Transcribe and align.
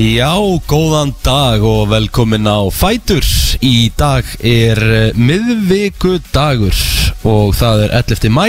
Já, 0.00 0.32
góðan 0.64 1.10
dag 1.20 1.60
og 1.66 1.90
velkomin 1.90 2.46
á 2.48 2.64
Fætur. 2.72 3.24
Í 3.60 3.90
dag 3.98 4.24
er 4.40 4.78
eh, 4.80 5.18
miðvikudagur 5.18 6.76
og 7.28 7.50
það 7.58 7.82
er 7.84 7.92
11. 8.00 8.30
mæ 8.32 8.46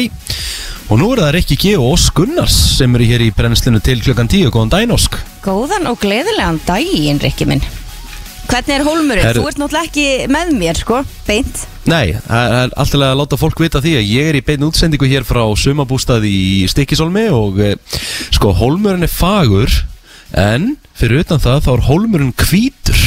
Og 0.91 0.99
nú 0.99 1.09
er 1.11 1.21
það 1.25 1.33
Rikki 1.35 1.57
G 1.59 1.73
og 1.79 1.89
Ósk 1.97 2.15
Gunnars 2.21 2.55
sem 2.77 2.95
eru 2.95 3.07
hér 3.07 3.23
í 3.25 3.29
brennslinu 3.35 3.81
til 3.83 3.99
klukkan 4.03 4.27
10 4.31 4.47
Góðan 4.51 4.71
daginn 4.71 4.95
Ósk. 4.95 5.17
Góðan 5.43 5.87
og 5.91 5.99
gleðilegan 6.03 6.59
daginn, 6.67 7.19
Rikki 7.23 7.47
minn. 7.47 7.63
Hvernig 8.51 8.73
er 8.77 8.83
hólmurinn? 8.87 9.23
Herru- 9.27 9.43
Þú 9.43 9.51
ert 9.51 9.59
náttúrulega 9.61 9.87
ekki 9.89 10.07
með 10.31 10.51
mér, 10.59 10.79
sko, 10.79 11.01
beint. 11.27 11.65
Nei, 11.87 12.13
það 12.27 12.55
er 12.61 12.75
alltaf 12.75 13.05
að 13.07 13.17
láta 13.21 13.39
fólk 13.39 13.63
vita 13.63 13.79
því 13.83 13.93
að 13.99 14.09
ég 14.11 14.31
er 14.31 14.39
í 14.39 14.43
beinu 14.47 14.67
útsendingu 14.71 15.07
hér 15.11 15.27
frá 15.27 15.43
sumabústað 15.59 16.27
í 16.27 16.67
Stikkisólmi 16.71 17.27
og 17.35 17.59
eh, 17.63 17.75
sko, 18.35 18.51
hólmurinn 18.59 19.07
er 19.07 19.11
fagur 19.11 19.71
en 20.35 20.73
fyrir 20.97 21.23
utan 21.23 21.41
það 21.41 21.61
þá 21.65 21.69
er 21.73 21.85
hólmurinn 21.87 22.33
hvítur 22.37 23.03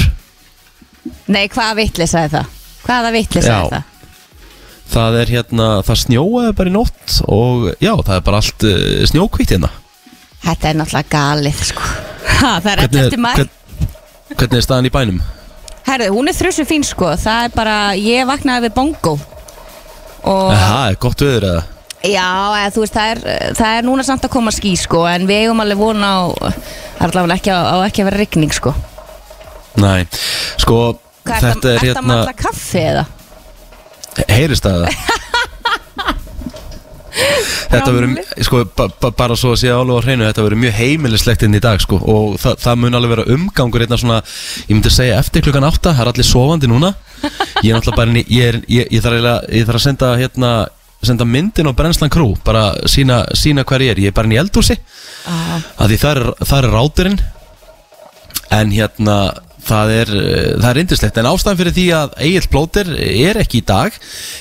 Nei, 1.28 1.46
hvaða 1.52 1.74
vitlis 1.82 2.14
er 2.16 2.30
það? 2.32 2.52
Hvaða 2.84 3.10
vitlis 3.14 3.48
Já. 3.48 3.56
er 3.58 3.74
það? 3.74 3.90
Það 4.94 5.16
er 5.20 5.30
hérna, 5.32 5.66
það 5.84 6.00
snjóaði 6.02 6.54
bara 6.58 6.70
í 6.70 6.74
nótt 6.74 7.14
og 7.32 7.68
já, 7.80 7.92
það 8.04 8.14
er 8.18 8.24
bara 8.26 8.40
allt 8.42 8.66
uh, 8.68 9.04
snjókvítt 9.10 9.54
hérna 9.56 9.70
Þetta 10.44 10.68
er 10.70 10.76
náttúrulega 10.76 11.12
galið, 11.14 11.62
sko 11.70 11.84
ha, 11.84 12.50
Það 12.60 12.70
er 12.74 12.82
Hvernig 12.84 13.00
eftir 13.06 13.22
mæ 13.24 13.30
hvern, 13.38 13.52
hvernig 14.34 14.58
er 14.58 14.66
staðan 14.66 14.88
í 14.88 14.92
bænum? 14.94 15.22
Herðu, 15.84 16.10
hún 16.16 16.28
er 16.28 16.36
þrjusu 16.36 16.66
fín, 16.68 16.84
sko 16.84 17.12
Það 17.20 17.48
er 17.48 17.54
bara, 17.56 17.76
ég 17.96 18.28
vaknaði 18.28 18.68
við 18.68 18.76
bongo 18.76 19.14
Og 20.24 20.52
Það 20.52 20.84
er 20.90 21.00
gott 21.04 21.24
veður 21.24 21.48
eða? 21.50 21.64
Já, 22.04 22.28
eða, 22.60 22.70
þú 22.74 22.84
veist, 22.84 22.96
það 22.96 23.12
er, 23.14 23.22
það 23.58 23.78
er 23.78 23.88
núna 23.88 24.06
samt 24.06 24.26
að 24.26 24.34
koma 24.36 24.52
ský, 24.54 24.74
sko 24.80 25.04
En 25.08 25.26
við 25.28 25.44
eigum 25.44 25.64
alveg 25.64 25.80
vona 25.80 26.10
á 26.12 26.22
Það 26.44 27.04
er 27.06 27.10
allavega 27.10 27.38
ekki, 27.40 27.54
ekki 27.88 28.04
að 28.04 28.10
vera 28.10 28.22
rigning, 28.22 28.54
sko 28.54 28.74
Nei, 29.80 30.06
sko 30.60 30.80
Hvað, 31.24 31.40
þetta 31.40 31.70
er 31.70 31.78
að 31.78 31.86
hérna, 31.88 32.08
matla 32.10 32.34
kaffi, 32.36 32.82
eða? 32.84 33.04
heyrist 34.28 34.66
það? 34.66 34.88
Þetta 37.70 37.90
verður, 37.94 38.20
sko, 38.46 38.60
ba 38.76 38.86
ba 39.00 39.10
bara 39.14 39.36
svo 39.38 39.52
að 39.54 39.60
sé 39.62 39.70
alveg 39.70 39.98
á 39.98 40.04
hreinu, 40.04 40.26
þetta 40.26 40.44
verður 40.44 40.60
mjög 40.64 40.76
heimilislegt 40.78 41.44
inn 41.46 41.56
í 41.58 41.62
dag, 41.62 41.80
sko, 41.82 41.98
og 41.98 42.36
þa 42.42 42.54
það 42.62 42.80
mun 42.82 42.98
alveg 42.98 43.12
vera 43.14 43.26
umgangur 43.34 43.84
einna 43.84 43.98
svona, 44.00 44.20
ég 44.66 44.72
myndi 44.74 44.92
segja 44.92 45.18
eftir 45.22 45.44
klukkan 45.46 45.66
átta, 45.66 45.94
það 45.94 46.04
er 46.04 46.10
allir 46.12 46.28
sofandi 46.28 46.70
núna, 46.70 46.92
ég 47.62 47.70
er 47.70 47.78
náttúrulega 47.78 47.98
bara, 48.00 48.16
ég, 48.18 48.48
er, 48.50 48.60
ég, 48.66 48.90
ég, 48.94 48.98
ég 48.98 49.66
þarf 49.66 49.78
að 49.78 49.84
senda, 49.86 50.10
hérna, 50.20 50.52
senda 51.08 51.24
myndin 51.28 51.68
á 51.68 51.72
Brennslan 51.76 52.10
Crew, 52.12 52.34
bara 52.44 52.74
sína, 52.90 53.22
sína 53.36 53.64
hver 53.64 53.80
ég 53.84 53.94
er, 53.94 54.00
ég 54.04 54.12
er 54.12 54.16
bara 54.16 54.28
inn 54.30 54.36
í 54.36 54.40
eldhúsi, 54.42 54.76
Ah. 55.26 55.60
að 55.80 55.88
því 55.94 55.98
það 56.02 56.16
er, 56.16 56.22
það 56.44 56.58
er 56.64 56.70
ráturinn, 56.74 57.20
en 58.50 58.70
hérna, 58.74 59.16
það 59.64 59.92
er, 59.94 60.12
eh, 60.20 60.50
það 60.60 60.68
er 60.70 60.80
indislegt, 60.82 61.18
en 61.18 61.30
ástæðan 61.30 61.58
fyrir 61.60 61.74
því 61.78 61.86
að 61.96 62.14
Egil 62.28 62.48
Plóter 62.52 62.90
er 62.98 63.40
ekki 63.40 63.62
í 63.62 63.66
dag, 63.66 63.92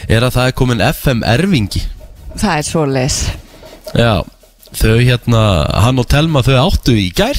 er 0.10 0.22
að 0.28 0.34
það 0.36 0.48
er 0.48 0.58
komin 0.60 0.82
FM 0.90 1.24
Erfingi, 1.24 1.84
Það 2.34 2.58
er 2.58 2.64
svo 2.66 2.86
leis 2.90 3.18
Já, 3.94 4.24
þau 4.74 4.96
hérna, 4.98 5.42
hann 5.84 6.00
og 6.02 6.08
Telma 6.10 6.42
þau 6.42 6.56
áttu 6.72 6.96
í 6.98 7.12
gær. 7.14 7.38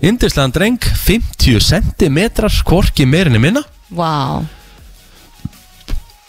Indislegan 0.00 0.52
dreng, 0.54 0.78
50 0.80 1.60
cm, 1.60 2.18
korki 2.64 3.04
meirinni 3.04 3.38
minna. 3.42 3.60
Vá 3.92 4.40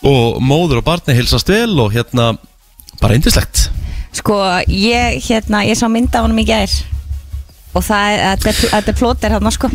Og 0.07 0.39
móður 0.39 0.79
og 0.79 0.87
barni 0.87 1.17
hilsast 1.17 1.49
vel 1.51 1.73
og 1.79 1.91
hérna, 1.91 2.31
bara 3.01 3.17
indislegt 3.17 3.67
Sko, 4.15 4.39
ég, 4.65 5.19
hérna, 5.27 5.63
ég 5.67 5.77
sá 5.77 5.85
mynd 5.91 6.15
af 6.17 6.25
honum 6.25 6.41
í 6.41 6.47
gær. 6.47 6.71
Og 7.77 7.83
það 7.85 8.15
er, 8.15 8.39
þetta 8.41 8.79
er, 8.79 8.87
er 8.89 8.97
plóter 8.97 9.35
hann, 9.35 9.51
sko. 9.53 9.69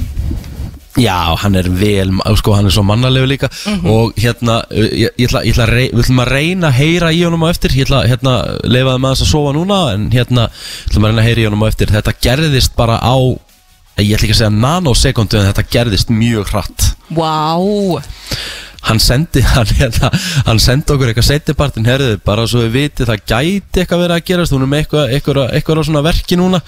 Já, 1.01 1.35
hann 1.43 1.57
er 1.59 1.67
vel, 1.75 2.13
sko, 2.39 2.53
hann 2.55 2.69
er 2.69 2.75
svo 2.75 2.85
mannalegu 2.87 3.27
líka. 3.31 3.51
Og 3.91 4.15
hérna, 4.19 4.61
ég, 4.75 5.15
ég 5.19 5.29
ætla, 5.29 5.45
ég 5.47 5.55
ætla 5.55 5.69
rey, 5.71 5.89
við 5.93 6.05
ætlum 6.05 6.23
að 6.23 6.33
reyna 6.35 6.71
að 6.71 6.79
heyra 6.81 7.13
í 7.15 7.23
honum 7.27 7.47
á 7.47 7.49
eftir. 7.51 7.75
Ég 7.79 7.89
ætla, 7.89 8.03
hérna, 8.11 8.35
leifaði 8.67 9.03
með 9.03 9.15
þess 9.15 9.27
að 9.27 9.33
sofa 9.33 9.55
núna 9.57 9.81
En 9.95 10.11
hérna, 10.15 10.49
ætlum 10.89 11.07
að 11.07 11.13
reyna 11.13 11.25
að 11.25 11.31
heyra 11.31 11.45
í 11.45 11.49
honum 11.49 11.67
á 11.67 11.71
eftir. 11.71 11.95
Þetta 11.95 12.17
gerðist 12.27 12.77
bara 12.79 13.01
á, 13.03 13.17
ég 14.03 14.15
ætla 14.15 14.29
ekki 14.29 14.37
að 14.37 14.43
segja 14.43 14.55
nanosekundu 14.55 15.41
En 15.41 15.51
þetta 15.53 15.67
gerðist 15.79 16.15
mjög 16.15 16.51
hratt. 16.55 16.91
Vá 17.15 17.59
hann 18.89 19.01
sendi 19.03 19.43
hann, 19.55 19.71
hérna, 19.79 20.11
hann 20.49 20.63
sendi 20.63 20.95
okkur 20.95 21.11
eitthvað 21.11 21.29
setjapartin 21.31 21.89
herðu, 21.89 22.19
bara 22.25 22.47
svo 22.51 22.65
við 22.67 22.77
viti 22.79 23.09
það 23.09 23.25
gæti 23.25 23.83
eitthvað 23.83 24.05
verið 24.05 24.17
að 24.17 24.27
gerast, 24.31 24.55
hún 24.55 24.67
er 24.67 24.73
með 24.73 24.85
eitthvað, 24.85 25.17
eitthvað, 25.17 25.43
eitthvað 25.59 25.81
á 25.81 25.89
svona 25.89 26.05
verki 26.05 26.39
núna. 26.41 26.61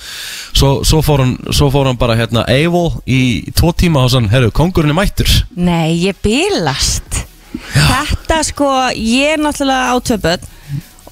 Svo, 0.56 0.72
svo, 0.86 1.02
fór 1.04 1.24
hann, 1.24 1.36
svo 1.52 1.70
fór 1.74 1.90
hann 1.90 2.00
bara 2.00 2.18
hérna 2.18 2.46
Eivol 2.52 2.88
í 3.04 3.20
tvo 3.56 3.72
tíma 3.76 4.04
og 4.06 4.12
sann, 4.14 4.30
herðu, 4.32 4.52
kongurinn 4.56 4.94
er 4.94 4.98
mættur. 4.98 5.30
Nei, 5.56 5.96
ég 6.06 6.18
bílast 6.24 7.24
Þetta, 7.56 8.42
sko, 8.46 8.68
ég 8.94 9.36
er 9.36 9.40
náttúrulega 9.42 9.94
átöpöld 9.96 10.44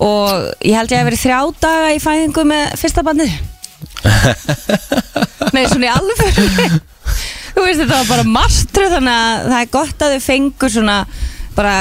Og 0.05 0.49
ég 0.67 0.77
held 0.77 0.93
ég 0.93 1.01
að 1.01 1.09
verið 1.09 1.23
þrjá 1.23 1.39
daga 1.63 1.93
í 1.95 2.01
fæðingu 2.03 2.45
með 2.51 2.75
fyrsta 2.81 3.05
bandi 3.07 3.29
Nei, 5.55 5.65
svona 5.71 5.87
í 5.87 5.93
alveg 5.93 6.41
Þú 7.55 7.65
veist, 7.65 7.81
þetta 7.85 8.01
var 8.01 8.11
bara 8.11 8.27
mastru 8.35 8.91
Þannig 8.91 9.15
að 9.15 9.49
það 9.53 9.61
er 9.61 9.73
gott 9.79 10.05
að 10.05 10.15
þau 10.15 10.25
fengur 10.25 10.75
svona 10.75 10.99
bara 11.55 11.75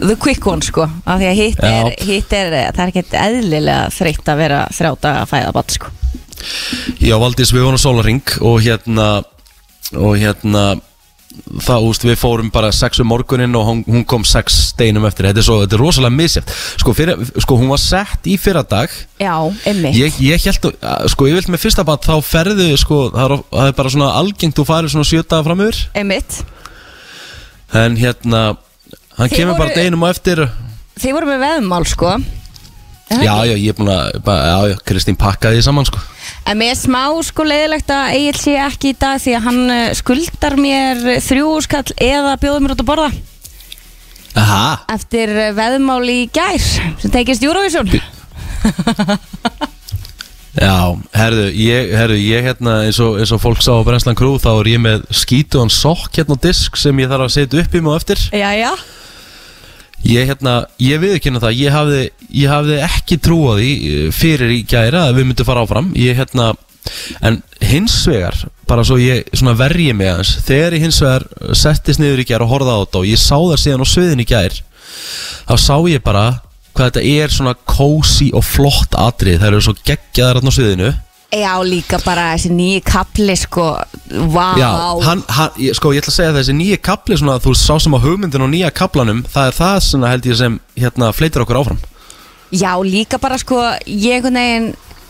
the 0.00 0.16
quick 0.16 0.46
one 0.48 0.64
sko 0.64 0.86
af 1.04 1.20
því 1.20 1.26
að 1.28 1.40
hitt 1.42 1.60
er, 1.60 1.90
Já. 1.92 2.06
hitt 2.08 2.32
er 2.32 2.54
það 2.54 2.80
er 2.86 2.92
ekkert 2.92 3.16
eðlilega 3.20 3.90
þreytt 3.92 4.30
að 4.32 4.40
vera 4.40 4.60
þrjá 4.72 4.90
daga 5.04 5.20
að 5.24 5.30
fæða 5.34 5.52
bát 5.58 5.76
sko 5.76 5.92
Já, 7.04 7.14
Valdís, 7.20 7.52
við 7.52 7.66
vorum 7.66 7.80
á 7.80 7.84
sólaring 7.84 8.34
og 8.40 8.58
hérna 8.64 9.08
og 9.94 10.16
hérna 10.20 10.64
það, 11.64 11.86
úst, 11.88 12.04
við 12.06 12.16
fórum 12.20 12.50
bara 12.54 12.70
sex 12.74 13.00
um 13.02 13.08
morgunin 13.10 13.54
og 13.58 13.66
hún, 13.68 13.82
hún 13.86 14.04
kom 14.08 14.24
sex 14.24 14.56
steinum 14.70 15.04
eftir. 15.08 15.26
Þetta 15.30 15.42
er, 15.42 15.46
svo, 15.46 15.56
þetta 15.64 15.76
er 15.78 15.82
rosalega 15.82 16.14
misjæft 16.14 16.52
sko, 16.82 16.94
sko, 17.44 17.56
hún 17.60 17.72
var 17.72 17.82
sett 17.82 18.26
í 18.30 18.36
fyrra 18.40 18.62
dag 18.66 18.90
Já, 19.20 19.34
emmitt 19.70 19.94
Ég, 19.98 20.18
ég 20.24 20.44
held, 20.46 20.68
að- 20.82 21.08
sko, 21.14 21.26
ég 21.30 21.38
vilt 21.38 21.50
með 21.52 21.62
fyrsta 21.64 21.84
bat 21.86 22.04
þá 22.06 22.14
ferðu, 22.24 22.68
sko, 22.80 23.10
það 23.14 23.24
er, 23.30 23.36
það 23.54 23.70
er 23.72 23.76
bara 23.80 23.94
svona 23.96 24.12
algengt 24.20 24.56
þú 24.58 24.66
farir 24.68 24.92
svona 24.94 25.08
sjötaða 25.10 25.44
fram 25.50 25.64
yfir. 25.66 25.82
Emmitt 25.94 26.40
en 27.74 27.96
hérna, 27.98 28.42
hann 29.18 29.28
Þið 29.28 29.36
kemur 29.40 29.56
bara 29.58 29.68
voru- 29.70 29.78
deginum 29.80 30.04
á 30.06 30.08
eftir. 30.14 30.44
Þið 31.00 31.12
voru 31.16 31.26
með 31.32 31.40
veðmál 31.42 31.84
sko 31.90 32.12
Já, 33.12 33.44
já, 33.44 33.52
ég 33.52 33.68
er 33.68 33.76
búin 33.76 33.90
að, 33.92 34.16
já, 34.24 34.56
já, 34.70 34.76
Kristín 34.88 35.18
pakkaði 35.20 35.58
því 35.58 35.64
saman, 35.66 35.86
sko. 35.88 36.00
En 36.48 36.58
mér 36.60 36.72
er 36.72 36.78
smá 36.80 37.02
sko 37.24 37.44
leiðilegt 37.46 37.92
að 37.92 38.16
Egil 38.16 38.38
sé 38.40 38.54
ekki 38.60 38.94
í 38.94 38.96
dag 39.00 39.20
því 39.20 39.34
að 39.36 39.44
hann 39.44 39.60
eh, 39.74 39.92
skuldar 39.96 40.56
mér 40.60 41.04
þrjú 41.24 41.52
skall 41.64 41.84
eða 42.00 42.34
bjóður 42.40 42.64
mér 42.64 42.74
út 42.74 42.82
að 42.84 42.88
borða. 42.88 43.10
Aha, 44.40 44.64
eftir 44.96 45.30
eh, 45.36 45.52
veðmál 45.56 46.02
í 46.10 46.18
gær 46.32 46.64
sem 46.64 47.12
tekist 47.12 47.44
Eurovision. 47.44 47.92
Já, 50.54 50.94
herðu, 51.18 51.48
ég, 51.58 51.88
herðu, 51.98 52.18
ég 52.22 52.44
hérna, 52.46 52.76
eins 52.86 53.00
og, 53.02 53.16
eins 53.18 53.32
og 53.34 53.40
fólk 53.42 53.62
sá 53.64 53.72
á 53.74 53.82
Brenslan 53.86 54.16
Crew, 54.16 54.36
þá 54.38 54.52
er 54.54 54.68
ég 54.70 54.84
með 54.84 55.08
skítuðan 55.10 55.72
sokk 55.74 56.14
hérna 56.14 56.38
á 56.38 56.44
disk 56.46 56.78
sem 56.78 57.00
ég 57.02 57.10
þarf 57.10 57.26
að 57.26 57.34
setja 57.34 57.64
upp 57.64 57.74
í 57.74 57.82
mig 57.82 57.90
á 57.90 57.98
eftir. 57.98 58.22
Já, 58.30 58.50
já 58.54 58.70
Ég, 60.04 60.28
hérna, 60.28 60.58
ég 60.84 61.00
viðkynna 61.00 61.40
það, 61.40 61.56
ég 61.62 61.72
hafði, 61.72 62.02
ég 62.36 62.52
hafði 62.52 62.78
ekki 62.84 63.16
trú 63.24 63.38
á 63.48 63.52
því 63.56 63.70
eh, 63.72 64.06
fyrir 64.12 64.52
í 64.52 64.60
gæra 64.68 65.06
að 65.08 65.18
við 65.20 65.28
myndum 65.30 65.48
fara 65.48 65.64
áfram. 65.64 65.90
Ég, 65.96 66.18
hérna, 66.18 66.50
en 67.24 67.40
hins 67.64 67.96
vegar, 68.08 68.36
bara 68.68 68.84
svo 68.84 68.98
ég 69.00 69.24
svona 69.32 69.56
verji 69.58 69.92
mig 69.96 70.10
aðeins 70.10 70.34
Þegar 70.44 70.76
ég 70.76 70.84
hins 70.86 71.00
vegar 71.02 71.24
settist 71.56 72.00
niður 72.02 72.24
í 72.24 72.26
gær 72.28 72.44
og 72.44 72.52
horfði 72.52 72.74
á 72.76 72.82
þetta 72.82 73.00
og 73.00 73.08
ég 73.08 73.20
sá 73.20 73.36
það 73.36 73.60
síðan 73.62 73.84
á 73.84 73.88
sviðin 73.88 74.24
í 74.24 74.28
gær 74.28 74.58
Þá 75.48 75.54
sá 75.60 75.76
ég 75.90 76.04
bara 76.04 76.24
hvað 76.74 76.90
þetta 76.90 77.04
er 77.22 77.34
svona 77.34 77.56
cozy 77.68 78.30
og 78.34 78.44
flott 78.46 78.96
atrið 78.98 79.40
Það 79.40 79.50
eru 79.50 79.64
svo 79.64 79.76
geggjaðar 79.80 80.40
á 80.44 80.52
sviðinu 80.52 80.92
Já, 81.32 81.54
líka 81.66 81.98
bara 82.04 82.34
þessi 82.36 82.50
nýji 82.54 82.82
kapli 82.86 83.34
sko. 83.36 83.64
Vá. 84.30 84.54
Já, 84.60 84.68
hann, 85.02 85.22
hann, 85.34 85.50
ég, 85.58 85.74
sko 85.74 85.90
ég 85.94 86.04
ætla 86.04 86.12
að 86.12 86.18
segja 86.18 86.30
að 86.30 86.38
þessi 86.38 86.54
nýja 86.54 86.78
kapli 86.84 87.16
svona, 87.18 87.40
þú 87.42 87.54
sá 87.58 87.74
sem 87.82 87.96
á 87.96 87.98
hugmyndin 87.98 88.44
og 88.44 88.50
nýja 88.52 88.70
kaplanum 88.70 89.24
Það 89.32 89.48
er 89.50 89.56
það 89.58 89.76
sem 89.88 90.06
held 90.06 90.28
ég 90.30 90.38
sem, 90.38 90.60
hérna, 90.78 91.08
fleitir 91.16 91.42
okkur 91.42 91.58
áfram. 91.62 91.80
Já, 92.54 92.72
líka 92.86 93.18
bara 93.18 93.38
sko 93.40 93.58
ég, 93.86 94.20
einhvern 94.20 94.38
veginn, 94.38 94.68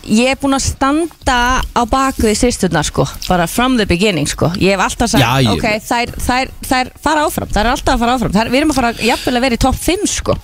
ég 0.09 0.33
er 0.33 0.41
búin 0.41 0.57
að 0.57 0.65
standa 0.65 1.39
á 1.61 1.83
baku 1.85 2.25
því 2.31 2.35
sýsturnar 2.41 2.89
sko. 2.89 3.05
Bara 3.29 3.45
from 3.51 3.77
the 3.77 3.85
beginning 3.85 4.25
sko. 4.31 4.49
Ég 4.57 4.79
hef 4.79 4.81
alltaf 4.87 5.13
sagt, 5.13 5.21
Já, 5.21 5.45
ég- 5.45 5.53
ok, 5.53 5.67
þær, 5.85 6.15
þær, 6.25 6.55
þær 6.65 6.91
fara 7.05 7.27
áfram 7.29 7.53
þær 7.53 7.65
er 7.67 7.73
alltaf 7.75 7.95
að 7.99 8.05
fara 8.07 8.17
áfram, 8.17 8.33
þær, 8.33 8.49
við 8.55 8.63
erum 8.63 8.73
að 8.73 8.81
fara 8.81 8.93
jafnvel 9.11 9.37
að 9.37 9.45
vera 9.49 9.59
í 9.59 9.65
topp 9.67 9.77
5 9.91 10.07
sko. 10.09 10.39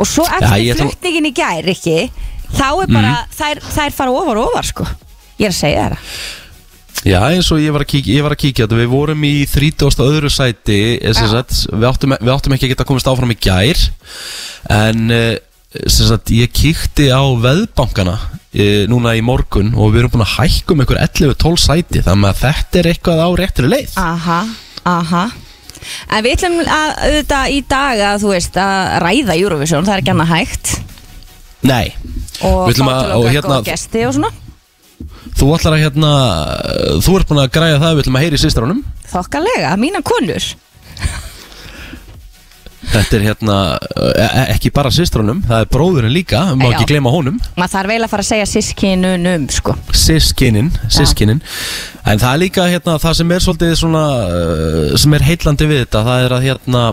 Og 0.00 0.06
svo 0.08 0.24
eftir 0.24 0.64
ég 0.64 0.72
ætla- 0.78 0.88
flutningin 0.88 1.28
í 1.28 1.34
gær, 1.36 1.68
ekki 1.76 1.98
þá 2.54 2.68
er 2.70 2.94
bara, 2.94 3.12
þær, 3.34 3.60
þær 3.74 3.94
fara 3.98 4.16
ofar 4.22 4.40
og 4.40 4.50
ofar 4.50 4.70
sko. 4.70 4.88
Ég 5.38 5.48
er 5.48 5.52
að 5.52 5.60
segja 5.60 5.86
það. 5.92 6.16
Já, 7.04 7.18
eins 7.28 7.50
og 7.52 7.60
ég 7.60 7.74
var 7.74 7.82
að 7.84 7.90
kíkja, 7.92 8.14
ég 8.16 8.24
var 8.24 8.32
að 8.32 8.42
kíkja 8.46 8.68
við 8.70 8.86
vorum 8.88 9.24
í 9.28 9.34
30. 9.50 9.98
öðru 10.06 10.30
sæti, 10.32 10.78
eh, 10.96 11.16
sagt, 11.16 11.66
við, 11.68 11.88
áttum, 11.90 12.14
við 12.16 12.32
áttum 12.32 12.54
ekki 12.56 12.70
að 12.70 12.72
geta 12.72 12.86
komist 12.88 13.10
áfram 13.10 13.34
í 13.34 13.40
gær, 13.44 13.82
en 14.72 15.12
sem 15.90 16.06
sagt, 16.06 16.30
ég 16.34 16.52
kíkti 16.54 17.08
á 17.10 17.22
veðbankana 17.42 18.14
e, 18.54 18.86
núna 18.90 19.14
í 19.18 19.22
morgun 19.24 19.72
og 19.74 19.94
við 19.94 20.04
erum 20.04 20.14
búin 20.14 20.26
að 20.26 20.36
hækka 20.36 20.74
um 20.74 20.84
einhver 20.84 21.00
11-12 21.02 21.62
sæti 21.64 22.02
þannig 22.06 22.30
að 22.30 22.42
þetta 22.44 22.80
er 22.80 22.90
eitthvað 22.92 23.22
á 23.26 23.28
réttri 23.40 23.70
leið. 23.70 23.96
Aha, 24.00 24.40
aha. 24.86 25.24
En 26.14 26.24
við 26.24 26.36
ætlum 26.38 26.60
að 26.62 26.92
auðvitað 27.08 27.54
í 27.56 27.60
dag 27.74 28.02
að 28.12 28.22
þú 28.22 28.30
veist 28.32 28.58
að 28.62 28.92
ræða 29.04 29.38
Eurovision, 29.42 29.88
það 29.88 29.96
er 29.96 30.04
ekki 30.04 30.14
annað 30.14 30.34
hægt 30.34 30.74
Nei, 31.64 31.94
og 32.44 32.68
Við 32.68 32.74
ætlum 32.74 32.88
fá 32.90 32.94
að- 32.94 33.04
til 33.04 33.18
og 33.18 33.30
hérna- 33.32 33.60
góða 33.60 33.68
gesti 33.70 34.06
og 34.08 34.14
svona. 34.18 34.32
Þú 35.34 35.46
ætlar 35.56 35.74
að 35.74 35.82
hérna 35.84 36.10
þú 37.04 37.16
ert 37.18 37.28
búin 37.28 37.42
að 37.44 37.52
græja 37.56 37.78
það, 37.82 37.94
við 37.94 38.02
ætlum 38.04 38.18
að 38.18 38.24
heyri 38.24 38.36
í 38.38 38.44
sýstránum 38.44 38.82
Þokkalega, 39.10 39.76
mína 39.80 40.02
konur. 40.04 40.44
Þetta 42.94 43.16
er 43.16 43.22
hérna, 43.24 43.54
e 43.96 44.24
e- 44.24 44.48
ekki 44.54 44.70
bara 44.74 44.90
sýstránum 44.92 45.40
það 45.48 45.62
er 45.64 45.70
bróðurinn 45.72 46.12
líka, 46.14 46.42
má 46.54 46.68
Já. 46.68 46.74
ekki 46.76 46.86
gleyma 46.92 47.10
honum. 47.10 47.38
Maður 47.56 47.72
þarf 47.72 47.90
eiginlega 47.90 48.06
að 48.06 48.12
fara 48.12 48.22
að 48.22 48.28
segja 48.28 48.48
sískinunum 48.52 49.46
sko. 49.50 49.74
Sískinin, 49.92 50.68
sískinin 50.92 51.40
En 52.04 52.18
það 52.20 52.34
er 52.34 52.38
líka 52.44 52.66
hérna, 52.68 52.98
það 53.00 53.16
sem 53.16 53.32
er 53.32 53.40
svolítið 53.40 53.74
svona 53.80 54.04
uh, 54.28 54.96
sem 55.00 55.14
er 55.16 55.24
heillandi 55.24 55.66
við 55.70 55.80
þetta 55.86 56.04
það 56.04 56.24
er 56.26 56.36
að 56.36 56.46
hérna 56.50 56.84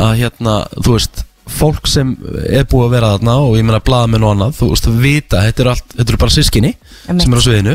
að 0.00 0.14
hérna, 0.24 0.54
þú 0.80 0.96
veist 0.96 1.24
fólk 1.50 1.88
sem 1.90 2.14
er 2.48 2.64
búið 2.68 2.86
að 2.86 2.94
vera 2.94 3.10
þarna 3.14 3.34
og 3.44 3.56
ég 3.58 3.66
meina 3.66 3.82
blaðamenn 3.84 4.24
og 4.24 4.32
annað, 4.34 4.54
þú 4.58 4.68
veist, 4.70 4.88
vita 5.02 5.42
þetta 5.44 5.64
eru, 5.64 5.72
allt, 5.74 5.86
þetta 5.92 6.14
eru 6.14 6.20
bara 6.22 6.34
sískinni 6.34 6.72
Einmitt. 7.04 7.26
sem 7.26 7.34
eru 7.34 7.42
á 7.44 7.46
sviðinu 7.46 7.74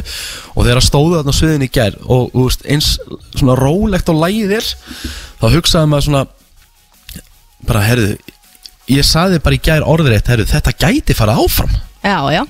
og 0.56 0.66
þegar 0.66 0.86
stóðu 0.88 1.19
þarna 1.19 1.36
á 1.36 1.39
sviðinu 1.39 1.68
í 1.68 1.74
gær 1.77 2.00
og 2.01 2.31
þú 2.33 2.45
veist, 2.48 2.66
eins 2.66 2.89
svona 3.38 3.57
rólegt 3.60 4.10
og 4.10 4.21
lægið 4.24 4.56
er 4.57 4.69
þá 5.39 5.45
hugsaði 5.54 5.92
maður 5.92 6.07
svona 6.07 6.24
bara, 7.69 7.86
herðu 7.86 8.12
ég 8.89 9.06
saði 9.06 9.42
bara 9.45 9.60
í 9.60 9.63
gær 9.69 9.86
orðrétt, 9.86 10.33
herðu, 10.33 10.50
þetta 10.50 10.77
gæti 10.81 11.18
fara 11.18 11.38
áfram 11.38 11.69
Já, 12.01 12.18
já 12.33 12.44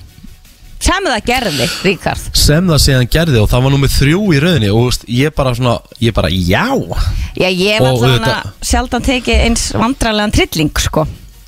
Sem 0.80 1.04
það 1.04 1.24
gerði, 1.28 1.66
Ríkard 1.84 2.36
sem 2.40 2.66
það 2.70 2.78
síðan 2.86 3.08
gerði 3.12 3.40
og 3.42 3.48
það 3.52 3.64
var 3.66 3.72
nummið 3.74 3.96
þrjú 3.98 4.20
í 4.32 4.38
rauninni 4.40 4.70
og 4.72 4.86
veist, 4.88 5.02
ég 5.12 5.34
bara 5.36 5.52
svona, 5.58 5.74
ég 6.00 6.14
bara 6.16 6.30
já. 6.32 6.64
Já, 7.36 7.48
ég 7.52 7.74
hef 7.76 7.80
Og 7.84 7.88
alltaf 7.90 8.06
auðvitað- 8.08 8.52
sjaldan 8.70 9.04
tekið 9.10 9.42
eins 9.46 9.66
vandrarlegan 9.76 10.32
trilling 10.32 10.72
sko 10.80 11.04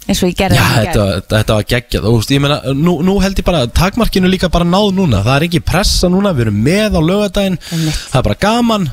eins 0.09 0.21
og 0.23 0.29
ég 0.29 0.37
gerði 0.37 0.59
Já, 0.59 0.67
í 0.67 0.75
gær. 0.75 0.85
þetta, 0.85 1.07
þetta, 1.17 1.37
þetta 1.39 1.57
var 1.57 1.67
geggjað 1.73 2.05
og 2.05 2.13
þú 2.13 2.17
veist, 2.21 2.31
ég 2.37 2.41
meina, 2.45 2.61
nú, 2.75 2.95
nú 3.07 3.17
held 3.23 3.39
ég 3.41 3.45
bara 3.49 3.67
takmarkinu 3.67 4.29
líka 4.29 4.51
bara 4.53 4.65
náð 4.69 4.93
núna, 4.99 5.23
það 5.25 5.37
er 5.39 5.47
ekki 5.49 5.61
pressa 5.65 6.09
núna 6.13 6.35
við 6.37 6.49
erum 6.49 6.63
með 6.67 6.99
á 6.99 7.01
lögadaginn 7.01 7.59
Einmitt. 7.73 8.01
það 8.13 8.19
er 8.21 8.27
bara 8.29 8.41
gaman 8.43 8.89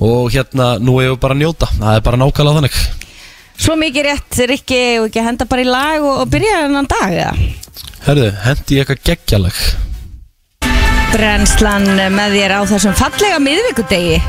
og 0.00 0.30
hérna 0.30 0.78
nú 0.78 1.00
hefur 1.02 1.18
bara 1.20 1.34
að 1.34 1.42
njóta, 1.42 1.66
það 1.80 1.96
er 1.96 2.00
bara 2.06 2.16
nákvæmlega 2.22 2.60
þannig 2.60 2.78
Svo 3.60 3.76
mikið 3.76 4.06
rétt, 4.06 4.36
og 5.02 5.08
ekki 5.10 5.20
að 5.20 5.26
henda 5.28 5.46
bara 5.50 5.64
í 5.64 5.68
lag 5.68 6.00
og, 6.00 6.22
og 6.22 6.30
byrja 6.32 6.62
hennan 6.64 6.88
dag 6.88 7.12
eða? 7.12 7.48
Herðu, 8.06 8.28
hendi 8.46 8.78
ég 8.78 8.86
eitthvað 8.86 9.02
geggjalag. 9.10 9.62
Brennslan 11.10 11.88
með 12.14 12.38
þér 12.38 12.54
á 12.56 12.60
þessum 12.70 12.96
fallega 12.96 13.40
miðvikudegi. 13.42 14.20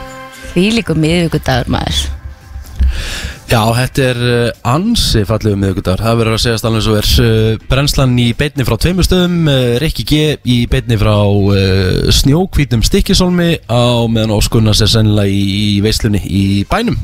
Því 0.51 0.65
líku 0.75 0.97
miðvikudagur 0.99 1.71
maður 1.71 2.01
Já, 3.51 3.65
þetta 3.75 4.03
er 4.05 4.19
uh, 4.23 4.59
ansi 4.71 5.25
fallegu 5.27 5.57
miðugudagur, 5.59 5.99
það 6.05 6.19
verður 6.21 6.35
að 6.37 6.43
segjast 6.45 6.67
alveg 6.69 6.83
svo 6.85 6.93
er 6.95 7.07
uh, 7.19 7.63
brennslan 7.67 8.13
í 8.23 8.29
beinni 8.39 8.63
frá 8.63 8.77
tveimur 8.79 9.03
stöðum, 9.03 9.33
uh, 9.51 9.73
Rikki 9.83 10.05
G 10.07 10.19
í 10.47 10.55
beinni 10.71 10.95
frá 11.01 11.17
snjókvítum 12.15 12.85
stikkisólmi 12.87 13.49
á 13.67 14.07
meðan 14.07 14.37
Óskunnas 14.37 14.79
er 14.85 14.93
sennilega 14.93 15.35
í, 15.35 15.81
veislunni 15.83 16.23
í 16.23 16.45
bænum. 16.71 16.95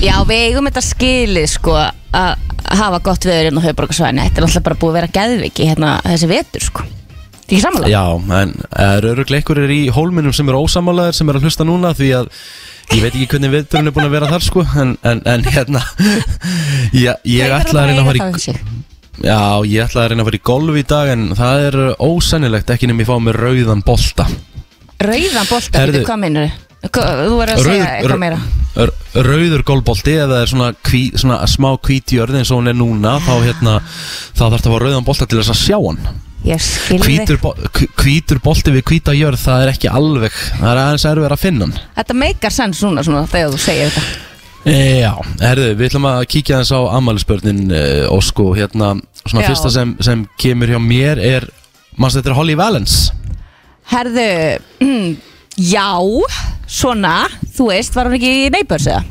Já, 0.00 0.16
við 0.24 0.46
eigum 0.46 0.70
þetta 0.70 0.86
skilið 0.88 1.46
sko 1.58 1.76
að 1.76 2.48
hafa 2.72 3.04
gott 3.04 3.28
veður 3.28 3.50
inn 3.50 3.60
á 3.60 3.66
höfuborgarsvæðinu 3.66 4.26
Þetta 4.30 4.40
er 4.40 4.48
alltaf 4.48 4.66
bara 4.70 4.80
búið 4.80 4.94
að 4.94 4.98
vera 5.02 5.14
geðviki 5.20 5.68
hérna 5.68 5.94
þessi 6.06 6.32
vetur 6.32 6.64
sko 6.64 6.88
Þetta 6.88 7.44
er 7.44 7.52
ekki 7.52 7.62
samanlega? 7.66 7.92
Já, 7.92 8.04
en 8.40 8.52
er 8.88 9.12
öruglega 9.12 9.42
einhverjir 9.42 9.76
í 9.76 9.80
hólminum 9.92 10.32
sem 10.32 10.48
eru 10.48 10.64
ósamálaðir 10.64 11.18
sem 11.18 11.28
eru 11.28 11.42
að 11.42 11.50
hlusta 11.50 11.68
núna 11.68 11.92
því 11.98 12.14
að 12.22 12.30
ég 12.92 13.00
veit 13.02 13.14
ekki 13.14 13.28
hvernig 13.32 13.52
viðbjörn 13.54 13.88
er 13.90 13.94
búin 13.96 14.08
að 14.08 14.14
vera 14.16 14.30
þar 14.32 14.44
sko 14.46 14.64
en, 14.82 14.94
en, 15.06 15.22
en 15.32 15.44
hérna 15.48 15.82
já, 16.92 17.14
ég 17.38 17.54
ætla 17.56 17.84
að 17.84 17.92
reyna 17.92 18.02
að 18.02 18.10
fara 18.10 18.32
í 18.38 18.56
Já, 19.22 19.38
ég 19.68 19.84
ætla 19.84 20.02
að 20.02 20.10
reyna 20.10 20.24
að 20.24 20.28
fara 20.30 20.38
í 20.40 20.44
golf 20.50 20.76
í 20.80 20.82
dag 20.88 21.10
en 21.12 21.24
það 21.38 21.64
er 21.68 21.76
ósennilegt 22.02 22.70
ekki 22.74 22.88
nefnir 22.90 23.04
ég 23.06 23.10
fá 23.12 23.18
mér 23.22 23.38
rauðan 23.44 23.82
bolta. 23.86 24.24
Rauðan 25.02 25.48
bolta, 25.50 25.82
Herðu. 25.82 26.04
hvað 26.08 26.22
minnur 26.24 26.54
Þú 26.82 27.36
verður 27.38 27.52
að 27.52 27.60
segja 27.62 27.84
eitthvað 28.00 28.18
meira. 28.18 28.38
r- 28.82 28.92
rauður 29.22 29.62
golfbolti 29.68 30.16
eða 30.18 30.40
er 30.42 30.50
svona, 30.50 30.72
hví, 30.88 31.02
svona 31.14 31.36
smá 31.46 31.68
hvítjörð 31.78 32.40
eins 32.40 32.50
og 32.50 32.58
hún 32.58 32.72
er 32.72 32.74
núna 32.74 33.12
þá, 33.22 33.32
hérna, 33.44 33.76
þá 34.34 34.42
þarf 34.48 34.56
það 34.64 34.66
að 34.66 34.74
fá 34.74 34.80
rauðan 34.82 35.06
bolta 35.06 35.28
til 35.30 35.38
þess 35.38 35.52
að 35.54 35.60
sjá 35.60 35.78
hann. 35.78 36.00
Ég 36.02 36.21
hvítur, 36.44 37.38
bo 37.42 37.52
hví- 37.76 37.88
hvítur 38.02 38.40
bolti 38.42 38.72
við 38.74 38.84
hvíta 38.90 39.14
jörð 39.16 39.40
það 39.44 39.62
er 39.66 39.72
ekki 39.74 39.90
alveg, 39.92 40.34
það 40.58 40.68
er 40.72 40.80
aðeins 40.82 41.06
erfið 41.12 41.34
að 41.36 41.42
finna 41.42 41.66
hann 41.68 41.80
Þetta 42.00 42.16
meikar 42.18 42.54
sens 42.54 42.80
svona, 42.82 43.04
svona 43.06 43.24
þegar 43.30 43.54
þú 43.54 43.60
segir 43.62 43.90
þetta 43.94 44.72
e, 44.72 44.76
Já, 45.02 45.12
herðu, 45.42 45.68
við 45.78 45.88
ætlum 45.90 46.08
að 46.10 46.20
kíkja 46.34 46.60
þess 46.62 46.74
á 46.74 46.80
ammælisbörnin 46.98 47.62
e, 47.70 47.82
og 48.10 48.22
sko 48.26 48.48
hérna, 48.58 48.92
svona 49.26 49.44
Já. 49.44 49.50
fyrsta 49.52 49.70
sem, 49.74 49.96
sem 50.02 50.26
kemur 50.42 50.72
hjá 50.74 50.80
mér 50.82 51.22
er, 51.22 51.48
mannst 51.98 52.18
þetta 52.20 52.32
er 52.34 52.38
Holly 52.40 52.58
Valence 52.58 53.12
Herðu, 53.92 54.28
já, 55.74 55.88
svona, 56.70 57.16
þú 57.56 57.66
veist, 57.72 57.94
var 57.98 58.08
hún 58.10 58.18
ekki 58.18 58.30
í 58.46 58.50
Neighbors 58.54 58.86
eða? 58.90 59.02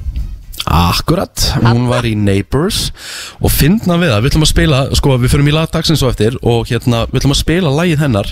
Akkurat, 0.72 1.36
hún 1.60 1.90
var 1.90 2.06
í 2.08 2.14
Neighbours 2.16 2.94
og 3.44 3.52
finna 3.52 3.98
við 4.00 4.14
það, 4.14 4.22
við 4.22 4.30
ætlum 4.30 4.46
að 4.46 4.52
spila 4.54 4.78
sko, 4.96 5.16
við 5.20 5.34
förum 5.34 5.50
í 5.52 5.54
lag 5.56 5.72
dagsins 5.74 6.04
og 6.06 6.14
eftir 6.14 6.38
og 6.48 6.70
hérna, 6.70 7.02
við 7.10 7.20
ætlum 7.20 7.34
að 7.36 7.42
spila 7.42 7.74
lagið 7.76 8.04
hennar. 8.06 8.30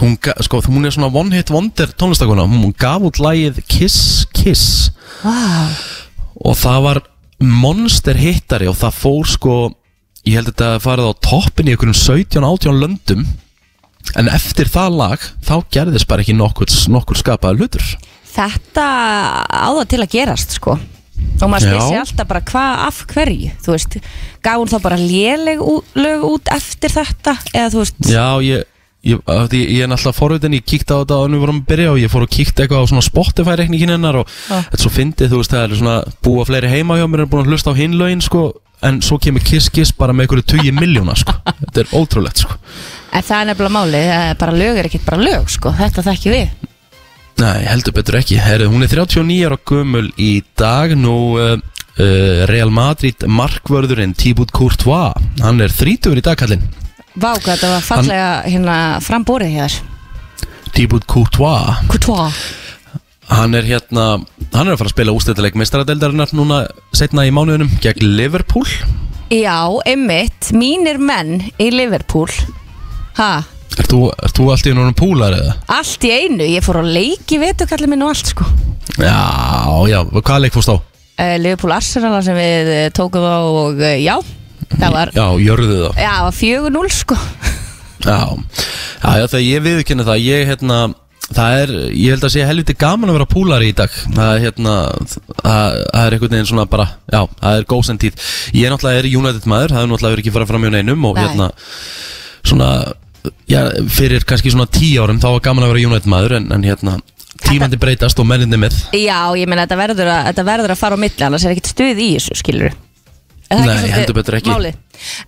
Hún, 0.00 0.16
sko, 0.18 0.58
hún 0.66 0.88
er 0.88 0.94
svona 0.94 1.12
one 1.14 1.36
hit 1.36 1.52
wonder 1.54 1.92
tónlistakona, 1.94 2.46
hún 2.50 2.74
gaf 2.74 3.04
út 3.06 3.20
lagið 3.22 3.60
Kiss 3.70 4.24
Kiss. 4.34 4.90
Vá, 5.22 5.70
og 6.42 6.58
það 6.58 6.80
var 6.88 7.00
monster 7.42 8.18
hittari 8.18 8.66
og 8.70 8.74
það 8.80 8.98
fór 8.98 9.30
sko 9.30 9.54
ég 10.26 10.38
held 10.38 10.48
að 10.48 10.56
þetta 10.56 10.70
farið 10.82 11.10
á 11.10 11.14
toppin 11.22 11.70
í 11.70 11.76
einhverjum 11.76 11.98
17-18 12.00 12.80
löndum. 12.82 13.28
En 14.18 14.30
eftir 14.32 14.66
það 14.70 14.98
lag 14.98 15.28
þá 15.46 15.54
gerðist 15.70 16.10
bara 16.10 16.26
ekki 16.26 16.34
nokkur, 16.34 16.66
nokkur 16.90 17.20
skapaði 17.20 17.62
hlutur. 17.62 17.86
Þetta 18.32 18.88
á 19.46 19.70
það 19.70 19.86
til 19.92 20.02
að 20.02 20.12
gerast, 20.16 20.58
sko 20.58 20.80
Og 21.42 21.50
maður 21.50 21.64
spyr 21.66 21.78
Já. 21.78 21.86
sér 21.88 22.02
alltaf 22.02 22.28
bara 22.30 22.42
hvað 22.46 22.82
af 22.86 22.98
hverju, 23.10 23.52
þú 23.64 23.72
veist. 23.74 23.96
Gaf 24.44 24.60
hún 24.60 24.70
þá 24.70 24.76
bara 24.84 24.98
léleg 25.00 25.62
lög 25.98 26.26
út 26.28 26.52
eftir 26.54 26.94
þetta? 26.94 27.34
Eða 27.52 27.72
þú 27.74 27.82
veist, 27.82 28.02
Já, 28.12 28.26
ég, 28.46 28.64
ég, 29.02 29.22
því 29.26 29.62
ég 29.66 29.82
er 29.82 29.90
náttúrulega 29.90 30.18
forvitin, 30.18 30.56
ég 30.58 30.66
kíkti 30.66 30.94
á 30.94 31.02
þetta 31.02 31.18
og 31.18 31.30
við 31.34 31.42
vorum 31.42 31.60
að 31.62 31.68
byrja 31.72 31.92
og 31.92 32.00
ég 32.02 32.12
fór 32.12 32.26
og 32.26 32.34
kíkti 32.36 32.62
eitthvað 32.64 32.86
á 32.86 32.90
svona 32.92 33.06
Spotify 33.06 33.56
reikningin 33.58 33.94
hennar 33.96 34.20
og 34.22 34.34
þetta 34.48 34.82
svo 34.84 34.92
fyndið, 34.94 35.32
þú 35.32 35.42
veist, 35.42 35.54
það 35.54 35.64
er 35.66 35.78
svona 35.82 35.96
búa 36.22 36.46
fleiri 36.46 36.70
heima 36.70 36.98
hjá 37.00 37.06
mér 37.10 37.24
en 37.26 37.32
búin 37.32 37.46
að 37.46 37.54
hlusta 37.54 37.74
á 37.74 37.80
hinlögin, 37.80 38.22
sko, 38.22 38.44
en 38.86 39.02
svo 39.02 39.18
kemur 39.22 39.42
Kiss 39.46 39.70
Kiss 39.74 39.94
bara 39.98 40.14
með 40.14 40.28
einhverju 40.28 40.48
20 40.54 40.78
miljóna, 40.78 41.18
sko, 41.18 41.34
þetta 41.64 41.82
er 41.82 41.96
ótrúlegt, 41.98 42.44
sko. 42.46 42.58
en 43.12 43.26
það 43.26 43.40
er 43.40 43.50
nefnilega 43.50 43.76
málið 43.80 44.12
er 44.18 44.36
Bara 44.42 44.54
lög 44.56 44.78
er 44.78 44.88
ekkert 44.88 45.08
bara 45.10 45.22
lög, 45.22 45.50
sko. 45.52 45.74
Þetta 45.76 46.06
þekki 46.06 46.32
við 46.32 46.70
Nei, 47.40 47.62
heldur 47.66 47.94
betur 47.96 48.20
ekki, 48.20 48.36
herru, 48.42 48.68
hún 48.70 48.84
er 48.84 48.92
39 48.92 49.46
ára 49.48 49.58
gömul 49.66 50.10
í 50.20 50.42
dag, 50.58 50.92
nú 50.98 51.16
uh, 51.40 51.56
Real 52.50 52.70
Madrid 52.74 53.24
markvörðurinn 53.26 54.14
Thibaut 54.18 54.52
Courtois, 54.54 55.16
hann 55.42 55.60
er 55.64 55.72
30 55.74 56.20
í 56.20 56.24
dag, 56.24 56.38
kallinn, 56.38 56.68
Vá, 57.12 57.34
hvað 57.36 57.50
þetta 57.50 57.70
var 57.74 57.82
fallega 57.84 58.28
hérna 58.48 58.74
frambórið 59.04 59.56
hér. 59.58 59.74
Thibaut 60.72 61.04
Courtois. 61.04 61.82
Couture 61.92 62.30
Hann 63.32 63.54
er 63.56 63.64
hérna, 63.64 64.06
hann 64.52 64.66
er 64.66 64.74
að 64.74 64.80
fara 64.80 64.90
að 64.90 64.94
spila 64.94 65.12
ústættileik 65.16 65.56
meistaradeildarinnar 65.56 66.32
núna 66.36 66.64
setna 66.96 67.24
í 67.28 67.32
mánuðunum 67.32 67.70
gegn 67.84 68.16
Liverpool. 68.16 68.66
Já, 69.32 69.56
einmitt, 69.88 70.50
mínir 70.56 70.98
menn 71.00 71.38
í 71.60 71.68
Liverpool. 71.72 72.28
Ha, 73.16 73.30
Er 73.80 73.86
þú, 73.88 74.00
er 74.12 74.32
þú 74.36 74.46
allt 74.52 74.66
í 74.68 74.72
núna 74.76 74.92
púlar 74.96 75.32
eða? 75.36 75.54
allt 75.72 76.04
í 76.04 76.10
einu, 76.12 76.44
ég 76.44 76.64
fór 76.66 76.80
að 76.82 76.90
leiki 76.96 77.38
vetukallið 77.40 77.92
minn 77.94 78.04
og 78.04 78.12
allt 78.12 78.32
sko 78.34 78.44
Já, 78.98 79.16
já, 79.88 79.98
hvað 80.18 80.42
leik 80.44 80.56
fórst 80.56 80.72
á? 80.74 80.76
uh, 80.76 81.36
Liverpool 81.40 81.72
Arsenal 81.72 82.18
sem 82.26 82.36
við 82.36 82.72
uh, 82.74 82.86
tókum 82.96 83.24
á 83.24 83.38
og 83.40 83.80
uh, 83.80 83.94
já, 84.02 84.16
það 84.76 84.96
var 84.98 85.12
Já, 85.16 85.26
jörðu 85.46 85.78
það 85.86 86.02
Já, 86.02 86.10
það 86.12 86.26
var 86.26 86.36
4-0 86.42 86.96
sko 86.98 87.18
Já, 88.02 88.18
já, 88.98 89.10
já 89.22 89.26
þegar 89.30 89.46
ég 89.46 89.64
viðkynna 89.68 90.06
það 90.08 90.22
Ég, 90.26 90.44
hérna, 90.50 90.78
það 91.32 91.58
er 91.62 91.72
Ég 91.94 92.16
held 92.16 92.26
að 92.26 92.32
sé 92.34 92.46
helviti 92.48 92.74
gaman 92.82 93.12
að 93.12 93.18
vera 93.20 93.28
púlari 93.30 93.68
í 93.70 93.76
dag 93.78 93.92
Það 94.02 94.32
er, 94.34 94.40
hérna, 94.48 94.72
það, 95.06 95.78
það 95.92 96.02
er 96.02 96.16
einhvern 96.16 96.34
veginn 96.36 96.50
svona 96.50 96.66
bara 96.72 96.88
Já, 97.14 97.20
það 97.38 97.60
er 97.60 97.68
góðsend 97.72 98.02
tíð 98.02 98.26
Ég 98.58 98.72
náttúrulega 98.74 99.04
er 99.04 99.10
United 99.12 99.46
maður 99.52 99.76
Það 99.76 99.84
er 99.86 99.92
náttúrulega 99.92 100.16
verið 100.16 100.24
ekki 100.26 100.34
fara 100.36 100.50
fram 100.50 100.66
hjá 100.66 100.74
neinum 100.74 101.06
Og 101.08 101.14
Nei. 101.16 101.22
hérna, 101.28 101.48
svona 102.42 102.70
Já, 103.50 103.60
fyrir 103.92 104.24
kannski 104.26 104.50
svona 104.50 104.66
tíu 104.66 105.02
árum 105.04 105.20
Þá 105.22 105.28
var 105.36 105.42
gaman 105.44 105.66
að 105.66 105.74
vera 105.74 105.88
United 105.90 106.08
maður 106.10 106.32
En, 106.40 106.48
en 106.56 106.64
hérna, 106.66 106.96
tímandi 107.44 107.78
breytast 107.78 108.18
og 108.18 108.26
menninni 108.26 108.58
með 108.58 108.74
Já, 108.98 109.18
ég 109.38 109.46
meina 109.50 109.62
þetta 109.66 109.78
verður 109.78 110.10
að, 110.10 110.24
þetta 110.30 110.44
verður 110.48 110.74
að 110.74 110.80
fara 110.82 110.98
á 110.98 111.02
milli 111.04 111.26
annars 111.28 111.44
er 111.46 111.54
ekkert 111.54 111.70
stuð 111.70 112.02
í 112.02 112.08
þessu, 112.16 112.38
skilur 112.42 112.74
Er 113.52 113.62
Nei, 113.68 113.90
heldur 113.92 114.16
betur 114.16 114.38
ekki. 114.38 114.48
málið? 114.50 114.76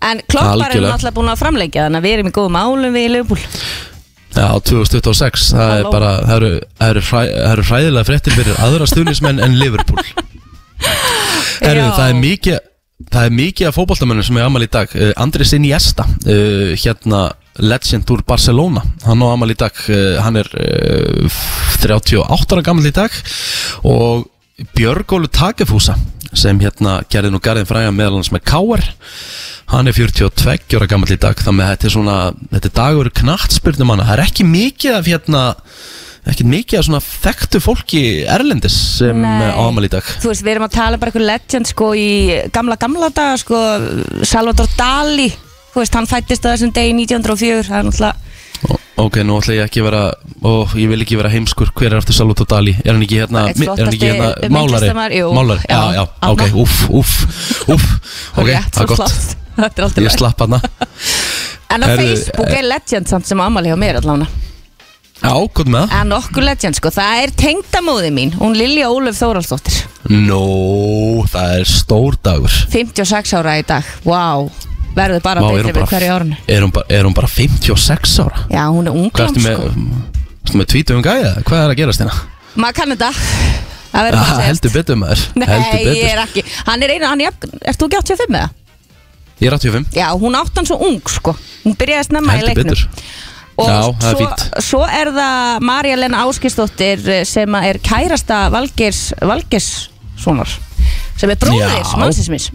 En 0.00 0.22
kloppar 0.24 0.48
er 0.48 0.64
Algjörlega. 0.64 0.92
náttúrulega 0.94 1.16
búin 1.18 1.30
að 1.34 1.40
framleikja 1.42 1.86
Þannig 1.86 2.00
að 2.00 2.06
við 2.08 2.14
erum 2.16 2.30
í 2.30 2.34
góðum 2.38 2.58
álum 2.62 2.94
við 2.96 3.04
í 3.04 3.12
Leifbúl 3.14 3.40
Já, 4.34 4.48
2026, 4.66 5.44
það 5.54 5.60
er 5.62 5.76
Halló. 5.84 5.90
bara, 5.94 6.12
það 6.26 6.36
eru, 6.40 6.52
það 6.80 6.88
eru, 6.94 7.02
hræ, 7.06 7.20
það 7.34 7.52
eru 7.52 7.64
hræðilega 7.68 8.08
fréttir 8.08 8.34
fyrir 8.40 8.56
aðra 8.66 8.88
stuðnismenn 8.90 9.42
en 9.44 9.58
Liverpool 9.60 10.02
Herru, 11.64 11.84
Já. 11.84 11.92
það 11.98 12.08
er 12.08 12.18
mikið 12.22 12.58
Það 13.10 13.26
er 13.28 13.32
mikið 13.36 13.68
af 13.68 13.76
fótboltamönnum 13.76 14.24
sem 14.26 14.36
er 14.40 14.46
amal 14.48 14.62
í 14.64 14.68
dag 14.70 14.90
uh, 14.96 15.10
Andres 15.22 15.52
Iniesta 15.56 16.06
uh, 16.08 16.72
Hérna 16.80 17.20
legend 17.62 18.10
úr 18.10 18.22
Barcelona. 18.26 18.82
Hann 19.06 19.22
á 19.22 19.26
amal 19.30 19.52
í 19.52 19.58
dag 19.58 19.74
uh, 19.88 20.18
Hann 20.24 20.38
er 20.40 20.48
uh, 20.58 21.40
38 21.84 22.54
ára 22.56 22.64
gammal 22.64 22.88
í 22.88 22.94
dag 22.94 23.14
Og 23.86 24.26
Björgólu 24.74 25.30
Takefúsa 25.30 25.96
Sem 26.34 26.58
hérna 26.62 27.00
gerði 27.10 27.30
nú 27.34 27.40
garðin 27.42 27.68
fræga 27.68 27.92
meðal 27.94 28.18
hans 28.18 28.32
með 28.34 28.46
Káar 28.50 28.84
Hann 29.70 29.88
er 29.88 29.96
42 29.96 30.78
ára 30.78 30.88
gammal 30.90 31.12
í 31.14 31.20
dag 31.20 31.38
Þannig 31.38 31.66
að 31.66 31.74
þetta 31.74 31.88
er 31.90 31.94
svona 31.96 32.16
Þetta 32.54 32.70
er 32.70 32.76
dagur 32.80 33.12
knattspyrnum 33.22 33.94
hana 33.94 34.08
Það 34.08 34.16
er 34.18 34.24
ekki 34.28 34.48
mikið 34.48 34.98
af 34.98 35.12
hérna 35.12 35.44
Ekki 36.24 36.46
mikið 36.48 36.78
af 36.78 36.84
svona 36.86 37.02
þekktu 37.04 37.60
fólki 37.60 38.02
Erlendis 38.32 38.76
sem 38.96 39.18
Nei. 39.20 39.50
á 39.52 39.60
amal 39.60 39.84
í 39.84 39.90
dag. 39.92 40.06
Þú 40.22 40.30
veist, 40.30 40.40
við 40.40 40.54
erum 40.54 40.64
að 40.64 40.76
tala 40.78 40.96
bara 40.96 41.12
eitthvað 41.12 41.26
legend 41.28 41.68
sko 41.68 41.90
í 42.00 42.06
gamla 42.54 42.78
gamla 42.80 43.10
daga 43.12 43.34
sko 43.42 43.60
Salvador 44.24 44.70
Dali 44.72 45.28
Þú 45.74 45.82
veist, 45.82 45.96
hann 45.98 46.06
fættist 46.06 46.44
á 46.46 46.54
þessum 46.54 46.70
degi 46.74 46.94
1904 47.02 47.66
Það 47.66 47.78
er 47.80 47.88
náttúrulega 47.90 48.14
Ok, 48.94 49.16
nú 49.26 49.40
ætla 49.40 49.56
ég 49.56 49.64
ekki 49.66 49.80
að 49.82 49.86
vera 49.88 50.02
og 50.46 50.74
ég 50.78 50.86
vil 50.92 51.02
ekki 51.02 51.16
vera 51.18 51.30
heimskur, 51.32 51.72
hver 51.74 51.90
er 51.90 51.98
eftir 51.98 52.14
Salvatore 52.14 52.46
Dali? 52.52 52.76
Er 52.84 52.92
hann 52.94 53.02
ekki 53.02 53.18
hérna, 53.24 53.42
er 53.50 53.72
hann 53.74 53.90
ekki 53.90 54.10
hérna 54.12 54.50
málari, 54.54 55.18
jú. 55.18 55.32
málari, 55.34 55.64
já, 55.66 55.80
Já, 55.98 56.04
ok, 56.30 56.44
uff, 56.62 56.76
uff 56.94 57.14
uff, 57.74 57.88
ok, 58.38 58.52
það 58.70 58.80
er 58.84 58.90
gott. 58.92 59.16
Þetta 59.58 59.82
er 59.82 59.86
alltaf 59.88 60.06
ég 60.06 60.14
slapp 60.14 60.44
hana 60.46 60.60
En 61.74 61.82
á 61.82 61.86
Facebook 61.90 62.54
er 62.54 62.66
legend 62.70 63.10
samt 63.10 63.26
sem 63.26 63.42
ammali 63.42 63.72
hjá 63.72 63.78
mér 63.78 63.98
allavega. 63.98 64.30
Já, 65.24 65.32
hvað 65.32 65.70
með 65.74 65.80
það? 65.80 65.96
En 65.98 66.14
okkur 66.20 66.46
legend 66.46 66.78
sko, 66.78 66.92
það 66.94 67.22
er 67.24 67.34
tengdamóði 67.40 68.12
mín 68.14 68.34
Hún 68.38 68.54
Lilja 68.58 68.92
Ólöf 68.94 69.18
Þóraldsdóttir 69.18 69.80
Nó, 70.10 70.42
það 71.32 71.58
er 71.58 71.70
stór 71.70 72.18
dagur. 72.22 72.62
56 72.70 73.34
ára 73.40 73.56
í 73.58 73.66
dag, 73.66 73.90
wow 74.06 74.46
Verður 74.94 75.22
bara 75.24 75.40
er 75.42 75.66
betri 75.66 75.72
við 75.82 75.88
hverju 75.90 76.10
árinu 76.14 76.36
er 76.54 76.60
hún, 76.62 76.72
bara, 76.74 76.86
er 76.94 77.02
hún 77.08 77.14
bara 77.16 77.28
56 77.30 78.18
ára? 78.24 78.44
Já, 78.52 78.62
hún 78.70 78.86
er 78.86 78.94
Hvað 78.94 79.00
unglam 79.02 79.28
ertu 79.28 79.42
með, 79.42 79.56
sko 79.56 79.64
ertu 80.44 80.58
með 80.60 80.68
tvítugum 80.74 81.02
gæja? 81.06 81.32
Hvað 81.48 81.62
er 81.64 81.72
að 81.74 81.78
gerast 81.80 82.02
hérna? 82.04 82.14
Maður 82.54 82.76
kann 82.78 82.94
þetta 82.94 83.10
Það 83.94 84.06
verður 84.08 84.18
Ah, 84.18 84.22
bara 84.22 84.22
að 84.22 84.28
segjast. 84.34 84.46
heldur 84.50 84.72
betur 84.74 84.96
maður, 85.00 85.20
Nei, 85.38 85.46
heldur 85.50 85.78
ég 85.78 85.86
betur 85.88 86.10
er 86.12 86.22
ekki 86.24 86.44
Hann 86.68 86.82
er 86.86 86.92
einu, 86.94 87.06
hann 87.10 87.20
er 87.20 87.28
jafn, 87.28 87.52
ert 87.62 87.78
þú 87.82 87.88
ekki 87.90 87.98
85 88.04 88.32
með 88.34 88.44
það? 88.44 88.50
Ég 89.42 89.46
er 89.50 89.56
85, 89.58 89.86
Já, 89.98 90.06
hún 90.24 90.38
átt 90.38 90.58
hann 90.60 90.66
svo 90.70 90.78
ung 90.88 91.00
sko 91.10 91.34
Hún 91.64 91.76
byrjaði 91.78 92.06
snemma 92.08 92.34
í 92.34 92.42
heldur 92.42 92.54
leiknum 92.54 92.70
betur 92.74 92.82
Og 93.54 93.68
Já, 93.70 93.78
það 93.78 94.08
er 94.08 94.14
svo, 94.14 94.18
fínt. 94.18 94.62
svo 94.66 94.82
er 94.90 95.10
það 95.14 95.60
Marja 95.70 95.96
Lena 96.00 96.22
Áskistóttir 96.26 97.04
sem 97.30 97.54
að 97.54 97.66
er 97.70 97.78
kærasta 97.86 98.38
Valgeirs 98.50 99.02
Valgeirssonar 99.22 100.50
sem 101.14 101.30
er 101.30 101.38
bróðir 101.38 101.70
Já. 101.78 101.94
mannsins 102.02 102.30
minns 102.34 102.48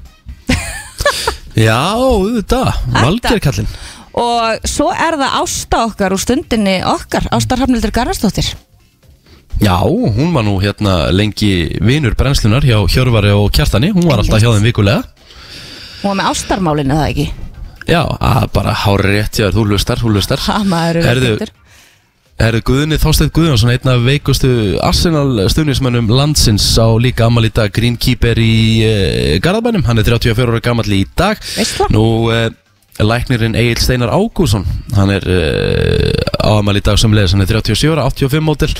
Já, 1.58 1.79
auðvitað, 1.98 2.74
Valgerkallinn. 2.94 3.70
Og 4.20 4.68
svo 4.68 4.89
er 4.94 5.18
það 5.20 5.36
Ásta 5.39 5.84
okkar 5.88 6.13
úr 6.15 6.22
stundinni 6.22 6.79
okkar 6.86 7.29
Ásta 7.36 7.58
Hrafnildur 7.58 7.94
Garðarsdóttir. 7.96 8.53
Já, 9.60 9.75
hún 9.84 10.32
var 10.34 10.46
nú 10.48 10.56
hérna 10.63 11.10
lengi 11.12 11.77
vinur 11.84 12.15
brennslunar 12.15 12.63
hjá 12.63 12.79
Hjörvari 12.88 13.34
og 13.36 13.51
Kjartani. 13.51 13.91
Hún 13.91 14.08
var 14.08 14.22
alltaf 14.22 14.39
hjá 14.39 14.53
þeim 14.53 14.68
vikulega. 14.70 15.03
Hún 16.00 16.13
var 16.13 16.20
með 16.22 16.29
ástarmálinu 16.32 16.96
það 16.96 17.10
ekki? 17.10 17.27
Já, 17.89 18.03
að 18.06 18.46
bara 18.56 18.75
hári 18.86 19.15
rétt 19.18 19.36
hjá 19.36 19.48
þér, 19.48 19.56
þú 19.58 19.65
lustar, 19.74 20.00
þú 20.00 20.13
lustar 20.13 20.44
ha, 20.46 20.60
maður 20.68 21.01
er 21.01 21.08
Herðu, 21.10 21.32
veiktur. 21.34 21.51
Herðu 22.39 22.62
Guðni 22.69 22.96
Þorsteinn 22.96 23.31
Guðjónsson, 23.36 23.72
einn 23.74 23.89
af 23.91 24.05
veikustu 24.05 24.50
Arsenal 24.86 25.50
stuðnismönnum 25.51 26.08
landsins 26.08 26.63
á 26.79 26.88
líka 26.96 27.25
amal 27.27 27.43
í 27.43 27.51
dag, 27.51 27.67
greenkeeper 27.75 28.39
í 28.39 28.53
uh, 28.88 29.34
Garðabænum, 29.43 29.84
hann 29.84 30.00
er 30.00 30.08
34 30.08 30.48
ára 30.48 30.62
gammal 30.63 30.88
í 30.88 31.01
dag. 31.19 31.41
Veistla. 31.58 31.89
Nú, 31.91 32.03
uh, 32.31 32.48
læknirinn 33.03 33.58
Egil 33.60 33.81
Steinar 33.84 34.13
Ágússon, 34.15 34.63
hann 34.96 35.12
er 35.12 35.27
uh, 35.27 36.39
á 36.39 36.55
amal 36.62 36.79
í 36.79 36.84
dag 36.86 36.96
sem 37.01 37.12
leiðis, 37.12 37.36
hann 37.36 37.43
er 37.43 37.51
37 37.60 37.91
ára, 37.91 38.08
85 38.08 38.46
mótil 38.48 38.72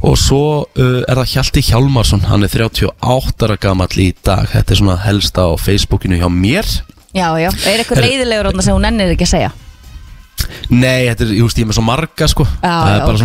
og 0.00 0.16
svo 0.20 0.40
er 0.72 1.04
það 1.12 1.34
Hjalti 1.34 1.64
Hjálmarsson, 1.68 2.24
hann 2.30 2.48
er 2.48 2.56
38 2.56 3.50
ára 3.50 3.58
gammal 3.60 3.90
í 4.00 4.14
dag, 4.24 4.48
þetta 4.54 4.72
er 4.72 4.80
svona 4.80 4.96
helst 5.04 5.36
á 5.36 5.52
Facebookinu 5.60 6.22
hjá 6.22 6.30
mér. 6.32 6.64
Já, 7.12 7.28
já, 7.36 7.50
er 7.68 7.84
eitthvað 7.84 8.06
leiðilegur 8.08 8.50
sem 8.64 8.72
hún 8.72 8.88
nennir 8.88 9.12
ekki 9.12 9.28
að 9.28 9.34
segja 9.36 9.52
Nei, 10.70 11.06
þetta 11.08 11.24
er, 11.26 11.32
ég 11.36 11.44
veist, 11.46 11.58
ég 11.60 11.64
er 11.64 11.68
með 11.70 11.76
svo 11.78 11.84
marga 11.86 12.26
sko 12.30 12.44
Já, 12.46 12.60
Það 12.62 12.88
er 12.90 12.96
já, 12.98 13.04
bara 13.04 13.14
ok. 13.14 13.20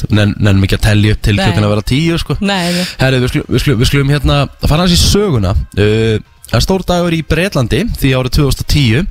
svona, 0.00 0.26
nennum 0.40 0.66
ekki 0.66 0.76
að 0.78 0.84
telja 0.88 1.14
upp 1.14 1.22
til 1.26 1.34
Nei. 1.36 1.44
klukkan 1.46 1.66
að 1.66 1.72
vera 1.74 1.84
tíu 1.90 2.18
sko 2.20 2.36
nei, 2.40 2.66
nei. 2.76 2.84
Herri, 3.00 3.20
við 3.22 3.32
skulum, 3.32 3.46
við 3.54 3.62
skulum, 3.64 3.80
við 3.80 3.90
skulum 3.90 4.12
hérna 4.14 4.36
fara 4.66 4.84
hans 4.84 4.94
í 4.94 4.98
söguna 5.00 5.54
uh, 5.54 6.16
er 6.50 6.64
stór 6.64 6.84
dagur 6.86 7.14
í 7.14 7.22
Breitlandi 7.26 7.84
því 8.00 8.12
árið 8.18 8.36
2010 8.40 9.06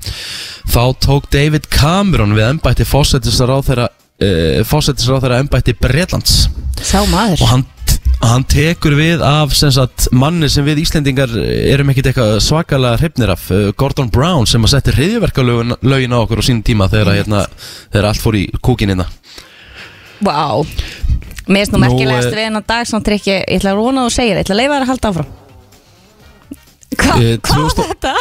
þá 0.69 0.81
tók 1.07 1.29
David 1.33 1.67
Cameron 1.71 2.35
við 2.37 2.49
embætti 2.51 2.87
fósettisráþæra 2.87 3.87
uh, 3.89 4.61
fósettisráþæra 4.67 5.41
embætti 5.45 5.75
Breitlands 5.79 6.45
sá 6.83 6.99
maður 7.11 7.43
og 7.43 7.53
hann, 7.53 7.65
hann 8.19 8.43
tekur 8.49 8.95
við 8.99 9.21
af 9.23 9.53
sem 9.55 9.71
sagt, 9.73 10.09
manni 10.11 10.49
sem 10.51 10.65
við 10.67 10.81
Íslendingar 10.83 11.31
erum 11.39 11.91
eitthvað 11.93 12.35
svakalega 12.43 12.99
hrifnir 12.99 13.31
af 13.33 13.45
uh, 13.55 13.69
Gordon 13.79 14.09
Brown 14.11 14.47
sem 14.49 14.63
að 14.67 14.73
setja 14.75 14.95
hriðjverkalögin 14.97 15.77
lögin 15.87 16.15
á 16.15 16.19
okkur 16.19 16.41
á 16.41 16.47
sínum 16.49 16.63
tíma 16.67 16.89
þegar, 16.91 17.13
að, 17.13 17.19
hérna, 17.21 17.45
þegar 17.93 18.09
allt 18.11 18.23
fór 18.25 18.39
í 18.41 18.45
kúkinina 18.59 19.07
Vá. 20.19 20.59
Mér 21.47 21.63
finnst 21.63 21.71
nú 21.73 21.79
merkilegast 21.79 22.27
eh, 22.27 22.35
við 22.35 22.47
hennar 22.49 22.65
dag 22.67 22.87
samt 22.89 23.07
ekki, 23.07 23.37
ég 23.39 23.61
ætla 23.61 23.71
að 23.71 23.79
róna 23.79 24.03
og 24.05 24.11
segja 24.11 24.33
það, 24.35 24.41
ég 24.41 24.43
ætla 24.43 24.55
að 24.55 24.59
leifa 24.59 24.73
þér 24.75 24.83
að 24.83 24.91
halda 24.91 25.11
áfram. 25.13 25.29
Hva, 26.99 27.15
Eh, 27.19 27.37
Hvað 27.39 27.63
var 27.63 27.71
2000 27.71 27.89
þetta? 27.93 28.13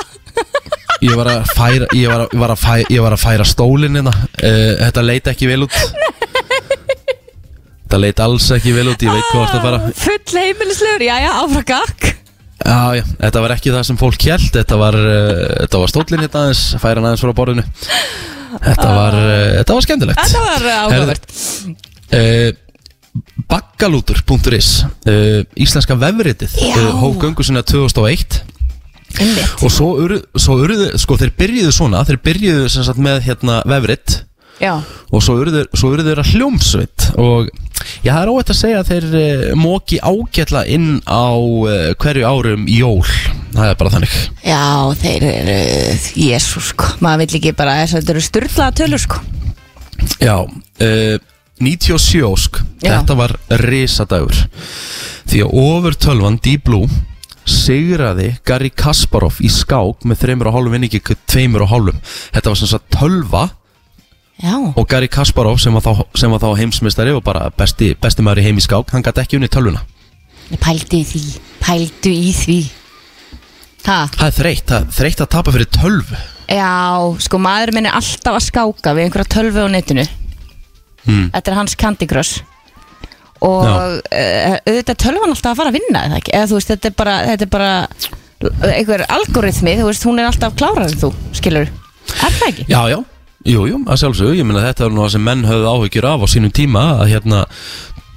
Ég 1.08 1.14
var 1.14 1.28
að 1.30 1.50
færa, 1.54 1.86
ég 1.94 2.08
var 2.10 2.22
að, 2.24 2.32
ég 2.34 2.40
var 2.42 2.52
að 2.54 2.58
færa, 2.62 2.86
ég 2.90 3.02
var 3.04 3.14
að 3.14 3.20
færa 3.22 3.44
stólinn 3.46 3.98
hérna. 3.98 4.12
Uh, 4.38 4.72
Þetta 4.80 5.04
leit 5.04 5.28
ekki 5.30 5.46
vel 5.50 5.60
út 5.66 5.76
Þetta 7.88 7.98
leit 8.02 8.18
alls 8.20 8.46
ekki 8.52 8.74
vel 8.76 8.90
út, 8.90 9.00
ég 9.00 9.08
veit 9.08 9.28
hvað 9.32 9.44
þetta 9.48 9.60
fara. 9.64 9.76
Full 9.96 10.40
heimilislegur, 10.42 11.04
já 11.06 11.14
já, 11.24 11.28
áfram 11.40 11.64
gakk 11.70 12.02
Já, 12.58 12.80
já, 12.98 13.02
þetta 13.22 13.40
var 13.40 13.54
ekki 13.54 13.72
það 13.72 13.84
sem 13.88 13.96
fólk 13.96 14.26
held 14.28 14.48
Þetta 14.58 14.76
var, 14.76 14.98
uh, 15.00 15.54
var 15.80 15.88
stólinn 15.88 16.24
hérna 16.26 16.42
aðeins 16.42 16.62
Færa 16.82 16.98
hann 17.00 17.08
aðeins 17.08 17.22
frá 17.24 17.32
borðinu. 17.38 17.64
Þetta 18.66 18.88
var, 18.92 19.16
uh, 19.16 19.46
þetta 19.54 19.78
var 19.78 19.86
skemmtilegt. 19.86 20.20
Þetta 20.20 20.44
var 20.44 20.68
uh, 20.68 20.76
áhugavert. 20.84 21.32
uh, 22.18 23.24
Baggalútur.is 23.48 24.70
uh, 24.84 25.40
Íslenska 25.56 25.96
Hóf 27.00 27.16
göngu 27.24 27.48
sinna 27.48 27.64
2001 27.64 28.42
Einmitt. 29.16 29.64
Og 29.64 29.72
svo 29.72 29.94
urðu, 30.04 30.20
svo 30.36 30.60
urðu, 30.60 30.92
sko 31.00 31.16
þeir 31.16 31.32
byrjuðu 31.40 31.72
svona 31.72 32.04
Þeir 32.04 32.20
byrjuðu 32.28 32.66
sem 32.76 32.84
sagt 32.84 33.00
með 33.00 33.22
hérna 33.30 33.62
vefrit 33.64 34.18
Já, 34.58 34.74
og 35.14 35.22
svo 35.22 35.36
urðu, 35.38 35.64
svo 35.78 35.92
urðu 35.94 36.10
þeirra 36.10 36.26
hljómsveit. 36.26 37.08
Og 37.22 37.48
já, 38.02 38.10
það 38.10 38.22
er 38.22 38.32
óætt 38.32 38.52
að 38.52 38.58
segja 38.58 38.82
að 38.82 38.90
þeir 38.92 39.06
uh, 39.20 39.44
móki 39.58 40.00
ágætla 40.02 40.64
inn 40.74 40.88
á 41.06 41.30
uh, 41.38 41.90
hverju 42.02 42.26
árum 42.26 42.66
jól. 42.72 43.06
Það 43.54 43.64
er 43.70 43.78
bara 43.80 43.94
þannig. 43.94 44.16
Já, 44.42 44.64
þeir 45.02 45.26
eru 45.30 45.58
Jésús, 46.18 46.72
sko, 46.72 46.92
maður 47.04 47.24
vill 47.24 47.40
ekki 47.40 47.54
bara 47.58 47.78
þess 47.82 47.94
að 47.94 48.02
þetta 48.02 48.14
eru 48.16 48.24
styrlaða 48.26 48.78
tölur, 48.82 49.04
sko. 49.06 49.22
Já, 50.22 50.36
uh, 50.42 51.18
97 51.62 52.24
ósk. 52.26 52.62
Þetta 52.82 53.18
var 53.18 53.34
risadagur. 53.62 54.42
Því 55.28 55.44
að 55.44 55.54
ofur 55.62 55.96
tölvan 56.02 56.38
Deep 56.42 56.66
Blue 56.66 56.90
sigraði 57.48 58.32
Gary 58.46 58.70
Kasparov 58.76 59.38
í 59.44 59.48
skák 59.52 60.04
með 60.08 60.24
3,5 60.26 60.68
vinningi 60.74 61.00
2,5 61.00 61.94
þetta 62.34 62.50
var 62.50 62.58
sem 62.60 62.70
sagt 62.70 62.90
tölva 62.92 63.44
Já, 64.38 64.54
og 64.54 64.84
Gary 64.86 65.08
Kasparov 65.10 65.58
sem 65.58 65.74
var 65.74 65.82
þá, 65.82 66.04
sem 66.18 66.30
var 66.30 66.42
þá 66.42 66.50
heimsmeistari 66.60 67.14
og 67.16 67.24
bara 67.26 67.48
besti, 67.58 67.90
besti 67.98 68.22
maður 68.22 68.42
í 68.42 68.48
heim 68.48 68.60
í 68.60 68.62
skák 68.62 68.92
hann 68.94 69.02
gæti 69.02 69.24
ekki 69.24 69.38
unni 69.40 69.48
tölvuna. 69.50 69.82
Pældu 70.62 71.00
í 71.00 71.06
því, 71.08 71.22
pældu 71.64 72.12
í 72.12 72.30
því. 72.36 72.58
Ha, 73.88 73.96
Það 74.14 74.26
er 74.28 74.36
þreytt, 74.36 74.68
það 74.68 74.78
er 74.84 74.94
þreytt 74.98 75.24
að 75.24 75.30
tapa 75.34 75.54
fyrir 75.54 75.70
tölvu. 75.74 76.20
Já, 76.48 76.70
sko, 77.24 77.40
maður 77.42 77.74
minn 77.76 77.88
er 77.88 77.98
alltaf 77.98 78.38
að 78.38 78.46
skáka 78.46 78.94
við 78.96 79.08
einhverja 79.08 79.32
tölvu 79.34 79.66
á 79.66 79.68
netinu. 79.72 80.06
Hmm. 81.04 81.26
Þetta 81.34 81.52
er 81.52 81.58
hans 81.58 81.76
Candy 81.80 82.08
Crush. 82.08 82.44
Og 83.44 83.66
uh, 83.66 83.98
auðvitað 84.66 85.02
tölvan 85.02 85.34
alltaf 85.34 85.52
að 85.52 85.60
fara 85.60 85.70
að 85.72 85.78
vinna 85.78 86.06
eða 86.08 86.22
eða 86.26 86.46
þú 86.50 86.58
veist, 86.58 86.72
þetta 86.72 86.90
er 86.90 86.96
bara, 86.98 87.18
þetta 87.28 87.46
er 87.46 87.52
bara 87.52 88.72
einhver 88.72 89.04
algoritmi, 89.18 89.76
þú 89.78 89.90
veist, 89.90 90.06
hún 90.06 90.18
er 90.22 90.30
alltaf 90.30 90.56
klárar 90.58 90.86
en 90.88 90.98
þú, 90.98 91.12
skilur 91.38 91.68
er 91.68 92.34
það 92.38 92.48
ekki? 92.48 92.66
Já, 92.70 92.80
já, 92.90 92.98
jú, 93.48 93.66
jú, 93.68 93.78
að 93.88 94.00
sjálfsögðu 94.02 94.38
Ég 94.38 94.48
meina 94.48 94.64
þetta 94.66 94.86
er 94.86 94.94
nú 94.94 95.04
það 95.04 95.14
sem 95.14 95.24
menn 95.28 95.46
höfðu 95.48 95.70
áhyggjur 95.72 96.08
af 96.10 96.24
á 96.24 96.26
sínum 96.28 96.54
tíma 96.54 96.84
að 96.98 97.10
hérna 97.14 97.44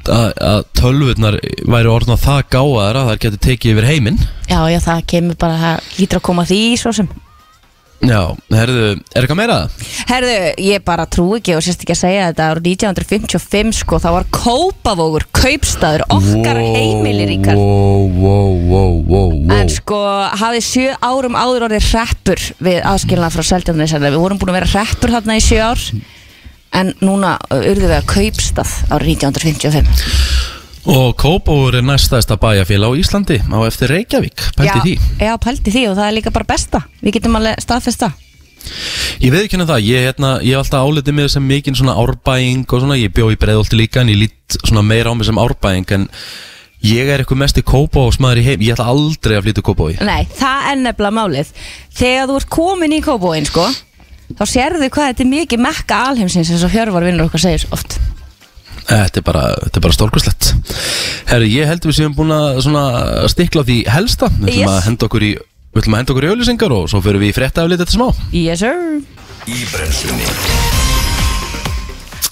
að, 0.09 0.29
að 0.51 0.61
tölvurnar 0.77 1.37
væri 1.69 1.91
orðna 1.91 2.17
það 2.19 2.41
gáðar 2.55 2.99
að 3.01 3.09
það 3.09 3.19
getur 3.25 3.43
tekið 3.47 3.73
yfir 3.73 3.89
heiminn. 3.89 4.21
Já, 4.49 4.59
já, 4.71 4.79
það 4.83 5.03
kemur 5.13 5.37
bara, 5.41 5.59
það 5.61 5.91
lítur 5.99 6.21
að 6.21 6.25
koma 6.29 6.45
að 6.45 6.53
því 6.53 6.61
svo 6.81 6.93
sem 6.97 7.11
Já, 8.01 8.33
herðu, 8.49 8.85
er 9.13 9.21
eitthvað 9.21 9.37
meira? 9.37 9.55
Herðu, 10.09 10.37
ég 10.65 10.81
bara 10.85 11.03
trú 11.05 11.27
ekki 11.37 11.53
og 11.53 11.61
sérst 11.61 11.83
ekki 11.83 11.93
að 11.93 11.99
segja 11.99 12.23
þetta. 12.31 12.47
Árið 12.49 12.69
1955 12.71 13.77
sko, 13.77 13.99
þá 14.01 14.07
var 14.15 14.25
Kópavógur, 14.33 15.27
kaupstaður, 15.37 16.05
okkar 16.09 16.57
Wow, 16.57 16.73
heimili 16.79 17.27
ríkar 17.29 17.59
Wow, 17.61 18.07
wow, 18.15 18.55
wow, 18.71 18.95
wow, 19.05 19.29
wow. 19.35 19.53
En 19.59 19.69
sko, 19.69 20.01
hafði 20.41 20.63
sjö 20.65 20.95
árum 20.97 21.37
áður 21.37 21.67
orðið 21.69 21.89
hreppur 21.91 22.45
við 22.57 22.81
aðskilnað 22.89 23.37
frá 23.37 23.49
Seldjarnisarni 23.51 24.13
Við 24.15 24.23
vorum 24.25 24.41
búin 24.41 24.55
að 24.55 24.61
vera 24.63 24.71
hreppur 24.73 25.13
þarna 25.19 25.37
í 25.37 25.45
sjö 25.45 25.61
ár. 25.61 25.85
En 26.81 26.95
núna 27.03 27.35
urðum 27.53 27.91
við 27.91 27.99
að 27.99 28.09
kaupstað 28.15 28.77
árið 28.89 29.27
1955 29.27 30.40
Og 30.89 31.13
Kópavur 31.13 31.75
er 31.77 31.85
næstæðsta 31.85 32.39
bæjarfélag 32.41 32.89
á 32.89 32.97
Íslandi 32.97 33.37
á 33.37 33.57
eftir 33.67 33.91
Reykjavík, 33.93 34.41
pælti 34.57 34.79
já, 34.79 34.81
því. 34.81 34.95
Já, 35.21 35.33
pælti 35.37 35.69
því 35.71 35.83
og 35.91 35.97
það 35.99 36.07
er 36.07 36.15
líka 36.17 36.31
bara 36.33 36.47
besta. 36.49 36.81
Við 37.03 37.19
getum 37.19 37.37
alveg 37.37 37.61
staðfesta 37.61 38.09
Ég 39.21 39.29
veit 39.33 39.43
ekki 39.45 39.57
henni 39.57 39.67
það, 39.69 39.83
ég, 39.85 40.05
hérna, 40.07 40.29
ég 40.45 40.53
hef 40.55 40.61
alltaf 40.63 40.85
álitið 40.85 41.13
mig 41.17 41.29
sem 41.33 41.45
mikinn 41.45 41.77
svona 41.77 41.97
árbæing 41.97 42.65
og 42.65 42.81
svona, 42.81 42.97
ég 42.97 43.13
bjó 43.13 43.25
í 43.33 43.37
breiðolti 43.41 43.77
líka 43.77 44.01
en 44.01 44.09
ég 44.13 44.19
lít 44.23 44.57
svona 44.63 44.83
meira 44.85 45.09
á 45.09 45.17
mig 45.17 45.25
sem 45.29 45.41
árbæing 45.41 45.87
en 45.97 46.07
ég 46.85 47.05
er 47.09 47.21
eitthvað 47.21 47.41
mest 47.41 47.57
í 47.61 47.65
Kópavóksmaður 47.65 48.41
í 48.41 48.45
heim, 48.45 48.61
ég 48.65 48.73
ætla 48.73 48.89
aldrei 48.93 49.37
að 49.37 49.43
flytja 49.45 49.65
Kópavói 49.65 49.95
Nei, 50.01 50.23
það 50.37 50.59
er 50.71 50.77
nefnilega 50.81 51.17
málið. 51.17 51.47
Þegar 51.97 52.25
þú 52.29 52.35
ert 52.41 52.51
komin 52.57 52.97
í 52.97 53.01
Kópavóin 53.05 53.49
sko 53.49 53.65
Þá 54.31 54.45
sérðu 54.47 54.87
hvað 54.93 55.07
þetta 58.87 58.97
er 58.97 59.03
oft 59.03 59.11
Þetta 59.11 59.21
er 59.21 59.25
bara, 59.29 59.43
þetta 59.63 59.77
er 59.79 59.85
bara 59.85 59.97
stórkuslegt 59.97 60.51
Herri, 61.31 61.47
ég 61.55 61.69
held 61.69 61.85
við 61.87 61.97
séum 61.99 62.15
búin 62.17 62.33
að 62.35 62.61
svona 62.65 62.83
stikla 63.31 63.63
á 63.63 63.67
því 63.69 63.77
helsta. 63.93 64.27
Við 64.39 64.49
ætlum 64.49 64.61
Yes. 64.61 64.71
að 64.73 64.85
henda 64.89 65.07
okkur 65.07 65.23
í 65.27 65.31
Við 65.71 65.81
ætlum 65.83 65.93
að 65.95 66.01
henda 66.01 66.11
okkur 66.15 66.25
í 66.27 66.31
auðlýsingar 66.33 66.73
og 66.75 66.89
svo 66.91 66.99
fyrir 67.05 67.21
við 67.23 67.31
í 67.31 67.35
frétta 67.37 67.63
af 67.63 67.69
litið 67.71 67.85
þetta 67.85 67.95
smá. 67.95 68.07
Yes 68.35 68.59
sir. 68.59 68.75
Í 69.47 69.59
brennslunni. 69.71 70.27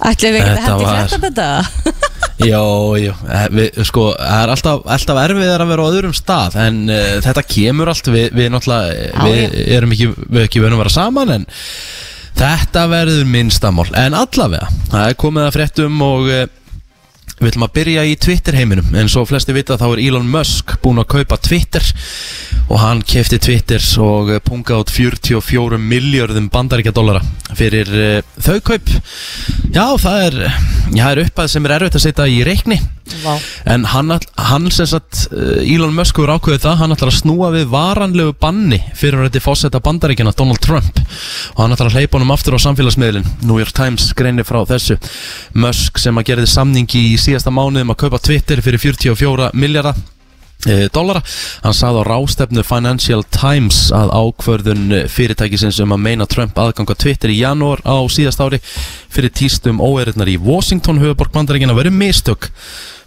Ætlum 0.10 0.32
við 0.36 0.39
ekki 0.39 0.51
að 0.51 0.62
hendi 0.65 0.86
var- 0.88 1.08
frétta 1.08 1.24
þetta? 1.27 1.50
Jó, 2.50 2.96
jó, 2.96 3.12
eh, 3.36 3.48
við, 3.51 3.79
sko, 3.84 4.03
það 4.15 4.41
er 4.46 4.51
alltaf, 4.53 4.86
alltaf 4.96 5.18
erfiðar 5.25 5.60
að 5.65 5.72
vera 5.74 5.84
á 5.84 5.89
öðrum 5.91 6.13
stað 6.15 6.53
En 6.63 6.77
uh, 6.88 7.18
þetta 7.25 7.44
kemur 7.51 7.91
allt, 7.91 8.08
við, 8.15 8.29
við 8.38 8.48
náttúrulega, 8.53 8.94
Já, 9.10 9.25
við 9.27 9.58
erum 9.75 9.91
ekki, 9.96 10.08
við 10.24 10.46
ekki 10.46 10.62
verðum 10.63 10.79
að 10.79 10.84
vera 10.86 10.94
saman 10.96 11.34
En 11.36 11.44
þetta 12.39 12.86
verður 12.88 13.25
minnstamál 13.27 13.89
En 14.00 14.15
allavega, 14.15 14.69
það 14.93 15.10
er 15.10 15.17
komið 15.19 15.48
að 15.48 15.55
fréttum 15.58 16.03
og 16.05 16.29
uh, 16.31 16.46
við 17.39 17.51
ætlum 17.53 17.67
að 17.67 17.75
byrja 17.79 18.05
í 18.10 18.15
Twitter 18.19 18.58
heiminum 18.60 18.96
En 19.00 19.10
svo 19.12 19.24
flesti 19.27 19.53
vita 19.55 19.77
þá 19.79 19.88
er 19.93 20.01
Elon 20.03 20.27
Musk 20.29 20.75
búinn 20.84 21.01
að 21.01 21.10
kaupa 21.15 21.38
Twitter. 21.41 21.86
Og 22.69 22.77
hann 22.81 23.01
kefti 23.05 23.39
Twitter 23.41 23.84
og 24.03 24.29
eh, 24.34 24.41
pungaði 24.43 24.84
át 24.84 24.93
44 24.93 25.79
miljörðum 25.81 26.50
bandaríkja 26.53 26.93
dollara 26.93 27.24
fyrir 27.58 27.89
uh, 27.89 28.38
þau 28.38 28.60
kaup. 28.62 28.91
Já, 29.74 29.86
það 29.98 30.24
er, 30.27 30.38
já, 30.93 31.03
er 31.10 31.22
uppað 31.24 31.51
sem 31.51 31.65
er 31.65 31.75
erfitt 31.79 31.98
að 31.98 32.03
setja 32.05 32.27
í 32.29 32.41
reikni. 32.46 32.77
Vá. 33.24 33.39
En 33.74 33.88
hann, 33.89 34.13
hann 34.38 34.67
sem 34.74 34.86
sagt, 34.89 35.24
uh, 35.34 35.58
Elon 35.63 35.96
Musk 35.98 36.19
hefur 36.19 36.36
ákveðið 36.36 36.65
það, 36.67 36.75
hann 36.84 36.93
ætlar 36.93 37.12
að 37.12 37.17
snúa 37.17 37.50
við 37.55 37.65
varanlegu 37.72 38.36
banni 38.38 38.79
fyrir 38.98 39.24
að 39.24 39.31
þetta 39.31 39.43
fósetta 39.48 39.81
bandaríkjana 39.86 40.36
Donald 40.38 40.62
Trump. 40.62 41.01
Og 41.55 41.63
hann 41.63 41.74
ætlar 41.74 41.89
að 41.89 41.98
hleypa 41.98 42.19
honum 42.19 42.36
aftur 42.36 42.60
á 42.60 42.65
samfélagsmiðlinn 42.67 43.27
New 43.48 43.58
York 43.58 43.74
Times 43.74 44.12
greinir 44.17 44.48
frá 44.48 44.62
þessu. 44.69 45.00
Musk 45.58 45.98
sem 46.01 46.22
að 46.22 46.29
gerði 46.29 46.51
samningi 46.53 47.05
í 47.15 47.17
síðasta 47.30 47.52
mánuðum 47.54 47.94
að 47.94 48.00
kaupa 48.06 48.20
Twitter 48.26 48.62
fyrir 48.66 48.82
44 48.82 49.52
miljardar 49.54 49.98
eh, 50.65 50.88
dollara. 50.94 51.22
Hann 51.62 51.76
sagði 51.78 52.02
á 52.02 52.10
rástefnu 52.10 52.63
Financial 52.65 53.22
Times 53.36 53.89
að 53.94 54.13
ákvörðun 54.18 54.96
eh, 54.98 55.08
fyrirtækisins 55.12 55.78
um 55.84 55.94
að 55.94 56.04
meina 56.08 56.28
Trump 56.30 56.58
aðganga 56.58 56.98
Twitter 56.98 57.34
í 57.34 57.39
janúar 57.44 57.84
á 57.86 58.02
síðast 58.10 58.42
ári 58.42 58.62
fyrir 59.13 59.34
tístum 59.36 59.82
óeirðnar 59.84 60.32
í 60.32 60.39
Washington 60.42 61.02
höfuborg 61.04 61.36
bandaríkina 61.36 61.78
verið 61.78 62.00
mistök 62.00 62.50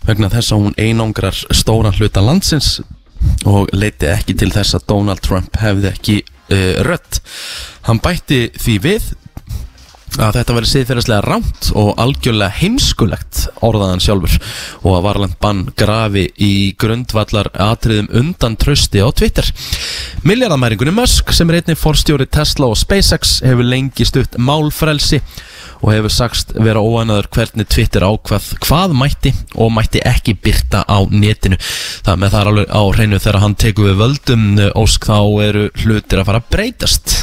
vegna 0.07 0.31
þess 0.31 0.55
að 0.55 0.67
hún 0.67 0.79
einangrar 0.79 1.43
stóran 1.55 1.99
hluta 1.99 2.23
landsins 2.23 2.77
og 3.47 3.71
leiti 3.75 4.11
ekki 4.11 4.37
til 4.39 4.51
þess 4.55 4.79
að 4.79 4.87
Donald 4.91 5.23
Trump 5.23 5.59
hefði 5.63 5.91
ekki 5.91 6.17
uh, 6.23 6.83
rött. 6.87 7.21
Hann 7.87 8.03
bætti 8.03 8.49
því 8.59 8.79
við 8.83 9.13
að 10.21 10.37
þetta 10.39 10.57
verið 10.57 10.71
siðferðislega 10.73 11.25
rámt 11.25 11.69
og 11.79 11.93
algjörlega 12.03 12.57
heimskulegt 12.59 13.47
orðaðan 13.65 14.03
sjálfur 14.05 14.35
og 14.83 14.97
að 14.97 15.07
varland 15.07 15.39
bann 15.41 15.63
grafi 15.79 16.27
í 16.37 16.53
grundvallar 16.81 17.49
atriðum 17.55 18.11
undan 18.21 18.59
trösti 18.61 19.01
á 19.01 19.09
Twitter. 19.17 19.49
Miljardamæringunni 20.29 20.93
Musk 20.97 21.33
sem 21.33 21.49
er 21.51 21.63
einnig 21.63 21.81
forstjóri 21.81 22.29
Tesla 22.29 22.69
og 22.69 22.79
SpaceX 22.81 23.39
hefur 23.47 23.67
lengi 23.67 24.07
stutt 24.09 24.37
málfrelsi 24.37 25.23
og 25.83 25.91
hefur 25.91 26.15
sagst 26.15 26.53
vera 26.63 26.83
óanaður 26.83 27.31
hvernig 27.35 27.69
Twitter 27.73 28.05
ákvað 28.07 28.53
hvað 28.63 28.95
mætti 28.95 29.33
og 29.57 29.73
mætti 29.75 30.05
ekki 30.07 30.37
byrta 30.39 30.85
á 30.87 30.99
netinu. 31.11 31.59
Það 32.07 32.21
með 32.23 32.35
það 32.35 32.41
er 32.41 32.53
alveg 32.53 32.71
á 32.71 32.83
hreinu 32.93 33.23
þegar 33.23 33.43
hann 33.43 33.59
tekur 33.59 33.91
við 33.91 34.01
völdum 34.05 34.49
ósk 34.79 35.11
þá 35.11 35.19
eru 35.49 35.69
hlutir 35.83 36.23
að 36.23 36.29
fara 36.31 36.43
að 36.45 36.51
breytast. 36.55 37.17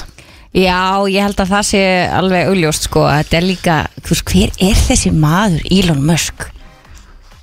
Já, 0.50 1.06
ég 1.06 1.22
held 1.22 1.42
að 1.44 1.52
það 1.52 1.66
sé 1.68 1.82
alveg 2.10 2.48
augljóst 2.50 2.88
sko 2.88 3.04
Þetta 3.06 3.38
er 3.38 3.46
líka, 3.46 3.76
þú 4.02 4.16
veist, 4.16 4.32
hver 4.34 4.56
er 4.70 4.80
þessi 4.88 5.12
maður 5.14 5.68
Elon 5.70 6.02
Musk? 6.08 6.48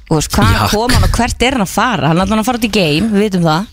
Þú 0.09 0.19
veist, 0.19 0.35
hvað 0.35 0.57
Já. 0.57 0.65
kom 0.73 0.95
hann 0.97 1.07
og 1.07 1.15
hvert 1.15 1.47
er 1.47 1.57
hann 1.57 1.67
að 1.67 1.71
fara? 1.77 2.11
Hann 2.11 2.19
er 2.19 2.27
allan 2.27 2.43
að 2.43 2.49
fara 2.49 2.61
út 2.61 2.67
í 2.67 2.75
game, 2.75 3.11
við 3.15 3.29
vitum 3.29 3.47
það 3.47 3.73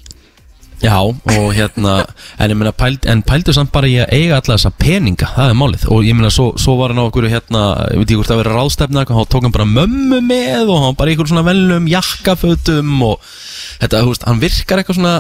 Já, 0.84 0.98
og 1.00 1.54
hérna 1.56 1.94
en 2.42 2.52
ég 2.52 2.58
meina, 2.60 2.74
pæld, 2.76 3.06
en 3.08 3.22
pældu 3.24 3.54
samt 3.56 3.72
bara 3.72 3.88
í 3.88 3.94
að 4.04 4.10
eiga 4.18 4.40
alla 4.42 4.58
þessa 4.58 4.72
peninga, 4.76 5.30
það 5.32 5.52
er 5.54 5.56
málið 5.56 5.86
og 5.96 6.02
ég 6.04 6.18
meina, 6.18 6.32
svo, 6.34 6.50
svo 6.60 6.76
var 6.80 6.92
hann 6.92 7.00
á 7.00 7.08
okkur 7.08 7.28
hérna 7.32 7.62
ég 7.94 8.02
veit 8.02 8.10
ekki 8.10 8.18
hvort 8.20 8.32
það 8.34 8.42
verið 8.42 8.58
ráðstefna, 8.58 9.04
eitthvað, 9.04 9.22
þá 9.22 9.32
tók 9.32 9.48
hann 9.48 9.56
bara 9.56 9.70
mömmu 9.70 10.20
með 10.28 10.74
og 10.74 10.82
hann 10.84 10.98
bara 11.00 11.14
í 11.14 11.16
einhver 11.16 11.30
svona 11.32 11.46
velnum 11.48 11.88
jakkafötum 11.88 12.92
og 13.08 13.32
þetta, 13.80 14.02
þú 14.04 14.12
veist, 14.12 14.28
hann 14.28 14.44
virkar 14.44 14.82
eitthvað 14.82 15.00
svona 15.00 15.16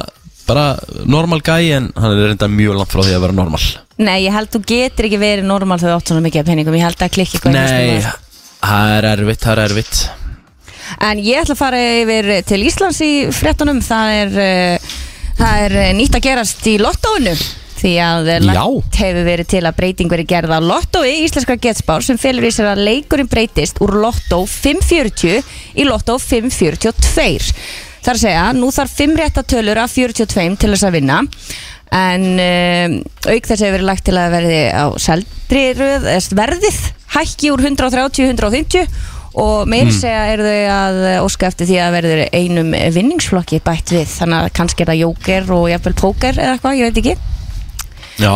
bara 0.48 0.66
normal 1.10 1.42
gæi 1.46 1.72
en 1.78 1.90
hann 1.96 2.16
er 2.16 2.30
reynda 2.32 2.50
mjög 2.52 2.80
langt 2.80 2.94
frá 2.94 3.04
því 3.04 3.16
að 3.16 3.24
vera 3.26 3.38
normal. 3.38 3.62
Nei, 4.04 4.18
ég 4.26 4.36
held 4.36 4.52
þú 4.54 4.64
getur 4.74 5.08
ekki 5.08 5.22
verið 5.22 5.48
normal 5.48 5.80
þegar 5.80 5.96
þú 5.96 6.02
átt 6.02 6.12
svona 6.12 6.26
mikið 6.26 6.44
af 6.44 6.52
peningum. 6.52 6.78
Ég 6.80 6.88
held 6.88 7.06
að 7.06 7.16
klikki 7.16 7.42
hvað 7.44 7.58
Nei, 7.58 8.04
það 8.60 8.94
er 8.98 9.10
erfitt, 9.14 9.42
það 9.46 9.54
er 9.56 9.64
erfitt. 9.70 10.04
En 11.08 11.24
ég 11.24 11.42
ætla 11.42 11.56
að 11.56 11.64
fara 11.64 11.82
yfir 12.04 12.32
til 12.50 12.62
Íslands 12.68 13.02
í 13.06 13.12
fréttunum. 13.34 13.82
Það 13.86 14.16
er, 14.20 14.38
uh, 14.44 14.96
það 15.40 15.68
er 15.68 15.78
eh, 15.88 15.92
nýtt 15.98 16.18
að 16.20 16.26
gerast 16.28 16.72
í 16.72 16.78
lottóinu 16.82 17.36
Því 17.84 17.94
að 18.00 18.30
eh, 18.32 18.40
Já. 18.40 18.48
lagt 18.56 18.98
hefur 19.02 19.26
verið 19.28 19.50
til 19.52 19.64
að 19.68 19.76
breyting 19.76 20.12
verið 20.12 20.30
gerð 20.30 20.54
á 20.56 20.60
lottói 20.64 21.26
íslenskar 21.26 21.60
getspár 21.60 22.06
sem 22.06 22.20
felur 22.22 22.48
í 22.48 22.52
sér 22.56 22.70
að 22.72 22.86
leikurinn 22.88 23.28
breytist 23.28 23.82
úr 23.84 23.98
lottó 24.00 24.44
540 24.48 25.44
í 25.76 25.88
lottó 25.90 26.16
542 26.16 27.52
Það 28.04 28.12
er 28.12 28.18
að 28.18 28.24
segja, 28.26 28.48
nú 28.58 28.70
þarf 28.76 28.98
5 29.00 29.14
réttatölur 29.22 29.80
af 29.80 29.94
42 29.96 30.58
til 30.60 30.72
þess 30.74 30.84
að 30.84 30.96
vinna. 30.98 31.22
En 31.94 32.24
um, 32.42 32.96
auk 33.30 33.48
þess 33.48 33.62
hefur 33.62 33.76
verið 33.78 33.88
lagt 33.88 34.06
til 34.10 34.16
að 34.18 34.34
verði 34.34 34.62
á 34.74 34.86
seldri 35.00 35.64
röð, 35.78 36.08
verðið 36.36 36.80
hækki 37.14 37.52
úr 37.54 37.64
130 37.70 38.32
150 38.34 38.90
og 39.40 39.70
meir 39.70 39.90
segja 39.94 40.26
eru 40.34 40.46
þau 40.46 40.74
að 40.74 41.00
óska 41.24 41.48
eftir 41.50 41.70
því 41.70 41.78
að 41.82 41.96
verður 41.96 42.24
einum 42.34 42.76
vinningsflokki 42.98 43.62
bætt 43.66 43.94
við. 43.96 44.10
Þannig 44.10 44.42
að 44.42 44.52
kannski 44.60 44.84
er 44.84 44.92
það 44.92 45.02
jóker 45.06 45.50
og 45.56 45.66
jafnvel 45.72 45.96
póker 46.04 46.38
eða 46.38 46.58
eitthvað, 46.58 46.80
ég 46.82 46.90
veit 46.92 47.02
ekki. 47.02 47.16
Já, 48.20 48.34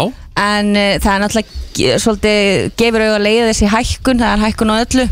en 0.47 0.73
uh, 0.73 0.95
það 1.03 1.13
er 1.13 1.23
náttúrulega 1.25 2.01
svolítið 2.01 2.69
gefur 2.79 3.03
auðvitað 3.03 3.25
leiða 3.27 3.49
þessi 3.51 3.73
hækkun 3.73 4.21
það 4.23 4.31
er 4.31 4.45
hækkun 4.47 4.73
á 4.73 4.75
öllu 4.79 5.09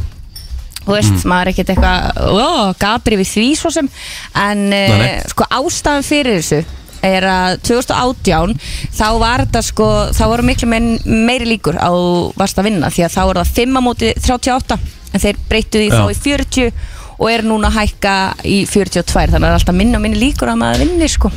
þú 0.85 0.95
veist, 0.95 1.25
maður 1.27 1.49
er 1.49 1.53
ekkert 1.53 1.73
eitthvað 1.75 2.71
gabri 2.81 3.19
við 3.21 3.29
því 3.33 3.45
svo 3.59 3.71
sem 3.73 3.89
en 4.45 4.65
Nei, 4.69 4.89
nei. 5.01 5.13
sko 5.31 5.47
ástafan 5.59 6.05
fyrir 6.05 6.39
þessu 6.41 6.63
er 7.05 7.25
að 7.29 7.59
2018 7.67 8.55
þá 8.97 9.07
var 9.21 9.43
þetta 9.45 9.61
sko 9.67 9.87
þá 10.15 10.23
voru 10.31 10.45
miklu 10.47 10.69
meiri 10.71 11.45
líkur 11.45 11.77
á 11.77 11.89
varst 12.37 12.57
að 12.57 12.71
vinna 12.71 12.89
því 12.93 13.05
að 13.05 13.13
þá 13.17 13.21
er 13.25 13.39
það 13.41 13.51
5 13.59 13.77
á 13.77 13.81
móti 13.85 14.13
38 14.17 14.77
en 15.15 15.23
þeir 15.25 15.41
breyttu 15.49 15.81
því 15.81 15.89
Já. 15.91 15.97
þá 15.99 16.05
í 16.09 16.21
40 16.23 16.71
og 17.15 17.27
er 17.31 17.45
núna 17.47 17.69
að 17.69 17.77
hækka 17.79 18.15
í 18.43 18.57
42 18.67 19.05
þannig 19.13 19.35
að 19.35 19.43
það 19.45 19.51
er 19.51 19.59
alltaf 19.59 19.77
minna 19.77 19.99
og 19.99 20.03
minni 20.03 20.19
líkur 20.19 20.51
að 20.51 20.61
maður 20.63 20.85
vinni 20.85 21.11
sko 21.11 21.31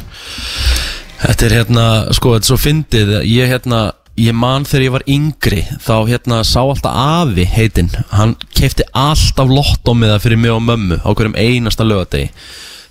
Þetta 1.19 1.47
er 1.49 1.53
hérna, 1.57 1.85
sko, 2.15 2.33
þetta 2.37 2.47
er 2.47 2.51
svo 2.53 2.57
fyndið 2.63 3.09
Ég 3.27 3.49
hérna, 3.51 3.79
ég 4.18 4.35
man 4.37 4.66
þegar 4.68 4.85
ég 4.85 4.94
var 4.96 5.04
yngri 5.11 5.61
Þá 5.85 5.94
hérna 6.11 6.40
sá 6.46 6.61
alltaf 6.62 6.94
afi 6.94 7.46
heitinn. 7.48 7.90
Hann 8.12 8.35
keipti 8.54 8.87
alltaf 8.96 9.50
lottómiða 9.50 10.18
fyrir 10.22 10.40
mig 10.40 10.54
og 10.54 10.64
mömmu 10.66 11.00
Á 11.02 11.09
hverjum 11.12 11.38
einasta 11.38 11.87
lögadegi 11.87 12.33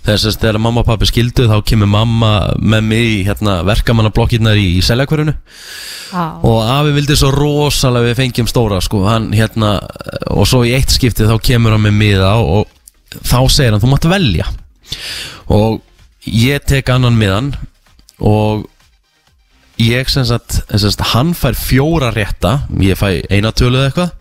Þess 0.08 0.24
að 0.30 0.38
þegar 0.40 0.60
mamma 0.64 0.80
og 0.84 0.88
pappi 0.88 1.08
skildu 1.10 1.48
Þá 1.50 1.58
kemur 1.68 1.90
mamma 1.92 2.32
með 2.56 2.86
mig 2.88 3.06
í 3.12 3.18
hérna, 3.26 3.58
verkamannablokkirnar 3.68 4.56
í, 4.56 4.78
í 4.78 4.84
seljakverjunu 4.84 5.34
Og 6.48 6.58
afi 6.64 6.94
vildi 6.96 7.18
svo 7.20 7.28
rosalega 7.34 8.08
við 8.08 8.18
fengjum 8.22 8.48
stóra 8.48 8.78
sko. 8.80 9.02
Hann 9.04 9.28
hérna, 9.36 9.74
og 10.32 10.48
svo 10.48 10.62
í 10.64 10.72
eitt 10.72 10.94
skipti 10.94 11.28
Þá 11.28 11.36
kemur 11.44 11.76
hann 11.76 11.84
með 11.84 11.98
miða 11.98 12.30
og 12.40 12.70
þá 13.20 13.38
segir 13.52 13.74
hann 13.74 13.82
þú 13.82 13.92
mátt 13.92 14.08
velja. 14.08 14.48
Og 15.52 15.80
ég 16.24 16.64
tek 16.68 16.90
annan 16.92 17.16
miðan 17.18 17.52
og 18.18 18.66
ég 19.78 20.10
sem 20.10 20.26
sagt, 20.26 20.60
sem 20.68 20.90
sagt 20.90 21.12
hann 21.14 21.34
fær 21.36 21.56
fjóra 21.58 22.10
rétta 22.14 22.62
ég 22.82 22.98
fæ 22.98 23.22
eina 23.30 23.52
tölu 23.52 23.78
eða 23.78 23.90
eitthvað. 23.90 24.14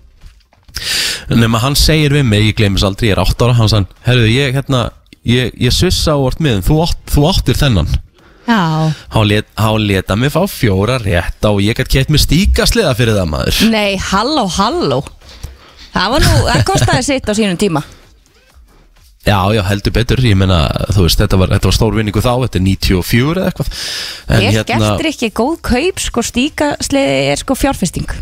Nema 1.37 1.61
hann 1.63 1.75
segir 1.75 2.13
við 2.13 2.27
mig, 2.29 2.45
ég 2.51 2.57
gleymis 2.59 2.85
aldrei, 2.85 3.09
ég 3.09 3.17
er 3.17 3.23
8 3.23 3.47
ára 3.47 3.57
hann 3.57 3.71
sann, 3.71 3.87
herruðu, 4.05 4.29
ég 4.31 4.55
hérna 4.55 4.83
ég, 5.27 5.55
ég 5.57 5.73
svissa 5.73 6.15
á 6.15 6.17
vort 6.21 6.39
miðan, 6.43 6.63
þú, 6.65 6.79
átt, 6.85 7.01
þú 7.11 7.25
áttir 7.31 7.59
þennan. 7.59 7.89
Já. 8.47 8.61
Hann 9.11 9.27
let, 9.27 9.49
hann 9.59 9.83
leta 9.89 10.15
mig 10.15 10.31
fá 10.31 10.39
fjóra 10.47 11.01
rétta 11.03 11.51
og 11.51 11.59
ég 11.65 11.75
gætt 11.75 11.91
keitt 11.91 12.13
með 12.13 12.23
stíkasliða 12.27 12.93
fyrir 12.95 13.17
það 13.17 13.29
maður. 13.33 13.61
Nei, 13.73 13.97
halló, 14.13 14.45
halló. 14.55 15.01
Það 15.91 16.13
var 16.13 16.27
nú, 16.29 16.33
það 16.47 16.65
kostaði 16.69 17.07
sitt 17.09 17.27
á 17.27 17.33
sínum 17.35 17.59
tíma 17.59 17.83
Já, 19.27 19.39
já, 19.51 19.61
heldur 19.67 19.91
betur, 19.91 20.21
ég 20.23 20.37
meina, 20.39 20.61
þú 20.95 21.03
veist, 21.03 21.19
þetta 21.19 21.39
var, 21.41 21.51
þetta 21.57 21.67
var 21.67 21.75
stór 21.75 21.97
vinningu 21.97 22.23
þá, 22.23 22.31
þetta 22.45 22.59
er 22.59 22.63
94 22.63 23.33
eða 23.33 23.49
eitthvað. 23.51 23.71
En 24.31 24.45
Ég 24.45 24.59
gertir 24.69 25.09
ekki 25.11 25.29
góð 25.35 25.55
kaup, 25.67 25.99
sko 25.99 26.23
stíkasliði 26.23 27.17
er 27.33 27.41
sko 27.41 27.57
fjárfesting. 27.59 28.13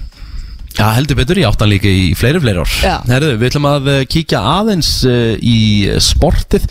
Já, 0.76 0.88
heldur 0.98 1.20
betur, 1.22 1.40
ég 1.40 1.48
átt 1.48 1.62
hann 1.62 1.72
líka 1.72 1.88
í 1.88 2.10
fleiri, 2.18 2.42
fleiri 2.44 2.64
ár. 2.66 2.78
Já. 2.84 2.96
Herðu, 3.08 3.36
við 3.40 3.52
ætlum 3.52 3.68
að 3.70 3.92
eh, 3.94 4.02
kíkja 4.12 4.42
aðeins 4.56 4.90
uh, 5.08 5.36
í 5.40 5.60
sportið. 6.04 6.66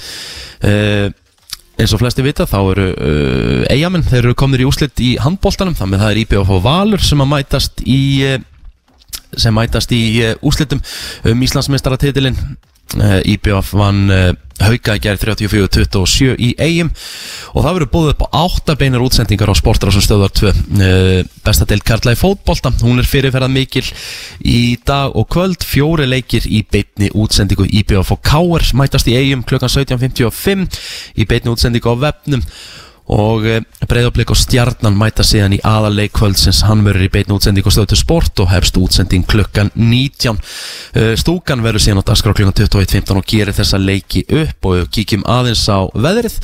Uh, 0.64 1.06
eins 1.80 1.94
og 1.94 2.02
flesti 2.02 2.26
vita 2.26 2.46
þá 2.50 2.58
eru 2.60 2.88
uh, 2.90 3.62
eigamenn, 3.72 4.04
þeir 4.06 4.24
eru 4.24 4.36
komnir 4.38 4.62
í 4.62 4.68
úslit 4.68 5.00
í 5.02 5.14
handbóltanum, 5.22 5.78
þannig 5.78 5.98
að 5.98 6.04
það 6.04 6.12
er 6.12 6.22
IBF 6.24 6.52
og 6.58 6.62
Valur 6.66 7.02
sem 7.06 7.22
að 7.24 7.32
mætast 7.32 7.82
í 7.86 8.02
uh, 8.28 8.36
sem 9.34 9.56
mætast 9.56 9.94
í 9.94 10.04
uh, 10.22 10.36
úslitum 10.46 10.82
um 11.30 11.42
Íslandsmeistaratitilinn 11.46 12.38
IBF 12.94 13.72
vann 13.74 14.36
hauka 14.62 14.94
í 14.94 15.02
gerð 15.02 15.24
34-27 15.24 16.34
í 16.38 16.50
eigum 16.62 16.90
og 17.54 17.64
það 17.64 17.72
verður 17.72 17.90
búið 17.94 18.10
upp 18.12 18.22
á 18.22 18.28
átta 18.44 18.76
beinar 18.78 19.02
útsendingar 19.02 19.50
á 19.50 19.54
sportrásum 19.58 20.04
stöðar 20.04 20.30
2 20.36 20.52
uh, 20.52 21.32
besta 21.46 21.66
del 21.68 21.82
Karla 21.86 22.14
í 22.14 22.18
fótbolta 22.18 22.70
hún 22.84 23.02
er 23.02 23.08
fyrirferðað 23.08 23.54
mikil 23.54 23.84
í 24.40 24.76
dag 24.86 25.14
og 25.16 25.26
kvöld. 25.32 25.66
Fjóri 25.66 26.06
leikir 26.06 26.46
í 26.46 26.62
beitni 26.70 27.10
útsendingu 27.10 27.66
IBF 27.66 28.14
og 28.14 28.22
Káar 28.24 28.66
mætast 28.78 29.10
í 29.10 29.18
eigum 29.18 29.44
klukkan 29.46 29.72
17.55 29.72 30.80
í 31.18 31.26
beitni 31.28 31.52
útsendingu 31.54 31.90
á 31.90 31.96
vefnum 32.08 32.46
og 33.12 33.44
breyðarblik 33.84 34.30
og 34.32 34.38
stjarnan 34.40 34.96
mæta 34.96 35.24
síðan 35.26 35.58
í 35.58 35.60
aðaleik 35.66 36.14
kvöldsins. 36.16 36.62
Hann 36.64 36.86
verður 36.86 37.04
í 37.04 37.12
beitni 37.12 37.36
útsending 37.36 37.66
og 37.68 37.74
stöðu 37.74 37.98
sport 38.00 38.40
og 38.40 38.48
hefst 38.54 38.78
útsending 38.80 39.26
klukkan 39.28 39.72
19 39.74 40.40
Uh, 40.94 41.14
stúkan 41.18 41.62
verður 41.64 41.82
síðan 41.82 42.04
á 42.06 42.08
dagskrá 42.10 42.34
klukkan 42.36 42.54
21.15 42.54 43.18
og 43.18 43.24
gerir 43.26 43.56
þessa 43.56 43.80
leiki 43.82 44.22
upp. 44.30 44.68
Og 44.70 44.90
kíkjum 44.94 45.24
aðeins 45.26 45.64
á 45.66 45.90
veðrið 45.90 46.36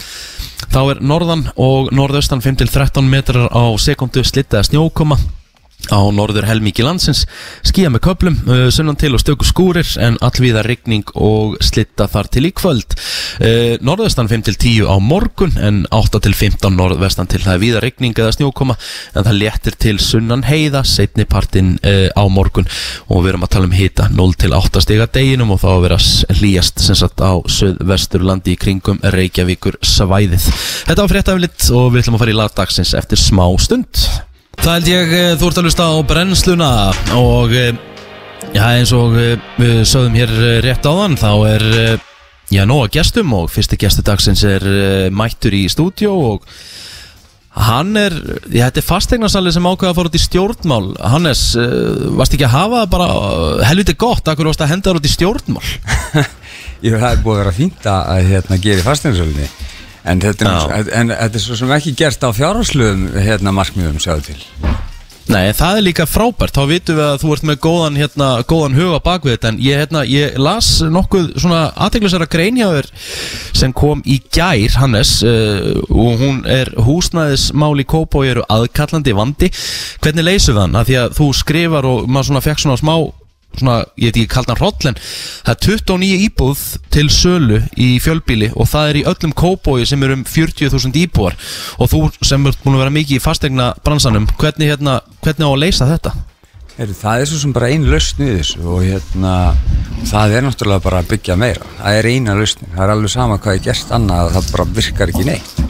þá 0.71 0.81
er 0.83 1.03
norðan 1.07 1.45
og 1.55 1.93
norðaustan 1.95 2.43
5-13 2.43 3.07
metrar 3.07 3.47
á 3.47 3.65
sekundu 3.79 4.25
slittaða 4.27 4.67
snjókoma 4.67 5.19
á 5.89 6.01
norður 6.13 6.47
helmíki 6.49 6.85
landsins. 6.85 7.25
Skíja 7.67 7.91
með 7.93 8.05
köplum, 8.09 8.37
uh, 8.47 8.67
sunnan 8.73 8.99
til 9.01 9.15
og 9.17 9.23
stöku 9.23 9.47
skúrir 9.49 9.89
en 10.03 10.19
allvíða 10.21 10.65
rigning 10.67 11.09
og 11.15 11.57
slitta 11.65 12.09
þar 12.11 12.31
til 12.35 12.47
í 12.49 12.53
kvöld. 12.57 12.97
Uh, 13.41 13.77
norðvestan 13.85 14.29
5-10 14.31 14.85
á 14.85 14.97
morgun 15.01 15.57
en 15.57 15.83
8-15 15.95 16.77
norðvestan 16.77 17.31
til. 17.31 17.43
Það 17.45 17.57
er 17.57 17.65
víða 17.65 17.85
rigning 17.85 18.17
eða 18.19 18.35
snjókoma 18.37 18.77
en 19.15 19.27
það 19.27 19.41
léttir 19.41 19.79
til 19.81 19.97
sunnan 20.03 20.45
heiða 20.49 20.85
setni 20.85 21.27
partinn 21.29 21.77
uh, 21.81 22.09
á 22.13 22.25
morgun. 22.29 22.69
Og 23.09 23.25
við 23.25 23.35
erum 23.35 23.49
að 23.49 23.55
tala 23.57 23.71
um 23.71 23.77
hita 23.77 24.11
0-8 24.13 24.85
stiga 24.85 25.09
deginum 25.11 25.55
og 25.55 25.63
þá 25.65 25.69
að 25.73 25.85
vera 25.89 26.01
hlýjast 26.41 26.83
sem 26.85 26.99
sagt 26.99 27.23
á 27.23 27.39
söðvesturlandi 27.51 28.55
í 28.55 28.61
kringum 28.61 29.01
Reykjavíkur 29.03 29.79
svæðið 29.85 30.49
Þetta 30.89 31.03
var 31.03 31.13
fréttaflitt 31.13 31.69
og 31.77 31.93
við 31.93 32.05
ætlum 32.05 32.19
að 32.19 32.25
fara 32.25 32.35
í 32.35 32.41
lagdagsins 32.41 32.97
eftir 32.99 33.21
smá 33.21 33.47
stund 33.61 34.05
Það 34.61 34.75
held 34.75 34.89
ég, 34.91 35.13
eh, 35.17 35.31
þú 35.41 35.47
ert 35.49 35.59
að 35.59 35.67
hlusta 35.67 35.85
á 35.89 35.95
brennsluna 36.05 36.71
og 37.17 37.53
eh, 37.57 37.71
já, 38.53 38.61
eins 38.75 38.91
og 38.93 39.15
eh, 39.17 39.41
við 39.57 39.79
sögðum 39.89 40.19
hér 40.19 40.33
rétt 40.67 40.85
áðan 40.85 41.17
þá 41.17 41.31
er 41.49 41.65
já, 42.53 42.61
nóga 42.69 42.91
gestum 42.93 43.33
og 43.39 43.49
fyrsti 43.49 43.79
gestu 43.81 44.05
dagsins 44.05 44.43
er 44.45 44.67
mættur 45.17 45.57
í 45.57 45.63
stúdjó 45.73 46.13
og 46.13 46.45
hann 47.57 47.97
er, 47.97 48.13
já, 48.53 48.67
þetta 48.67 48.83
er 48.83 48.89
fastegnarsali 48.91 49.55
sem 49.57 49.71
ákveða 49.71 49.95
að 49.95 49.99
fara 50.03 50.13
út 50.13 50.21
í 50.21 50.23
stjórnmál. 50.27 50.85
Hannes, 51.15 51.47
varst 52.21 52.37
ekki 52.37 52.47
að 52.51 52.57
hafa 52.59 52.85
það 52.85 52.93
bara 52.99 53.09
helviti 53.71 53.97
gott, 54.05 54.29
akkur 54.29 54.53
varst 54.53 54.61
að 54.67 54.75
henda 54.75 54.91
þar 54.91 55.01
út 55.01 55.09
í 55.09 55.15
stjórnmál? 55.17 55.65
Ég 56.85 57.01
það 57.01 57.11
er 57.11 57.25
búið 57.25 57.39
að 57.39 57.43
vera 57.47 57.59
fínt 57.63 57.91
að 57.97 58.29
hérna, 58.29 58.61
gera 58.61 58.85
í 58.85 58.89
fasteignarsölinni 58.91 59.51
en 60.05 60.23
þetta, 60.23 60.55
er, 60.77 60.93
en 60.97 61.13
þetta 61.15 61.41
er 61.41 61.45
svo 61.45 61.59
sem 61.59 61.75
ekki 61.77 61.97
gert 61.99 62.25
á 62.25 62.31
fjárhásluðum 62.37 63.11
hérna, 63.21 63.55
markmiðum 63.57 64.01
sjáðu 64.03 64.31
til. 64.31 64.41
Nei, 65.31 65.53
það 65.55 65.77
er 65.79 65.85
líka 65.87 66.05
frábært, 66.11 66.57
þá 66.57 66.65
vitum 66.67 66.97
við 66.99 67.05
að 67.07 67.21
þú 67.23 67.29
ert 67.35 67.45
með 67.47 67.59
góðan, 67.63 67.99
hérna, 68.01 68.29
góðan 68.51 68.75
huga 68.75 68.99
bak 69.05 69.27
við 69.27 69.37
þetta. 69.37 69.53
En 69.53 69.61
ég, 69.63 69.79
hérna, 69.79 70.03
ég 70.11 70.39
las 70.43 70.71
nokkuð 70.83 71.29
svona 71.37 71.61
aðteglisara 71.87 72.27
grein 72.31 72.59
hjá 72.59 72.67
þér 72.73 72.89
sem 73.61 73.75
kom 73.77 74.03
í 74.03 74.19
gær, 74.35 74.75
Hannes 74.81 75.21
uh, 75.23 75.71
og 75.87 76.25
hún 76.25 76.43
er 76.51 76.73
húsnæðismál 76.83 77.77
í 77.79 77.87
Kópó 77.87 78.25
eru 78.27 78.43
aðkallandi 78.51 79.15
vandi. 79.15 79.53
Hvernig 80.03 80.27
leysum 80.27 80.59
við 80.59 80.63
hann? 80.65 80.83
Því 80.89 81.01
að 81.05 81.17
þú 81.21 81.31
skrifar 81.45 81.91
og 81.93 82.11
maður 82.11 82.33
svona 82.33 82.47
fekk 82.49 82.65
svona 82.65 82.81
smá 82.83 82.95
svona, 83.59 83.81
ég 83.99 84.11
veit 84.11 84.21
ekki 84.21 84.31
kaldan 84.35 84.59
hroll 84.61 84.91
en 84.91 84.99
það 85.01 85.53
er 85.55 85.61
29 85.67 86.25
íbúð 86.27 86.65
til 86.95 87.07
sölu 87.13 87.61
í 87.77 87.91
fjölbíli 88.03 88.51
og 88.55 88.71
það 88.71 88.91
er 88.93 89.01
í 89.01 89.05
öllum 89.11 89.35
kóbói 89.37 89.85
sem 89.89 90.03
eru 90.07 90.19
um 90.21 90.25
40.000 90.25 91.01
íbúar. 91.05 91.39
Og 91.79 91.91
þú 91.93 92.03
sem 92.25 92.47
ert 92.47 92.61
búin 92.65 92.79
að 92.79 92.85
vera 92.85 92.97
mikið 92.99 93.19
í 93.19 93.23
fastegna 93.25 93.73
bransanum, 93.85 94.29
hvernig, 94.41 94.71
hérna, 94.73 95.01
hvernig 95.25 95.47
á 95.47 95.51
að 95.51 95.63
leysa 95.65 95.89
þetta? 95.91 96.15
Heru, 96.79 96.95
Það 96.97 97.21
er 97.21 97.29
svo 97.29 97.39
sem 97.43 97.53
bara 97.53 97.69
einu 97.69 97.91
lausn 97.93 98.23
við 98.23 98.39
þessu 98.39 98.63
og 98.65 98.85
hérna, 98.87 99.35
það 100.09 100.37
er 100.39 100.47
náttúrulega 100.47 100.85
bara 100.87 101.03
að 101.03 101.11
byggja 101.11 101.37
meira. 101.37 101.67
Það 101.81 101.99
er 101.99 102.09
eina 102.15 102.37
lausnin, 102.39 102.71
það 102.73 102.85
er 102.87 102.93
alveg 102.95 103.13
sama 103.13 103.37
hvað 103.43 103.59
er 103.59 103.65
gert 103.67 103.93
annað, 103.99 104.31
það 104.37 104.51
bara 104.55 104.69
virkar 104.79 105.13
ekki 105.13 105.27
neitt. 105.29 105.61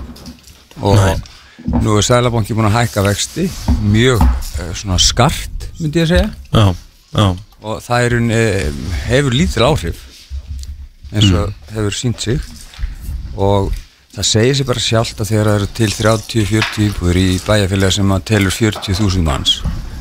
Og 0.81 1.01
Nei. 1.01 1.17
nú 1.83 1.97
er 1.99 2.07
Sælabanki 2.07 2.55
búin 2.57 2.69
að 2.71 2.77
hækka 2.79 3.03
vexti 3.09 3.49
mjög 3.91 4.23
eh, 4.23 4.71
svona 4.79 5.01
skart 5.03 5.67
myndi 5.81 6.01
ég 6.01 6.07
að 6.07 6.13
segja. 6.15 6.29
Já, 6.55 6.67
já, 7.17 7.27
og 7.61 7.83
það 7.85 8.07
er, 8.07 8.17
um, 8.21 8.31
hefur 9.09 9.37
lítil 9.37 9.67
áhrif 9.67 10.07
eins 11.11 11.31
og 11.35 11.55
hefur 11.75 11.97
sínt 11.97 12.23
sig. 12.23 12.41
Og 13.39 13.71
það 14.15 14.27
segir 14.27 14.59
sér 14.59 14.69
bara 14.69 14.83
sjálft 14.83 15.23
að 15.23 15.33
þegar 15.33 15.51
það 15.51 15.59
eru 15.61 15.71
til 15.79 15.91
30-40 15.97 16.85
íbúður 16.89 17.21
í 17.21 17.29
bæjarfélaga 17.47 17.97
sem 17.99 18.15
að 18.15 18.27
telur 18.31 18.57
40.000 18.57 19.27
manns 19.27 19.61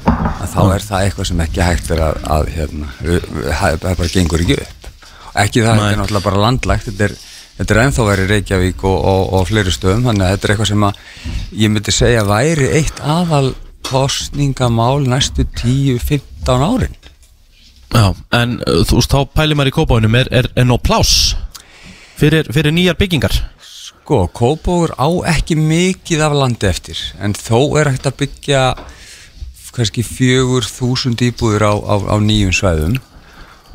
að 0.10 0.54
þá 0.54 0.62
er 0.74 0.86
það 0.86 1.06
eitthvað 1.06 1.30
sem 1.30 1.41
ekki 1.45 1.63
hægt 1.63 1.89
er 1.93 2.04
að, 2.04 2.19
að 2.36 2.52
hérna, 2.56 2.91
það 3.00 3.82
bara 3.86 4.12
gengur 4.13 4.43
ekki 4.43 4.58
upp. 4.63 4.88
Ekki 5.39 5.63
það, 5.63 5.76
þetta 5.76 5.89
er 5.89 6.00
náttúrulega 6.00 6.26
bara 6.26 6.43
landlægt 6.45 6.88
þetta 6.89 7.06
er, 7.06 7.15
þetta 7.60 7.76
er 7.76 7.82
ennþá 7.84 8.06
verið 8.10 8.32
Reykjavík 8.34 8.86
og, 8.89 8.98
og, 9.12 9.22
og 9.38 9.48
fleiri 9.50 9.74
stöðum, 9.76 10.06
þannig 10.10 10.26
að 10.26 10.34
þetta 10.34 10.48
er 10.48 10.54
eitthvað 10.56 10.72
sem 10.72 10.88
að 10.88 11.04
ég 11.62 11.74
myndi 11.76 11.95
segja 11.95 12.26
væri 12.28 12.72
eitt 12.80 13.04
aðal 13.06 13.54
kostningamál 13.89 15.06
næstu 15.06 15.45
10-15 15.62 16.65
árin 16.65 16.98
já. 17.93 18.06
En 18.38 18.60
uh, 18.63 18.82
þú 18.88 18.99
veist, 18.99 19.13
þá 19.13 19.36
pælir 19.36 19.60
maður 19.60 19.71
í 19.71 19.78
kóbóinum 19.80 20.17
er, 20.19 20.30
er, 20.32 20.49
er 20.56 20.67
nóg 20.67 20.84
pláss 20.86 21.36
fyrir, 22.19 22.49
fyrir 22.54 22.75
nýjar 22.75 22.97
byggingar? 22.99 23.36
Sko, 23.63 24.23
Kópóður 24.34 24.95
á 24.97 25.10
ekki 25.30 25.58
mikið 25.60 26.23
af 26.25 26.34
landi 26.34 26.69
eftir. 26.69 27.02
En 27.21 27.36
þó 27.38 27.78
er 27.80 27.91
hægt 27.91 28.08
að 28.10 28.17
byggja 28.23 28.63
kannski 29.75 30.04
fjögur 30.04 30.65
þúsund 30.65 31.21
íbúður 31.23 31.67
á, 31.69 31.73
á, 31.78 31.95
á 32.10 32.15
nýjum 32.17 32.56
svæðum. 32.56 32.97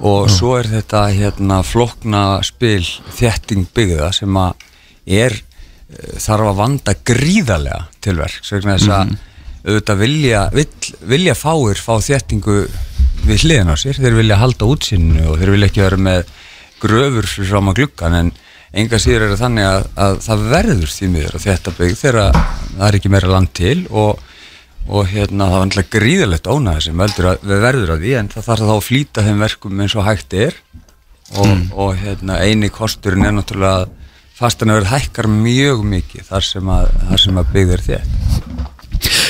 Og 0.02 0.26
svo 0.32 0.56
er 0.58 0.66
þetta 0.72 1.04
hérna 1.14 1.60
flokna 1.62 2.40
spil 2.42 2.82
þétting 3.14 3.68
byggða 3.76 4.10
sem 4.16 4.40
að 4.40 4.64
er 5.06 5.36
eh, 5.38 6.16
þarf 6.18 6.50
að 6.50 6.58
vanda 6.58 6.96
gríðarlega 7.06 7.84
til 8.02 8.16
verk 8.18 8.50
vegna 8.50 8.74
þess 8.74 8.90
að 8.90 9.14
auðvitað 9.64 10.00
vilja, 10.02 10.42
vill, 10.52 10.90
vilja 11.14 11.36
fáir 11.38 11.78
fá 11.80 11.94
þéttingu 12.02 12.58
við 13.24 13.44
hliðin 13.44 13.72
á 13.72 13.76
sér, 13.80 13.98
þeir 13.98 14.18
vilja 14.18 14.40
halda 14.40 14.68
útsýninu 14.68 15.24
og 15.30 15.40
þeir 15.40 15.52
vilja 15.54 15.70
ekki 15.70 15.84
vera 15.84 16.00
með 16.08 16.32
gröfur 16.82 17.28
fram 17.30 17.70
að 17.70 17.80
gluggan 17.80 18.18
en 18.18 18.30
enga 18.74 19.00
síður 19.00 19.26
er 19.26 19.34
það 19.34 19.42
þannig 19.44 19.68
að, 19.70 19.88
að 20.04 20.20
það 20.26 20.46
verður 20.52 20.94
því 20.94 21.10
miður 21.14 21.38
að 21.38 21.44
þetta 21.48 21.74
byggð 21.78 21.98
þegar 22.00 22.38
það 22.38 22.86
er 22.88 22.98
ekki 22.98 23.12
meira 23.14 23.30
land 23.30 23.52
til 23.56 23.76
og, 23.90 24.22
og 24.88 25.10
hérna 25.12 25.48
það 25.50 25.56
var 25.56 25.68
náttúrulega 25.70 25.94
gríðalegt 25.94 26.50
ónæði 26.50 26.86
sem 26.88 27.04
að, 27.06 27.20
við 27.44 27.64
verður 27.68 27.94
að 27.94 28.04
því 28.04 28.14
en 28.20 28.30
það 28.34 28.48
þarf 28.48 28.68
þá 28.68 28.74
að 28.76 28.86
flýta 28.88 29.26
þeim 29.28 29.44
verkum 29.46 29.84
eins 29.84 29.96
og 29.96 30.08
hægt 30.08 30.38
er. 30.38 30.58
Og, 31.40 31.52
og 31.80 31.94
hérna 31.96 32.36
eini 32.44 32.68
kosturinn 32.68 33.24
er 33.24 33.32
náttúrulega 33.32 33.86
að 33.86 33.94
fastanöður 34.36 34.90
hækkar 34.90 35.30
mjög 35.30 35.86
mikið 35.88 36.28
þar 36.28 36.46
sem 36.50 36.70
að, 36.74 36.90
að 37.14 37.52
byggð 37.54 37.76
er 37.78 37.84
þétt 37.88 38.73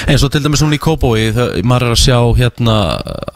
eins 0.09 0.25
og 0.25 0.33
til 0.33 0.43
dæmis 0.45 0.65
núna 0.65 0.79
í 0.79 0.83
Kóbói 0.83 1.29
maður 1.63 1.91
er 1.91 1.95
að 1.95 2.03
sjá 2.03 2.19
hérna 2.39 2.77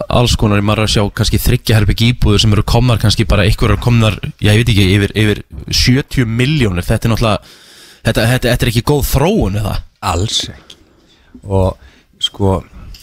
alls 0.09 0.35
konar 0.41 0.65
maður 0.65 0.85
er 0.85 0.89
að 0.89 0.95
sjá 0.97 1.15
kannski 1.21 1.41
þryggja 1.43 1.79
herbygg 1.79 2.05
íbúður 2.11 2.43
sem 2.45 2.57
eru 2.57 2.67
komnar 2.67 3.01
kannski 3.03 3.29
bara 3.29 3.47
einhverjar 3.49 3.81
komnar 3.83 4.19
já 4.41 4.53
ég 4.53 4.63
veit 4.63 4.75
ekki 4.75 4.91
yfir, 4.97 5.15
yfir 5.15 5.43
70 5.69 6.29
miljónir 6.29 6.87
þetta 6.87 7.09
er 7.09 7.15
náttúrulega 7.15 7.65
þetta, 8.09 8.25
þetta, 8.33 8.51
þetta 8.53 8.67
er 8.67 8.73
ekki 8.73 8.87
góð 8.87 9.05
þróun 9.13 9.61
eða? 9.61 9.75
Alls 10.09 10.41
ekki. 10.53 10.79
Og 11.49 12.23
sko 12.23 12.59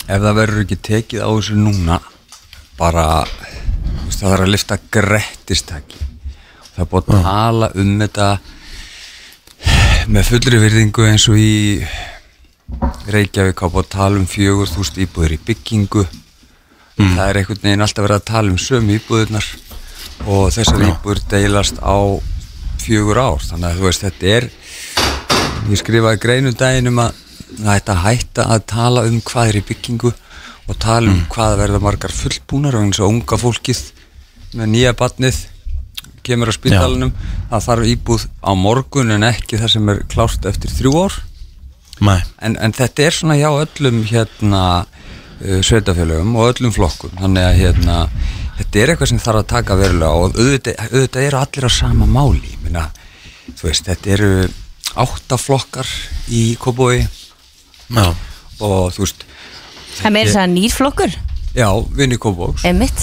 ef 0.05 0.19
það 0.21 0.37
verður 0.39 0.65
ekki 0.65 0.79
tekið 0.89 1.23
á 1.25 1.29
þessu 1.29 1.59
núna 1.59 1.99
bara 2.79 3.05
það 3.25 4.19
þarf 4.19 4.45
að 4.45 4.51
lifta 4.51 4.79
grettistaki. 4.97 6.01
Það 6.75 6.83
er 6.83 6.91
búið 6.91 7.13
að 7.15 7.29
tala 7.29 7.71
um 7.81 7.93
þetta 8.01 8.29
með 10.11 10.27
fullri 10.29 10.61
virðingu 10.61 11.07
eins 11.09 11.25
og 11.31 11.39
í 11.39 11.53
Reykjavík 13.15 13.62
á 13.62 13.67
að 13.67 13.89
tala 13.93 14.19
um 14.19 14.28
fjögur 14.30 14.69
þúst 14.69 14.97
íbúður 15.01 15.36
í 15.36 15.41
byggingu. 15.45 16.06
Það 16.95 17.28
er 17.28 17.39
einhvern 17.41 17.62
veginn 17.62 17.86
alltaf 17.86 18.06
verið 18.06 18.21
að 18.21 18.30
tala 18.32 18.54
um 18.54 18.62
sömu 18.62 18.95
íbúðurnar 18.99 19.49
og 20.25 20.47
þessar 20.56 20.88
íbúður 20.88 21.21
deilast 21.30 21.82
á 21.84 21.97
fjögur 22.82 23.19
ár. 23.21 23.43
Þannig 23.45 23.69
að 23.69 23.80
þú 23.80 23.88
veist 23.89 24.06
þetta 24.06 24.34
er 24.38 24.49
ég 25.69 25.82
skrifaði 25.82 26.54
daginn 26.56 26.91
um 26.93 27.04
að 27.06 27.21
ætti 27.56 27.93
að 27.93 28.04
hætta 28.04 28.45
að 28.51 28.63
tala 28.69 29.06
um 29.08 29.19
hvað 29.23 29.49
er 29.49 29.60
í 29.60 29.65
byggingu 29.69 30.12
og 30.65 30.80
tala 30.82 31.12
um 31.12 31.21
hvað 31.32 31.60
verða 31.62 31.82
margar 31.84 32.13
fullbúnar 32.13 32.78
og 32.78 32.88
eins 32.88 32.99
og 32.99 33.12
unga 33.12 33.38
fólkið 33.39 33.82
með 34.58 34.71
nýja 34.73 34.95
batnið 34.97 35.43
kemur 36.25 36.49
á 36.49 36.54
spítalunum 36.58 37.13
það 37.51 37.65
þarf 37.67 37.89
íbúð 37.93 38.28
á 38.41 38.51
morgun 38.58 39.13
en 39.15 39.28
ekki 39.30 39.60
það 39.62 39.73
sem 39.75 39.91
er 39.93 40.01
klárt 40.10 40.47
eftir 40.49 40.73
þrjú 40.73 40.93
ár 41.06 41.17
en, 42.03 42.58
en 42.60 42.75
þetta 42.75 43.05
er 43.05 43.15
svona 43.15 43.38
hjá 43.39 43.49
öllum 43.51 44.01
hérna 44.10 44.63
uh, 44.84 45.62
sveitafélögum 45.63 46.36
og 46.36 46.51
öllum 46.53 46.75
flokkum. 46.75 47.15
Þannig 47.21 47.47
að 47.47 47.62
hérna 47.62 48.01
þetta 48.60 48.81
er 48.81 48.93
eitthvað 48.93 49.12
sem 49.13 49.23
þarf 49.23 49.43
að 49.43 49.49
taka 49.53 49.79
verulega 49.79 50.12
og 50.12 50.36
auðvitað, 50.36 50.84
auðvitað 50.91 51.29
eru 51.29 51.41
allir 51.41 51.67
á 51.67 51.71
sama 51.71 52.10
máli. 52.10 52.58
Minna, 52.65 52.89
þú 53.55 53.69
veist, 53.69 53.88
þetta 53.88 54.15
eru 54.17 54.31
áttaflokkar 54.95 55.88
í 56.31 56.43
Kóbói 56.60 57.03
já, 57.03 58.05
og 58.60 58.93
þú 58.95 59.03
veist 59.05 59.25
Það 59.95 60.08
er 60.10 60.13
meira 60.15 60.29
þess 60.29 60.41
að 60.41 60.53
nýrflokkur 60.55 61.17
já, 61.55 61.67
vinni 61.95 62.17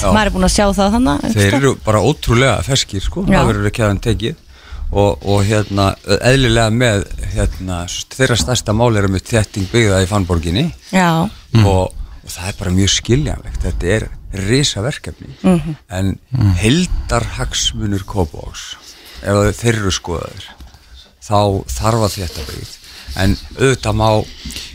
Já. 0.02 0.08
maður 0.12 0.26
er 0.28 0.34
búin 0.34 0.48
að 0.48 0.54
sjá 0.56 0.64
það 0.76 0.96
þannig 0.96 1.36
þeir 1.36 1.58
eru 1.58 1.74
bara 1.84 2.02
ótrúlega 2.04 2.56
feskir 2.66 3.04
sko, 3.04 3.24
Já. 3.26 3.38
það 3.38 3.50
verður 3.52 3.70
ekki 3.70 3.84
að 3.84 3.92
hann 3.92 4.02
tekið 4.08 4.40
og, 4.92 5.22
og 5.24 5.42
hérna 5.48 5.90
eðlilega 6.20 6.70
með 6.76 7.04
hérna, 7.32 7.82
þeirra 8.12 8.36
stærsta 8.36 8.74
mál 8.76 8.92
er 9.00 9.08
með 9.08 9.24
þetting 9.32 9.70
byggða 9.72 10.02
í 10.04 10.08
Fannborginni. 10.10 10.66
Já, 10.92 11.08
og, 11.64 11.92
og 12.22 12.28
það 12.28 12.48
er 12.52 12.58
bara 12.60 12.74
mjög 12.76 12.92
skiljanlegt. 12.98 13.62
Þetta 13.64 13.94
er 13.96 14.08
risa 14.48 14.80
verkefni 14.84 15.34
Mhm. 15.42 15.74
en 15.92 16.14
heildarhagsmunur 16.60 18.04
Kópavóks 18.08 18.62
ef 19.22 19.34
að 19.36 19.50
þeir 19.58 19.76
eru 19.80 19.92
skoðaðir 19.94 20.46
þá 21.22 21.36
þarf 21.70 22.06
að 22.06 22.14
þetta 22.16 22.44
byggð 22.48 22.70
en 23.20 23.34
auðvitað 23.58 23.98
má 23.98 24.08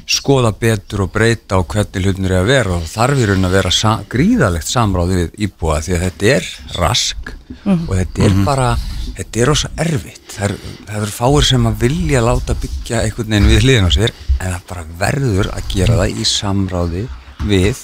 skoða 0.07 0.53
betur 0.55 1.03
og 1.03 1.11
breyta 1.11 1.59
á 1.59 1.61
hvernig 1.67 2.05
hlutinur 2.05 2.31
er 2.31 2.43
að 2.43 2.51
vera 2.51 2.75
og 2.77 2.85
þarf 2.87 3.19
í 3.19 3.25
raun 3.27 3.47
að 3.47 3.55
vera 3.57 3.71
sa 3.75 3.95
gríðalegt 4.07 4.69
samráð 4.69 5.11
við 5.13 5.41
íbúa 5.47 5.81
því 5.83 5.97
að 5.97 6.05
þetta 6.05 6.29
er 6.35 6.47
rask 6.77 7.33
og 7.65 7.91
þetta 7.91 8.23
er 8.27 8.37
bara 8.47 8.69
þetta 9.17 9.41
er 9.43 9.51
ósa 9.51 9.71
erfitt. 9.83 10.23
Það 10.31 10.47
er, 10.47 10.55
það 10.87 11.03
er 11.07 11.13
fáir 11.17 11.49
sem 11.49 11.67
að 11.67 11.83
vilja 11.83 12.23
láta 12.23 12.55
byggja 12.61 13.03
einhvern 13.03 13.35
veginn 13.35 13.51
við 13.51 13.65
hliðin 13.65 13.89
á 13.89 13.91
sér 13.97 14.15
en 14.37 14.55
það 14.55 14.63
bara 14.71 14.87
verður 15.03 15.51
að 15.57 15.69
gera 15.73 15.99
það 15.99 16.23
í 16.23 16.29
samráði 16.31 17.03
við 17.47 17.83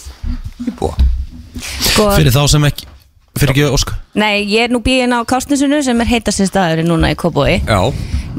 íbúa. 0.70 0.96
Sko 1.60 2.10
fyrir 2.16 2.34
þá 2.34 2.44
sem 2.56 2.72
ekki 2.72 2.93
fyrir 3.40 3.54
ekki 3.54 3.70
Ósk? 3.74 3.94
Nei, 4.20 4.44
ég 4.46 4.68
er 4.68 4.74
nú 4.74 4.82
býin 4.84 5.14
á 5.16 5.26
Kárstninsunu 5.28 5.82
sem 5.86 6.02
er 6.04 6.10
heitast 6.12 6.44
staðurinn 6.48 6.90
núna 6.92 7.12
í 7.14 7.18
Kóbói 7.20 7.60
Já, 7.66 7.80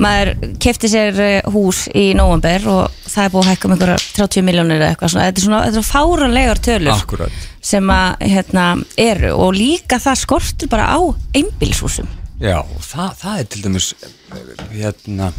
maður 0.01 0.33
kefti 0.63 0.91
sér 0.91 1.21
eh, 1.23 1.49
hús 1.55 1.85
í 1.95 2.07
nóvember 2.19 2.67
og 2.71 2.99
það 3.09 3.25
er 3.25 3.33
búið 3.35 3.45
að 3.45 3.51
hækka 3.53 3.69
um 3.69 3.75
einhverjar 3.77 4.07
30 4.19 4.47
miljónir 4.47 4.81
eða 4.81 4.91
eitthvað 4.95 5.15
svona, 5.15 5.29
þetta 5.29 5.41
er 5.41 5.47
svona, 5.49 5.63
þetta 5.69 5.83
er 5.83 5.89
fáranlegar 5.91 6.63
tölur 6.69 6.95
akkurat. 6.95 7.39
sem 7.65 7.95
að 7.95 8.27
hérna 8.35 8.67
eru. 8.97 9.33
Og 9.35 9.55
líka 9.59 10.01
það 10.03 10.21
skortur 10.25 10.71
bara 10.73 10.91
á 10.95 11.01
einbílshúsum 11.35 12.11
Já, 12.43 12.59
það, 12.83 13.11
það 13.21 13.39
er 13.39 13.49
til 13.51 13.63
dæmis 13.65 13.93
hérna, 14.75 15.31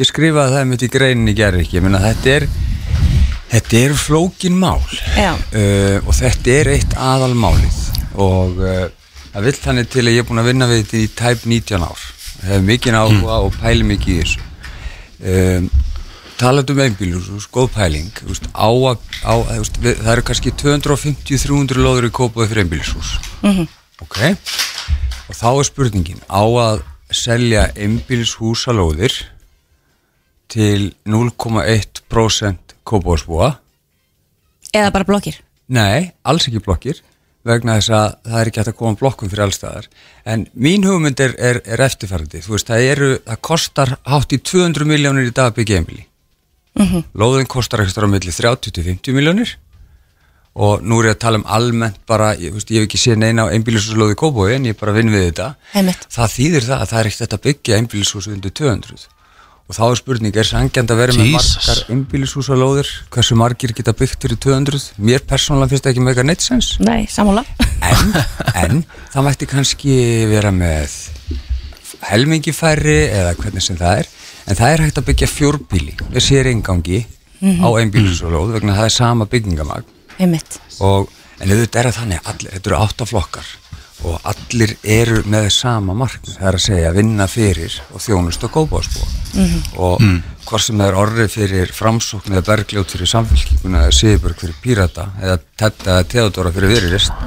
ég 0.00 0.08
skrifaði 0.08 0.56
það 0.58 0.70
mitt 0.70 0.84
í 0.84 0.92
greinin 0.92 1.32
í 1.32 1.36
gerði 1.36 1.64
ekki, 1.64 1.78
ég 1.78 1.86
meina 1.86 2.02
þetta 2.04 2.34
er 2.38 2.48
þetta 3.54 3.80
er 3.80 3.96
flókin 3.98 4.56
mál. 4.60 4.80
Já. 5.16 5.32
uh, 5.32 5.98
og 6.04 6.12
þetta 6.18 6.56
er 6.60 6.72
eitt 6.76 6.96
aðalmálið 7.00 7.93
og 8.14 8.60
uh, 8.62 8.84
það 9.32 9.48
vill 9.48 9.56
þannig 9.60 9.90
til 9.92 10.04
að 10.04 10.12
ég 10.14 10.24
er 10.24 10.28
búin 10.28 10.42
að 10.42 10.50
vinna 10.50 10.70
við 10.70 10.84
þetta 10.84 11.00
í 11.00 11.10
tæp 11.20 11.48
19 11.50 11.88
ár. 11.88 12.04
Hef 12.44 12.64
mikið 12.64 13.00
áhuga 13.00 13.40
og 13.46 13.58
pæli 13.60 13.86
mikið 13.88 14.14
í 14.14 14.20
þessu. 14.22 14.46
Um, 15.24 15.68
talað 16.40 16.72
um 16.74 16.82
einbílhús, 16.82 17.46
góð 17.52 17.70
pæling 17.76 18.10
þú 18.18 18.32
veist, 18.32 18.48
á 18.50 18.68
að, 18.68 19.04
á, 19.22 19.34
veist, 19.54 19.78
við, 19.82 20.00
það 20.02 20.12
eru 20.14 20.24
kannski 20.30 20.52
250-300 20.60 21.82
lóður 21.84 22.08
í 22.08 22.12
kópaði 22.14 22.50
fyrir 22.50 22.64
einbílhús 22.64 23.12
ok? 24.02 24.18
Og 25.30 25.38
þá 25.38 25.48
er 25.52 25.68
spurningin 25.68 26.24
á 26.26 26.42
að 26.42 26.82
selja 27.14 27.68
einbílshúsalóðir 27.78 29.14
til 30.50 30.92
0,1% 31.06 32.76
kópásbúa 32.84 33.54
eða 34.74 34.90
bara 34.94 35.06
blokkir? 35.06 35.38
Nei, 35.70 36.12
alls 36.26 36.48
ekki 36.50 36.64
blokkir 36.64 37.00
vegna 37.44 37.76
þess 37.78 37.92
að 37.94 38.06
það 38.24 38.40
er 38.40 38.50
ekki 38.50 38.62
hægt 38.62 38.72
að 38.72 38.78
koma 38.80 39.00
blokkum 39.00 39.30
fyrir 39.32 39.44
allstæðar 39.46 39.88
en 40.34 40.46
mín 40.54 40.86
hugmynd 40.88 41.20
er, 41.20 41.36
er, 41.38 41.60
er 41.64 41.84
eftirfærandi 41.84 42.42
þú 42.44 42.56
veist, 42.56 42.70
það 42.70 42.88
eru, 42.94 43.10
það 43.26 43.42
kostar 43.50 43.96
hátt 44.08 44.32
í 44.32 44.40
200 44.40 44.88
miljónir 44.88 45.28
í 45.28 45.34
dag 45.34 45.52
að 45.52 45.60
byggja 45.60 45.82
einbíli 45.82 46.06
lóðin 47.14 47.50
kostar 47.50 47.84
ekstra 47.84 48.08
á 48.08 48.10
milli 48.10 48.32
30-50 48.34 49.14
miljónir 49.14 49.56
og 50.54 50.84
nú 50.86 51.00
er 51.02 51.10
ég 51.10 51.16
að 51.16 51.22
tala 51.24 51.40
um 51.40 51.48
almennt 51.50 51.98
bara, 52.06 52.32
ég, 52.38 52.54
veist, 52.54 52.70
ég 52.70 52.82
hef 52.82 52.88
ekki 52.88 53.00
séð 53.02 53.18
neina 53.22 53.46
á 53.46 53.52
einbílishúsalóði 53.54 54.14
kópói 54.18 54.54
en 54.54 54.68
ég 54.70 54.78
bara 54.78 54.94
vinn 54.94 55.10
við 55.10 55.26
þetta. 55.28 55.48
Einmitt. 55.74 56.06
það 56.14 56.34
þýðir 56.36 56.68
það 56.68 56.84
að 56.84 56.90
það 56.92 57.00
er 57.00 57.10
ekkert 57.10 57.34
að 57.34 57.42
byggja 57.48 57.78
einbílishús 57.80 58.28
undir 58.30 58.54
200 58.54 59.08
og 59.64 59.76
þá 59.76 59.84
er 59.86 60.00
spurning, 60.00 60.36
er 60.36 60.48
sangjand 60.48 60.92
að 60.92 61.00
vera 61.00 61.16
með 61.16 61.30
margar 61.32 61.80
einbílishúsalóðir 61.94 62.90
hversu 63.14 63.36
margir 63.40 63.72
geta 63.76 63.94
byggt 63.96 64.26
fyrir 64.26 64.40
200 64.44 64.90
mér 65.00 65.24
persónulega 65.24 65.72
finnst 65.72 65.86
það 65.86 65.94
ekki 65.94 66.04
mega 66.04 66.26
neitt 66.26 66.44
sens. 66.44 66.74
Nei, 66.84 67.06
sammála. 67.08 67.46
En, 67.84 68.12
en 68.60 68.84
það 69.12 69.26
mætti 69.28 69.48
kannski 69.48 69.96
vera 70.28 70.52
með 70.52 70.92
helmingi 72.10 72.52
færri 72.52 73.00
eða 73.08 73.34
hvernig 73.40 73.64
sem 73.64 73.80
það 73.80 74.02
er. 74.02 74.12
En 74.44 74.58
það 74.60 74.74
er 74.74 74.84
hægt 74.84 75.00
að 75.00 75.08
byggja 75.08 75.30
fjórbíli 75.32 75.96
með 76.10 76.24
sér 76.26 76.50
engangi 76.52 77.04
á 77.44 77.68
einbílishúsalóð 77.80 78.54
vegna 78.58 78.76
það 78.76 78.88
er 78.88 78.94
sama 78.94 79.26
byggingamag 79.28 79.88
Einmitt. 80.20 80.58
og, 80.84 81.10
en 81.40 81.50
auðvitað 81.50 81.80
er 81.80 81.88
það 81.88 81.98
þannig 81.98 82.20
að 82.20 82.30
allir, 82.32 82.52
þetta 82.54 82.70
eru 82.70 82.78
áttaflokkar 82.84 83.50
og 84.04 84.26
allir 84.28 84.74
eru 84.84 85.22
með 85.30 85.48
sama 85.54 85.94
markmið, 85.96 86.36
það 86.36 86.48
er 86.50 86.58
að 86.58 86.64
segja 86.66 86.90
að 86.90 86.98
vinna 87.00 87.26
fyrir 87.30 87.76
og 87.90 88.02
þjónust 88.04 88.44
og 88.44 88.52
góðbásbúa 88.58 89.06
og 89.80 90.04
hvort 90.44 90.64
sem 90.64 90.78
það 90.78 90.90
er 90.90 90.98
orðið 91.00 91.30
fyrir 91.32 91.72
framsókn 91.74 92.36
eða 92.36 92.46
bergljót 92.50 92.92
fyrir 92.94 93.10
samfélkinguna 93.10 93.86
eða 93.86 93.96
Sigurbjörg 93.98 94.42
fyrir 94.42 94.60
Pírata 94.62 95.06
eða 95.22 95.38
Tetta 95.56 95.96
eða 95.96 96.08
Theodora 96.12 96.52
fyrir 96.54 96.74
Viririst 96.74 97.24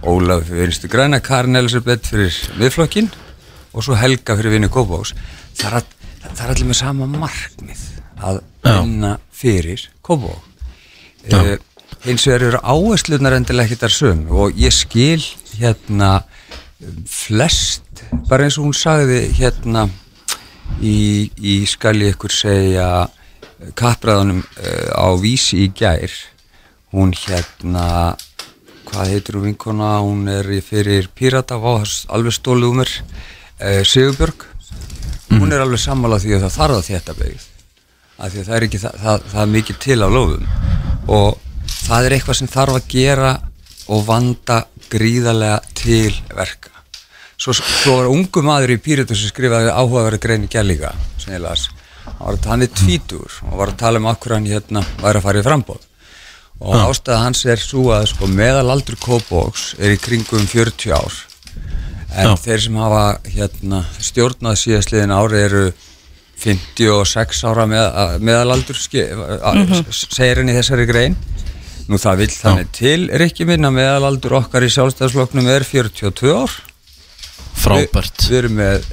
Ólaf 0.00 0.44
fyrir 0.48 0.66
Vinstu 0.66 0.90
Græna, 0.92 1.20
Karin 1.24 1.58
Elisabeth 1.60 2.12
fyrir 2.12 2.36
miðflokkin 2.60 3.10
og 3.72 3.86
svo 3.86 3.96
Helga 3.98 4.36
fyrir 4.38 4.54
vinni 4.56 4.70
góðbás 4.72 5.14
það 5.56 5.66
er, 5.70 5.80
all, 5.80 5.88
það 6.28 6.44
er 6.44 6.54
allir 6.54 6.70
með 6.70 6.80
sama 6.82 7.10
markmið 7.16 7.88
að 8.20 8.42
vinna 8.68 9.16
fyrir 9.40 9.88
góðbá 10.04 10.36
uh, 10.36 11.52
hins 12.04 12.26
vegar 12.28 12.46
eru 12.50 12.60
áherslunar 12.62 13.36
endilega 13.36 13.70
ekki 13.70 13.80
þar 13.80 13.96
sömu 13.96 14.42
og 14.44 14.60
ég 14.60 14.74
skil 14.74 15.22
hérna 15.60 16.10
flest, 17.08 18.04
bara 18.28 18.46
eins 18.46 18.56
og 18.58 18.70
hún 18.70 18.76
sagði 18.76 19.26
hérna 19.36 19.86
í, 20.80 21.28
í 21.36 21.60
skal 21.68 21.98
ég 22.00 22.14
ykkur 22.14 22.32
segja 22.32 22.88
kappræðunum 23.76 24.40
uh, 24.40 24.88
á 24.96 25.06
vísi 25.20 25.66
í 25.66 25.70
gær. 25.76 26.12
Hún 26.94 27.12
hérna 27.14 28.16
hvað 28.88 29.12
heitir 29.12 29.36
hún 29.38 29.50
vinkona, 29.50 29.98
hún 30.02 30.24
er 30.32 30.48
fyrir 30.64 31.10
Pírata, 31.14 31.60
vá, 31.60 31.84
alveg 32.10 32.34
stóluð 32.34 32.72
um 32.72 32.80
mér. 32.80 32.94
Uh, 33.60 33.82
Sigurbjörg. 33.84 34.48
Hún 35.30 35.52
er 35.52 35.62
alveg 35.62 35.78
sammála 35.78 36.18
því 36.18 36.38
að 36.38 36.46
það 36.46 36.56
þarf 36.56 36.78
að 36.80 36.88
þetta 36.88 37.18
byggð 37.20 37.46
af 38.20 38.32
því 38.32 38.40
að 38.40 38.48
það 38.48 38.56
er 38.56 38.64
ekki 38.66 38.80
það, 38.80 38.96
það, 39.00 39.22
það 39.32 39.42
er 39.42 39.52
mikið 39.54 39.78
til 39.80 39.98
á 40.04 40.08
lóðum. 40.12 40.48
Og 41.10 41.28
það 41.70 42.06
er 42.06 42.14
eitthvað 42.16 42.38
sem 42.40 42.50
þarf 42.50 42.76
að 42.76 42.88
gera 42.92 43.30
og 43.90 44.06
vanda 44.06 44.62
gríðarlega 44.90 45.60
til 45.74 46.14
verka. 46.36 46.72
Svo, 47.40 47.54
svo 47.56 47.96
var 47.96 48.10
ungu 48.12 48.42
maður 48.44 48.74
í 48.74 48.80
Píritu 48.84 49.16
sem 49.16 49.30
skrifaði 49.32 49.72
áhugaverði 49.72 50.22
grein 50.22 50.46
í 50.46 50.50
gæliga 50.52 50.92
sem 51.18 51.34
ég 51.34 51.44
las. 51.44 51.68
Hann, 52.20 52.64
er 52.64 52.72
tvítur 52.74 53.38
og 53.48 53.54
var 53.60 53.72
að 53.72 53.80
tala 53.80 54.00
um 54.00 54.08
akkur 54.10 54.36
hann 54.36 54.48
hérna 54.48 54.82
væri 55.00 55.20
að 55.20 55.24
fara 55.24 55.40
í 55.40 55.46
frambóð 55.46 55.86
og 56.60 56.76
ástæða 56.76 57.22
hans 57.22 57.44
er 57.48 57.60
svo 57.60 57.86
að 57.96 58.10
sko, 58.10 58.28
meðalaldur 58.28 58.98
Kópóks 59.00 59.70
er 59.80 59.94
í 59.94 60.00
kringum 60.00 60.44
40 60.44 60.92
ár. 60.92 61.14
En 62.10 62.32
Já. 62.32 62.36
þeir 62.42 62.64
sem 62.66 62.76
hafa 62.76 63.04
hérna, 63.24 63.84
stjórnað 64.02 64.58
síðastliðin 64.60 65.14
ári 65.14 65.40
eru 65.40 65.62
56 66.40 67.44
ára 67.48 67.66
með, 67.68 67.86
meðalaldur 68.24 68.76
mm 68.76 69.80
segir 69.90 70.40
henni 70.40 70.56
þessari 70.56 70.86
grein 70.88 71.16
nú 71.90 71.98
það 72.00 72.20
vill 72.22 72.30
þannig 72.34 72.68
til 72.76 72.98
Rikki 73.20 73.46
minn 73.48 73.66
að 73.68 73.76
meðalaldur 73.78 74.34
okkar 74.40 74.64
í 74.66 74.70
sjálfstæðsflokknum 74.74 75.48
er 75.50 75.64
42 75.66 76.32
ár. 76.36 76.56
Frábært. 77.60 78.24
Við, 78.24 78.30
við 78.30 78.38
erum 78.40 78.58
með 78.60 78.90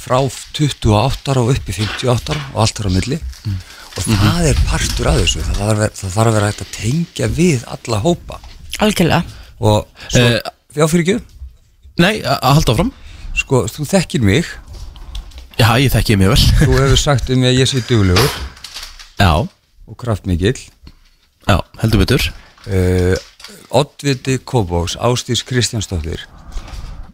frá 0.00 0.16
28 0.56 1.32
ára 1.34 1.42
og 1.44 1.52
upp 1.54 1.68
í 1.70 1.74
58 1.76 2.32
ára 2.34 2.46
og 2.54 2.62
allt 2.64 2.78
þar 2.80 2.88
á 2.90 2.92
milli. 2.96 3.18
Og 3.90 4.06
það 4.06 4.46
er 4.50 4.62
partur 4.70 5.10
af 5.10 5.18
þessu. 5.20 5.42
Það 5.44 5.60
þarf, 5.60 5.70
að 5.74 5.80
vera- 5.82 5.96
það 6.00 6.14
þarf 6.16 6.30
að 6.30 6.36
vera 6.38 6.50
hægt 6.50 6.64
að 6.64 6.72
tengja 6.76 7.28
við 7.36 7.64
alla 7.76 8.00
hópa. 8.04 8.40
Algjörlega. 8.80 9.22
Og 9.60 9.86
svo, 10.08 10.20
Eh, 10.24 10.40
já 10.76 10.86
fyrir 10.88 11.04
ekki? 11.04 11.18
Nei, 12.00 12.14
að 12.22 12.54
halda 12.56 12.72
áfram. 12.74 12.92
Sko, 13.36 13.64
þú 13.68 13.84
þekkir 13.90 14.22
mig. 14.22 14.46
Já, 15.60 15.76
ég 15.76 15.90
þekki 15.92 16.16
mjög 16.16 16.32
vel. 16.32 16.66
Þú 16.66 16.78
hefur 16.80 16.96
sagt 16.98 17.30
um 17.30 17.40
mig 17.40 17.52
að 17.54 17.58
ég 17.60 17.68
sé 17.68 17.82
duglegur. 17.86 18.30
Já, 19.20 19.32
og 19.88 19.96
kraftmikill 20.00 20.56
já, 21.50 21.56
heldur 21.82 22.02
betur. 22.04 22.26
Uh, 22.66 23.16
Oddviti 23.80 24.38
Kópós, 24.44 24.96
Ástís 24.96 25.42
Kristjánsdóttir. 25.46 26.22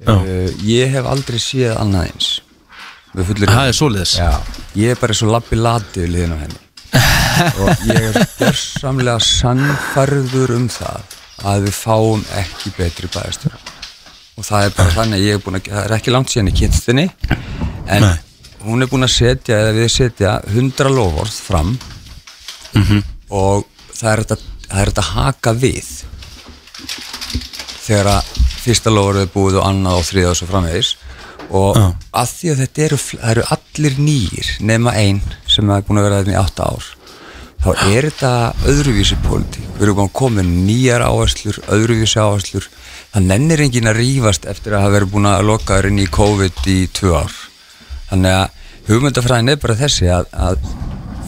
Uh, 0.07 0.47
ég 0.63 0.93
hef 0.93 1.09
aldrei 1.09 1.41
séð 1.43 1.77
annað 1.81 2.11
eins. 2.11 2.31
Það 3.17 3.63
er 3.65 3.77
svoleiðis? 3.77 4.17
Já, 4.21 4.33
ég 4.77 4.93
er 4.93 5.01
bara 5.01 5.17
svo 5.17 5.31
lappi 5.33 5.57
lati 5.57 6.05
við 6.05 6.13
liðin 6.15 6.37
á 6.37 6.39
henni. 6.45 6.61
Og 7.63 7.87
ég 7.89 8.11
er 8.11 8.19
gersamlega 8.37 9.17
sannfærður 9.25 10.53
um 10.59 10.69
það 10.73 11.17
að 11.47 11.67
við 11.67 11.75
fáum 11.77 12.23
ekki 12.37 12.73
betri 12.77 13.11
bæðastöra 13.13 13.59
og 14.37 14.45
það 14.45 14.67
er 14.67 14.75
bara 14.77 14.93
þannig 14.93 15.19
að 15.19 15.27
ég 15.27 15.39
er 15.39 15.45
búin 15.45 15.59
að 15.59 15.69
það 15.71 15.83
er 15.83 15.95
ekki 15.97 16.13
langt 16.13 16.33
síðan 16.33 16.51
í 16.51 16.55
kynstinni 16.57 17.05
en 17.93 18.05
Nei. 18.05 18.17
hún 18.67 18.85
er 18.85 18.91
búin 18.91 19.07
að 19.07 19.15
setja 19.15 19.61
eða 19.63 19.77
við 19.77 19.89
setja 19.95 20.35
100 20.53 20.93
lofvörð 20.93 21.39
fram 21.47 21.73
og 23.33 23.65
það 24.01 24.13
er 24.13 24.25
þetta 24.25 24.39
þetta 24.91 25.07
haka 25.13 25.55
við 25.57 25.91
þegar 27.87 28.11
að 28.17 28.31
fyrsta 28.65 28.93
lofvörð 28.93 29.23
er 29.23 29.33
búið 29.35 29.59
og 29.61 29.69
annað 29.69 30.01
og 30.01 30.07
þriða 30.09 30.31
og 30.33 30.39
svo 30.41 30.49
framvegis. 30.51 30.93
Og 31.47 31.77
Já. 31.79 31.85
að 32.19 32.31
því 32.33 32.49
að 32.51 32.61
þetta 32.65 32.85
eru, 32.87 32.97
eru 33.31 33.43
allir 33.55 33.99
nýjir 34.03 34.49
nema 34.67 34.95
einn 34.99 35.21
sem 35.47 35.69
er 35.71 35.85
búin 35.87 36.01
að 36.01 36.09
vera 36.09 36.23
þetta 36.25 36.35
í 36.35 36.41
8 36.41 36.67
ár 36.67 36.89
þá 37.67 37.69
er 37.91 38.09
þetta 38.09 38.33
öðruvísi 38.71 39.19
pólitík. 39.25 39.69
Við 39.77 39.87
erum 39.87 40.03
að 40.05 40.35
með 40.37 40.51
nýjar 40.67 41.05
áherslur 41.07 41.61
öðruvísi 41.75 42.21
áherslur. 42.23 42.67
Það 43.15 43.29
nennir 43.31 43.63
enginn 43.65 43.91
að 43.91 44.01
rífast 44.03 44.47
eftir 44.51 44.75
að 44.75 44.85
hafa 44.85 44.95
verið 44.97 45.13
búin 45.15 45.31
að 45.31 45.47
loka 45.49 45.79
þér 45.79 45.89
inn 45.91 46.03
í 46.03 46.11
COVID 46.19 46.69
í 46.71 46.79
2 46.99 47.15
ár. 47.17 47.39
Þannig 48.11 48.37
að 48.37 48.91
hugmyndafræðin 48.91 49.55
er 49.55 49.63
bara 49.63 49.79
þessi 49.79 50.11
að, 50.15 50.29
að 50.35 50.69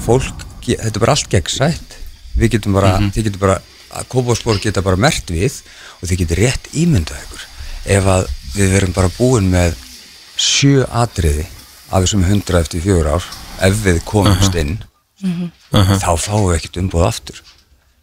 fólk, 0.04 0.46
þetta 0.66 0.92
er 0.92 1.02
bara 1.02 1.16
allt 1.16 1.30
gegnsætt 1.32 1.87
við 2.38 2.54
getum 2.56 2.78
bara, 2.78 2.94
þið 3.14 3.28
getum 3.28 3.42
bara 3.42 3.58
að 3.88 4.08
Kópásborg 4.12 4.62
geta 4.62 4.84
bara 4.84 5.00
mert 5.00 5.30
við 5.32 5.60
og 5.98 6.08
þið 6.08 6.22
getur 6.22 6.42
rétt 6.44 6.70
ímyndað 6.76 7.22
ykkur. 7.24 7.44
Ef 7.98 8.08
að 8.14 8.26
við 8.54 8.74
verum 8.76 8.96
bara 8.96 9.12
búin 9.16 9.50
með 9.52 9.76
sjö 10.38 10.86
atriði 10.86 11.46
af 11.88 12.04
þessum 12.04 12.26
hundra 12.28 12.62
eftir 12.62 12.84
fjögur 12.84 13.12
ár 13.16 13.28
ef 13.64 13.78
við 13.84 14.02
komumst 14.06 14.58
inn 14.60 14.76
þá 15.18 16.12
fáum 16.20 16.48
við 16.48 16.58
ekkert 16.58 16.80
umboð 16.82 17.06
aftur. 17.08 17.40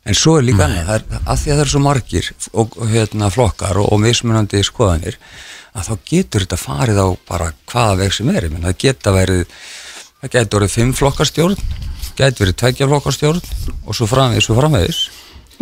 En 0.06 0.17
svo 0.17 0.36
er 0.38 0.45
líka 0.45 0.67
annað, 0.67 0.86
það 0.86 0.95
er, 1.00 1.21
að 1.24 1.39
því 1.41 1.52
að 1.52 1.56
það 1.56 1.63
er 1.63 1.71
svo 1.71 1.82
margir 1.82 2.28
og, 2.52 2.76
og 2.78 2.91
hérna 2.91 3.30
flokkar 3.34 3.80
og, 3.82 3.88
og 3.89 4.02
mismunandi 4.04 4.62
skoðanir 4.65 5.17
að 5.76 5.88
þá 5.88 5.93
getur 6.12 6.45
þetta 6.45 6.60
farið 6.62 7.02
á 7.02 7.08
bara 7.28 7.48
hvaða 7.71 7.95
veg 8.04 8.13
sem 8.13 8.30
er, 8.30 8.48
það 8.54 8.78
geta 8.84 9.13
verið 9.15 9.41
það 10.21 10.36
getur 10.36 10.60
verið 10.60 10.76
fimm 10.76 10.93
flokkarstjórn 11.00 11.58
getur 12.17 12.45
verið 12.45 12.58
tveggja 12.62 12.89
flokkarstjórn 12.89 13.41
og 13.86 13.95
svo 13.97 14.08
framvegis 14.10 14.49
og 14.51 14.60
framvegis. 14.60 14.99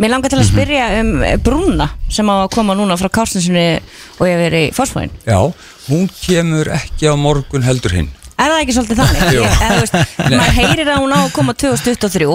Mér 0.02 0.10
langar 0.10 0.32
til 0.32 0.40
að 0.40 0.48
spyrja 0.48 0.86
um 0.98 1.10
eh, 1.22 1.36
brúna 1.38 1.86
sem 2.10 2.26
á 2.26 2.34
að 2.42 2.50
koma 2.56 2.74
núna 2.74 2.96
frá 2.98 3.06
Kársinsinni 3.14 3.78
og 4.18 4.24
ég 4.26 4.40
verið 4.40 4.64
í 4.66 4.72
Forsfóin 4.74 5.12
Já, 5.22 5.38
hún 5.86 6.08
kemur 6.18 6.72
ekki 6.74 7.06
á 7.06 7.14
morgun 7.14 7.62
heldur 7.62 7.94
hinn. 7.94 8.08
Er 8.34 8.50
það 8.50 8.62
ekki 8.64 8.74
svolítið 8.74 9.02
þannig? 9.04 9.28
Ég, 9.38 9.60
eða, 9.62 9.76
veist, 9.84 10.16
maður 10.40 10.58
heyrir 10.58 10.90
að 10.90 11.00
hún 11.04 11.14
á 11.14 11.18
að 11.20 11.30
koma 11.36 11.54
2023 11.54 12.26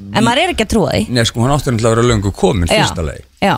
en 0.00 0.26
maður 0.26 0.42
er 0.42 0.52
ekki 0.54 0.66
að 0.66 0.72
trúa 0.74 0.96
því. 0.96 1.04
Nei, 1.14 1.22
sko, 1.30 1.44
hún 1.44 1.54
áttur 1.54 1.78
að 1.78 1.86
vera 1.92 2.06
löngu 2.06 2.34
komin 2.34 2.70
fyrsta 2.70 3.06
leið 3.06 3.22
já, 3.38 3.54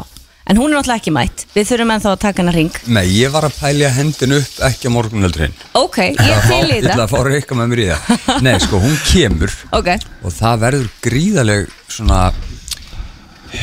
en 0.46 0.59
hún 0.59 0.72
er 0.72 0.78
náttúrulega 0.81 0.98
ekki 1.00 1.12
mætt. 1.14 1.44
Við 1.55 1.68
þurfum 1.70 1.92
ennþá 1.94 2.12
að 2.12 2.20
taka 2.24 2.42
hennar 2.42 2.57
ring 2.59 2.78
Nei, 2.90 3.05
ég 3.14 3.31
var 3.35 3.46
að 3.46 3.59
pælja 3.61 3.90
hendin 3.94 4.37
upp 4.38 4.62
ekki 4.68 4.90
á 4.90 4.94
morgun 4.94 5.22
heldur 5.26 5.44
hinn 5.46 5.55
Ok, 5.78 5.98
ég 6.11 6.48
til 6.48 6.62
í 6.66 6.78
Ég 6.81 6.88
ætla 6.88 7.07
að 7.07 7.12
fá 7.14 7.20
reyka 7.28 7.59
með 7.59 7.70
mér 7.72 7.83
í 7.85 7.87
það. 7.92 8.24
Nei, 8.46 8.55
sko, 8.64 8.81
hún 8.83 8.96
kemur 9.07 9.55
Ok, 9.78 9.92
og 10.26 10.35
það 10.35 10.64
verður 10.66 10.90
gríðaleg 11.07 11.70
svona 11.87 12.24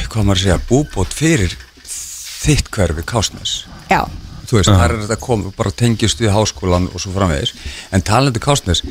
hvað 0.10 0.26
maður 0.26 0.38
að 0.38 0.42
segja, 0.46 0.58
búbót 0.70 1.14
fyrir 1.18 1.56
þitt 1.90 2.70
hverfi 2.74 3.04
Kásnes 3.10 3.54
já, 3.90 4.04
þú 4.50 4.60
veist, 4.60 4.70
þar 4.70 4.94
er 4.94 5.02
þetta 5.04 5.18
komið 5.24 5.56
bara 5.58 5.72
tengist 5.82 6.22
við 6.22 6.32
háskólan 6.34 6.86
og 6.94 7.02
svo 7.02 7.12
framvegis. 7.16 7.56
En 7.94 8.02
talandi 8.06 8.42
Kásnes 8.42 8.84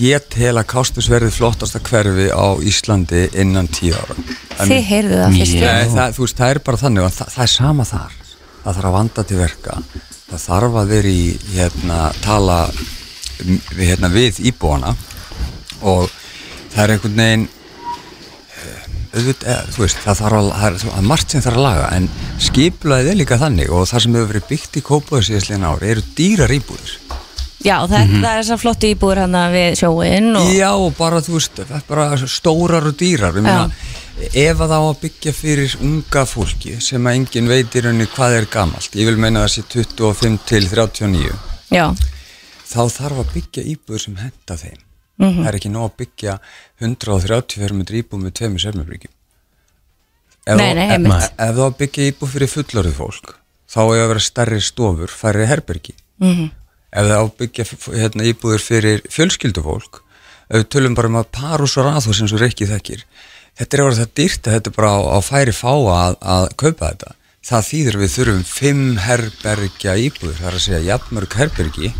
ég 0.00 0.28
tel 0.32 0.54
að 0.56 0.68
Kásnes 0.70 1.08
verði 1.10 1.32
flottasta 1.34 1.80
hverfi 1.84 2.28
á 2.32 2.46
Íslandi 2.64 3.26
innan 3.38 3.68
tíu 3.68 3.94
ára. 3.96 4.16
En- 4.58 4.70
þið 4.70 4.84
heyrðu 4.90 5.18
það 5.22 5.38
fyrst. 5.38 5.58
Nei, 5.60 5.88
það, 5.94 6.20
veist, 6.20 6.38
það 6.40 6.54
er 6.54 6.60
bara 6.68 6.82
þannig 6.82 7.06
og 7.06 7.16
það, 7.16 7.32
það 7.34 7.46
er 7.46 7.52
sama 7.54 7.88
þar. 7.88 8.14
Það 8.62 8.78
þarf 8.78 8.90
að 8.90 8.96
vanda 8.96 9.24
til 9.24 9.40
verka. 9.40 9.80
Það 10.26 10.46
þarf 10.46 10.78
að 10.80 10.94
vera 10.94 11.12
í 11.12 11.26
hérna, 11.54 11.98
tala 12.24 12.56
hérna, 13.76 14.10
við 14.10 14.40
íbúana. 14.50 14.96
Og 15.86 16.08
það 16.72 16.82
er 16.82 16.94
einhvern 16.96 17.20
veginn 17.20 17.46
eh, 17.46 18.84
auðvitað, 19.14 19.50
eh, 19.52 19.72
þú 19.76 19.84
veist, 19.84 20.02
það 20.02 20.22
þarf 20.22 20.40
að, 20.40 20.52
það 20.56 20.68
er, 20.70 20.98
er 20.98 21.08
margt 21.12 21.30
sem 21.30 21.44
þarf 21.44 21.60
að 21.60 21.66
laga. 21.68 21.88
En 21.96 22.08
skipulaðið 22.48 23.12
er 23.12 23.20
líka 23.22 23.40
þannig 23.44 23.70
og 23.70 23.86
það 23.92 24.06
sem 24.06 24.18
hefur 24.18 24.32
verið 24.32 24.48
byggt 24.50 24.80
í 24.80 24.86
kópaðu 24.90 25.28
síðastlegin 25.30 25.68
ári 25.68 25.92
eru 25.94 26.06
dýrar 26.16 26.56
íbúðir 26.56 26.96
Já, 27.64 27.76
það, 27.88 28.10
það 28.20 28.26
er 28.30 28.40
þessar 28.42 28.60
flottu 28.60 28.88
íbúður 28.92 29.22
hann 29.24 29.36
við 29.54 29.78
sjóin 29.80 30.28
og 30.36 30.50
Já, 30.52 30.70
bara, 30.98 31.22
þú 31.24 31.38
veist, 31.38 31.62
bara 31.88 32.08
stórar 32.28 32.88
og 32.90 32.98
dýrar. 33.00 33.38
Meina, 33.40 33.70
ef 34.28 34.60
að 34.60 34.72
það 34.72 34.76
á 34.76 34.84
að 34.84 35.00
byggja 35.04 35.32
fyrir 35.36 35.76
unga 35.84 36.24
fólki 36.28 36.76
sem 36.84 37.08
að 37.08 37.18
enginn 37.20 37.50
veit 37.50 37.76
í 37.76 37.82
rauninni 37.84 38.08
hvað 38.12 38.36
er 38.40 38.48
gamalt 38.52 38.96
ég 38.96 39.08
vil 39.08 39.18
meina 39.20 39.44
það 39.44 39.54
sé 39.54 39.64
25 39.72 40.38
til 40.48 40.62
39 40.72 41.32
Já, 41.72 41.86
þá 42.68 42.80
þarf 42.92 43.24
að 43.24 43.32
byggja 43.34 43.66
íbúður 43.72 44.04
sem 44.04 44.20
henda 44.20 44.58
þeim. 44.60 44.80
Það 45.16 45.48
er 45.48 45.56
ekki 45.58 45.72
nóg 45.72 45.88
að 45.88 45.98
byggja 46.02 46.38
130 46.84 47.62
fermetri 47.64 48.02
íbúð 48.04 48.24
með 48.26 48.36
tveimur 48.36 48.62
sermabríkjum 48.66 49.12
ef, 50.46 51.30
það 51.40 51.74
byggja 51.80 52.08
íbúð 52.12 52.32
fyrir 52.36 52.52
fullorðið 52.52 52.98
fólk 53.00 53.32
þá 53.66 53.80
er 53.82 54.02
að 54.04 54.10
vera 54.12 54.22
stærri 54.22 54.60
stofur, 54.62 55.10
færri 55.10 55.46
herbergi. 55.50 55.94
-hmm. 56.20 56.50
Ef 56.96 57.06
það 57.10 57.16
á 57.20 57.22
að 57.22 57.32
byggja 57.42 57.66
f- 57.68 57.90
hérna, 58.00 58.26
íbúður 58.32 58.62
fyrir 58.64 59.02
fjölskyldufólk 59.12 60.00
ef 60.46 60.60
við 60.60 60.68
tölum 60.76 60.96
bara 60.98 61.10
um 61.12 61.18
að 61.20 61.30
parus 61.36 61.76
og 61.80 61.86
raðhús 61.90 62.20
eins 62.24 62.32
og 62.36 62.42
reykið 62.42 62.72
þekkir 62.76 63.04
þetta 63.60 63.76
er 63.76 63.82
að 63.82 63.88
vera 63.90 64.00
það 64.02 64.12
dýrt 64.20 64.48
að 64.50 64.56
þetta 64.58 64.74
bara 64.76 64.90
á, 64.94 64.98
á 65.16 65.18
færi 65.24 65.54
fáa 65.56 65.94
að, 65.96 66.16
að 66.36 66.46
kaupa 66.60 66.90
þetta. 66.92 67.12
Það 67.46 67.66
þýðir 67.70 67.96
við 68.02 68.10
þurfum 68.16 68.44
fimm 68.50 68.84
herbergja 69.06 69.92
íbúður, 70.02 70.34
það 70.40 70.48
er 70.50 70.56
að 70.58 70.64
segja 70.66 70.80
jafnmörg 70.90 71.36
herbergi 71.38 71.90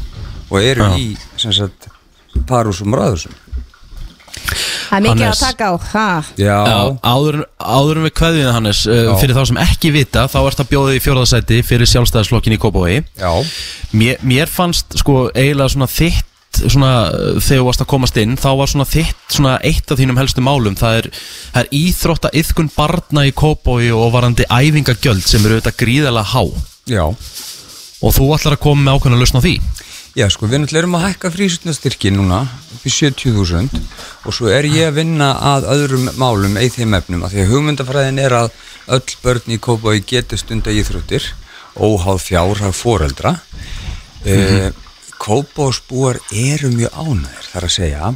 og 0.50 0.56
eru 0.60 0.88
í 0.98 1.04
sem 1.38 1.54
sagt, 1.54 1.86
parúsum 2.50 2.92
og 2.96 3.00
raðhúsum 3.00 3.36
það 4.36 4.96
er 4.98 5.04
mikið 5.06 5.24
Hannes. 5.24 5.40
að 5.40 5.48
taka 5.50 5.68
á. 5.68 5.74
Ha. 5.92 6.06
Já, 6.38 6.56
Já, 6.68 6.78
áður, 7.02 7.38
áður 7.58 8.00
en 8.00 8.06
við 8.06 8.14
kveðum 8.20 8.52
Hannes 8.56 8.84
uh, 8.90 9.10
fyrir 9.20 9.36
þá 9.36 9.42
sem 9.50 9.60
ekki 9.64 9.92
vita 9.96 10.26
þá 10.30 10.38
ert 10.44 10.62
að 10.62 10.70
bjóða 10.72 10.94
í 10.96 11.02
fjórðasæti 11.04 11.60
fyrir 11.66 11.90
sjálfstæðisflokkin 11.92 12.56
í 12.56 12.60
Kópavogi. 12.62 13.02
Já, 13.18 13.32
mér, 13.96 14.22
mér 14.26 14.50
fannst 14.52 14.98
sko 15.00 15.26
eiginlega 15.34 15.74
svona 15.74 15.90
þitt 15.90 16.32
svona 16.56 16.90
uh, 17.12 17.40
þegar 17.42 17.60
þú 17.60 17.64
varst 17.68 17.82
að 17.84 17.90
komast 17.90 18.16
inn 18.22 18.36
þá 18.40 18.48
var 18.56 18.70
svona 18.72 18.86
þitt 18.88 19.34
svona 19.34 19.56
eitt 19.66 19.90
af 19.92 19.98
þínum 20.00 20.20
helstu 20.20 20.44
málum. 20.44 20.76
Það 20.78 21.00
er, 21.02 21.10
það 21.52 21.60
er 21.64 21.74
íþrótta 21.80 22.32
yðkun 22.40 22.70
barna 22.76 23.26
í 23.28 23.34
Kópavogi 23.36 23.90
og 23.96 24.14
varandi 24.14 24.46
æfingagjöld 24.48 25.26
sem 25.26 25.44
eru 25.44 25.58
auðvitað 25.58 25.80
gríðalega 25.82 26.32
há. 26.32 26.42
Já. 26.88 27.04
Og 28.04 28.12
þú 28.12 28.30
ætlar 28.36 28.56
að 28.56 28.62
koma 28.62 28.84
með 28.86 28.98
ákveðna 29.00 29.18
lausn 29.20 29.40
á 29.40 29.44
því 29.44 29.54
Já, 30.16 30.30
sko, 30.32 30.48
við 30.48 30.62
náttúrulega 30.62 30.80
erum 30.80 30.94
að 30.96 31.02
hækka 31.10 31.30
frísutnastyrki 31.34 32.10
núna 32.14 32.38
upp 32.48 32.84
í 32.88 32.92
70.000 32.92 33.80
og 34.24 34.32
svo 34.32 34.48
er 34.48 34.64
ég 34.64 34.88
að 34.88 35.02
vinna 35.02 35.34
að 35.52 35.66
öðrum 35.74 36.06
málum 36.16 36.56
í 36.56 36.70
þeim 36.72 36.96
efnum, 36.96 37.26
af 37.26 37.34
því 37.34 37.42
að 37.42 37.50
hugmyndafræðin 37.52 38.22
er 38.22 38.36
að 38.38 38.54
öll 38.96 39.16
börn 39.20 39.52
í 39.52 39.58
Kópaví 39.60 40.00
geti 40.08 40.38
stunda 40.40 40.72
íþróttir, 40.72 41.26
óháð 41.76 42.22
fjárhag 42.30 42.76
foreldra. 42.76 43.36
Mm 44.24 44.82
Kópásbúar 45.16 46.18
eru 46.28 46.68
mjög 46.76 46.92
ánæður, 46.92 47.46
þar 47.48 47.64
að 47.66 47.72
segja. 47.72 48.10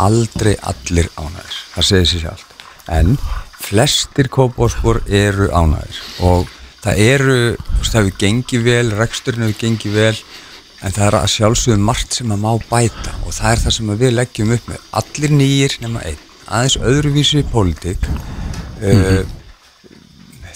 Aldrei 0.00 0.54
allir 0.64 1.10
ánæður, 1.12 1.58
það 1.74 1.88
segir 1.90 2.08
sér 2.08 2.22
sjálf 2.24 2.46
en 2.86 3.16
flestir 3.58 4.28
kópásbúr 4.30 5.00
eru 5.10 5.48
ánægir 5.50 5.98
og 6.22 6.50
það 6.84 7.00
eru, 7.02 7.38
það 7.82 7.96
hefur 7.98 8.18
gengið 8.20 8.66
vel, 8.66 8.90
reksturinn 8.94 9.46
hefur 9.46 9.62
gengið 9.64 9.96
vel 9.96 10.16
en 10.84 10.92
það 10.92 11.06
er 11.06 11.18
að 11.20 11.32
sjálfsögum 11.32 11.86
margt 11.88 12.18
sem 12.18 12.32
að 12.34 12.42
má 12.44 12.50
bæta 12.70 13.14
og 13.24 13.34
það 13.36 13.50
er 13.52 13.62
það 13.64 13.76
sem 13.78 13.92
við 14.02 14.14
leggjum 14.16 14.54
upp 14.56 14.70
með. 14.70 14.86
Allir 15.00 15.36
nýjir 15.40 15.76
nema 15.84 16.04
einn. 16.08 16.22
Aðeins 16.46 16.78
öðruvísi 16.92 17.42
í 17.42 17.46
pólitík. 17.50 18.08
Uh, 18.76 19.22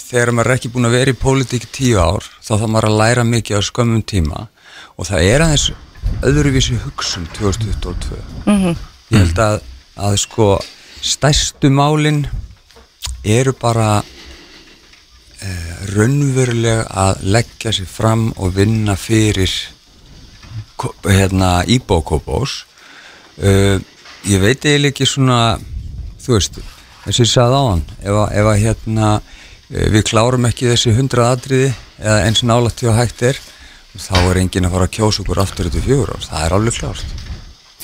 þegar 0.07 0.33
maður 0.35 0.51
er 0.51 0.59
ekki 0.59 0.71
búin 0.73 0.89
að 0.89 0.97
vera 0.97 1.13
í 1.13 1.19
pólitík 1.19 1.69
tíu 1.73 2.01
ár 2.01 2.27
þá 2.43 2.53
þá 2.61 2.67
maður 2.67 2.89
að 2.91 2.99
læra 3.01 3.25
mikið 3.27 3.59
á 3.59 3.61
skömmum 3.65 4.05
tíma. 4.05 4.45
Og 4.99 5.09
það 5.09 5.29
er 5.31 5.45
aðeins 5.47 5.71
öðruvísi 6.25 6.77
hugsun 6.83 7.27
2022 7.37 8.21
ég 9.11 9.17
held 9.17 9.41
að, 9.41 9.59
að 9.99 10.17
sko 10.21 10.47
stærstu 11.01 11.71
málin 11.73 12.23
eru 13.23 13.53
bara 13.57 14.01
uh, 14.01 15.75
raunverulega 15.95 16.85
að 17.05 17.23
leggja 17.35 17.73
sér 17.75 17.89
fram 17.89 18.29
og 18.37 18.55
vinna 18.57 18.97
fyrir 18.99 19.51
hérna 21.05 21.51
íbókópós 21.67 22.55
uh, 23.41 23.77
ég 24.27 24.41
veit 24.43 24.65
eiginlega 24.65 24.91
ekki 24.93 25.07
svona 25.09 25.39
þú 26.21 26.35
veist, 26.37 26.59
þess 27.05 27.17
að 27.17 27.23
ég 27.25 27.31
sagði 27.31 27.59
á 27.61 27.63
hann 27.69 27.83
ef, 28.01 28.11
að- 28.23 28.35
ef 28.41 28.49
að 28.53 28.61
hérna 28.65 29.09
uh, 29.17 29.87
við 29.95 30.05
klárum 30.11 30.47
ekki 30.49 30.69
þessi 30.71 30.93
hundrað 30.97 31.31
atriði 31.37 31.71
eða 32.01 32.19
eins 32.27 32.43
nálægt 32.45 32.79
til 32.81 32.89
að 32.91 32.99
hægt 33.01 33.25
er 33.31 33.41
þá 33.91 34.15
er 34.31 34.39
enginn 34.41 34.65
að 34.69 34.75
fara 34.77 34.85
að 34.87 34.95
kjósa 34.95 35.21
okkur 35.25 35.39
aftur 35.43 35.67
þetta 35.67 35.85
fjögur 35.85 36.11
árs, 36.15 36.29
það 36.31 36.45
er 36.45 36.53
alveg 36.55 36.75
klárt. 36.77 37.15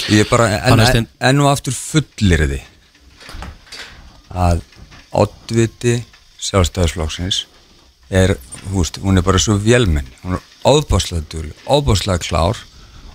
Ég 0.08 0.22
er 0.24 0.30
bara 0.30 0.46
enn, 0.56 0.80
enn, 1.02 1.08
enn 1.28 1.42
og 1.44 1.50
aftur 1.52 1.76
fullir 1.76 2.44
því 2.48 2.60
að 4.38 4.62
oddviti 5.18 5.98
sjálfstæðisflokksins 6.48 7.42
er, 8.14 8.36
veist, 8.72 9.00
hún 9.04 9.20
er 9.20 9.26
bara 9.26 9.40
svo 9.42 9.58
vélmenn, 9.60 10.08
hún 10.24 10.38
er 10.38 10.44
óbáslega 10.68 11.26
dul, 11.32 11.50
óbáslega 11.68 12.22
klár 12.24 12.60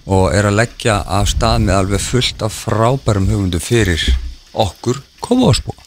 og 0.07 0.33
er 0.35 0.49
að 0.51 0.59
leggja 0.63 0.99
af 1.21 1.31
stað 1.31 1.67
með 1.67 1.79
alveg 1.79 2.03
fullt 2.03 2.43
af 2.43 2.57
frábærum 2.65 3.29
hugmyndu 3.31 3.61
fyrir 3.63 4.03
okkur 4.53 5.03
kópásbúa. 5.23 5.79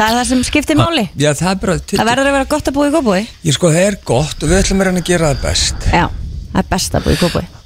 Það 0.00 0.10
er 0.10 0.16
það 0.16 0.28
sem 0.30 0.42
skiptir 0.48 0.78
máli 0.80 1.02
Já, 1.20 1.30
það 1.36 1.50
er 1.50 1.58
bara, 1.60 1.78
Það 1.90 2.08
verður 2.08 2.28
að 2.30 2.36
vera 2.38 2.50
gott 2.54 2.68
að 2.70 2.76
búa 2.76 2.88
í 2.88 2.92
Kópói 2.94 3.18
ég 3.20 3.56
sko, 3.56 3.72
það 3.74 3.86
er 3.88 3.96
gott 4.08 4.44
og 4.44 4.48
við 4.52 4.60
ætlum 4.62 4.80
að 4.80 4.88
reyna 4.88 5.02
að 5.02 5.10
gera 5.10 5.32
það 5.32 5.42
best. 5.44 5.88
Já, 5.92 6.06
það 6.54 6.62
er 6.62 6.68
best 6.70 6.96
að 6.96 7.04
búa 7.04 7.16
í 7.16 7.20
Kópói 7.20 7.59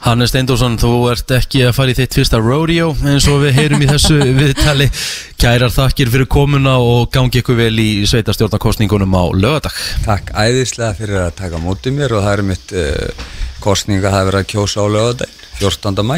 Hannes 0.00 0.30
Steindorsson, 0.32 0.78
þú 0.80 0.90
ert 1.12 1.32
ekki 1.36 1.60
að 1.68 1.74
fara 1.76 1.92
í 1.92 1.96
þitt 1.98 2.14
fyrsta 2.16 2.38
rodeo 2.40 2.94
eins 3.04 3.26
og 3.28 3.42
við 3.42 3.58
heyrum 3.58 3.82
í 3.84 3.88
þessu 3.90 4.16
viðtali 4.38 4.86
Kærar 5.40 5.74
þakkir 5.74 6.12
fyrir 6.14 6.28
komuna 6.30 6.78
og 6.80 7.10
gangi 7.12 7.42
ykkur 7.42 7.58
vel 7.58 7.74
í 7.82 7.88
sveitarstjórnarkostningunum 8.08 9.12
á 9.12 9.24
lögadag 9.36 9.76
Takk 10.06 10.32
æðislega 10.32 10.96
fyrir 10.96 11.20
að 11.26 11.34
taka 11.42 11.60
á 11.60 11.64
móti 11.64 11.92
mér 11.92 12.16
og 12.16 12.24
það 12.24 12.32
er 12.38 12.44
mitt 12.52 12.72
uh, 12.72 13.26
kostning 13.60 14.00
að 14.00 14.16
það 14.16 14.22
er 14.22 14.30
verið 14.30 14.40
að 14.40 14.48
kjósa 14.54 14.80
á 14.80 14.86
lögadaginn, 14.96 15.44
14. 15.60 16.00
mæ. 16.08 16.16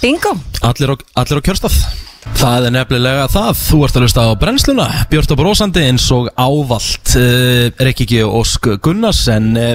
Bingo 0.00 0.36
Allir 0.70 0.94
á, 0.94 0.96
allir 1.24 1.42
á 1.42 1.46
kjörstað 1.50 1.82
Það 2.20 2.66
er 2.68 2.72
nefnilega 2.74 3.26
það, 3.32 3.50
þú 3.56 3.78
ert 3.86 3.96
að 3.96 4.04
lusta 4.04 4.24
á 4.28 4.32
brennsluna 4.40 4.86
Björn 5.08 5.32
og 5.32 5.38
brósandi 5.40 5.84
eins 5.88 6.04
og 6.12 6.28
ávalt 6.36 7.14
uh, 7.16 7.70
Reykjiki 7.80 8.20
Ósk 8.24 8.68
Gunnars 8.84 9.22
en 9.32 9.48
uh, 9.56 9.72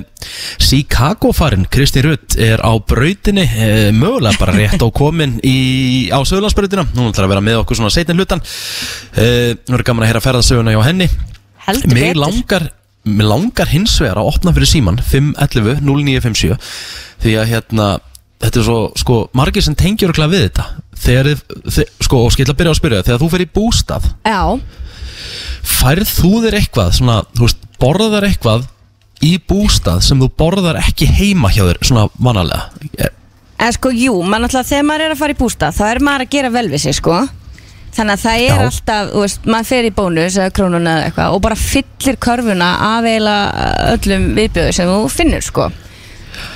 Chicago-farin 0.62 1.66
Kristi 1.74 2.04
Rutt 2.06 2.38
er 2.42 2.62
á 2.62 2.70
brautinni 2.78 3.48
uh, 3.50 3.90
mögulega 3.98 4.38
bara 4.42 4.56
rétt 4.58 4.78
á 4.78 4.88
komin 4.94 5.40
í, 5.42 5.58
á 6.14 6.22
Söðlandsbrautina 6.22 6.86
Hún 6.94 7.10
ætlar 7.10 7.28
að 7.28 7.36
vera 7.36 7.46
með 7.50 7.62
okkur 7.64 7.82
svona 7.82 7.94
seitin 7.94 8.22
hlutan 8.22 8.44
Nú 8.46 9.78
er 9.78 9.86
gaman 9.86 10.06
að 10.06 10.12
heyra 10.12 10.22
ferðasöguna 10.24 10.74
hjá 10.76 10.82
henni. 10.86 11.08
Heldur 11.66 11.94
Mig 11.94 12.12
betur. 12.12 12.20
langar, 12.22 12.66
mig 13.08 13.26
langar 13.26 13.70
hins 13.72 13.96
vegar 14.02 14.22
að 14.22 14.30
opna 14.34 14.54
fyrir 14.54 14.70
síman 14.70 15.00
511 15.02 15.82
0957 15.82 16.58
því 17.24 17.40
að 17.42 17.50
hérna 17.54 17.88
þetta 18.44 18.62
er 18.62 18.68
svo, 18.68 18.80
sko, 19.00 19.20
margir 19.38 19.66
sem 19.66 19.78
tengjur 19.78 20.14
okkur 20.14 20.30
við 20.32 20.48
þetta 20.50 20.66
þegar 21.00 21.32
þið, 21.32 21.44
þið 21.76 21.92
sko, 22.08 22.22
og 22.26 22.34
skil 22.36 22.48
að 22.48 22.58
byrja 22.60 22.74
að 22.74 22.80
spyrja 22.80 23.04
þegar 23.08 23.22
þú 23.24 23.30
fyrir 23.34 23.50
í 23.50 23.54
bústað 23.56 24.08
Já, 24.26 24.42
færð 25.66 26.14
þú 26.14 26.32
þér 26.46 26.58
eitthvað, 26.62 26.96
svona, 27.00 27.20
þú 27.36 27.48
veist, 27.48 27.68
borðar 27.82 28.28
eitthvað 28.30 28.66
í 29.26 29.36
bústað 29.50 30.04
sem 30.06 30.22
þú 30.22 30.30
borðar 30.38 30.82
ekki 30.82 31.08
heima 31.10 31.52
hjá 31.54 31.64
þér, 31.64 31.80
svona 31.88 32.08
vanalega? 32.20 33.10
En 33.56 33.72
sko, 33.72 33.92
jú, 33.96 34.20
mann 34.28 34.44
alltaf 34.44 34.68
þegar 34.68 34.88
maður 34.90 35.06
er 35.06 35.16
að 35.16 35.22
fara 35.24 35.36
í 35.36 35.40
bústað 35.40 35.78
þá 35.78 35.84
er 35.88 36.04
maður 36.04 36.26
að 36.26 36.34
gera 36.36 36.52
vel 36.52 36.68
við 36.74 36.84
sig, 36.84 36.98
sko. 36.98 37.22
Þannig 37.96 38.18
að 38.18 38.24
það 38.26 38.42
er 38.42 38.50
Já. 38.50 38.64
alltaf, 38.66 39.12
þú 39.14 39.22
veist, 39.24 39.46
maður 39.48 39.70
fer 39.70 39.88
í 39.88 39.92
bónus 39.96 40.36
eða 40.36 40.54
krónuna 40.58 40.96
eða 40.98 41.06
eitthvað 41.08 41.36
og 41.38 41.44
bara 41.46 41.58
fyllir 41.60 42.18
körfuna 42.26 42.70
af 42.90 43.08
eiginlega 43.08 43.70
öllum 43.94 44.26
viðbjöðu 44.36 44.76
sem 44.76 44.92
þú 44.92 44.98
finnur, 45.14 45.46
sko 45.46 45.70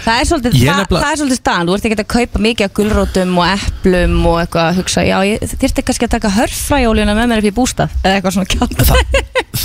Það 0.06 0.20
er 0.20 0.28
svolítið, 0.30 0.54
Ég 0.60 0.70
það, 0.70 0.80
nefnilega- 0.82 1.04
það 1.04 1.12
er 1.14 1.20
svolítið 1.22 1.40
staðan, 1.40 1.68
þú 1.70 1.76
ert 1.76 1.86
ekki 1.90 1.98
að 2.00 2.08
kaupa 2.16 2.42
mikið 2.46 2.66
af 2.70 2.74
gulrótum 2.80 3.34
og 3.40 3.48
eplum 3.54 4.16
og 4.30 4.38
eitthvað 4.44 4.66
að 4.70 4.78
hugsa, 4.80 5.04
já, 5.08 5.18
ég 5.30 5.46
þyrfti 5.54 5.86
kannski 5.90 6.08
að 6.08 6.14
taka 6.16 6.32
hörfræjólina 6.38 7.16
með 7.18 7.30
mér 7.32 7.42
upp 7.44 7.50
í 7.50 7.56
bústað 7.60 7.98
eða 8.04 8.16
eitthvað 8.20 8.36
svona 8.38 8.52
kjátt 8.54 8.74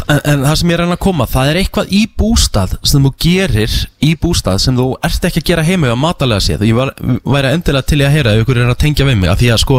en, 0.09 0.21
en 0.25 0.43
það 0.45 0.57
sem 0.61 0.71
ég 0.73 0.77
að 0.77 0.83
reyna 0.85 0.97
að 0.99 1.03
koma 1.05 1.27
það 1.31 1.51
er 1.53 1.61
eitthvað 1.63 1.93
í 1.95 2.03
bústað 2.19 2.75
sem 2.83 3.05
þú 3.07 3.13
gerir 3.25 3.77
í 4.05 4.11
bústað 4.21 4.59
sem 4.65 4.77
þú 4.77 4.89
ert 5.07 5.29
ekki 5.31 5.41
að 5.43 5.49
gera 5.53 5.65
heima 5.67 5.93
á 5.95 5.97
matalega 5.97 6.43
séð. 6.45 6.65
Ég 6.69 6.77
var, 6.77 6.91
væri 7.25 7.53
endilega 7.55 7.87
til 7.89 8.01
í 8.03 8.07
að 8.09 8.15
heyra 8.19 8.35
ef 8.35 8.43
ykkur 8.45 8.61
er 8.65 8.73
að 8.75 8.81
tengja 8.85 9.07
við 9.09 9.17
mig 9.23 9.31
af 9.33 9.39
því 9.41 9.51
að 9.55 9.63
sko 9.65 9.79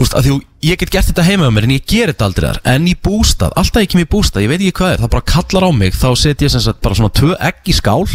úst, 0.00 0.14
að 0.16 0.24
því, 0.28 0.34
að 0.36 0.68
ég 0.70 0.80
get 0.80 0.92
gert 0.94 1.08
þetta 1.10 1.24
heima 1.26 1.48
á 1.50 1.52
mér 1.52 1.66
en 1.68 1.74
ég 1.74 1.84
ger 1.90 2.12
þetta 2.12 2.28
aldrei 2.30 2.46
þar. 2.50 2.60
En 2.72 2.86
í 2.88 2.94
bústað, 2.96 3.52
alltaf 3.60 3.82
ég 3.84 3.90
kem 3.92 4.04
í 4.04 4.08
bústað 4.14 4.44
ég 4.46 4.52
veit 4.52 4.60
ekki 4.62 4.76
hvað 4.80 4.94
er, 4.94 5.02
það 5.04 5.12
bara 5.16 5.28
kallar 5.34 5.66
á 5.68 5.70
mig 5.74 5.96
þá 5.98 6.08
set 6.16 6.44
ég 6.46 6.52
sem 6.54 6.62
sagt 6.64 6.80
bara 6.84 6.96
svona 7.00 7.12
tvö 7.20 7.34
egg 7.40 7.60
í 7.68 7.76
skál 7.76 8.06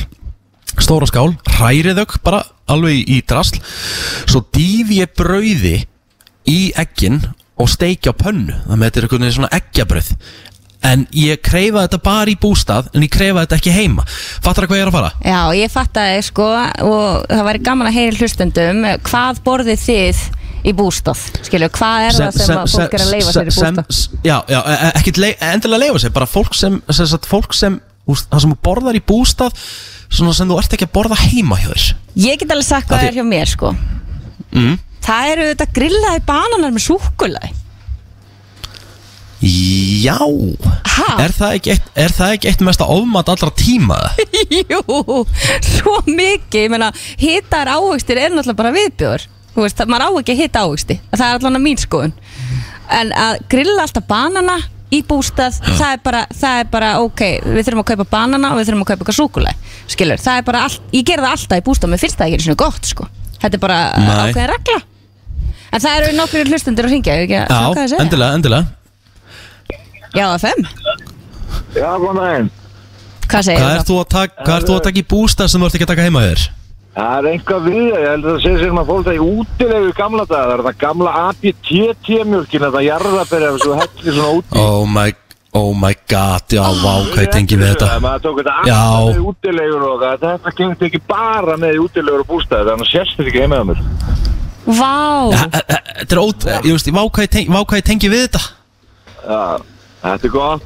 stóra 0.83 1.07
skál, 1.09 1.35
hrærið 1.55 2.01
þau 2.01 2.19
bara 2.25 2.41
alveg 2.71 3.05
í, 3.05 3.21
drasl. 3.27 3.61
Svo 4.25 4.43
dýfi 4.55 5.01
ég 5.01 5.13
brauði 5.17 5.77
í 6.49 6.59
eggin 6.77 7.21
og 7.55 7.71
steikja 7.71 8.11
á 8.11 8.19
pönnu. 8.19 8.57
Þannig 8.65 8.81
að 8.81 8.85
þetta 8.85 9.01
er 9.01 9.09
veginn 9.13 9.35
svona 9.37 9.53
eggjabrauð. 9.55 10.11
En 10.85 11.07
ég 11.17 11.39
kreifa 11.41 11.85
þetta 11.85 11.99
bara 12.05 12.29
í 12.29 12.35
bústað 12.37 12.91
en 12.93 13.05
ég 13.05 13.13
kreifa 13.13 13.45
þetta 13.45 13.57
ekki 13.57 13.73
heima. 13.73 14.03
Fattar 14.43 14.65
það 14.65 14.71
hvað 14.71 14.77
ég 14.77 14.85
er 14.85 14.91
að 14.91 14.97
fara? 14.97 15.11
Já, 15.25 15.39
ég 15.57 15.73
fatt 15.73 15.97
að 15.97 16.15
sko 16.27 16.49
og 16.85 17.25
það 17.31 17.45
væri 17.47 17.63
gaman 17.65 17.89
að 17.89 17.97
heyra 17.97 18.19
hlustundum 18.19 18.83
hvað 19.07 19.41
borðið 19.47 19.81
þið 19.81 20.21
í 20.65 20.73
bústað? 20.77 21.23
Skilju, 21.45 21.71
hvað 21.77 22.07
er 22.09 22.17
það 22.19 22.37
sem, 22.37 22.53
að 22.59 22.75
fólk 22.75 22.95
er 22.97 23.03
að 23.05 23.11
leifa 23.15 23.33
sér 23.33 23.49
í 23.49 23.55
sem, 23.55 23.79
bústað? 23.79 23.97
sem, 23.97 24.21
já, 24.25 24.37
já, 24.49 24.59
e- 24.61 24.77
e- 24.77 24.93
ekkert 24.99 25.21
endilega 25.49 25.81
leifa 25.83 26.01
sér 26.03 26.15
bara 26.15 26.29
fólk 26.29 26.57
sem, 26.57 26.79
sem, 26.89 27.09
sem, 27.09 27.25
fólk 27.29 27.57
sem 27.57 27.79
það 28.07 28.39
sem 28.43 28.53
þú 28.53 28.57
borðar 28.69 28.95
í 28.99 29.03
bústað 29.03 29.57
svona 30.09 30.33
sem 30.37 30.47
þú 30.49 30.57
ert 30.61 30.73
ekki 30.77 30.85
að 30.87 30.93
borða 30.95 31.17
heima 31.25 31.57
hjá 31.57 31.69
þér. 31.73 31.85
Ég 32.15 32.39
get 32.39 32.51
alveg 32.53 32.67
sagt 32.67 32.89
hvað 32.89 33.01
því- 33.01 33.07
er 33.11 33.17
hjá 33.19 33.25
mér 33.25 33.49
sko. 33.51 33.75
Mm. 34.55 34.75
Það 35.05 35.31
eru 35.33 35.47
þetta 35.51 35.67
grillaði 35.75 36.21
bananar 36.25 36.71
með 36.73 36.85
súkulæði 36.85 37.51
Já. 39.45 40.17
Er 41.21 41.33
það, 41.35 41.51
eitt, 41.69 41.89
er 41.99 42.13
það 42.15 42.31
ekki 42.37 42.49
eitt 42.49 42.61
mesta 42.65 42.87
ofmat 42.89 43.27
allra 43.29 43.51
tíma? 43.53 43.97
Jú, 44.71 44.79
svo 45.61 45.95
mikið. 46.07 46.61
Ég 46.65 46.71
meina, 46.73 46.87
hitar 47.21 47.69
ávöxtir 47.75 48.17
er 48.23 48.31
náttúrulega 48.33 48.57
bara 48.63 48.71
viðbjóður. 48.73 49.25
Þú 49.55 49.65
veist, 49.65 49.77
það- 49.79 49.91
maður 49.91 50.07
á 50.07 50.09
ekki 50.21 50.33
að 50.33 50.39
hita 50.41 50.63
ávöxti 50.65 50.95
Það 51.13 51.25
er 51.27 51.37
allan 51.37 51.59
að 51.59 51.63
mín 51.67 51.79
skoðun. 51.83 52.15
En 52.95 53.11
að 53.17 53.37
grilla 53.51 53.85
alltaf 53.85 54.07
banana 54.09 54.57
í 54.93 54.99
bústað 55.09 55.57
það 55.65 55.91
er, 55.95 56.01
bara, 56.05 56.21
það 56.29 56.59
er 56.61 56.67
bara, 56.71 56.89
ok, 57.01 57.21
við 57.45 57.63
þurfum 57.65 57.81
að 57.81 57.87
kaupa 57.91 58.05
banana 58.11 58.51
og 58.53 58.59
við 58.59 58.67
þurfum 58.69 58.83
að 58.85 58.89
kaupa 58.91 59.01
eitthvað 59.01 59.17
súkulæði 59.17 59.55
skilur, 59.95 60.21
það 60.21 60.37
er 60.41 60.45
bara, 60.49 60.61
all, 60.67 60.77
ég 60.93 61.05
ger 61.09 61.23
það 61.23 61.31
alltaf 61.35 61.61
í 61.61 61.65
bústað 61.65 61.91
mér 61.93 62.01
finnst 62.03 62.17
það 62.19 62.27
ekki 62.27 62.37
einu 62.39 62.45
sinni 62.45 62.59
gott, 62.61 62.85
sko. 62.89 63.07
Þetta 63.41 63.57
er 63.57 63.61
bara 63.65 63.79
Nei. 63.99 64.11
ákveðin 64.29 64.51
regla. 64.53 64.77
En 65.75 65.81
það 65.83 65.97
eru 65.99 66.13
nokkur 66.17 66.51
hlustundir 66.51 66.87
að 66.87 66.93
ringja, 66.95 67.15
ekki 67.25 67.37
að 67.41 67.47
hvað 67.49 67.65
Já, 67.65 67.75
það 67.79 67.89
segja 67.91 68.03
endilega, 68.05 68.37
endilega. 68.39 68.65
Já, 70.15 70.27
FM, 70.39 70.61
Já, 71.75 71.89
góðan 71.99 72.21
daginn. 72.21 72.51
hvað 73.27 73.41
segir 73.49 73.65
Hvað 73.65 73.73
ert 73.79 73.89
þú 73.89 73.97
að 73.99 74.07
taka, 74.13 74.43
hvað 74.45 74.55
ert 74.61 74.69
þú 74.69 74.75
að 74.77 74.85
taka 74.87 75.01
í 75.01 75.07
bústað 75.15 75.49
sem 75.51 75.61
þú 75.61 75.67
ert 75.67 75.75
ekki 75.79 75.87
að 75.87 75.91
taka 75.91 76.05
heima 76.07 76.23
þér? 76.23 76.45
Það 76.95 77.17
er 77.19 77.25
einhvað 77.33 77.65
við 77.65 77.75
það, 77.91 77.99
ég 77.99 78.09
held 78.09 78.25
að 78.25 78.31
það 78.31 78.41
sé 78.45 78.51
sér 78.61 78.73
maður 78.75 78.89
fólk 78.91 79.05
það 79.05 79.17
í 79.17 79.23
útilegu 79.35 79.91
gamla 79.97 80.23
daga, 80.29 80.45
það 80.45 80.53
er 80.55 80.61
það 80.65 80.77
gamla 80.83 81.13
APT-mjölkin, 81.25 82.63
þetta 82.65 82.83
jarðabæri 82.85 83.47
sem 83.51 83.57
þú 83.65 83.73
hellir 83.81 84.15
svona 84.15 84.29
út 84.37 84.45
í. 84.45 84.61
Oh 84.61 84.85
my, 84.95 85.07
oh 85.59 85.71
my 85.75 85.91
god, 86.13 86.45
já, 86.55 86.61
vá, 86.63 86.93
hvað 87.11 87.19
ég 87.25 87.33
tengi 87.35 87.57
við 87.59 87.73
þetta. 87.73 87.89
Maður 88.05 88.23
tók 88.27 88.39
þetta 88.39 88.53
alltaf 88.61 89.09
með 89.09 89.27
útilegur 89.31 89.83
og 89.89 89.97
það, 90.05 90.15
þetta 90.23 90.53
gengt 90.61 90.85
ekki 90.87 91.01
bara 91.11 91.57
með 91.65 91.81
útilegur 91.83 92.23
og 92.23 92.29
bústæði, 92.31 92.69
þannig 92.71 92.87
að 92.87 92.91
sérst 92.93 93.19
þetta 93.19 93.31
ekki 93.33 93.43
heimaða 93.43 93.67
mér. 93.71 93.83
Vá, 94.65 94.93
Ja, 95.35 95.43
e- 95.51 95.65
e- 95.67 95.81
Þetta 95.99 96.15
er 96.15 96.21
ót, 96.21 96.45
ég 96.65 96.71
veist, 96.75 96.87
vá 96.95 97.03
hvað 97.11 97.77
ég 97.81 97.85
tengi, 97.91 98.07
við 98.11 98.23
þetta. 98.29 98.41
Já, 99.25 99.41
þetta 100.05 100.25
er 100.29 100.33
gott. 100.33 100.63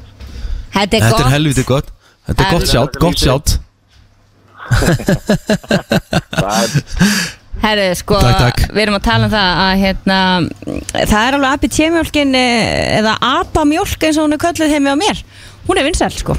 þetta 0.74 0.96
er 0.96 1.00
Þetta 1.00 1.10
er 1.10 1.18
gott. 1.24 1.32
helviti 1.34 1.64
gott. 1.68 1.90
Þetta 2.30 2.46
er 2.46 2.54
gott 2.54 2.66
sjátt, 2.70 2.98
gott 3.02 3.18
sjátt. 3.18 3.48
Það 3.50 3.58
er, 3.58 3.69
Herru, 7.60 7.88
sko, 7.98 8.16
Takk, 8.22 8.38
takk. 8.40 8.60
við 8.72 8.86
erum 8.86 8.96
að 8.96 9.02
tala 9.04 9.26
um 9.26 9.32
það 9.34 9.58
að 9.64 9.72
hérna, 9.82 10.18
það 10.94 11.18
er 11.26 11.36
alveg 11.36 11.50
APT-mjólkin 11.56 12.38
eða 12.40 13.18
APA-mjólk 13.34 14.06
eins 14.08 14.16
og 14.16 14.24
hún 14.28 14.36
er 14.38 14.40
kölluð 14.46 14.72
heimi 14.72 14.94
á 14.94 14.96
mér. 14.96 15.20
Hún 15.66 15.80
er 15.80 15.84
vinsæl 15.90 16.14
sko. 16.14 16.36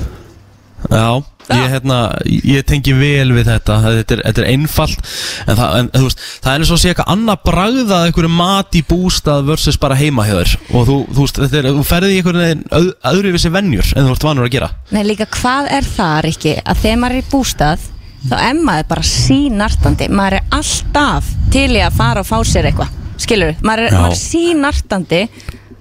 Já, 0.90 1.22
ég, 1.54 1.68
hérna, 1.76 1.98
ég 2.26 2.66
tengi 2.66 2.96
vel 2.98 3.36
við 3.36 3.52
þetta. 3.52 3.76
Þetta 3.86 4.16
er, 4.16 4.24
þetta 4.26 4.42
er 4.42 4.48
einfalt 4.50 5.12
En, 5.46 5.54
það, 5.60 5.76
en 5.78 5.92
veist, 6.08 6.24
það 6.42 6.56
er 6.56 6.64
eins 6.64 6.72
og 6.74 6.80
að 6.80 6.82
sé 6.82 6.90
eitthvað 6.96 7.12
annað 7.14 7.44
bragðað 7.52 8.08
einhverju 8.08 8.34
mat 8.34 8.80
í 8.80 8.84
bústað 8.90 9.46
versus 9.52 9.78
bara 9.78 10.00
heima 10.02 10.26
hjá 10.26 10.40
þér. 10.40 10.56
Og 10.74 10.90
þú, 10.90 10.98
þú 11.20 11.30
er, 11.46 11.70
þú 11.70 11.86
ferði 11.86 12.16
í 12.16 12.20
einhverju 12.24 12.42
veginn 12.48 12.66
öð, 12.82 12.90
öðru 13.14 13.36
vissi 13.38 13.54
venjur 13.54 13.94
en 13.94 14.10
þú 14.10 14.16
ert 14.18 14.26
vanur 14.32 14.50
að 14.50 14.56
gera. 14.58 14.72
Nei 14.90 15.04
líka 15.06 15.30
hvað 15.38 15.70
er 15.78 15.90
það 15.94 16.20
Rikki 16.32 16.58
að 16.66 16.82
þegar 16.88 17.02
maður 17.06 17.20
er 17.20 17.22
í 17.22 17.32
bústað 17.36 17.90
þá 18.30 18.36
er 18.38 18.60
maður 18.62 18.90
bara 18.92 19.08
sínartandi 19.08 20.10
maður 20.14 20.38
er 20.40 20.58
alltaf 20.60 21.32
til 21.54 21.70
í 21.74 21.82
að 21.82 21.98
fara 21.98 22.24
og 22.24 22.30
fá 22.30 22.38
sér 22.48 22.70
eitthvað. 22.70 22.94
Skilur, 23.22 23.58
maður 23.66 23.88
er, 23.88 23.92
Já. 23.92 24.00
maður 24.02 24.16
er 24.16 24.22
sínartandi 24.22 25.22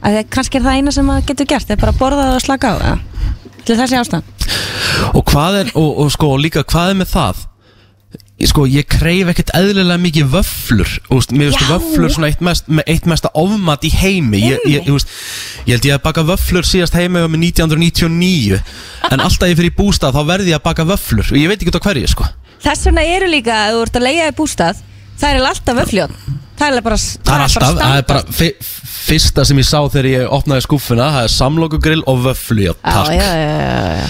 að 0.00 0.16
það 0.16 0.30
kannski 0.36 0.58
er 0.60 0.66
það 0.66 0.80
eina 0.80 0.94
sem 0.96 1.08
maður 1.08 1.28
getur 1.30 1.50
gert 1.52 1.68
það 1.68 1.76
er 1.76 1.82
bara 1.84 1.94
að 1.94 2.00
borða 2.00 2.26
það 2.28 2.38
og 2.38 2.44
slaka 2.46 2.72
á 2.72 2.76
ja. 2.80 2.96
til 3.68 3.78
þessi 3.80 4.00
ástand. 4.00 4.36
Og 5.14 5.22
hvað 5.30 5.60
er, 5.60 5.72
og, 5.78 5.90
og 6.04 6.12
sko, 6.12 6.34
líka 6.40 6.64
hvað 6.66 6.94
er 6.94 7.00
með 7.02 7.12
það 7.14 7.46
Sko, 8.48 8.64
ég 8.70 8.86
kreif 8.88 9.28
ekkert 9.28 9.50
eðlilega 9.52 10.00
mikið 10.00 10.28
vöflur 10.32 10.92
veist, 11.10 11.32
Mér 11.36 11.50
Já. 11.52 11.66
vöflur 11.74 12.08
svona 12.14 12.30
eitt, 12.30 12.40
mest, 12.40 12.64
eitt 12.88 13.04
mesta 13.10 13.28
ofmat 13.36 13.84
í 13.84 13.90
heimi. 13.92 14.40
Ég, 14.40 14.62
ég, 14.64 14.86
ég, 14.86 14.92
veist, 14.94 15.10
ég 15.66 15.74
held 15.76 15.88
ég 15.90 15.96
að 15.98 16.04
baka 16.06 16.24
vöflur 16.24 16.64
síðast 16.64 16.96
heima 16.96 17.26
með 17.28 17.42
1999 17.50 18.60
En 19.10 19.20
alltaf 19.20 19.48
ég 19.50 19.58
fyrir 19.60 19.72
í 19.72 19.76
bústað 19.76 20.16
þá 20.16 20.22
verði 20.32 20.54
ég 20.54 20.60
að 20.60 20.66
baka 20.70 20.86
vöflur 20.88 21.28
Og 21.34 21.36
ég 21.40 21.50
veit 21.52 21.60
ekki 21.60 21.72
út 21.74 21.80
á 21.80 21.84
hverju, 21.84 22.08
sko. 22.14 22.28
Þess 22.64 22.88
vegna 22.88 23.04
eru 23.16 23.28
líka 23.32 23.56
að 23.66 23.76
þú 23.76 23.84
ert 23.86 23.98
að 24.00 24.06
leiða 24.08 24.28
í 24.32 24.36
bústað 24.40 24.82
það 25.20 25.30
er 25.36 25.46
alltaf 25.50 25.78
vöfljón 25.82 26.14
það 26.60 26.76
er 26.76 26.84
bara 26.84 26.98
Það 27.00 27.34
er 27.34 27.44
alltaf, 27.44 27.78
það 27.80 27.96
er 28.00 28.04
bara 28.08 28.20
standard. 28.24 28.36
fi, 28.36 28.50
fyrsta 29.10 29.44
sem 29.48 29.60
ég 29.60 29.68
sá 29.68 29.78
þegar 29.92 30.08
ég 30.10 30.34
opnaði 30.40 30.64
skúffuna 30.66 31.08
Það 31.14 31.26
er 31.28 31.34
samlokugrill 31.36 32.02
og 32.08 32.24
já, 32.24 32.72
takk. 32.84 33.10
já, 33.16 33.28
já, 33.36 33.50
já, 33.50 33.90
já. 34.00 34.08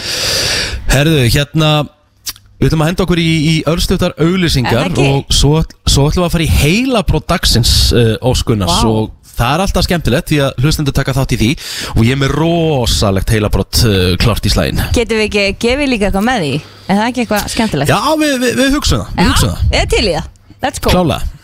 Herðu, 0.91 1.18
hérna 1.35 1.70
Við 2.61 2.68
ætlum 2.68 2.82
að 2.84 2.90
henda 2.90 3.04
okkur 3.06 3.20
í, 3.22 3.30
í 3.40 3.54
örstuttar 3.70 4.12
Er 4.20 4.20
auglýsingar 4.20 4.90
og 5.00 5.30
svo, 5.32 5.62
svo 5.88 6.02
ætlum 6.11 6.26
við 6.26 6.28
að 6.28 6.34
fara 6.34 6.44
í 6.44 6.50
heila 6.61 7.00
dagsins 7.32 7.72
uh, 7.96 8.12
Óskunnars 8.28 8.82
Vá. 8.84 8.90
og 8.90 9.32
það 9.40 9.54
er 9.54 9.64
alltaf 9.64 9.86
skemmtilegt 9.86 10.28
því 10.28 10.40
að 10.44 10.61
hlustendur 10.61 10.96
taka 10.98 11.14
þátt 11.16 11.32
í 11.32 11.40
því. 11.40 11.50
Og 11.94 12.02
ég 12.04 12.12
er 12.12 12.20
með 12.20 12.34
rosalegt 12.36 13.32
heilabrót 13.32 13.80
uh, 13.88 13.96
klart 14.20 14.44
í 14.44 14.52
slægin 14.52 14.84
getum 14.92 15.22
við 15.22 15.30
ekki 15.30 15.46
gefið 15.64 15.92
líka 15.94 16.11
eitthvað 16.11 16.28
með 16.28 16.44
því? 16.44 16.54
Er 16.84 17.00
það 17.00 17.04
ekki 17.08 17.24
eitthvað 17.24 17.50
skemmtilegt? 17.56 17.94
Já, 17.96 18.00
við, 18.20 18.38
við, 18.44 18.56
við 18.61 18.76
hugsaum 18.76 19.04
það, 19.06 19.12
við 19.16 19.30
hugsaum 19.32 19.56
það. 19.56 19.76
eða 19.80 19.92
til 19.96 20.04
í 20.04 20.16
það, 20.18 20.32
let's 20.66 20.84
go. 20.84 20.92
Klálega 20.92 21.39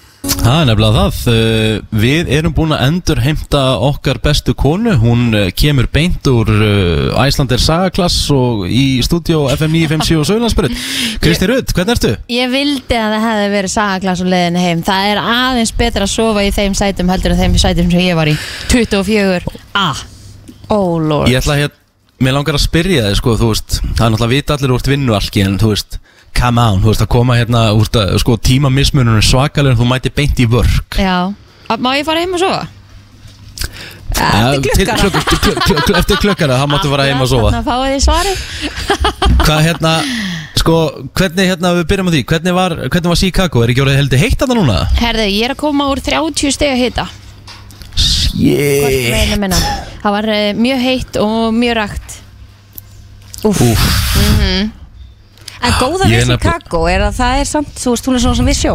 Það 0.47 0.61
er 0.61 0.67
nefnilega 0.69 1.03
það. 1.03 1.17
Uh, 1.27 2.01
Við 2.03 2.29
erum 2.37 2.55
búin 2.55 2.75
að 2.77 2.83
endur 2.87 3.21
heimta 3.25 3.63
okkar 3.83 4.21
bestu 4.23 4.55
konu. 4.59 4.95
Hún 5.01 5.25
uh, 5.35 5.49
kemur 5.59 5.89
beint 5.93 6.27
úr 6.31 6.51
uh, 6.55 7.23
Æslander 7.25 7.63
Sagaklass 7.63 8.19
og 8.35 8.67
í 8.71 9.03
stúdíó 9.07 9.45
FM 9.55 9.75
957 9.75 10.21
og 10.21 10.29
Söðlandsbyrð 10.31 10.77
Kristi 11.25 11.51
Rudd, 11.51 11.75
hvernig 11.75 11.97
ertu? 11.97 12.13
Ég 12.33 12.53
vildi 12.53 12.99
að 12.99 13.17
það 13.17 13.27
hefði 13.29 13.49
verið 13.57 13.75
sagaklass 13.75 14.23
og 14.23 14.31
leiðinu 14.35 14.67
heim. 14.67 14.85
Það 14.87 15.09
er 15.13 15.23
aðeins 15.23 15.75
betra 15.83 16.07
að 16.07 16.15
sofa 16.15 16.47
í 16.47 16.53
þeim 16.55 16.77
sætum 16.79 17.11
heldur 17.15 17.35
en 17.35 17.43
þeim 17.43 17.59
sætum 17.67 17.91
sem 17.95 18.07
ég 18.07 18.19
var 18.19 18.31
í. 18.31 18.37
24 18.71 19.57
A 19.77 19.89
oh 20.75 20.97
lord. 21.03 21.31
Ég 21.31 21.41
ætla 21.41 21.57
að 21.57 21.65
hér, 21.65 21.77
mér 22.23 22.39
langar 22.39 22.59
að 22.59 22.65
spyrja 22.67 23.07
þig 23.11 23.21
sko, 23.21 23.37
þú 23.41 23.53
veist, 23.53 23.81
það 23.83 23.89
er 23.91 24.15
náttúrulega 24.15 24.29
að 24.29 24.35
vita 24.37 24.57
allir 24.57 24.75
úr 24.77 24.91
vinnualki 24.95 25.45
en 25.47 25.59
þú 25.61 25.73
veist, 25.75 25.99
come 26.37 26.63
on, 26.63 26.81
þú 26.85 26.93
veist 26.93 27.05
að 27.05 27.13
koma 27.17 27.37
hérna, 27.39 27.67
veist 27.77 27.99
að 28.01 28.17
sko 28.23 28.37
tímamismunum 28.49 29.19
er 29.19 29.27
svakalega 29.27 29.75
en 29.75 29.81
þú 29.81 29.91
mæti 29.91 30.13
beint 30.15 30.41
í 30.43 30.49
vörk. 30.51 30.99
Já. 31.01 31.33
Má 31.83 31.91
ég 31.97 32.07
fara 32.07 32.23
heim 32.23 32.37
og 32.37 32.43
sofa? 32.43 32.67
Eftir 34.17 34.87
klukkana. 34.87 34.97
klukk, 35.03 35.17
klukk, 35.17 35.43
klukk, 35.43 35.61
klukk, 35.67 35.99
Eftir 35.99 36.21
klukkana, 36.23 36.61
það 36.61 36.71
máttu 36.73 36.93
fara 36.93 37.09
heim 37.09 37.25
að 37.25 37.31
sofa. 37.33 37.51
Þannig 37.51 37.61
að 37.61 37.69
fáið 37.73 37.91
þið 37.93 38.03
svarið. 38.07 38.37
Hvað 39.43 39.61
hérna, 39.67 39.93
sko, 40.63 40.79
hvernig 41.19 41.51
hérna 41.51 41.73
við 41.81 41.89
byrjum 41.91 42.09
á 42.09 42.13
því, 42.15 42.23
hvernig 42.33 42.57
var, 42.57 42.77
hvernig 42.87 43.13
var 43.13 43.21
Chicago, 43.21 43.63
er 43.65 43.73
ekki 43.75 43.85
orðið 43.85 44.01
heldur 44.01 44.23
heitt 44.23 44.41
að 44.41 44.53
það 44.53 44.61
núna? 44.61 44.79
Herðu, 45.01 45.29
ég 45.33 45.49
er 45.49 45.57
að 45.57 45.63
koma 45.65 45.89
úr 45.93 46.03
30 46.07 46.57
steg 46.57 46.73
að 48.87 49.13
meina 49.13 49.41
minna. 49.41 49.61
Það 50.03 50.17
var 50.19 50.31
uh, 50.33 50.49
mjög 50.61 50.83
heitt 50.85 51.21
og 51.23 51.39
mjög 51.57 51.79
rakt. 51.81 52.19
Úf, 53.47 53.63
En 55.67 55.73
góða 55.81 56.07
við 56.07 56.17
nefnilega- 56.23 56.43
Chicago 56.47 56.85
er 56.91 57.01
að 57.09 57.17
það 57.19 57.41
er 57.41 57.49
samt, 57.51 57.75
þú 57.83 57.93
veist, 57.95 58.07
hún 58.11 58.15
er 58.19 58.23
svona 58.25 58.37
sem 58.41 58.47
við 58.47 58.59
sjó. 58.63 58.75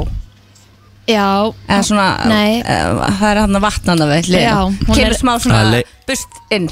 Já. 1.08 1.26
Eða 1.68 1.84
svona, 1.88 2.08
Nei. 2.30 2.62
uh, 2.62 3.02
það 3.20 3.28
er 3.32 3.40
hann 3.42 3.56
að 3.58 3.64
vatnanda 3.66 4.06
við 4.12 4.30
Já, 4.38 4.56
hún 4.70 4.96
kemur 4.96 5.12
er- 5.12 5.18
smá 5.20 5.34
svona 5.42 5.64
lei- 5.72 5.84
bust 6.08 6.28
inn, 6.52 6.70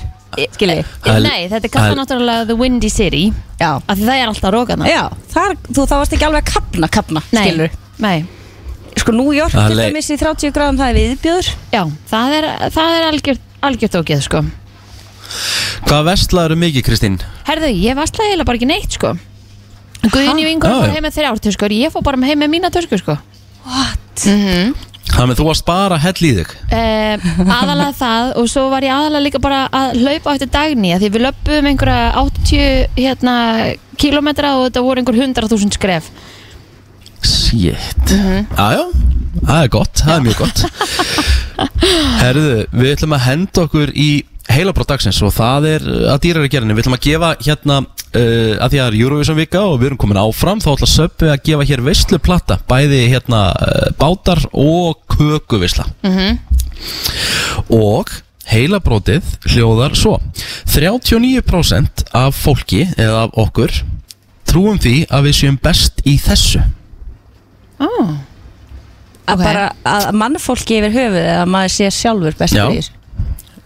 skilji. 0.54 0.84
Er- 1.06 1.22
Nei, 1.26 1.48
þetta 1.50 1.66
er 1.66 1.70
kallað 1.74 1.88
það 1.90 1.92
er- 1.92 2.00
náttúrulega 2.04 2.46
The 2.48 2.56
Windy 2.56 2.90
City. 2.90 3.34
Já, 3.60 3.72
af 3.88 3.98
því 3.98 4.06
það 4.06 4.22
er 4.22 4.28
alltaf 4.28 4.54
rókana 4.54 4.86
já 4.88 5.10
þar, 5.34 5.56
þú 5.74 5.88
þá 5.90 5.96
varst 5.98 6.14
ekki 6.14 6.28
alveg 6.30 6.44
að 6.44 6.54
kapna, 6.54 6.88
kapna, 6.88 7.24
Nei, 7.34 7.44
skilur 7.50 7.70
nei. 8.00 8.26
Sko, 8.98 9.12
New 9.12 9.32
York 9.34 9.52
til 9.52 9.76
lei- 9.76 9.90
dæmis 9.92 10.10
í 10.12 10.18
30 10.20 10.52
gráðum 10.52 10.78
það 10.78 10.90
er 10.90 10.96
viðbjöður 11.00 11.50
Já, 11.74 11.84
það 12.10 12.34
er, 12.38 12.70
það 12.70 12.90
er 13.00 13.12
algjört, 13.12 13.40
algjört 13.64 13.96
ógeð 14.04 14.22
sko. 14.24 14.46
Hvað 15.86 16.06
vestlaður 16.10 16.56
mikið 16.58 16.84
Kristín? 16.88 17.20
Herðu, 17.48 17.70
ég 17.76 17.96
vaslaði 17.98 18.32
eiginlega 18.32 18.46
bara 18.50 18.58
ekki 18.58 18.68
neitt 18.70 18.92
sko 18.98 19.18
Guðin 20.08 20.40
í 20.40 20.46
vingur 20.48 20.72
Já, 20.72 20.78
fór 20.80 20.94
heim 20.96 21.06
með 21.06 21.18
þrjár 21.18 21.42
töskur. 21.44 21.74
Ég 21.76 21.92
fór 21.94 22.06
bara 22.06 22.22
heim 22.24 22.40
með 22.40 22.54
mína 22.54 22.72
töskur 22.72 23.02
sko. 23.02 23.18
What? 23.68 24.24
Þannig 25.10 25.34
að 25.34 25.40
þú 25.40 25.46
varst 25.50 25.66
bara 25.68 25.98
hell 26.00 26.16
í 26.24 26.32
þig? 26.38 26.52
Uh, 26.70 27.28
Aðalega 27.50 27.92
það 27.98 28.32
og 28.40 28.50
svo 28.52 28.66
var 28.72 28.86
ég 28.86 28.94
aðalega 28.94 29.26
líka 29.26 29.42
bara 29.44 29.62
að 29.76 30.00
hlaupa 30.04 30.32
á 30.32 30.36
eftir 30.38 30.52
dagni 30.54 30.94
af 30.94 31.02
Því 31.02 31.10
við 31.16 31.26
löpum 31.26 31.70
einhverja 31.72 32.04
80 32.22 33.00
hérna, 33.00 33.36
kilometra 34.00 34.54
og 34.60 34.68
þetta 34.70 34.84
voru 34.86 35.04
einhver 35.04 35.20
100.000 35.20 35.76
skref. 35.76 36.12
Shit. 37.26 38.14
Jájá, 38.14 38.86
það 39.42 39.64
er 39.64 39.72
gott, 39.74 40.04
það 40.06 40.16
er 40.16 40.26
mjög 40.28 40.44
gott. 40.46 40.64
Herðu, 42.22 42.54
við 42.72 42.94
ætlum 42.94 43.18
að 43.18 43.26
henda 43.26 43.66
okkur 43.66 43.92
í 43.98 44.10
heilabrót 44.50 44.90
dagsins 44.90 45.20
og 45.26 45.34
það 45.36 45.68
er 45.70 45.88
að 46.14 46.22
dýrari 46.26 46.52
gerðinni 46.52 46.76
Við 46.78 46.86
ætlum 46.86 46.98
að 46.98 47.06
gefa 47.06 47.30
hérna, 47.46 47.78
uh, 47.86 48.54
að 48.58 48.72
því 48.74 48.80
að 48.80 48.80
það 48.80 48.88
er 48.88 48.98
Eurovision 49.00 49.38
vika 49.40 49.66
og 49.68 49.78
við 49.80 49.92
erum 49.92 50.02
komin 50.02 50.22
áfram 50.22 50.64
þá 50.64 50.70
ætla 50.74 50.90
Söpvi 50.94 51.30
að 51.34 51.44
gefa 51.50 51.68
hér 51.70 51.84
veisluplata 51.86 52.60
bæði 52.70 53.04
hérna 53.14 53.44
uh, 53.54 53.92
bátar 54.00 54.42
og 54.54 55.04
kökuvisla 55.14 55.86
og 57.70 58.12
heilabrótið 58.50 59.26
hljóðar 59.54 59.96
svo 60.00 60.18
39% 60.72 62.08
af 62.18 62.38
fólki 62.38 62.86
eða 62.98 63.28
af 63.28 63.38
okkur 63.46 63.76
trúum 64.50 64.80
því 64.82 65.04
að 65.14 65.30
við 65.30 65.38
séum 65.44 65.60
best 65.62 66.02
í 66.10 66.18
þessu 66.22 66.64
oh. 67.84 68.18
Að 69.30 69.36
Ok. 69.36 69.44
bara 69.44 69.66
að 69.86 70.08
mannfólki 70.18 70.80
yfir 70.80 70.96
höfuð 70.96 71.20
eða 71.22 71.44
maður 71.46 71.76
sé 71.76 71.90
sjálfur 71.94 72.34
Já. 72.34 72.40
bestur 72.40 72.72
í 72.74 72.80
þessu 72.80 72.96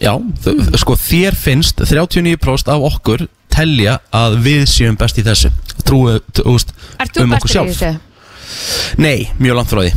Já, 0.04 0.18
mm. 0.20 0.74
sko 0.82 0.98
þér 1.00 1.36
finnst 1.40 1.80
39% 1.80 2.72
af 2.74 2.88
okkur 2.90 3.28
telja 3.54 4.00
að 4.12 4.40
við 4.44 4.66
séum 4.68 4.98
best 5.00 5.20
í 5.22 5.24
þessu 5.24 5.52
Trúu, 5.84 6.18
þú 6.36 6.56
veist, 6.56 6.74
Ert 7.00 7.14
þú 7.16 7.24
um 7.24 7.36
okkur 7.38 7.48
bestur 7.48 7.54
í 7.54 7.54
sjálf 7.54 7.78
þessu? 7.78 9.00
Nei, 9.00 9.30
mjög 9.40 9.60
langt 9.60 9.72
frá 9.72 9.84
því 9.86 9.94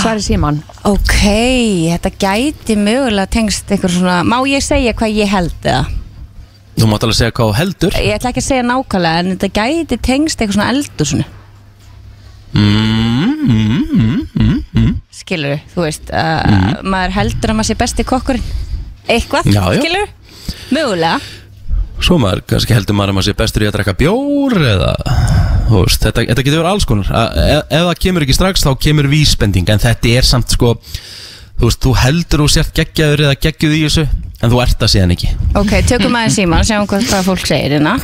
Svari 0.00 0.24
Símon 0.24 0.60
Ok, 0.88 1.16
þetta 1.22 2.12
gæti 2.20 2.76
mögulega 2.80 3.32
tengst 3.32 3.72
einhver 3.72 3.92
svona, 3.92 4.20
má 4.28 4.38
ég 4.48 4.64
segja 4.64 4.94
hvað 4.96 5.16
ég 5.22 5.32
held 5.32 5.56
eða? 5.64 5.82
Þú 6.76 6.88
mátt 6.88 7.04
alveg 7.04 7.18
segja 7.18 7.36
hvað 7.36 7.50
þú 7.50 7.58
heldur 7.60 7.98
Ég 8.00 8.16
ætla 8.16 8.32
ekki 8.32 8.44
að 8.44 8.48
segja 8.50 8.68
nákvæmlega 8.68 9.22
en 9.24 9.34
þetta 9.34 9.52
gæti 9.60 10.00
tengst 10.04 10.40
eitthvað 10.40 10.58
svona 10.58 10.72
eldur 10.74 11.10
svona 11.14 11.28
mm, 12.52 13.34
mm, 13.48 13.82
mm, 13.96 14.20
mm. 14.34 14.49
Skilur 15.20 15.58
þú 15.74 15.84
veist 15.86 16.10
uh, 16.12 16.80
maður 16.82 17.14
heldur 17.18 17.52
að 17.52 17.58
maður 17.60 17.68
sé 17.72 17.76
besti 17.82 18.06
kokkurinn. 18.08 18.48
Eitthvað, 19.10 19.48
Já, 19.52 19.62
já. 19.74 19.80
skilur 19.80 20.08
mögulega. 20.74 21.20
Svo 22.00 22.16
maður, 22.22 22.40
kannski 22.48 22.72
heldur 22.72 22.96
maður 22.96 23.12
að 23.12 23.16
maður 23.18 23.28
sé 23.28 23.36
bestur 23.36 23.64
í 23.64 23.66
að 23.68 23.74
drekka 23.76 23.92
bjór 24.00 24.54
eða, 24.70 24.92
þú 25.68 25.82
veist, 25.84 26.00
þetta, 26.06 26.22
þetta 26.30 26.44
getur 26.46 26.62
verið 26.62 26.70
alls 26.70 26.86
konar. 26.88 27.10
A- 27.12 27.32
e, 27.36 27.58
Ef 27.76 27.84
það 27.90 27.98
kemur 28.06 28.24
ekki 28.24 28.36
strax 28.38 28.64
þá 28.64 28.70
kemur 28.86 29.08
vísbending 29.12 29.68
En 29.74 29.82
þetta 29.82 30.14
er 30.16 30.24
samt 30.24 30.54
sko, 30.56 30.70
þú 31.60 31.68
veist, 31.68 31.82
þú 31.84 31.92
heldur 32.00 32.44
þú 32.46 32.48
sért 32.54 32.72
geggjaður 32.80 33.24
eða 33.26 33.36
geggjuð 33.44 33.76
í 33.76 33.82
þessu 33.84 34.06
En 34.40 34.48
þú 34.54 34.62
ert 34.64 34.78
það 34.80 34.92
síðan 34.94 35.10
ekki. 35.12 35.28
Ok, 35.60 35.74
tökum 35.90 36.14
aðeins 36.16 36.38
síma 36.40 36.62
og 36.62 36.68
sjáum 36.70 36.86
hvað, 36.88 37.04
hvað 37.10 37.26
fólk 37.28 37.44
segir 37.50 37.74
hérna. 37.76 37.98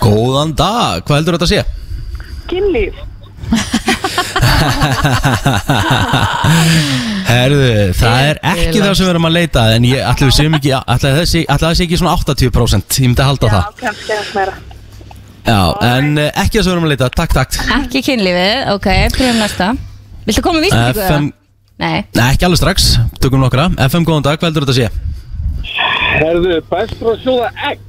Góðan 0.00 0.54
dag, 0.56 1.02
hvað 1.04 1.18
heldur 1.18 1.36
þetta 1.40 1.48
að 1.48 1.54
sé? 1.56 1.64
kynlíf. 2.50 2.94
Herðu, 7.30 7.68
það 7.96 8.16
er 8.30 8.40
ekki 8.52 8.80
það 8.80 8.94
sem 8.98 9.04
við 9.06 9.10
erum 9.12 9.26
að 9.28 9.34
leita 9.36 9.62
að, 9.66 9.74
En 9.78 9.86
ég 9.88 10.02
ætla 10.10 10.28
við 10.28 10.36
séum 10.36 10.56
ekki 10.58 10.72
ætla 10.78 11.12
þessi, 11.18 11.42
ætla 11.52 11.70
þessi 11.72 11.84
ekki 11.86 11.98
svona 12.00 12.14
80% 12.18 12.98
Ég 13.00 13.10
myndi 13.10 13.22
að 13.24 13.30
halda 13.30 13.50
það. 13.54 13.64
kannski 13.80 14.14
aðeins 14.14 14.32
meira. 14.38 14.54
Já, 15.40 15.60
en 15.90 16.08
uh, 16.20 16.26
ekki 16.42 16.58
það 16.58 16.64
sem 16.64 16.70
við 16.70 16.74
erum 16.76 16.86
að 16.88 16.92
leita 16.94 17.06
að, 17.08 17.14
Takk, 17.20 17.32
takk. 17.38 17.52
Ekki 17.80 18.02
kynlífið, 18.08 18.56
ok, 18.74 18.88
pröfum 19.16 19.38
næsta. 19.40 19.68
Viltu 20.26 20.42
koma 20.44 20.58
með 20.60 20.66
vísbendingu? 20.68 21.06
FM, 21.06 21.30
Nei, 21.80 21.94
Nei, 22.12 22.26
ekki 22.34 22.44
alveg 22.44 22.60
strax, 22.60 22.88
tökum 23.24 23.40
nokkra. 23.40 23.64
FM, 23.86 24.04
góðan 24.08 24.26
dag, 24.26 24.36
hvað 24.42 24.50
heldur 24.50 24.66
þetta 24.68 24.74
að 24.74 24.80
sé? 24.82 24.88
Herðu, 26.20 26.58
best 26.68 26.92
frá 27.00 27.08
að 27.14 27.22
sjóða 27.24 27.48
egg. 27.70 27.86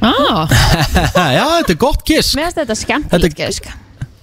Ah, 0.00 0.42
Já, 1.36 1.44
þetta 1.60 1.74
er 1.76 1.78
gott 1.84 2.02
gisk. 2.08 2.34
Mér 2.38 2.48
finnst 2.48 2.58
þetta 2.64 2.76
skemmtilegt 2.82 3.36
Þetta- 3.38 3.46
gisk. 3.52 3.70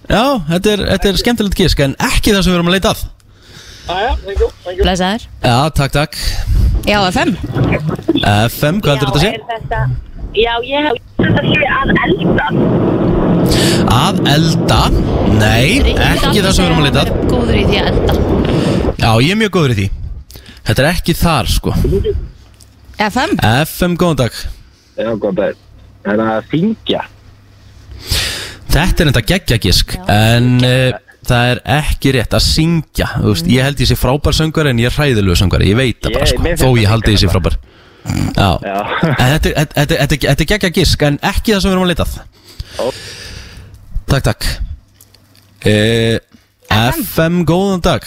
Já, 0.07 0.23
þetta 0.47 0.71
er, 0.73 0.83
þetta 0.93 1.09
er 1.11 1.17
skemmtilegt 1.19 1.57
gisk 1.59 1.81
En 1.83 1.95
ekki 2.07 2.31
það 2.31 2.43
sem 2.45 2.53
við 2.53 2.57
erum 2.59 2.69
að 2.71 2.75
leita 2.77 2.91
að. 2.93 3.01
Æja, 3.87 4.11
thank 4.23 4.39
you, 4.41 4.47
thank 4.63 4.77
you. 4.77 4.83
Blessaður. 4.83 5.25
Já, 5.43 5.57
takk, 5.79 5.91
takk. 5.95 6.17
Já, 6.87 6.97
FM 7.11 7.33
FM, 8.47 8.79
hvað 8.83 8.93
heldur 8.93 9.11
þetta 9.11 9.19
að 9.19 9.23
sé? 9.23 9.31
þetta, 9.51 9.79
já, 10.35 10.53
ég 10.67 10.87
hef 10.87 10.95
þetta 11.21 11.43
sé 11.47 11.69
að 11.77 11.93
elda. 12.07 12.47
Að 13.97 14.19
elda? 14.33 14.79
Nei, 15.37 15.67
ekki 15.93 16.43
það 16.43 16.51
sem 16.51 16.63
við 16.63 16.67
erum 16.67 16.81
að 16.81 16.87
leita 16.89 17.03
að. 17.05 17.13
Góður 17.31 17.59
í 17.59 17.63
því 17.69 17.79
að 17.81 17.91
elda. 17.91 18.17
Já, 18.97 19.09
ég 19.23 19.31
er 19.31 19.39
mjög 19.43 19.53
góður 19.55 19.75
í 19.75 19.77
því. 19.79 19.87
Þetta 20.67 20.83
er 20.83 20.89
ekki 20.91 21.15
þar, 21.15 21.51
sko. 21.55 21.75
FM 23.07 23.37
FM, 23.39 23.95
góðan 24.01 24.21
dag. 24.25 24.41
Já, 24.97 25.11
góð 25.15 25.39
dag. 25.39 25.63
Það 26.07 26.13
er 26.15 26.31
að 26.33 26.51
syngja 26.51 27.03
Þetta 28.77 29.03
er 29.03 29.09
enda 29.11 29.23
geggjagisk 29.31 29.95
En 30.13 30.49
uh, 30.61 30.97
það 31.27 31.51
er 31.55 31.61
ekki 31.79 32.11
rétt 32.17 32.35
að 32.37 32.43
syngja 32.45 33.07
Þú 33.17 33.31
veist, 33.33 33.49
Ég 33.51 33.65
held 33.65 33.81
ég 33.83 33.89
sé 33.89 33.97
frábær 33.97 34.35
söngari 34.37 34.73
En 34.75 34.81
ég 34.83 34.91
er 34.91 34.95
hræðilegu 34.97 35.37
söngari, 35.39 35.71
ég 35.71 35.79
veit 35.79 35.97
það 36.03 36.13
bara 36.19 36.27
Ég- 36.27 36.33
sko 36.35 36.43
mér 36.45 36.53
finnst 36.53 36.63
Þó 36.63 36.69
þetta 36.69 36.83
ég 36.83 36.91
haldi 36.93 37.15
ég 37.15 37.21
sé 37.23 37.31
frábær. 37.33 37.57
Já, 38.37 38.49
Já. 38.63 38.75
En 39.07 39.31
þetta, 39.33 39.49
er- 39.49 39.57
þetta, 39.57 39.73
þetta, 39.81 39.95
þetta, 39.97 40.17
þetta 40.29 40.43
er 40.45 40.49
geggjagisk 40.53 41.07
En 41.09 41.17
ekki 41.31 41.55
það 41.55 41.61
sem 41.65 41.71
við 41.71 41.75
erum 41.77 41.87
að 41.87 41.91
leitað 41.93 42.17
Takk, 44.07 44.23
takk. 44.23 44.45
Uh, 45.67 46.17
FM, 46.71 47.41
góðan 47.49 47.81
dag. 47.83 48.05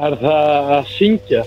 Er 0.00 0.16
það 0.18 0.70
að 0.78 0.88
syngja? 0.96 1.42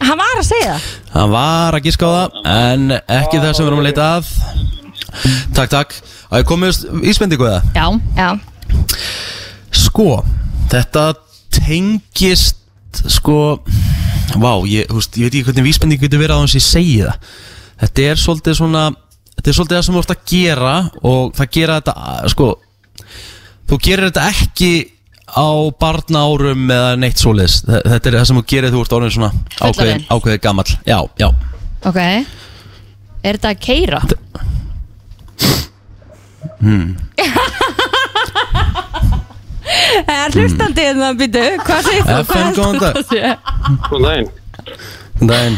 Hann 0.00 0.16
var 0.18 0.40
að 0.40 0.46
segja 0.48 0.72
það. 0.72 0.88
Hann 1.14 1.30
var 1.36 1.76
að 1.76 1.84
giska 1.86 2.08
á 2.08 2.12
það 2.16 2.48
En 2.56 2.86
ekki 2.96 3.42
það 3.44 3.52
sem 3.52 3.66
við 3.66 3.70
erum 3.70 3.82
að 3.84 3.88
leita 3.90 4.08
að 4.16 4.32
Takk, 5.56 5.70
takk. 5.72 5.94
Að 6.30 6.42
ég 6.42 6.48
komið 6.50 6.80
íspendingu 7.10 7.46
eða? 7.48 7.62
Já, 7.74 7.86
Já, 8.16 8.30
Sko, 9.74 10.20
þetta 10.70 11.04
tengist 11.54 12.56
sko 13.10 13.36
Vá, 14.40 14.52
ég, 14.70 14.86
veist, 14.94 15.16
ég 15.18 15.26
veit 15.26 15.34
ekki 15.40 15.46
hvernig 15.48 15.66
vísbending 15.66 16.00
getur 16.02 16.20
verið 16.22 16.38
á 16.38 16.42
hans 16.42 16.54
ég 16.54 16.62
segi 16.62 17.00
það. 17.02 17.30
Þetta 17.82 18.04
er 18.12 18.20
svolítið 18.22 18.58
svona 18.60 18.84
Þetta 19.34 19.50
er 19.50 19.56
svolítið 19.56 19.76
það 19.78 19.84
sem 19.86 19.96
þú 19.96 20.02
ert 20.04 20.12
að 20.14 20.24
gera 20.30 20.72
Og 21.10 21.32
það 21.38 21.50
gera 21.56 21.78
þetta 21.80 22.32
sko 22.34 22.48
Þú 23.70 23.78
gerir 23.86 24.10
þetta 24.10 24.26
ekki 24.30 24.72
á 25.30 25.46
barnárum 25.78 26.70
eða 26.74 26.94
neitt 26.98 27.20
Þe- 27.22 27.82
Þetta 27.86 28.10
er 28.10 28.16
það 28.18 28.26
sem 28.30 28.40
þú 28.40 28.44
gerir 28.52 28.74
þú 28.74 28.80
ert 28.84 28.94
orðin 28.98 29.14
svona 29.14 29.30
ákveðin, 29.30 29.74
Fullorðinn. 29.74 30.06
ákveðin 30.10 30.42
gamall. 30.42 30.72
Já, 30.86 30.98
já. 31.22 31.28
Ok. 31.86 32.00
Er 33.22 33.36
þetta 33.38 33.52
að 33.54 33.60
keira? 33.62 34.00
Það 40.06 40.20
er 40.24 40.34
hlustandi 40.34 40.84
en 40.90 41.00
það 41.04 41.18
býtu 41.20 41.44
Hvað 41.66 41.80
segir 41.86 42.04
þú? 42.04 42.14
FM, 42.20 42.26
Hvað 42.30 42.54
góðan 42.58 42.78
dag. 42.80 42.84
heldur 42.84 42.94
þú 42.96 43.04
að 43.04 43.06
sé? 43.10 43.22
Góðan 43.88 44.04
daginn 44.06 44.28
Dæin. 45.30 45.54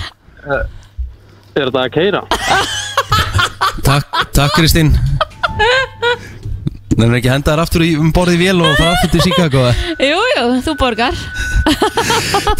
Er 1.54 1.68
þetta 1.68 1.80
að 1.84 1.90
keira? 1.94 2.20
Takk, 3.86 4.06
takk 4.34 4.52
Kristín 4.56 4.88
Það 6.92 7.04
er 7.06 7.14
ekki 7.16 7.30
að 7.30 7.34
henda 7.36 7.52
þær 7.52 7.60
aftur 7.62 7.82
í 7.86 7.90
um 7.98 8.10
borðið 8.14 8.40
vél 8.42 8.58
og 8.60 8.74
fara 8.76 8.92
aftur 8.96 9.10
til 9.14 9.22
Chicago? 9.24 9.62
Jú, 10.10 10.20
jú, 10.36 10.44
þú 10.66 10.74
borgar 10.80 11.16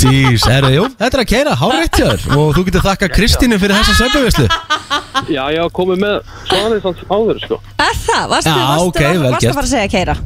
Tís, 0.01 0.45
er 0.49 0.65
það, 0.65 0.75
jú, 0.77 0.85
þetta 0.99 1.19
er 1.19 1.23
að 1.23 1.29
keira, 1.33 1.57
hárétt 1.59 1.99
hjá 1.99 2.07
þér 2.07 2.37
Og 2.39 2.53
þú 2.57 2.65
getur 2.69 2.85
þakka 2.87 3.09
Kristínu 3.13 3.59
fyrir 3.61 3.77
þessa 3.81 3.97
söpjuvislu 3.99 4.47
Já, 5.33 5.43
hafa 5.45 5.67
komið 5.77 6.01
með 6.03 6.15
svanið 6.49 6.81
sanns 6.87 7.03
áður, 7.13 7.41
sko. 7.45 7.59
Er 7.83 7.99
það? 7.99 8.25
Varstu, 8.33 8.53
Já, 8.53 8.63
varstu, 8.63 8.87
ok, 8.89 9.01
varstu, 9.03 9.19
vel 9.23 9.35
varstu 9.35 9.51
að 9.51 9.59
fara 9.59 9.69
að 9.69 9.75
segja 9.75 9.93
keira? 9.93 10.17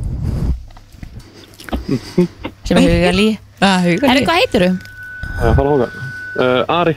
sem 2.67 2.81
er 2.81 2.87
hugalí 2.87 3.27
Já, 3.35 3.73
hugur 3.87 4.11
Herri, 4.11 4.23
hvað 4.29 4.41
heitir 4.43 4.67
þú? 4.67 4.71
Það 5.41 5.59
fara 5.59 5.73
hóka. 5.75 5.89
Uh, 6.37 6.77
Ari, 6.77 6.95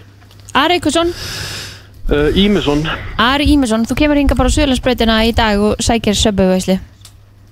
Ari 0.59 0.77
Eikursson 0.79 1.11
uh, 1.15 2.39
Ímisson, 2.43 2.85
Ari 3.23 3.49
Ímesson, 3.55 3.85
þú 3.89 3.97
kemur 4.03 4.19
hinga 4.19 4.37
bara 4.39 4.51
á 4.51 4.55
Suðlandsbrautina 4.55 5.19
í 5.27 5.33
dag 5.35 5.61
og 5.63 5.79
sækir 5.83 6.17
söpbuveislu 6.19 6.77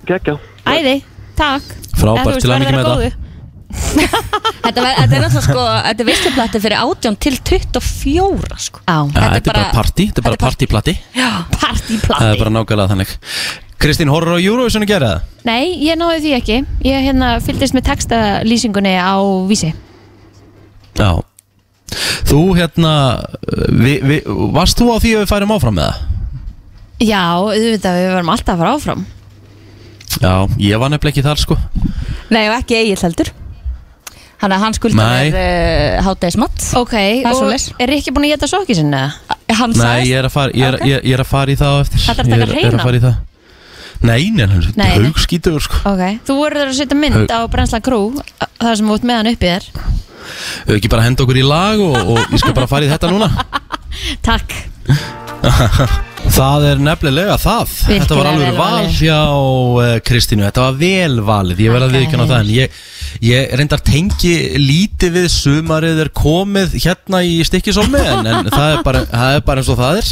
geggja. 0.10 0.38
Æði, 0.68 0.96
takk. 1.38 1.72
Frábært, 1.98 2.42
til 2.44 2.52
hamingju 2.52 2.52
verður 2.52 2.62
með 2.62 2.68
að 2.68 2.84
þetta. 2.84 2.92
góðu. 2.96 3.24
Þetta, 3.68 4.82
er 4.82 4.98
náttúrulega 5.12 5.42
sko 5.44 5.64
Þetta 5.68 6.04
er 6.04 6.08
veistluplætti 6.08 6.60
fyrir 6.64 6.78
18 6.80 7.18
til 7.24 7.36
24 7.50 8.58
sko. 8.64 8.82
Á, 8.88 8.98
Ja, 9.12 9.30
Þetta 9.36 9.38
er 9.38 9.46
bara 9.52 9.64
party, 9.76 10.06
þetta 10.08 10.22
er 10.22 10.28
bara 10.28 10.40
partyplati. 10.42 10.94
Já, 11.18 11.30
Það 12.08 12.28
er 12.32 12.40
bara 12.42 12.54
nákvæmlega 12.56 12.92
þannig. 12.94 13.16
Kristín, 13.78 14.10
horfður 14.10 14.40
á 14.40 14.42
Eurovision 14.42 14.86
að 14.88 14.90
gera 14.90 15.10
það? 15.12 15.26
Nei, 15.46 15.66
ég 15.86 16.00
náði 16.00 16.22
því 16.24 16.32
ekki. 16.40 16.56
Ég 16.88 17.04
hérna 17.06 17.34
fylgdist 17.46 17.76
með 17.78 17.86
textalýsingunni 17.92 18.96
á 18.98 19.16
vísi. 19.52 19.74
Já. 20.98 21.12
Þú 22.28 22.40
hérna, 22.58 22.94
vi, 23.70 24.00
vi, 24.04 24.18
varst 24.56 24.80
þú 24.82 24.90
á 24.92 24.98
því 25.04 25.12
að 25.14 25.22
við 25.24 25.30
færum 25.36 25.54
áfram 25.56 25.78
með 25.78 25.92
það? 25.92 26.02
Já, 27.06 27.22
auðvitað, 27.38 28.00
við 28.02 28.10
varum 28.16 28.34
alltaf 28.34 28.56
að 28.56 28.64
fara 28.64 28.74
áfram 28.80 29.06
Já, 30.22 30.34
ég 30.62 30.80
var 30.82 30.90
nefnilega 30.94 31.14
ekki 31.16 31.26
þar 31.26 31.42
sko 31.42 31.58
Nei, 32.34 32.46
og 32.50 32.56
ekki 32.58 32.78
Egil 32.82 32.98
heldur 33.04 33.30
Þannig 34.38 34.54
að 34.60 34.62
hann 34.64 34.76
skuldar 34.78 35.08
Nei. 35.08 35.30
er 35.30 35.38
uh, 35.38 36.04
hátæðismatt 36.06 36.66
Ok, 36.78 36.94
er 36.98 37.26
og 37.32 37.38
svoleiðis. 37.40 37.68
er 37.82 37.94
ekki 37.96 38.12
búin 38.14 38.28
að 38.28 38.34
geta 38.36 38.50
sokki 38.52 38.76
sinna? 38.78 39.04
Hann 39.50 39.72
Nei, 39.74 39.80
sagðist 39.82 40.12
ég 40.12 40.20
er 40.20 40.28
að 40.30 40.34
fara, 40.36 40.54
ég 40.54 40.68
er, 40.68 40.78
Ok. 40.78 40.86
ég, 40.92 41.08
ég 41.10 41.16
er 41.18 41.24
að 41.24 41.30
fara 41.32 41.54
í 41.54 41.58
það 41.58 41.74
á 41.74 41.78
eftir 41.86 42.04
Ætlarðu 42.04 42.22
að 42.22 42.28
Ég 42.28 42.38
taka 42.38 42.44
er, 42.44 42.50
er 42.50 42.54
hreinan? 42.62 42.78
að 42.78 42.86
fara 42.86 43.00
í 43.00 43.06
það 43.08 43.16
Nei, 43.98 44.30
nei, 44.30 44.46
hann 44.46 44.62
Nei, 44.62 44.74
nei. 44.78 44.90
er 44.94 45.06
haugskítur 45.08 45.64
sko 45.66 45.80
Ok, 45.90 46.04
þú 46.28 46.36
verður 46.44 46.70
að 46.70 46.76
setja 46.78 47.00
mynd 47.02 47.34
á 47.34 47.40
Brensla 47.50 47.80
Krú 47.82 48.02
Það 48.62 48.76
sem 48.78 48.92
þú 48.92 48.98
ert 49.00 49.08
með 49.10 49.18
hann 49.24 49.32
uppi 49.34 49.50
þér 49.54 49.70
Við 50.68 50.76
ekki 50.78 50.92
bara 50.94 51.06
henda 51.08 51.24
okkur 51.26 51.40
í 51.42 51.46
lag 51.48 51.82
og, 51.82 51.98
og 52.14 52.20
ég 52.36 52.44
skal 52.44 52.54
bara 52.58 52.70
fara 52.70 52.86
í 52.86 52.92
þetta 52.94 53.10
núna 53.10 53.32
Takk 54.22 54.54
Það 56.38 56.66
er 56.70 56.82
nefnilega 56.86 57.36
það. 57.42 57.72
Virkilega 57.72 58.04
Þetta 58.04 58.18
var 58.18 58.28
alveg 58.30 58.44
vel 58.46 58.58
val 58.58 58.74
valið. 58.76 58.92
hjá 59.00 59.22
uh, 59.34 59.94
Kristínu. 60.06 60.44
Þetta 60.46 60.66
var 60.68 60.76
vel 60.78 61.16
valið, 61.26 61.62
ég 61.64 61.74
verð 61.74 61.86
að 61.88 61.96
Þakka 61.96 62.02
viðkjanna 62.04 62.26
þér. 62.28 62.34
það 62.34 62.44
En 62.44 62.52
ég, 62.54 62.76
ég 63.26 63.54
reyndar 63.58 63.82
tengi 63.88 64.34
lítið 64.62 65.16
við 65.18 65.26
sumarið 65.34 66.02
er 66.04 66.12
komið 66.22 66.76
hérna 66.84 67.22
í 67.26 67.40
stikkisólmi 67.48 68.02
en, 68.04 68.30
en 68.30 68.52
það, 68.54 68.68
er 68.76 68.84
bara, 68.86 69.02
það 69.10 69.38
er 69.40 69.42
bara 69.48 69.64
eins 69.64 69.72
og 69.74 69.80
það 69.80 70.02
er. 70.02 70.12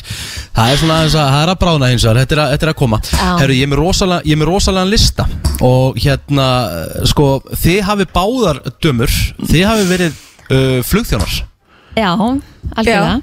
Það 0.55 0.71
er 0.73 0.81
svona 0.81 0.97
aðeins 0.97 1.17
að, 1.19 1.29
það 1.35 1.43
er 1.43 1.51
að 1.53 1.59
brána 1.65 1.89
hins 1.93 2.05
vegar. 2.07 2.21
Þetta 2.23 2.35
er 2.37 2.41
að, 2.45 2.53
þetta 2.55 2.67
er 2.67 2.71
að 2.73 2.79
koma. 2.81 2.99
Já. 3.11 3.27
Herru, 3.43 3.57
ég 3.59 3.67
er 3.67 3.71
með 3.75 3.81
rosalega, 3.83 4.25
ég 4.25 4.37
er 4.37 4.41
með 4.41 4.49
rosalega 4.49 4.91
lista. 4.95 5.27
Og 5.69 5.99
hérna, 6.01 6.47
sko, 7.11 7.27
þið 7.65 7.83
hafi 7.91 8.07
báðar 8.15 8.63
dömur. 8.81 9.13
Þið 9.45 9.67
hafi 9.69 9.85
verið 9.93 10.17
uh, 10.49 10.81
flugþjónar. 10.89 11.37
Já, 11.95 12.09
algjörlega. 12.17 13.13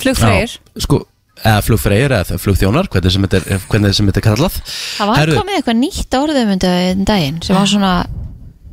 Flugfreyr. 0.00 0.56
Já, 0.56 0.82
sko, 0.86 1.02
eða 1.42 1.62
flugfreyjur 1.66 2.14
eða 2.16 2.38
flugþjónar, 2.42 2.88
hvernig 2.92 3.12
sem 3.16 3.26
þetta 3.26 3.40
er, 3.56 3.64
hvernig 3.70 3.94
sem 3.96 4.06
þetta 4.10 4.22
er 4.22 4.26
kallað. 4.30 4.60
Það 4.96 5.10
var 5.10 5.20
Herru, 5.20 5.38
komið 5.40 5.58
eitthvað 5.60 5.80
nýtt 5.82 6.18
orðum 6.20 6.52
um 6.56 7.04
daginn 7.08 7.42
sem 7.44 7.58
var 7.58 7.66
svona, 7.72 7.94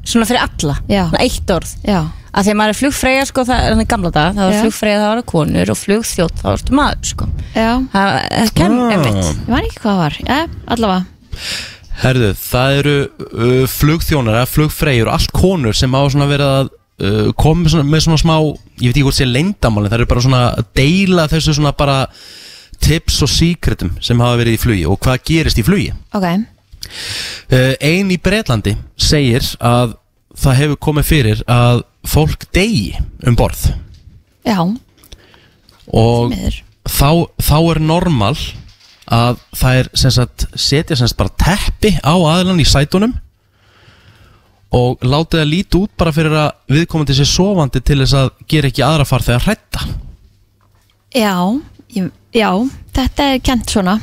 Svona 0.04 0.26
fyrir 0.28 0.42
alla? 0.44 0.74
Já. 0.92 1.06
Svona 1.08 1.20
eitt 1.24 1.52
orð? 1.56 1.70
Já, 1.88 2.00
að 2.36 2.44
því 2.44 2.52
að 2.52 2.58
maður 2.60 2.74
er 2.74 2.78
flugfreyja 2.82 3.28
sko 3.30 3.44
það 3.48 3.68
er 3.70 3.86
gamla 3.88 4.10
dag 4.12 4.34
það 4.36 4.50
var 4.50 4.58
flugfreyja 4.66 4.98
það 5.00 5.12
var 5.14 5.22
konur 5.32 5.72
og 5.72 5.78
flugþjótt 5.80 6.42
það 6.42 6.50
varstu 6.50 6.76
maður 6.76 7.08
sko. 7.14 7.28
Það 7.54 7.86
það 7.94 8.52
kenn 8.58 8.76
Ah. 8.84 8.92
einmitt. 8.98 9.30
Ég 9.30 9.48
man 9.54 9.64
ekki 9.70 9.80
hvað 9.80 9.94
það 9.94 10.02
var, 10.02 10.18
já, 10.28 10.40
allavega. 10.76 11.06
Herðu, 12.04 12.30
það 12.42 12.78
eru 12.82 12.96
uh, 13.08 13.66
flugþjónar 13.70 14.40
eða 14.42 14.50
flugfreyjur, 14.52 15.12
allt 15.14 15.32
konur 15.40 15.78
sem 15.78 15.94
hafa 15.96 16.12
svona 16.18 16.28
verið 16.34 16.52
að 16.58 16.72
uh, 16.74 17.32
koma 17.40 17.84
með 17.86 18.04
svona, 18.10 18.20
smá, 18.20 18.36
ég 18.82 18.90
veit 18.90 18.98
ekki 18.98 19.06
hvort 19.08 19.20
sé 19.22 19.28
leyndamálin, 19.30 19.88
það 19.94 20.02
eru 20.02 20.10
bara 20.12 20.26
svona 20.26 20.44
að 20.58 20.68
deila 20.82 21.30
þessu 21.32 21.56
svona 21.56 21.72
bara 21.80 22.00
tips 22.84 23.22
og 23.26 23.32
secretum 23.32 23.94
sem 24.04 24.20
hafa 24.24 24.40
verið 24.42 24.58
í 24.58 24.62
flugi 24.62 24.86
og 24.90 25.00
hvað 25.04 25.24
gerist 25.30 25.62
í 25.62 25.66
flugi. 25.66 25.92
Ok, 26.16 26.28
uh, 26.28 27.74
Ein 27.80 28.12
í 28.14 28.20
Bretlandi 28.22 28.76
segir 29.00 29.46
að 29.64 29.98
það 30.44 30.60
hefur 30.62 30.82
komið 30.90 31.10
fyrir 31.10 31.44
að 31.52 31.84
fólk 32.10 32.48
degi 32.56 32.94
um 33.28 33.38
borð. 33.40 33.70
Já, 34.44 34.60
og 35.94 36.34
þá, 36.90 37.10
þá 37.40 37.58
er 37.60 37.80
normal 37.84 38.36
að 39.14 39.40
það 39.58 39.80
er 39.80 39.90
sagt, 40.00 40.48
setja 40.56 40.98
sagt 40.98 41.20
bara 41.20 41.34
teppi 41.40 41.94
á 42.00 42.16
aðlan 42.16 42.62
í 42.64 42.68
sætunum 42.68 43.14
og 44.74 45.04
látið 45.06 45.44
að 45.44 45.52
líti 45.52 45.80
út 45.84 45.92
bara 46.00 46.14
fyrir 46.16 46.36
að 46.40 46.54
viðkomandi 46.74 47.18
sér 47.18 47.30
sofandi 47.30 47.82
til 47.84 48.00
þess 48.02 48.16
að 48.18 48.32
gera 48.50 48.72
ekki 48.72 48.86
aðra 48.86 49.06
far 49.06 49.26
þegar 49.26 49.46
hrætta 49.48 49.84
Já, 51.14 51.36
ég, 51.94 52.08
já, 52.36 52.50
þetta 52.98 53.28
er 53.34 53.40
kent 53.46 53.70
svona. 53.74 53.98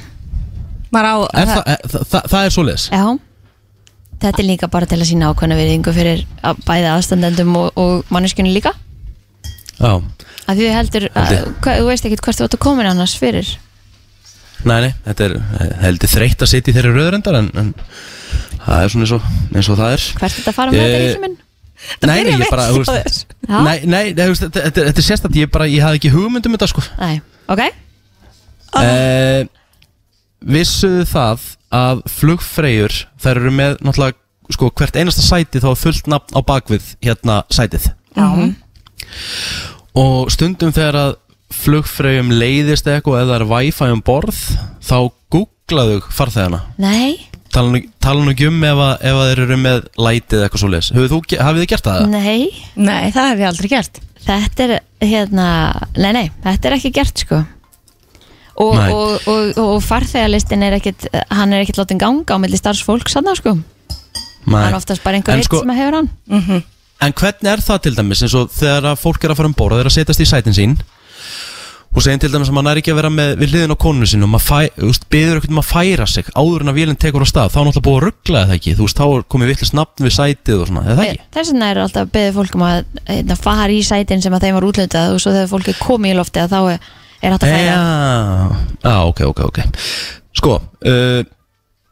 Á 0.90 0.98
er 0.98 1.46
það, 1.46 1.64
er, 1.70 1.82
það, 1.86 2.04
það, 2.10 2.28
það 2.32 2.44
er 2.48 2.54
svoleiðis? 2.56 2.84
Já, 2.90 3.04
þetta 4.24 4.42
er 4.42 4.46
líka 4.48 4.68
bara 4.72 4.88
til 4.90 4.98
að 5.00 5.08
sína 5.10 5.28
ákveðna 5.32 5.58
viðingu 5.60 5.92
fyrir 5.96 6.22
að- 6.44 6.62
bæði 6.66 6.88
aðstandendum 6.94 7.56
og, 7.60 7.68
og 7.78 8.14
manneskjunni 8.14 8.54
líka. 8.56 8.72
Já, 9.80 9.92
að 10.50 10.56
því 10.58 10.64
þú 10.66 10.72
heldur, 10.76 11.06
að, 11.14 11.34
þú 11.64 11.84
veist 11.88 12.08
ekkert 12.08 12.24
hvert 12.26 12.40
þú 12.40 12.48
átt 12.48 12.56
að 12.58 12.64
koma 12.66 12.88
annars 12.90 13.14
fyrir. 13.20 13.52
Nei, 14.66 14.80
nei, 14.84 14.90
þetta 15.06 15.24
er 15.24 15.34
eh, 15.40 15.70
heldur 15.86 16.10
þreytt 16.12 16.42
að 16.44 16.50
sitja 16.50 16.72
í 16.72 16.74
þeirri 16.76 16.90
röðrendar 16.92 17.38
en, 17.38 17.46
en 17.56 17.70
það 18.66 18.82
er 18.82 18.90
svona 18.92 19.06
eins 19.06 19.14
og, 19.16 19.30
eins 19.56 19.70
og 19.72 19.78
það 19.78 19.94
er. 19.94 20.02
Hvert 20.20 20.36
þetta 20.36 20.52
fara 20.58 20.74
með 20.74 20.82
Eh, 20.82 20.90
þetta 20.98 21.14
í 21.16 21.22
minn 21.22 21.38
Nei, 22.04 22.18
nei, 22.26 22.34
ég 22.36 22.50
bara, 22.52 22.66
þú 22.74 22.82
veist. 22.84 23.22
Nei, 23.48 23.78
nei, 23.88 24.10
nei, 24.12 24.26
þú 24.26 24.34
veist, 24.34 24.42
þetta, 24.52 24.82
er 24.90 25.06
sérstætt 25.06 25.38
Ég 25.40 25.48
bara, 25.54 25.64
ég 25.70 25.80
hafði 25.80 25.96
ekki 26.02 26.10
hugmynd 26.12 26.44
um 26.50 26.52
þetta 26.58 26.68
sko. 26.74 26.82
Nei, 27.00 27.22
ok 27.48 27.62
uh, 28.78 29.48
Vissuðu 30.40 31.04
það 31.10 31.42
að 31.76 31.98
flugfreyjur 32.08 32.94
þær 33.20 33.40
eru 33.42 33.50
með 33.52 33.74
náttúrulega 33.84 34.16
sko 34.50 34.70
hvert 34.74 34.96
einasta 34.98 35.22
sæti 35.22 35.60
þá 35.62 35.68
er 35.70 35.78
fullt 35.78 36.08
nafn 36.10 36.34
á 36.34 36.40
bakvið 36.42 36.86
hérna 37.04 37.42
sætið. 37.54 37.90
Já, 38.16 38.26
og 40.00 40.30
stundum 40.32 40.72
þegar 40.74 40.98
að 40.98 41.12
flugfreyjum 41.60 42.32
leiðist 42.34 42.88
eitthvað 42.90 43.24
eða 43.26 43.36
er 43.40 43.46
wifi 43.50 43.90
um 43.92 44.02
borð 44.06 44.40
þá 44.86 44.96
googlaðu 45.34 46.00
farþegana. 46.14 46.62
Nei, 46.82 47.20
tala 47.52 47.74
nú- 47.76 47.84
tala 48.02 48.24
nú 48.24 48.32
ekki 48.32 48.48
um 48.48 48.58
ef, 48.64 48.80
að, 48.88 48.96
ef 49.10 49.20
að 49.20 49.30
þeir 49.30 49.44
eru 49.44 49.60
með 49.60 49.80
lætið 49.98 50.44
eitthvað 50.46 50.64
svo 50.64 50.72
leis 50.72 50.90
hafið 50.94 51.62
þið 51.62 51.70
gert 51.74 51.88
það? 51.90 52.08
nei. 52.08 52.64
Nei, 52.74 53.10
það 53.12 53.30
hef 53.30 53.38
ég 53.44 53.48
aldrei 53.52 53.68
gert. 53.76 54.00
Þetta 54.20 54.66
er 54.66 54.76
hérna, 55.00 55.46
nei 55.96 56.12
nei, 56.12 56.26
þetta 56.44 56.68
er 56.70 56.76
ekki 56.80 56.96
gert 56.96 57.22
sko 57.26 57.44
og, 58.60 58.76
og, 58.76 59.28
og, 59.30 59.60
og 59.64 59.76
farþegalistin 59.86 60.64
er 60.66 60.76
ekkit 60.78 61.08
hann 61.32 61.54
er 61.56 61.64
ekkit 61.64 61.80
látin 61.80 62.00
ganga 62.02 62.36
á 62.36 62.42
milli 62.42 62.60
starfsfólks 62.60 63.16
hann 63.18 63.30
sko, 63.38 63.56
hann 64.50 64.68
er 64.68 64.78
oftast 64.78 65.04
bara 65.06 65.18
einhver 65.20 65.34
En 65.38 65.42
eitt 65.42 65.48
sko- 65.50 65.64
sem 65.64 65.76
hefur 65.78 66.00
hann. 66.00 66.10
En 67.00 67.12
hvernig 67.16 67.48
er 67.48 67.62
það 67.64 67.84
til 67.86 67.94
dæmis 67.96 68.20
eins 68.26 68.34
og 68.36 68.50
þegar 68.52 68.90
að 68.92 68.98
fólk 69.00 69.22
er 69.24 69.32
að 69.32 69.38
fara 69.40 69.48
um 69.48 69.56
borð 69.56 69.78
og 69.78 69.84
er 69.84 69.88
að 69.88 69.96
setjast 69.96 70.20
í 70.20 70.28
sætin 70.28 70.56
sín 70.56 70.74
og 71.90 72.04
segja 72.04 72.20
til 72.22 72.28
dæmis 72.30 72.50
að 72.52 72.54
maður 72.54 72.76
er 72.76 72.80
ekki 72.84 72.92
að 72.92 72.98
vera 73.00 73.10
með 73.10 73.30
við 73.40 73.54
hliðin 73.54 73.72
á 73.74 73.82
konunu 73.82 74.06
sín 74.06 74.22
og 74.22 74.30
maður 74.30 75.00
beður 75.10 75.40
eitthvað 75.40 75.54
um 75.56 75.62
að 75.62 75.70
færa 75.72 76.06
sig 76.06 76.28
áður 76.36 76.62
en 76.62 76.70
að 76.70 76.76
vélinn 76.78 77.00
tekur 77.02 77.24
á 77.26 77.28
stað 77.32 77.50
þá 77.50 77.56
er 77.58 77.66
náttúrulega 77.66 77.86
búið 77.88 77.96
að 77.98 78.04
ruggla 78.04 78.42
það 78.46 78.54
ekki? 78.58 78.74
Þú 78.78 78.86
veist, 78.86 79.00
þá 79.00 79.06
er 79.16 79.24
komið 79.34 79.50
vittlust 79.50 79.74
nafn 79.74 80.06
við 80.06 80.14
sætið 80.14 80.60
og 80.60 80.68
svona, 80.70 80.84
eða 80.86 80.98
það 81.00 81.08
ekki? 81.08 81.26
þess 81.34 81.50
vegna 81.50 81.70
er 81.72 81.80
alltaf 81.82 82.04
að 82.06 82.12
beðið 82.14 82.38
fólk 82.38 82.54
um 82.60 82.64
að 82.68 82.78
hérna, 83.10 83.38
fara 83.48 83.74
í 83.74 83.80
sætin 83.90 84.22
sem 84.22 84.36
að 84.38 84.46
þeim 84.46 84.58
var 84.60 84.68
útlöndað 84.70 85.14
og 85.16 85.24
svo 85.24 85.34
þegar 85.34 85.50
fólk 85.50 85.72
er 85.72 85.80
komið 85.82 86.12
í 86.14 86.18
lofti 86.20 86.44
að 86.44 86.54
þá 86.54 86.60
er, 86.76 86.88
er 87.22 87.34
hægt 87.34 87.44
að 87.44 87.52
færa? 87.52 87.68
Já, 87.68 87.76
já, 88.84 88.96
ok, 89.10 89.20
ok, 89.30 89.40
ok. 89.50 89.60
Sko, 90.40 90.56
uh, 90.88 91.20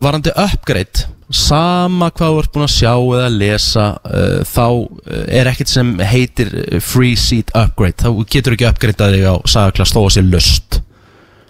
varandi 0.00 0.32
upgrade 0.38 1.06
sama 1.34 2.08
hvað 2.16 2.30
þú 2.32 2.38
ert 2.40 2.52
búin 2.54 2.64
að 2.64 2.72
sjá 2.72 2.92
eða 2.96 3.28
lesa 3.34 3.86
uh, 4.00 4.38
þá 4.48 4.62
uh, 4.72 5.24
er 5.28 5.50
ekkert 5.50 5.68
sem 5.72 5.90
heitir 6.08 6.52
uh, 6.54 6.78
free 6.80 7.16
seat 7.20 7.52
upgrade. 7.58 7.98
Þá 8.00 8.24
getur 8.32 8.56
ekki 8.56 8.68
upgradeað 8.70 9.16
þig 9.18 9.26
á 9.28 9.34
sagaklass 9.52 9.92
þó 9.96 10.00
að 10.06 10.12
sé 10.16 10.24
lust. 10.24 10.78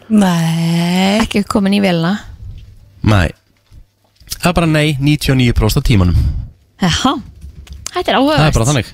Nei. 0.08 1.18
Ekki 1.22 1.44
komin 1.44 1.76
í 1.76 1.82
velna 1.84 2.14
Nei. 3.08 3.28
Það 4.38 4.48
er 4.50 4.54
bara 4.56 4.68
nei, 4.70 4.96
99% 5.00 5.78
af 5.80 5.84
tímanum. 5.86 6.16
Jaha, 6.82 7.12
þetta 7.92 8.00
er 8.00 8.02
Það 8.02 8.08
er 8.08 8.18
áhugavert. 8.18 8.56
bara 8.56 8.68
þannig. 8.72 8.90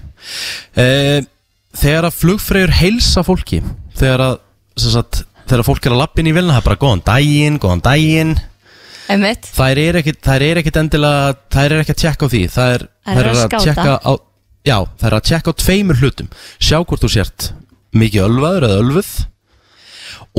Uh, 0.74 1.30
Þegar 1.74 2.06
að 2.06 2.14
flugfreyjur 2.20 2.72
heilsa 2.78 3.24
fólki 3.26 3.58
þegar 3.98 4.22
að 4.22 4.34
sagt, 4.80 5.22
þegar 5.48 5.64
fólk 5.66 5.86
er 5.86 5.94
að 5.94 6.00
lappin 6.02 6.26
í 6.30 6.34
vilna 6.34 6.54
það 6.56 6.62
er 6.62 6.68
bara 6.68 6.80
góðan 6.84 7.02
daginn, 7.06 7.58
góðan 7.62 7.82
daginn. 7.84 8.34
Einmitt. 9.12 9.44
Þær 9.52 9.78
er 9.82 9.98
ekkit, 10.00 10.20
þær 10.24 10.42
er 10.46 10.60
ekkit 10.62 10.78
endilega 10.80 11.34
þær 11.52 11.74
er 11.76 11.82
ekki 11.84 11.92
að 11.94 12.00
tjekka 12.02 12.24
á 12.24 12.32
því. 12.32 12.42
Það 12.54 12.74
er, 12.78 12.84
Þær 13.04 13.20
eru 13.20 13.34
að 13.34 13.42
skáta. 13.44 13.64
tjekka 13.66 13.96
á 14.00 14.12
já, 14.64 14.76
þær 15.02 15.10
er 15.10 15.16
að 15.18 15.26
tjekka 15.28 15.52
á 15.52 15.60
tveimur 15.60 16.00
hlutum. 16.00 16.30
Sjá 16.58 16.78
hvort 16.80 17.04
þú 17.04 17.10
sért 17.12 17.50
mikið 17.94 18.24
ölvaður 18.24 18.66
eða 18.70 18.78
ölvuð 18.80 19.10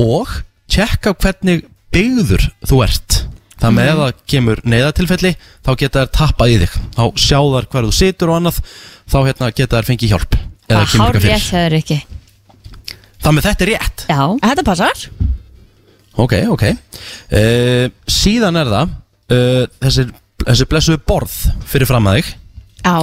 og 0.02 0.34
tjekka 0.70 1.14
á 1.14 1.18
hvernig 1.22 1.64
byggður 1.94 2.48
þú 2.66 2.80
ert. 2.84 3.20
Það 3.56 3.72
með 3.78 3.88
ef 3.92 4.00
það 4.02 4.18
kemur 4.34 4.60
neyðatilfelli 4.68 5.30
þá 5.64 5.70
geta 5.80 6.02
þær 6.02 6.10
tappað 6.18 6.50
í 6.52 6.58
þig. 6.64 6.74
Þá 6.98 7.04
sjá 7.22 7.38
þær 7.54 7.68
hver 7.72 7.86
þú 7.86 7.94
situr 7.96 8.32
og 8.34 8.40
annað 8.40 8.58
þá 9.06 9.16
hérna 9.30 9.52
geta 9.56 9.78
þær 9.78 9.88
fengið 9.92 10.12
hjálp 10.12 10.36
eða 10.36 10.82
Það 10.82 10.90
kemur 10.92 11.06
hár 11.06 11.16
eitthvað 11.16 11.30
rétt 11.30 11.46
fyrir. 11.46 11.62
hefur 11.62 11.78
ekki 11.80 11.98
það 13.24 13.36
með 13.38 13.46
þetta 13.48 13.64
er 13.66 13.70
rétt. 13.72 14.04
Já, 14.10 14.20
Þetta 14.46 14.64
passar. 14.66 15.06
Ok, 16.16 16.32
ok. 16.48 16.64
Uh, 17.28 17.86
Síðan 18.08 18.56
er 18.62 18.70
það 18.72 18.92
uh, 19.36 19.62
þessi, 19.84 20.06
þessi 20.46 20.66
blessuðu 20.70 21.02
borð 21.08 21.34
fyrir 21.68 21.88
fram 21.90 22.08
að 22.08 22.20
þig. 22.20 22.30
Já. 22.86 22.96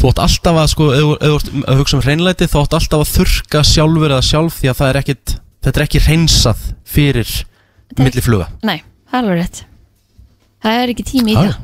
Þú 0.00 0.08
átt 0.12 0.20
alltaf 0.24 0.58
að 0.62 0.68
sko, 0.72 0.86
ef 0.96 1.00
þú- 1.04 1.16
ef 1.20 1.30
þú 1.30 1.38
ert 1.40 1.48
að 1.72 1.80
hugsa 1.82 1.96
um 1.98 2.04
hreinlæti 2.06 2.46
þá 2.48 2.58
átt 2.62 2.76
alltaf 2.78 3.02
að 3.04 3.10
þurka 3.18 3.62
sjálfur 3.68 4.14
eða 4.14 4.24
sjálf 4.30 4.54
því 4.60 4.70
að 4.70 4.78
það 4.78 4.88
er 4.94 4.98
ekkit 5.02 5.34
þetta 5.66 5.80
er 5.80 5.84
ekki 5.84 6.00
hreinsað 6.06 6.62
fyrir 6.88 7.32
er- 7.34 8.00
milli 8.04 8.22
fluga. 8.24 8.46
Nei, 8.64 8.78
það 9.10 9.18
er 9.18 9.24
alveg 9.26 9.40
rétt. 9.42 9.60
Það 10.64 10.78
er 10.84 10.92
ekki 10.94 11.04
tími 11.10 11.34
í 11.34 11.36
Já, 11.36 11.42
það. 11.50 11.58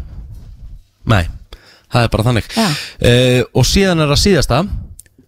Nei, 1.15 1.23
það 1.95 2.03
er 2.03 2.13
bara 2.17 2.27
þannig. 2.29 2.51
Já. 2.57 2.67
uh, 2.67 3.41
Og 3.55 3.65
síðan 3.71 4.03
er 4.05 4.13
að 4.13 4.21
síðasta. 4.27 4.61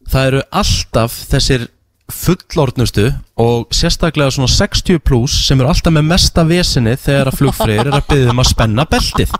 Það 0.08 0.26
eru 0.32 0.42
alltaf 0.60 1.16
þessir 1.32 1.66
fullorðnustu 2.12 3.10
og 3.40 3.68
sérstaklega 3.74 4.32
svona 4.34 4.48
60 4.50 5.02
plus 5.04 5.34
sem 5.46 5.60
eru 5.60 5.68
alltaf 5.70 5.92
með 5.94 6.08
mesta 6.08 6.44
vesinni 6.48 6.96
þegar 6.98 7.30
að 7.32 7.38
flugfreyjur 7.42 7.90
er 7.90 7.98
að 7.98 8.08
byggja 8.08 8.32
um 8.32 8.42
að 8.42 8.50
spenna 8.52 8.86
beltið. 8.88 9.34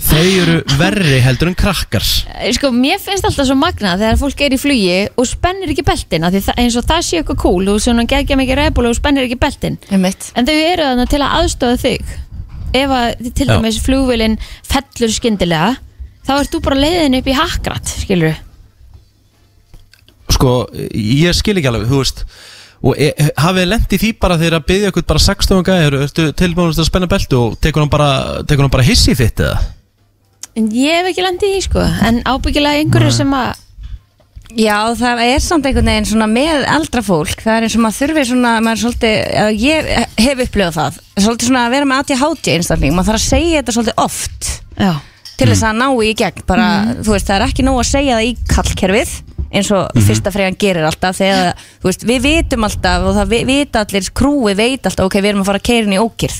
Þau 0.00 0.22
eru 0.24 0.54
verri 0.80 1.18
heldur 1.20 1.50
en 1.50 1.56
krakkar. 1.60 2.06
Eh, 2.40 2.48
Sko, 2.56 2.70
mér 2.72 2.96
finnst 3.02 3.26
alltaf 3.28 3.44
svo 3.50 3.56
magna 3.58 3.98
þegar 4.00 4.16
fólk 4.22 4.40
er 4.46 4.54
í 4.56 4.60
flugi 4.60 4.94
og 5.12 5.28
spennir 5.28 5.74
ekki 5.74 5.84
beltin 5.84 6.24
af 6.24 6.32
því 6.32 6.40
það, 6.46 6.60
eins 6.62 6.78
og 6.80 6.86
það 6.88 7.02
sé 7.04 7.20
eitthvað 7.20 7.40
cool 7.42 7.68
og 7.68 7.82
svona 7.84 8.06
gegja 8.08 8.38
mikið 8.40 8.60
ræðbúli 8.62 8.88
og 8.88 8.96
spennir 8.96 9.28
ekki 9.28 9.36
beltin. 9.42 9.76
Einmitt. 9.92 10.30
En 10.32 10.48
þau 10.48 10.54
eru 10.56 10.86
þarna 10.88 11.06
til 11.10 11.20
að 11.20 11.36
aðstofa 11.42 11.82
þig. 11.84 12.14
Ef 12.80 12.94
að 12.96 13.08
til 13.34 13.46
Já. 13.50 13.52
dæmis 13.52 13.80
flugvélin 13.84 14.38
fellur 14.70 15.12
skyndilega 15.12 15.74
þá 16.24 16.32
ert 16.38 16.54
þú 16.54 16.62
bara 16.64 16.80
leiðin 16.80 17.18
upp 17.18 17.28
í 17.28 17.36
hakrat 17.36 17.92
skilur 18.04 18.38
Sko, 20.40 20.54
ég 20.96 21.36
skil 21.36 21.58
ekki 21.60 21.70
alveg, 21.70 21.90
þú 21.90 22.00
veist 22.00 22.24
Og 22.80 22.96
e, 22.96 23.10
hafið 23.36 23.66
lent 23.68 23.92
í 23.92 23.98
því 24.00 24.14
bara 24.16 24.38
þegar 24.40 24.56
að 24.56 24.68
byggja 24.70 24.88
ykkur 24.88 25.04
bara 25.10 25.20
16 25.20 25.66
gæður 25.68 25.98
Ertu 26.06 26.30
tilbúin 26.32 26.72
að 26.72 26.86
spenna 26.88 27.10
beltu 27.12 27.36
og 27.36 27.58
tekur 27.60 27.84
hann 27.84 27.92
bara, 27.92 28.08
tekur 28.48 28.64
hann 28.64 28.72
bara 28.72 28.86
hissi 28.88 29.12
fitt 29.18 29.44
eða? 29.44 29.60
en 30.58 30.70
ég 30.74 31.00
hef 31.00 31.10
ekki 31.10 31.24
landið 31.24 31.50
í 31.50 31.56
því 31.56 31.64
sko. 31.66 31.82
En 32.06 32.22
ábyggilega 32.28 32.84
einhverju 32.84 33.18
sem 33.20 33.34
að 33.36 33.66
Já, 34.58 34.90
það 34.98 35.20
er 35.22 35.42
samt 35.44 35.66
einhvern 35.68 35.86
veginn 35.86 36.06
svona 36.10 36.26
með 36.26 36.64
eldra 36.66 37.04
fólk, 37.06 37.38
það 37.38 37.52
er 37.52 37.64
eins 37.68 37.74
og 37.78 37.82
maður 37.84 38.00
þurfi 38.00 38.24
svona, 38.32 38.54
maður 38.66 38.72
er 38.72 38.80
svolítið, 38.80 39.60
ég 39.62 39.90
hef 40.24 40.40
upplifað 40.42 40.74
það, 40.74 40.96
svolítið 41.20 41.46
svona 41.46 41.60
að 41.68 41.74
vera 41.76 41.86
með 41.86 42.00
ADHD 42.02 42.50
einstakling, 42.56 42.96
maður 42.96 43.12
þarf 43.12 43.20
að 43.20 43.28
segja 43.28 43.60
þetta 43.60 43.74
svolítið 43.76 44.02
oft 44.02 44.48
já, 44.74 44.90
til 45.36 45.48
þess 45.52 45.62
að 45.68 45.78
ná 45.78 45.86
í 46.02 46.10
gegn, 46.18 46.42
bara, 46.50 46.66
þú 46.98 47.14
veist, 47.14 47.30
það 47.30 47.36
er 47.36 47.46
ekki 47.46 47.66
nóg 47.68 47.78
að 47.78 47.88
segja 47.92 48.18
það 48.18 48.26
í 48.26 48.34
kallkerfið, 48.50 49.14
eins 49.50 49.70
og 49.74 49.88
fyrsta 50.06 50.30
freyjan 50.30 50.54
gerir 50.60 50.84
alltaf, 50.86 51.16
þegar, 51.18 51.56
þú 51.82 51.88
veist, 51.88 52.04
við 52.06 52.20
vitum 52.22 52.66
alltaf 52.68 53.06
og 53.08 53.16
það 53.16 53.30
vi- 53.32 53.44
vita 53.48 53.80
allir, 53.84 54.10
krúi 54.14 54.54
veit 54.54 54.86
alltaf, 54.86 55.06
ok, 55.08 55.16
við 55.18 55.30
erum 55.32 55.42
að 55.42 55.48
fara 55.50 55.58
að 55.58 55.66
keirin 55.70 55.94
í 55.96 55.98
ókýrð, 55.98 56.36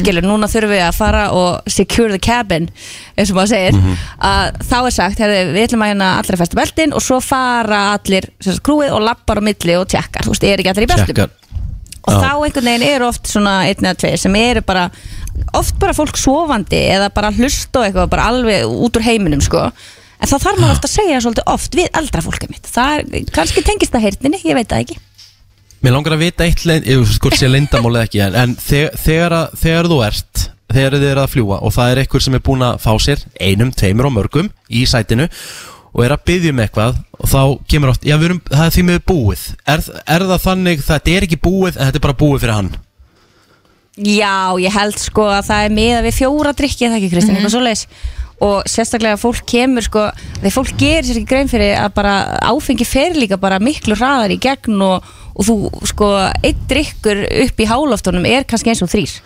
skilur, 0.00 0.26
núna 0.26 0.48
þurfum 0.50 0.72
við 0.74 0.82
að 0.88 0.96
fara 0.98 1.22
og 1.38 1.70
secure 1.70 2.10
the 2.10 2.18
cabin, 2.18 2.68
eins 3.16 3.30
og 3.30 3.36
maður 3.38 3.52
segir, 3.54 3.78
að 4.18 4.58
þá 4.72 4.78
er 4.80 4.96
sagt, 4.98 5.18
herri, 5.22 5.38
við 5.54 5.68
ætlum 5.68 5.84
að 5.86 5.92
hérna 5.92 6.08
allir 6.18 6.34
að 6.34 6.42
festa 6.42 6.58
beltin 6.58 6.94
og 6.98 7.04
svo 7.06 7.20
fara 7.22 7.82
allir, 7.94 8.26
sem 8.40 8.52
sagt, 8.56 8.64
krúið 8.66 8.90
og 8.96 9.04
lappar 9.06 9.38
á 9.38 9.42
milli 9.46 9.76
og 9.78 9.86
tjekkar, 9.86 10.26
þú 10.26 10.34
veist, 10.34 10.48
er 10.50 10.58
ekki 10.64 10.72
allir 10.74 10.88
í 10.88 10.90
beltum? 10.90 11.30
Og 12.08 12.14
Já. 12.14 12.20
þá 12.24 12.32
einhvern 12.46 12.64
veginn 12.70 12.88
eru 12.88 13.06
oft 13.10 13.26
svona 13.28 13.54
einn 13.68 13.84
eða 13.84 13.98
tveir 14.00 14.18
sem 14.22 14.34
eru 14.40 14.62
bara 14.64 14.86
oft 15.58 15.76
bara 15.78 15.92
fólk 15.92 16.16
sofandi 16.16 16.78
eða 16.94 17.10
bara 17.12 17.28
hlusta 17.36 17.82
og 17.82 17.84
eitthvað 17.84 18.08
bara 18.14 18.28
alveg 18.32 18.64
út 18.64 18.96
úr 18.96 19.04
heiminum 19.04 19.42
sko 19.44 19.66
en 20.18 20.30
þá 20.30 20.36
þarf 20.36 20.58
maður 20.58 20.74
ofta 20.76 20.88
að 20.90 20.94
segja 20.94 21.20
svolítið 21.24 21.52
oft 21.54 21.78
við 21.78 21.90
eldra 22.00 22.24
fólkið 22.24 22.54
mitt. 22.54 22.70
Það 22.74 22.94
er, 22.98 23.28
kannski 23.34 23.64
tengist 23.66 23.94
það 23.94 24.06
heyrninni, 24.08 24.42
ég 24.44 24.58
veit 24.58 24.70
það 24.70 24.84
ekki. 24.84 24.98
Mér 25.78 25.94
langar 25.94 26.16
að 26.16 26.24
vita 26.24 26.46
eitt 26.46 26.64
lein, 26.66 26.82
ég 26.82 26.98
veist 27.04 27.22
hvort 27.22 27.38
sé 27.38 27.46
leyndamál 27.46 27.92
eða 27.92 28.06
ekki 28.08 28.22
En, 28.24 28.34
en 28.34 28.54
þegar, 28.58 28.96
þegar, 28.98 29.34
að, 29.36 29.52
þegar 29.60 29.88
þú 29.92 29.98
ert 30.08 30.40
Þegar 30.68 30.96
þið 30.96 31.04
eru 31.12 31.22
að 31.22 31.30
fljúa 31.32 31.58
og 31.64 31.74
það 31.76 31.92
er 31.92 32.00
einhver 32.02 32.24
sem 32.24 32.34
er 32.34 32.42
búin 32.48 32.64
að 32.66 32.80
fá 32.82 32.90
sér 33.04 33.22
Einum, 33.38 33.70
tveimur 33.78 34.08
og 34.08 34.14
mörgum 34.16 34.48
í 34.74 34.82
sætinu 34.90 35.28
Og 35.92 36.02
er 36.02 36.16
að 36.16 36.24
byggja 36.32 36.50
um 36.50 36.64
eitthvað 36.64 36.98
Og 37.14 37.30
þá 37.30 37.40
kemur 37.70 37.92
oft, 37.94 38.02
já 38.10 38.16
við 38.18 38.32
erum, 38.32 38.42
það 38.50 38.64
er 38.64 38.74
því 38.74 38.84
með 38.88 38.98
búið. 39.08 39.46
Er, 39.70 39.86
er 40.16 40.26
það 40.32 40.44
þannig, 40.48 40.84
þetta 40.90 41.14
er 41.14 41.28
ekki 41.28 41.40
búið 41.46 41.78
En 41.78 41.86
þetta 41.86 42.02
er 42.02 42.06
bara 42.08 42.18
búið 42.24 42.42
fyrir 42.42 42.56
hann? 42.58 42.74
Já, 43.98 44.54
ég 44.62 44.74
held 44.74 44.98
sko 45.02 45.24
að 45.30 45.46
það 45.48 45.64
er 45.66 45.72
miða 45.74 46.02
við 46.04 46.18
fjóra 46.20 46.52
drikki, 46.54 46.84
er 46.86 46.92
það 46.92 47.00
ekki 47.00 47.08
Kristinn, 47.14 47.38
eitthvað 47.38 47.54
svoleiðis 47.56 47.80
og 48.44 48.68
sérstaklega 48.70 49.18
fólk 49.18 49.42
kemur 49.50 49.82
sko 49.82 50.04
þegar 50.38 50.54
fólk 50.54 50.74
gerir 50.78 51.06
sér 51.08 51.18
ekki 51.20 51.30
grein 51.32 51.50
fyrir 51.50 51.74
að 51.80 51.94
bara 51.96 52.14
áfengi 52.52 52.86
fer 52.86 53.16
líka 53.18 53.38
bara 53.40 53.58
miklu 53.58 53.96
hraðar 53.98 54.30
í 54.34 54.38
gegn 54.42 54.78
og, 54.86 55.06
og 55.34 55.48
þú 55.48 55.56
sko 55.90 56.10
einn 56.46 56.60
drikkur 56.70 57.24
upp 57.44 57.58
í 57.64 57.66
háloftunum 57.70 58.28
er 58.30 58.46
kannski 58.48 58.70
eins 58.74 58.84
og 58.86 58.92
þrýr 58.94 59.16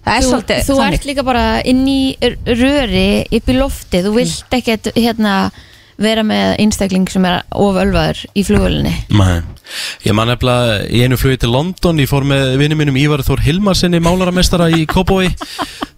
Það 0.00 0.14
er 0.16 0.22
þú, 0.24 0.28
svolítið 0.30 0.60
þú 0.64 0.74
þannig. 0.78 0.94
ert 0.96 1.06
líka 1.08 1.22
bara 1.26 1.46
inn 1.68 1.80
í 1.88 2.00
röri 2.46 3.08
upp 3.36 3.50
í 3.52 3.56
lofti, 3.56 4.00
þú 4.04 4.12
vilt 4.16 4.54
ekkert 4.56 4.86
hérna 4.96 5.34
vera 6.00 6.22
með 6.26 6.54
einstakling 6.62 7.06
sem 7.12 7.24
er 7.28 7.42
ofölvaður 7.52 8.22
í 8.34 8.44
flugvölinni 8.46 8.92
Nei. 9.12 9.40
Ég 10.02 10.16
man 10.18 10.26
nefnilega 10.32 10.80
í 10.90 11.02
einu 11.04 11.18
flugi 11.20 11.38
til 11.44 11.52
London 11.54 12.00
Ég 12.02 12.08
fór 12.10 12.24
með 12.26 12.56
vinni 12.58 12.74
mínum 12.78 12.96
Ívar 12.98 13.22
Þór 13.22 13.42
Hilmarsinni 13.44 14.00
Málaramestara 14.02 14.66
í 14.74 14.82
Kópói 14.90 15.28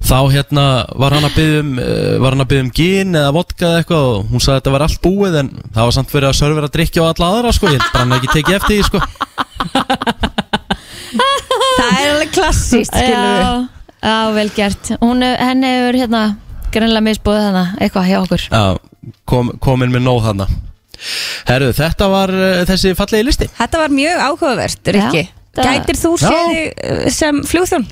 Þá 0.03 0.19
hérna 0.35 0.65
var 0.99 1.15
hann 1.17 1.25
að 1.25 1.37
byggja 1.39 1.63
um 1.63 1.71
uh, 1.81 2.19
Var 2.21 2.35
hann 2.35 2.45
að 2.45 2.51
byggja 2.51 2.67
um 2.67 2.73
gin 2.77 3.17
eða 3.17 3.31
vodka 3.39 3.69
eða 3.71 3.81
eitthvað 3.81 4.09
Og 4.11 4.27
hún 4.35 4.43
sagði 4.45 4.57
að 4.57 4.61
þetta 4.61 4.75
var 4.77 4.85
allt 4.89 5.01
búið 5.07 5.39
En 5.41 5.51
það 5.73 5.89
var 5.89 5.97
samt 5.97 6.13
verið 6.19 6.29
að 6.33 6.39
servera 6.43 6.69
að 6.69 6.77
drikja 6.77 7.07
á 7.07 7.11
alla 7.15 7.31
aðra 7.33 7.55
sko. 7.57 7.71
Ég 7.73 7.79
held 7.79 7.89
bara 7.95 8.03
hann 8.05 8.13
hafi 8.13 8.27
ekki 8.27 8.35
tekið 8.37 8.59
eftir 8.59 8.75
því 8.77 8.85
sko. 8.91 9.01
Það 11.79 11.91
er 11.97 12.09
alveg 12.13 12.33
klassíst, 12.35 12.93
skilur 12.93 13.27
við 13.27 13.43
Já, 13.43 13.53
já, 14.03 14.17
vel 14.37 14.49
gert. 14.57 14.91
Hún, 15.03 15.23
hef- 15.25 15.41
henni 15.43 15.71
hefur 15.77 15.99
hérna 16.03 16.23
greinlega 16.75 17.05
misbúið 17.09 17.45
hana 17.47 17.65
eitthvað 17.79 18.09
hjá 18.11 18.19
okkur. 18.23 18.45
Já, 18.53 18.65
kom, 19.29 19.53
komin 19.63 19.93
með 19.95 20.07
nóð 20.07 20.21
þarna. 20.29 20.49
Herru, 21.49 21.73
þetta 21.75 22.09
var 22.13 22.31
uh, 22.37 22.61
þessi 22.69 22.93
fallegi 22.99 23.27
listi. 23.27 23.49
Þetta 23.59 23.81
var 23.83 23.97
mjög 23.97 24.23
áhugavert, 24.29 24.93
Rikki. 24.97 25.25
Gætir 25.59 25.99
þú 26.01 26.15
Já. 26.17 26.29
séð 26.29 26.63
uh, 26.63 27.11
sem 27.13 27.43
flugþjón? 27.49 27.89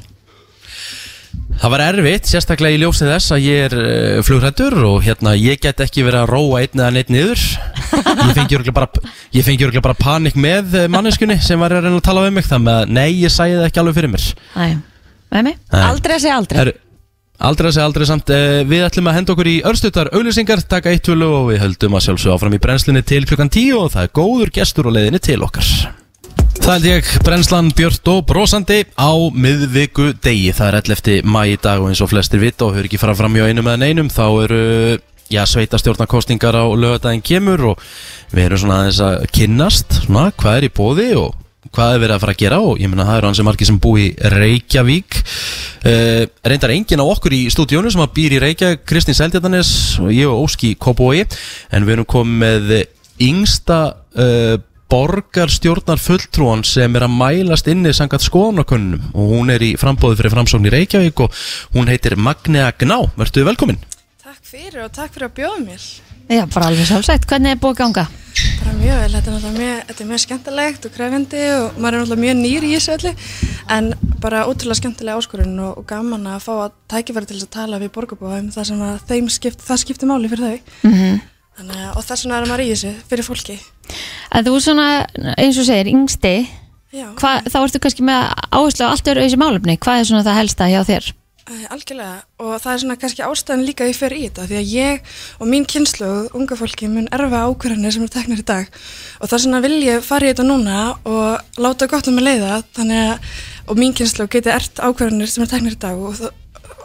Það 1.61 1.73
var 1.75 1.83
erfitt, 1.85 2.29
sérstaklega 2.31 2.77
í 2.77 2.81
ljósið 2.81 3.11
þess 3.11 3.33
að 3.35 3.43
ég 3.45 3.65
er 3.67 3.75
uh, 3.77 4.21
flugrættur 4.25 4.77
og 4.87 5.03
hérna 5.05 5.35
ég 5.37 5.59
get 5.61 5.83
ekki 5.85 6.05
verið 6.07 6.23
að 6.23 6.31
róa 6.31 6.63
einn 6.63 6.81
eða 6.81 6.93
neitt 6.95 7.11
niður. 7.13 7.43
Ég 8.21 8.37
fengi 8.37 8.55
örgulega 8.57 8.75
bara, 8.77 9.11
ég 9.35 9.45
fengi 9.45 9.65
örugglega 9.67 9.83
bara 9.83 9.97
panik 9.99 10.37
með 10.39 10.75
eh, 10.79 10.85
manneskunni 10.93 11.37
sem 11.43 11.59
var 11.61 11.73
að 11.75 11.89
reyna 11.89 11.99
að 11.99 12.05
tala 12.07 12.23
við 12.23 12.37
mig 12.37 12.47
þannig 12.47 12.71
að 12.73 12.93
nei, 12.95 13.09
ég 13.19 13.33
sæði 13.35 13.57
það 13.59 13.67
ekki 13.67 13.81
alveg 13.83 13.97
fyrir 13.97 14.13
mér. 14.13 14.27
Æ, 14.55 14.65
með 15.35 15.45
mig? 15.49 15.57
Nei. 15.75 15.81
Aldrei 15.89 16.15
að 16.15 16.23
segja 16.23 16.37
aldrei. 16.39 16.59
Herru, 16.61 16.75
Aldrei 17.41 17.71
að 17.71 17.77
segja 17.77 17.87
aldrei 17.89 18.05
samt 18.09 18.31
uh, 18.35 18.61
Við 18.69 18.85
ætlum 18.85 19.09
að 19.09 19.17
henda 19.17 19.33
okkur 19.33 19.49
í 19.49 19.55
örstuttar 19.71 20.11
auglýsingar 20.13 20.61
Taka 20.69 20.93
eitt 20.93 21.07
tvölu 21.07 21.31
og 21.39 21.49
við 21.49 21.63
höldum 21.63 21.97
að 21.97 22.05
sjálfsög 22.07 22.35
áfram 22.35 22.57
í 22.57 22.61
brennslinni 22.61 23.03
til 23.07 23.23
klukkan 23.29 23.49
10 23.49 23.79
Og 23.79 23.89
það 23.95 24.07
er 24.07 24.15
góður 24.21 24.53
gestur 24.59 24.91
á 24.93 24.97
leiðinni 24.99 25.23
til 25.25 25.41
okkar 25.47 25.71
Það 26.61 26.73
held 26.75 26.89
ég 26.91 27.13
brennslan 27.25 27.71
Björt 27.77 28.11
og 28.13 28.25
brosandi 28.29 28.83
á 28.93 29.13
miðviku 29.33 30.11
degi 30.21 30.53
Það 30.57 30.69
er 30.69 30.81
11. 30.83 31.21
mæ 31.25 31.43
í 31.55 31.57
dag 31.63 31.81
og 31.81 31.89
eins 31.89 32.05
og 32.05 32.13
flestir 32.13 32.43
vita 32.43 32.69
og 32.69 32.77
höfur 32.77 32.91
ekki 32.91 33.01
fara 33.01 33.17
fram 33.17 33.39
hjá 33.39 33.49
einum 33.49 33.71
eða 33.73 33.87
neinum 33.87 34.13
Þá 34.13 34.27
eru 34.45 34.65
já, 35.31 35.47
sveitastjórnarkostningar 35.47 36.59
á 36.61 36.65
lögadaginn 36.69 37.25
kemur 37.25 37.71
og 37.73 37.85
við 38.35 38.51
erum 38.51 38.61
svona 38.65 38.81
aðeins 38.83 39.01
að 39.07 39.29
kynnast 39.33 40.03
svona, 40.05 40.29
hvað 40.37 40.59
er 40.59 40.67
í 40.67 40.75
bóði 40.75 41.09
og 41.17 41.39
hvað 41.69 41.95
er 41.95 42.03
verið 42.05 42.15
að 42.15 42.23
fara 42.23 42.35
að 42.35 42.41
gera 42.41 42.61
og 42.65 42.81
ég 42.81 42.91
meina 42.91 43.07
það 43.09 43.19
eru 43.19 43.29
hansi 43.31 43.45
margir 43.47 43.69
sem 43.69 43.81
búi 43.83 44.07
í 44.07 44.31
Reykjavík. 44.35 45.19
Uh, 45.81 46.25
reyndar 46.47 46.73
enginn 46.75 47.03
á 47.05 47.07
okkur 47.07 47.37
í 47.37 47.43
stúdíónu 47.53 47.93
sem 47.93 48.03
að 48.05 48.15
býr 48.17 48.39
í 48.39 48.41
Reykjavík 48.47 48.87
Kristín 48.89 49.19
Seldjartanes 49.19 49.71
og 50.01 50.11
ég 50.15 50.31
og 50.31 50.47
Óski 50.47 50.73
Kópói 50.81 51.23
en 51.23 51.87
við 51.87 51.99
erum 51.99 52.09
komið 52.09 52.75
yngsta 53.21 53.81
uh, 54.17 54.57
borgarstjórnar 54.91 56.01
fulltrúan 56.03 56.65
sem 56.67 56.97
er 56.99 57.07
að 57.07 57.15
mælast 57.15 57.69
inni 57.71 57.93
sangat 57.95 58.25
skoðanakönnum 58.25 59.13
og 59.15 59.35
hún 59.37 59.53
er 59.55 59.63
í 59.63 59.75
frambóði 59.79 60.19
fyrir 60.19 60.35
framsókn 60.35 60.67
í 60.67 60.75
Reykjavík 60.75 61.23
og 61.27 61.43
hún 61.77 61.91
heitir 61.93 62.19
Magnea 62.19 62.73
Gná, 62.81 62.99
verður 63.21 63.53
velkomin. 63.53 63.79
Takk 64.25 64.43
fyrir 64.43 64.87
og 64.89 64.95
takk 64.97 65.15
fyrir 65.15 65.31
að 65.31 65.37
bjóða 65.39 65.61
mér. 65.69 65.91
Já, 66.31 66.45
bara 66.47 66.71
alveg 66.71 66.87
sjálfsagt, 66.87 67.27
hvernig 67.27 67.57
er 67.57 67.59
búið 67.59 67.73
að 67.75 67.81
ganga? 67.81 68.05
Bara 68.61 68.75
mjög 68.79 69.01
vel, 69.01 69.09
þetta 69.17 69.31
er 69.31 69.35
náttúrulega 69.35 69.57
mjög, 69.57 69.81
þetta 69.89 70.03
er 70.05 70.09
mjög 70.11 70.21
skemmtilegt 70.23 70.87
og 70.87 70.93
krefindi 70.95 71.41
og 71.57 71.81
maður 71.83 71.97
er 71.97 72.05
náttúrulega 72.05 72.23
mjög 72.23 72.37
nýr 72.39 72.67
í 72.69 72.71
þessu 72.77 72.93
öllu 72.95 73.13
en 73.75 73.91
bara 74.23 74.45
ótrúlega 74.47 74.79
skemmtilega 74.79 75.19
áskorun 75.19 75.59
og, 75.67 75.81
og 75.83 75.89
gaman 75.91 76.31
að 76.31 76.47
fá 76.47 76.53
að 76.55 76.79
tækifæri 76.95 77.27
til 77.27 77.37
þess 77.41 77.49
að 77.49 77.53
tala 77.59 77.83
við 77.83 77.93
borgarbúa 77.97 78.39
um 78.39 78.49
það 78.55 78.69
sem 78.71 78.87
að 78.87 79.03
þeim 79.11 79.31
skipt, 79.35 79.67
það 79.67 79.83
skiptir 79.83 80.11
máli 80.13 80.31
fyrir 80.31 80.47
þau. 80.47 80.73
Mm 80.87 81.21
Þannig 81.61 81.81
að 81.85 81.97
og 81.99 82.05
þess 82.07 82.25
vegna 82.25 82.37
er 82.39 82.47
maður 82.49 82.63
í 82.63 82.69
þessu 82.71 82.91
fyrir 83.11 83.27
fólki. 83.27 83.55
Að 84.33 84.47
þú 84.47 84.61
svona, 84.65 84.85
eins 85.35 85.59
og 85.61 85.67
segir, 85.69 85.91
yngsti 85.91 86.35
Já, 86.91 87.11
hva, 87.21 87.33
þá 87.45 87.59
ertu 87.61 87.81
kannski 87.83 88.07
með 88.07 88.31
áherslu 88.49 88.87
á 88.87 88.91
allt 88.91 89.11
öru 89.13 89.23
þessi 89.27 89.39
málefni, 89.39 89.77
hvað 89.83 90.01
er 90.01 90.09
svona 90.09 90.25
það 90.27 90.39
helsta 90.41 90.71
hjá 90.71 90.81
þér? 90.89 91.11
Algjörlega. 91.75 92.17
Og 92.41 92.57
það 92.63 92.73
er 92.73 92.83
svona 92.83 92.97
kannski 93.01 93.25
ástæðan 93.27 93.65
líka 93.67 93.85
að 93.85 93.93
ég 93.93 93.99
fer 93.99 94.15
í 94.15 94.23
þetta 94.27 94.47
því 94.49 94.59
að 94.59 94.75
ég 94.75 95.15
og 95.41 95.51
mín 95.51 95.67
kynslu 95.69 96.11
unga 96.37 96.59
fólki 96.59 96.91
mun 96.91 97.09
erfa 97.15 97.45
ákvarðanir 97.49 97.95
sem 97.95 98.05
eru 98.05 98.15
teknir 98.15 98.43
í 98.43 98.47
dag. 98.47 98.69
Og 99.21 99.31
það 99.31 99.37
er 99.39 99.45
svona 99.45 99.63
vil 99.65 99.79
ég 99.85 100.05
fara 100.07 100.29
í 100.29 100.33
þetta 100.33 100.47
núna 100.47 100.83
og 101.09 101.59
láta 101.63 101.89
gott 101.91 102.11
um 102.11 102.21
að 102.21 102.29
leiða 102.29 102.61
þannig 102.77 103.03
að 103.07 103.33
og 103.71 103.81
mín 103.81 103.97
kynslu 103.97 104.29
geti 104.31 104.53
ert 104.53 104.83
ákvarðanir 104.83 105.31
sem 105.31 105.45
eru 105.45 105.53
teknir 105.55 105.77
í 105.77 105.81
dag. 105.83 105.99
Og, 105.99 106.23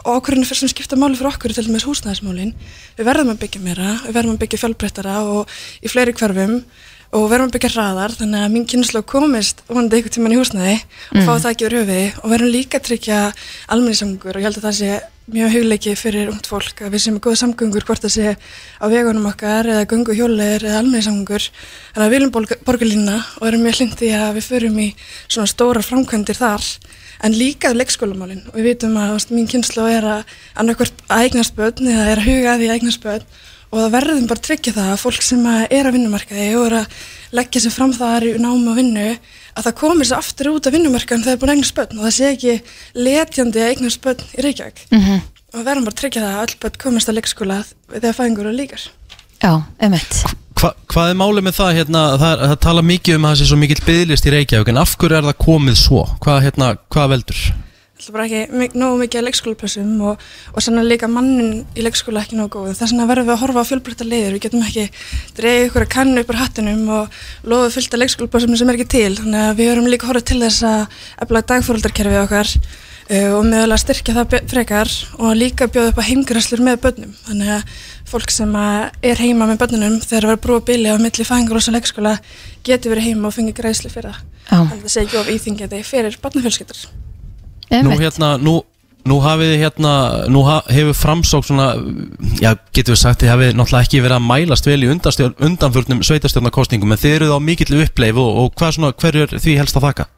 og 0.06 0.18
ákvarðanir 0.18 0.50
fyrir 0.50 0.62
sem 0.64 0.72
skipta 0.74 0.98
máli 1.00 1.18
fyrir 1.18 1.32
okkur 1.32 1.54
til 1.56 1.66
dæmis 1.68 1.86
húsnæðismálin. 1.88 2.52
Við 2.98 3.08
verðum 3.08 3.32
að 3.34 3.40
byggja 3.44 3.62
meira, 3.64 3.94
við 4.06 4.18
verðum 4.18 4.36
að 4.36 4.42
byggja 4.44 4.62
fjölbreyttara 4.64 5.16
og 5.26 5.56
í 5.82 5.90
fleiri 5.90 6.14
hverfum 6.16 6.60
og 7.14 7.28
verðum 7.30 7.48
að 7.50 7.54
byggja 7.56 7.70
hraðar 7.76 8.14
þannig 8.18 8.40
að 8.46 8.52
mín 8.56 8.66
kynslu 8.70 9.02
komist 9.06 9.62
vonandi 9.68 9.96
einhvern 10.00 10.14
tíman 10.16 10.32
í 10.34 10.38
húsnæði 10.40 10.76
og 10.80 11.16
Mm. 11.16 11.26
fá 11.26 11.32
það 11.38 11.50
ekki 11.52 11.66
úr 11.68 11.76
höfi 11.80 12.02
og 12.22 12.30
verðum 12.32 12.52
líka 12.52 12.78
að 12.78 12.86
tryggja 12.88 13.20
almennisamgur 13.68 14.34
og 14.36 14.40
ég 14.42 14.46
held 14.48 14.58
að 14.58 14.66
það 14.66 14.76
sé 14.80 14.90
mjög 15.26 15.50
hugleiki 15.56 15.94
fyrir 15.98 16.28
ungt 16.30 16.46
fólk 16.46 16.82
að 16.86 16.90
við 16.94 17.00
séum 17.02 17.14
með 17.16 17.22
góða 17.26 17.40
samgöngur 17.42 17.84
hvort 17.86 18.02
það 18.04 18.12
sé 18.14 18.36
á 18.78 18.84
vegunum 18.86 19.26
okkar 19.26 19.66
eða 19.66 19.86
göngu 19.90 20.14
hjóleir 20.14 20.62
eða 20.62 20.78
almennisamgur 20.82 21.42
þannig 21.50 22.04
að 22.04 22.06
við 22.06 22.14
viljum 22.14 22.32
borga- 22.36 22.60
borgarlína 22.64 23.16
og 23.40 23.48
erum 23.48 23.62
mjög 23.66 23.76
hlindi 23.80 24.10
að 24.14 24.34
við 24.38 24.44
förum 24.50 24.78
í 24.78 24.94
svona 25.26 25.46
stóra 25.50 25.82
framkvæmdir 25.82 26.38
þar. 26.38 26.62
En 27.24 27.32
líka 27.32 27.72
leikskólamálin. 27.72 28.42
Og 28.52 28.54
við 28.60 28.62
vitum 28.76 28.92
að 29.00 29.26
mín 29.32 29.48
kynslu 29.48 29.86
er 29.88 30.04
að 30.04 30.24
að 33.08 33.22
og 33.70 33.78
það 33.82 33.94
verðum 33.96 34.26
bara 34.30 34.40
að 34.40 34.46
tryggja 34.48 34.72
það 34.76 34.90
að 34.94 35.00
fólk 35.02 35.22
sem 35.26 35.46
er 35.50 35.88
að 35.90 35.96
vinnumarkaði 35.96 36.48
og 36.56 36.66
er 36.70 36.76
að 36.82 36.98
leggja 37.36 37.62
sér 37.64 37.74
fram 37.74 37.92
þar 37.96 38.26
í 38.28 38.34
námi 38.38 38.70
og 38.72 38.76
vinnu 38.78 39.06
að 39.56 39.64
það 39.66 39.76
komir 39.80 40.08
sér 40.10 40.20
aftur 40.22 40.50
út 40.52 40.68
af 40.70 40.76
vinnumarkaðin 40.76 41.24
þegar 41.24 41.32
það 41.32 41.36
er 41.36 41.40
búin 41.42 41.52
að 41.52 41.56
eignast 41.56 41.76
börn 41.80 41.98
og 41.98 42.04
það 42.06 42.14
sé 42.16 42.30
ekki 42.34 42.54
letjandi 43.06 43.62
að 43.64 43.72
eignast 43.74 44.02
börn 44.04 44.24
í 44.36 44.46
Reykjavík 44.46 44.84
Mm 44.94 45.24
og 45.56 45.60
við 45.62 45.68
verðum 45.70 45.84
bara 45.86 45.94
að 45.94 46.00
tryggja 46.00 46.20
það 46.20 46.32
að 46.36 46.42
öll 46.46 46.56
börn 46.62 46.74
komist 46.82 47.08
að 47.08 47.14
leikskóla 47.16 47.54
þegar 47.94 48.16
fæðingur 48.18 48.48
og 48.50 48.56
líkar 48.58 48.82
Já, 49.40 49.52
emitt 49.86 50.16
Hva, 50.56 50.70
Hvað 50.90 51.10
er 51.12 51.16
málið 51.20 51.44
með 51.46 51.54
það 51.56 51.70
hérna, 51.78 52.02
það, 52.20 52.32
er- 52.34 52.50
það 52.50 52.58
tala 52.66 52.82
mikið 52.90 53.16
um 53.16 53.24
að 53.28 53.32
það 53.32 53.38
sé 53.40 53.46
svo 53.50 53.58
mikill 53.62 53.84
byðlist 53.86 54.26
í 54.28 54.32
Reykjavík 54.34 54.70
en 54.72 54.80
af 54.82 54.92
hverju 55.00 55.16
er 55.20 55.28
það 55.30 55.38
komið 55.46 55.78
svo? 55.80 56.02
Hvað, 56.24 56.38
hérna, 56.46 56.68
hvað 56.92 57.10
veldur? 57.14 57.40
Það 57.96 58.08
er 58.10 58.12
bara 58.12 58.24
ekki 58.28 58.70
nógu 58.76 58.96
mikið 59.00 59.18
að 59.18 59.24
leikskólaplössum 59.24 59.92
og, 60.04 60.24
og 60.52 60.64
sannan 60.64 60.84
líka 60.84 61.08
mannin 61.08 61.62
í 61.72 61.84
leikskóla 61.84 62.26
ekki 62.26 62.36
nógu 62.36 62.58
góð. 62.58 62.74
Þess 62.76 62.92
vegna 62.92 63.06
verðum 63.08 63.30
við 63.30 63.32
að 63.32 63.40
horfa 63.40 63.62
á 63.64 63.68
fjölbreytta 63.70 64.04
leiðir. 64.04 64.34
Við 64.36 64.42
getum 64.44 64.64
ekki 64.66 64.84
dreigið 65.38 65.68
ykkur 65.70 65.84
að 65.86 65.94
kannu 65.94 66.20
upp 66.20 66.32
á 66.36 66.40
hattunum 66.42 66.90
og 66.92 67.16
lofa 67.48 67.70
fullt 67.72 67.96
af 67.96 68.02
leikskólaplössum 68.02 68.58
sem 68.60 68.68
er 68.68 68.76
ekki 68.76 68.88
til. 68.92 69.14
Þannig 69.16 69.46
að 69.46 69.54
við 69.62 69.70
verðum 69.72 69.88
líka 69.88 70.04
að 70.04 70.12
horfa 70.12 70.28
til 70.28 70.38
þess 70.42 70.66
að 70.68 71.00
efla 71.24 71.42
dagfóraldarkerfið 71.52 72.20
okkar 72.26 72.52
uh, 72.52 73.32
og 73.38 73.48
að 73.62 73.74
styrkja 73.80 74.16
það 74.18 74.36
frekar 74.52 74.92
og 75.16 75.32
líka 75.40 75.70
bjóða 75.72 75.94
upp 75.94 76.02
á 76.04 76.08
heimgræslur 76.10 76.64
með 76.68 76.82
börnum. 76.84 77.16
Þannig 77.30 77.54
að 77.56 77.80
fólk 78.12 78.36
sem 78.36 78.52
að 78.60 79.08
er 79.08 79.24
heima 79.24 79.48
með 79.48 79.62
börnunum 79.64 79.96
þegar 80.04 80.28
það 80.28 80.34
er 80.34 80.36
að 80.36 80.44
brúa 80.44 80.66
bili 80.68 80.92
á 80.92 81.00
milli 81.00 81.28
fæðingarós 81.32 81.72
og 81.72 81.78
leikskóla 81.78 82.14
geti 82.60 82.92
verið 82.92 83.08
heima 83.08 83.32
og 83.32 83.38
fengi 83.40 83.56
græsli 83.56 83.88
fyrir 83.88 84.12
það. 84.12 84.22
Að 84.60 84.78
það 84.84 84.92
sé 84.92 85.02
ekki 85.06 85.20
of 85.22 85.32
íþingjandi 85.32 85.82
fyrir 85.86 86.22
barnafjölskyldur. 86.22 86.86
Nú 87.70 87.96
hérna, 87.98 88.34
nú, 88.38 88.58
nú 89.06 89.20
hafið 89.22 89.52
þið 89.52 89.62
hérna, 89.64 89.92
nú 90.32 90.42
hefur 90.46 90.98
framsók 90.98 91.46
svona, 91.46 91.68
já, 92.42 92.52
getur 92.74 92.94
við 92.94 93.00
sagt, 93.02 93.22
þið 93.22 93.32
hafið 93.32 93.54
náttúrulega 93.58 93.88
ekki 93.88 94.02
verið 94.04 94.18
að 94.18 94.28
mælast 94.28 94.68
vel 94.68 94.78
í 94.82 94.90
undanstjórn, 94.92 95.38
undanförnum 95.48 96.04
sveitastjórnarkostningum, 96.06 96.94
en 96.94 97.02
þið 97.02 97.16
eruð 97.20 97.34
á 97.34 97.40
mikill 97.42 97.80
uppleif 97.82 98.20
og, 98.22 98.42
og 98.42 98.54
hvað 98.58 98.76
svona, 98.78 98.92
hverju 99.02 99.26
er 99.26 99.34
því 99.38 99.58
helst 99.60 99.80
að 99.80 99.88
þakka? 99.88 100.08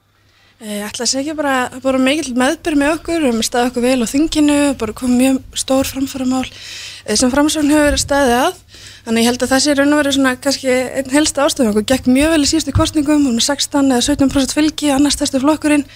Ég 0.59 0.83
ætla 0.83 1.05
að 1.05 1.11
segja 1.13 1.37
bara, 1.39 1.69
bara 1.85 2.01
mikill 2.03 2.33
meðbyrð 2.35 2.81
með 2.81 2.97
okkur, 2.97 3.21
við 3.23 3.29
erum 3.29 3.45
staðið 3.47 3.69
okkur 3.69 3.85
vel 3.85 4.03
á 4.03 4.07
þinginu, 4.11 4.57
bara 4.81 4.95
komið 4.99 5.21
mjög 5.21 5.61
stór 5.63 5.87
framfæramál 5.87 6.41
eh, 6.49 7.15
sem 7.15 7.31
framsvörn 7.31 7.71
hefur 7.71 7.97
staðið 8.03 8.35
að. 8.41 8.57
Þannig 9.05 9.23
ég 9.23 9.31
held 9.31 9.45
að 9.45 9.53
það 9.53 9.63
sé 9.63 9.77
raun 9.79 9.95
og 9.95 10.01
verið 10.03 10.17
svona 10.17 10.33
kannski 10.43 10.73
einn 10.99 11.15
helsta 11.15 11.45
ástöðum 11.47 11.71
okkur. 11.71 11.87
Gekk 11.93 12.09
mjög 12.11 12.35
vel 12.35 12.43
í 12.43 12.49
síðustu 12.51 12.75
kostningum, 12.75 13.23
erum 13.23 13.39
með 13.39 13.47
16 13.47 13.95
eða 13.95 14.07
17% 14.09 14.57
fylgi, 14.59 14.91
annars 14.97 15.15
stærstu 15.15 15.39
flokkurinn. 15.45 15.87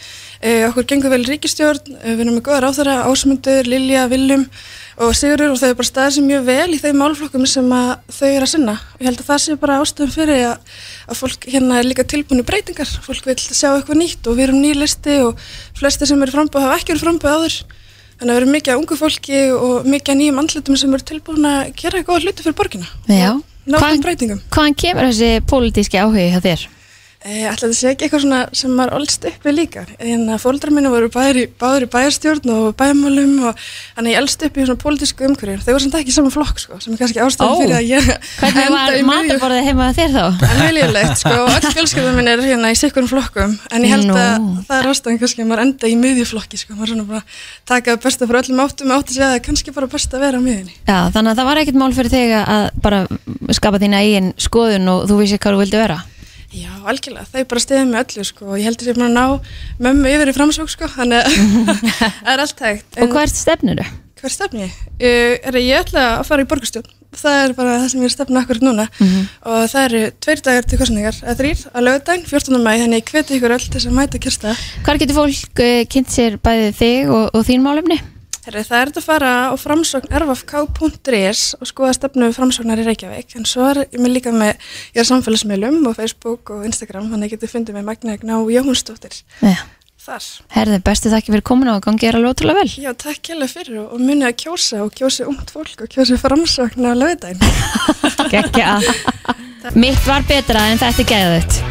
Eh, 0.42 0.64
okkur 0.66 0.86
gengur 0.90 1.12
vel 1.12 1.22
ríkistjórn, 1.22 1.92
eh, 2.02 2.16
við 2.16 2.24
erum 2.24 2.34
með 2.34 2.42
góða 2.48 2.62
ráþara, 2.64 2.94
Ásmundur, 3.06 3.62
Lilja, 3.62 4.08
Viljum 4.10 4.48
og 4.98 5.12
Sigurður 5.14 5.52
og 5.52 5.60
þau 5.60 5.68
er 5.68 5.76
bara 5.78 5.86
staðið 5.86 6.16
sem 6.16 6.26
mjög 6.26 6.42
vel 6.48 6.74
í 6.74 6.80
þeim 6.82 6.98
málflokkum 6.98 7.46
sem 7.46 7.68
þau 7.70 8.26
eru 8.26 8.42
að 8.42 8.50
sinna. 8.50 8.74
Ég 8.98 9.06
held 9.06 9.20
að 9.22 9.28
það 9.28 9.38
sé 9.44 9.54
bara 9.62 9.78
ástöðum 9.78 10.10
fyrir 10.10 10.42
að, 10.48 10.58
að 11.06 11.20
fólk 11.20 11.46
hérna 11.46 11.78
er 11.78 11.86
líka 11.86 12.02
tilbúinu 12.02 12.42
breytingar. 12.42 12.90
Fólk 13.06 13.24
vil 13.30 13.38
sjá 13.38 13.70
eitthvað 13.70 14.02
nýtt 14.02 14.26
og 14.26 14.34
við 14.34 14.48
erum 14.48 14.60
nýlisti 14.66 15.16
og 15.22 15.38
flesti 15.78 16.10
sem 16.10 16.26
eru 16.26 16.34
frambúið 16.34 16.66
hafa 16.66 16.82
ekki 16.82 16.90
verið 16.90 17.06
frambúið 17.06 17.38
áður. 17.38 17.62
Þannig 18.18 18.26
að 18.26 18.34
við 18.34 18.42
erum 18.42 18.54
mikið 18.58 18.74
af 18.74 18.82
ungu 18.82 18.98
fólki 18.98 19.40
og 19.54 19.88
mikið 19.94 20.10
af 20.10 20.20
nýjum 20.24 20.42
andlutum 20.42 20.76
sem 20.76 20.92
eru 20.98 21.06
tilbúin 21.06 21.50
að 21.54 21.72
gera 21.78 22.02
góða 22.02 22.26
hluti 22.26 22.42
fyrir 22.42 22.58
borgina. 22.58 22.90
Já. 23.06 23.38
Hvaðan 24.50 24.74
kemur 24.74 25.06
þessi 25.06 25.34
pólitíski 25.46 26.02
áhugi 26.02 26.32
hjá 26.34 26.42
þér? 26.42 26.70
Ætla 27.22 27.68
þetta 27.68 27.76
sé 27.78 27.90
ekki 27.92 28.06
eitthvað 28.06 28.22
svona 28.24 28.38
sem 28.56 28.72
maður 28.74 28.96
olst 28.98 29.22
upp 29.28 29.44
við 29.46 29.54
líka. 29.54 29.82
En 30.02 30.24
að 30.32 30.40
fóldrar 30.42 30.72
minni 30.74 30.90
voru 30.90 31.06
í, 31.06 31.44
báður 31.60 31.84
í 31.86 31.88
bæjarstjórn 31.92 32.50
og 32.50 32.64
bæjarmálum 32.80 33.34
og 33.46 33.52
þannig 33.94 34.10
ég 34.10 34.18
elst 34.18 34.42
upp 34.42 34.54
í 34.58 34.64
svona 34.66 34.80
pólitísku 34.82 35.22
umhverju. 35.28 35.58
Þau 35.62 35.70
voru 35.70 35.84
samt 35.84 35.96
ekki 36.00 36.10
í 36.10 36.16
sama 36.16 36.30
flokk 36.34 36.58
sko, 36.58 36.74
sem 36.82 36.90
er 36.94 36.98
kannski 36.98 37.20
ástæðan 37.22 37.52
Ó. 37.54 37.54
fyrir 37.62 37.76
að 37.78 37.86
ég 37.92 38.02
Hvernig 38.40 38.66
var 38.74 38.90
matarborðið 39.10 39.66
heima 39.68 39.84
hjá 39.86 39.94
þér 40.00 40.10
þá? 40.16 40.24
En 40.52 40.58
viljulegt 40.66 41.18
sko, 41.22 41.36
öll 41.46 41.70
fjölskyldum 41.76 42.14
minn 42.18 42.30
er 42.32 42.38
hérna 42.42 42.68
í 42.74 42.76
sikkurum 42.80 43.10
flokkum. 43.12 43.52
En 43.70 43.80
ég 43.86 43.90
held 43.94 44.08
Nú. 44.10 44.14
að 44.18 44.66
það 44.66 44.76
er 44.80 44.86
ástæðan 44.90 45.20
kannski 45.22 45.40
að 45.44 45.48
maður 45.52 45.64
enda 45.68 45.86
í 45.86 45.94
miðjuflokki 46.02 46.56
sko. 46.58 46.70
Maður 46.74 46.88
er 46.88 46.92
svona 46.96 47.06
bara 47.12 47.22
taka 47.70 47.94
það 47.94 48.02
besta 48.08 48.24
frá 48.26 48.38
öllum 48.42 48.64
áttum 48.66 48.90
og 48.90 48.94
átti 48.98 49.10
að 49.12 49.16
segja 49.16 49.26
að 49.28 49.32
það 49.32 49.38
er 49.38 49.46
kannski 49.46 49.70
bara 49.78 49.92
best 49.94 50.10
að 50.10 50.24
vera 50.26 50.36
á 50.42 50.42
miðjunni. 50.42 50.74
Já, 50.82 50.98
þannig 51.14 51.30
að 51.30 51.38
það 51.38 51.46
var 56.02 56.12
Já, 56.52 56.72
algjörlega, 56.84 57.24
þau 57.32 57.44
bara 57.48 57.60
stiðið 57.64 57.86
með 57.88 58.02
öllu 58.02 58.24
sko 58.28 58.48
og 58.52 58.58
ég 58.60 58.66
heldur 58.68 58.96
búin 58.98 59.06
að 59.06 59.14
ná 59.16 59.86
mömmu 59.86 60.10
yfir 60.12 60.30
í 60.32 60.34
framsók 60.36 60.68
sko, 60.68 60.88
þannig 60.92 61.24
að 61.24 61.36
það 62.02 62.32
er 62.34 62.42
allt 62.44 62.60
hægt. 62.66 62.98
Og 63.00 63.14
hvert 63.16 63.38
stefnir 63.38 63.80
þau? 63.80 63.94
Hvert 64.22 64.34
stefni 64.36 64.66
ég? 64.66 64.74
Uh, 65.00 65.32
er 65.40 65.56
að 65.56 65.64
ég 65.64 65.80
ætla 65.86 66.04
að 66.18 66.26
fara 66.28 66.44
í 66.44 66.50
borgarstjórn, 66.52 66.92
það 67.22 67.38
er 67.40 67.56
bara 67.56 67.78
það 67.80 67.88
sem 67.94 68.04
ég 68.04 68.10
er 68.10 68.14
stefna 68.14 68.44
akkurat 68.44 68.66
núna 68.68 68.86
og 69.48 69.64
það 69.72 69.88
eru 69.88 70.04
tveir 70.22 70.44
dagar 70.46 70.68
til 70.68 70.80
kostningar, 70.82 71.18
eða 71.24 71.38
þrýr, 71.40 71.66
að 71.72 71.86
lögudaginn, 71.88 72.28
14. 72.28 72.60
mæ, 72.60 72.72
þannig 72.84 73.00
ég 73.00 73.12
hveti 73.16 73.38
ykkur 73.38 73.56
öll 73.56 73.64
til 73.64 73.74
þess 73.78 73.90
að 73.90 73.98
mæta 73.98 74.22
kjörsta. 74.22 74.56
Hvar 74.84 75.00
getur 75.02 75.18
fólk 75.22 75.64
uh, 75.64 75.82
kynnt 75.88 76.12
sér 76.12 76.36
bæði 76.44 76.72
þig 76.78 77.14
og, 77.16 77.24
og 77.32 77.48
þín 77.48 77.64
málefni? 77.64 77.98
Herri, 78.42 78.64
það 78.66 78.80
er 78.80 78.90
þetta 78.90 78.98
að 78.98 79.04
fara 79.06 79.32
á 79.46 79.54
framsókn 79.54 80.14
rfk.is 80.18 81.42
og 81.60 81.68
skoða 81.70 81.92
stefnu 81.94 82.30
framsóknar 82.34 82.80
í 82.82 82.86
Reykjavík 82.88 83.36
en 83.38 83.46
svo 83.46 83.68
er 83.68 83.84
ég 83.84 84.00
með 84.02 84.16
líka 84.16 84.32
með 84.34 84.56
ég 84.96 84.98
er 84.98 85.06
samfélagsmiðlum 85.06 85.78
og 85.86 85.94
Facebook 85.94 86.50
og 86.50 86.64
Instagram 86.66 87.06
þannig 87.12 87.28
að 87.28 87.30
ég 87.30 87.36
geti 87.36 87.52
fundið 87.52 87.78
með 87.78 87.86
Magnegna 87.92 88.40
og 88.42 88.50
Jóhannsdóttir 88.50 89.20
Já. 89.46 89.54
þar. 90.02 90.26
Herði, 90.56 90.80
bestu 90.90 91.12
þakki 91.14 91.36
fyrir 91.36 91.46
komin 91.52 91.70
og 91.70 91.78
gangi 91.86 92.10
er 92.10 92.18
alveg 92.18 92.34
ótrúlega 92.34 92.64
vel 92.64 92.74
Já, 92.82 92.90
takk 93.04 93.30
hérlega 93.30 93.54
fyrir 93.54 93.78
og, 93.84 93.94
og 93.94 94.02
munið 94.02 94.32
að 94.32 94.36
kjósa 94.42 94.82
og 94.82 94.90
kjósi 94.98 95.28
ungt 95.30 95.54
fólk 95.54 95.86
og 95.86 95.94
kjósi 95.94 96.18
framsókn 96.18 96.90
á 96.90 96.98
lögudaginn. 96.98 97.46
Gekja 98.34 98.74
Mitt 99.78 100.02
var 100.02 100.26
betra 100.26 100.66
en 100.72 100.82
þetta 100.82 101.06
geðið 101.14 101.62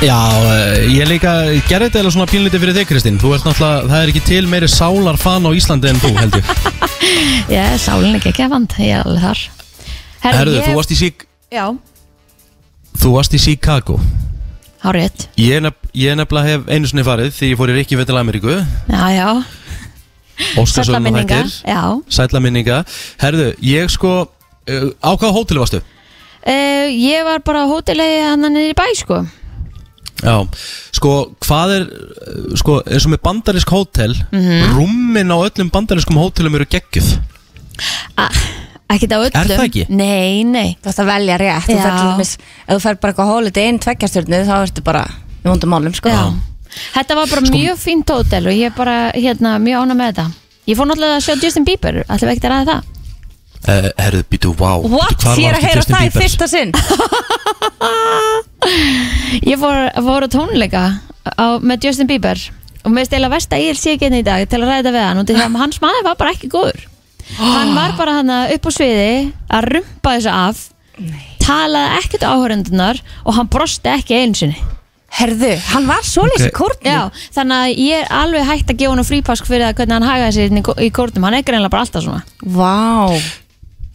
Já, 0.00 0.16
eh, 0.16 0.88
ég 0.96 1.04
líka 1.10 1.32
gerði 1.68 1.90
þetta 1.90 2.00
eða 2.00 2.12
svona 2.14 2.28
pínlítið 2.30 2.62
fyrir 2.62 2.76
þig 2.78 2.86
Kristín. 2.88 3.18
Þú 3.20 3.34
ert 3.36 3.44
náttúrulega, 3.44 3.88
það 3.90 4.02
er 4.06 4.12
ekki 4.12 4.22
til 4.24 4.46
meiri 4.48 4.68
sálar 4.72 5.18
fan 5.20 5.44
á 5.44 5.50
Íslandi 5.52 5.90
en 5.90 6.00
þú 6.00 6.12
held 6.16 6.38
ég. 6.38 6.52
Er 7.60 7.76
sálinn 7.82 8.16
ekki 8.16 8.30
ekki 8.30 8.44
að 8.46 8.52
vand, 8.54 8.74
ég 8.80 8.94
er 8.96 9.04
alveg 9.04 9.24
þar. 9.26 9.42
Herðu, 10.24 10.54
ég- 10.56 10.66
þú 10.70 10.74
varst 10.78 10.92
í, 10.94 10.96
Sik 11.00 11.24
Já, 11.52 11.64
þú 13.02 13.12
varst 13.16 13.34
í 13.36 13.40
Chicago. 13.42 13.98
Hárið 14.80 15.26
Ég, 15.36 15.60
nef, 15.66 15.74
ég 15.92 16.16
nefnilega 16.16 16.48
hef 16.54 16.68
einu 16.72 16.88
sinni 16.88 17.04
farið 17.04 17.34
því 17.36 17.50
ég 17.52 17.58
fór 17.60 17.72
í 17.72 17.76
Rikki 17.76 17.98
Vetil 18.00 18.16
Ameríku. 18.20 18.54
Já, 18.88 19.04
já, 19.12 19.28
sætla 20.40 20.62
Óskarsvölum 20.62 21.04
minninga. 21.10 21.42
Já. 21.68 21.82
Sætla 22.08 22.40
minninga. 22.40 22.78
Herðu, 23.20 23.50
ég 23.60 23.90
sko 23.92 24.14
uh, 24.24 24.88
Á 25.04 25.10
hvaða 25.12 25.34
hóteli 25.36 25.60
varstu? 25.60 25.82
uh, 25.84 26.88
Ég 26.88 27.26
var 27.28 27.44
bara 27.44 27.66
á 27.66 27.68
hótelegi 27.68 28.22
hann 28.24 28.48
niður 28.48 28.72
í 28.72 28.78
bæ, 28.78 28.86
sko 28.96 29.20
Já, 30.20 30.36
sko, 30.92 31.12
hvað 31.46 31.74
er 31.78 31.84
sko, 32.60 32.80
eins 32.84 33.06
og 33.08 33.12
með 33.14 33.22
bandarisk 33.24 33.70
hótel 33.72 34.14
Mhm. 34.32 34.74
rúmin 34.76 35.32
á 35.32 35.36
öllum 35.40 35.70
bandariskum 35.72 36.18
hótelum 36.20 36.54
eru 36.58 36.66
geggjuð 36.68 37.18
Ekkert 38.90 39.12
á 39.14 39.18
öllum 39.22 39.38
Er 39.38 39.46
það 39.54 39.64
ekki? 39.68 39.84
Nei, 39.88 40.42
nei 40.44 40.76
Þú 40.82 40.90
ætti 40.90 41.02
að 41.04 41.10
velja 41.12 41.38
rétt 41.40 41.68
Þú 41.70 42.20
Ef 42.20 42.36
þú 42.68 42.80
fer 42.84 42.98
bara 43.00 43.12
eitthvað 43.12 43.30
hólið 43.32 43.60
inn 43.64 43.78
tveggjastjörnu 43.78 44.40
þá 44.48 44.54
ertu 44.66 44.82
bara 44.84 45.04
í 45.40 45.48
vondum 45.48 45.70
málum 45.72 45.94
sko. 45.96 46.10
Já. 46.12 46.34
Þetta 46.94 47.14
var 47.16 47.26
bara 47.30 47.40
mjög 47.48 47.78
fínt 47.80 48.10
hótel 48.12 48.46
og 48.50 48.52
ég 48.52 48.66
er 48.68 48.74
bara 48.76 48.96
hérna, 49.16 49.56
mjög 49.62 49.86
ána 49.86 49.94
með 49.96 50.10
þetta 50.12 50.26
Ég 50.68 50.76
fór 50.76 50.86
náttúrulega 50.90 51.16
að 51.16 51.24
sjá 51.24 51.34
Justin 51.42 51.64
Bieber 51.64 52.02
Ætlum 52.04 52.28
við 52.28 52.34
ekkert 52.36 52.50
að 52.50 52.52
ræða 52.54 52.74
það 52.74 52.82
uh, 53.68 53.88
Herðu, 54.00 54.22
býtu, 54.32 54.54
wow 54.60 54.84
What? 54.88 55.20
Hvar 55.24 55.38
Ég 55.40 55.50
er 55.50 55.58
að 55.58 55.66
heyra 55.68 55.84
það 55.88 56.06
í 56.06 56.12
fyrsta 56.14 56.48
sinn. 56.50 56.72
Ég 59.50 59.56
fór, 59.60 59.76
fór 60.04 60.26
á 60.26 60.28
tónleika 60.30 60.82
á, 61.24 61.46
með 61.62 61.86
Justin 61.88 62.08
Bieber 62.10 62.40
og 62.84 62.92
með 62.94 63.10
stela 63.10 63.28
versta 63.32 63.58
ég 63.60 63.76
sé 63.76 63.94
ekki 63.94 64.06
hérna 64.08 64.20
í 64.22 64.26
dag 64.26 64.46
til 64.48 64.60
að 64.62 64.70
ræða 64.70 64.92
við 64.94 65.04
hann 65.04 65.20
og 65.22 65.26
til 65.28 65.36
það 65.36 65.46
að 65.50 65.60
hans 65.62 65.80
maður 65.84 66.06
var 66.08 66.16
bara 66.20 66.34
ekki 66.36 66.48
góður. 66.52 66.82
Hann 67.40 67.72
var 67.78 67.94
bara 67.98 68.18
hann 68.20 68.32
upp 68.56 68.68
á 68.68 68.70
sviði 68.72 69.08
að 69.52 69.68
rumpa 69.74 70.14
þessu 70.16 70.32
af 70.34 70.66
talaði 71.40 71.98
ekkert 72.02 72.24
áhörundunar 72.28 73.00
og 73.24 73.36
hann 73.38 73.48
brosti 73.52 73.88
ekki 73.92 74.18
einsinni 74.20 74.58
Herðu, 75.10 75.56
hann 75.72 75.88
var 75.90 76.04
svoleiðis 76.06 76.44
í 76.46 76.50
kórnum. 76.54 76.86
Já, 76.86 77.24
þannig 77.34 77.56
að 77.64 77.80
ég 77.82 77.96
er 78.04 78.12
alveg 78.14 78.44
hægt 78.46 78.68
að 78.70 78.76
gefa 78.78 78.92
hann 78.94 79.08
frípask 79.08 79.48
fyrir 79.48 79.64
það 79.66 79.72
hvernig 79.80 79.96
hann 79.96 80.06
hagaði 80.06 80.34
sér 80.36 80.44
hérna 80.46 80.60
í 80.60 80.66
kó- 80.68 80.76
í 80.78 80.90
kórnum. 80.94 81.24
Hann 81.26 81.34
er 81.40 81.42
greinlega 81.48 81.72
bara 81.72 81.82
alltaf 81.82 82.04
svona. 82.04 82.20
Vá 82.46 83.18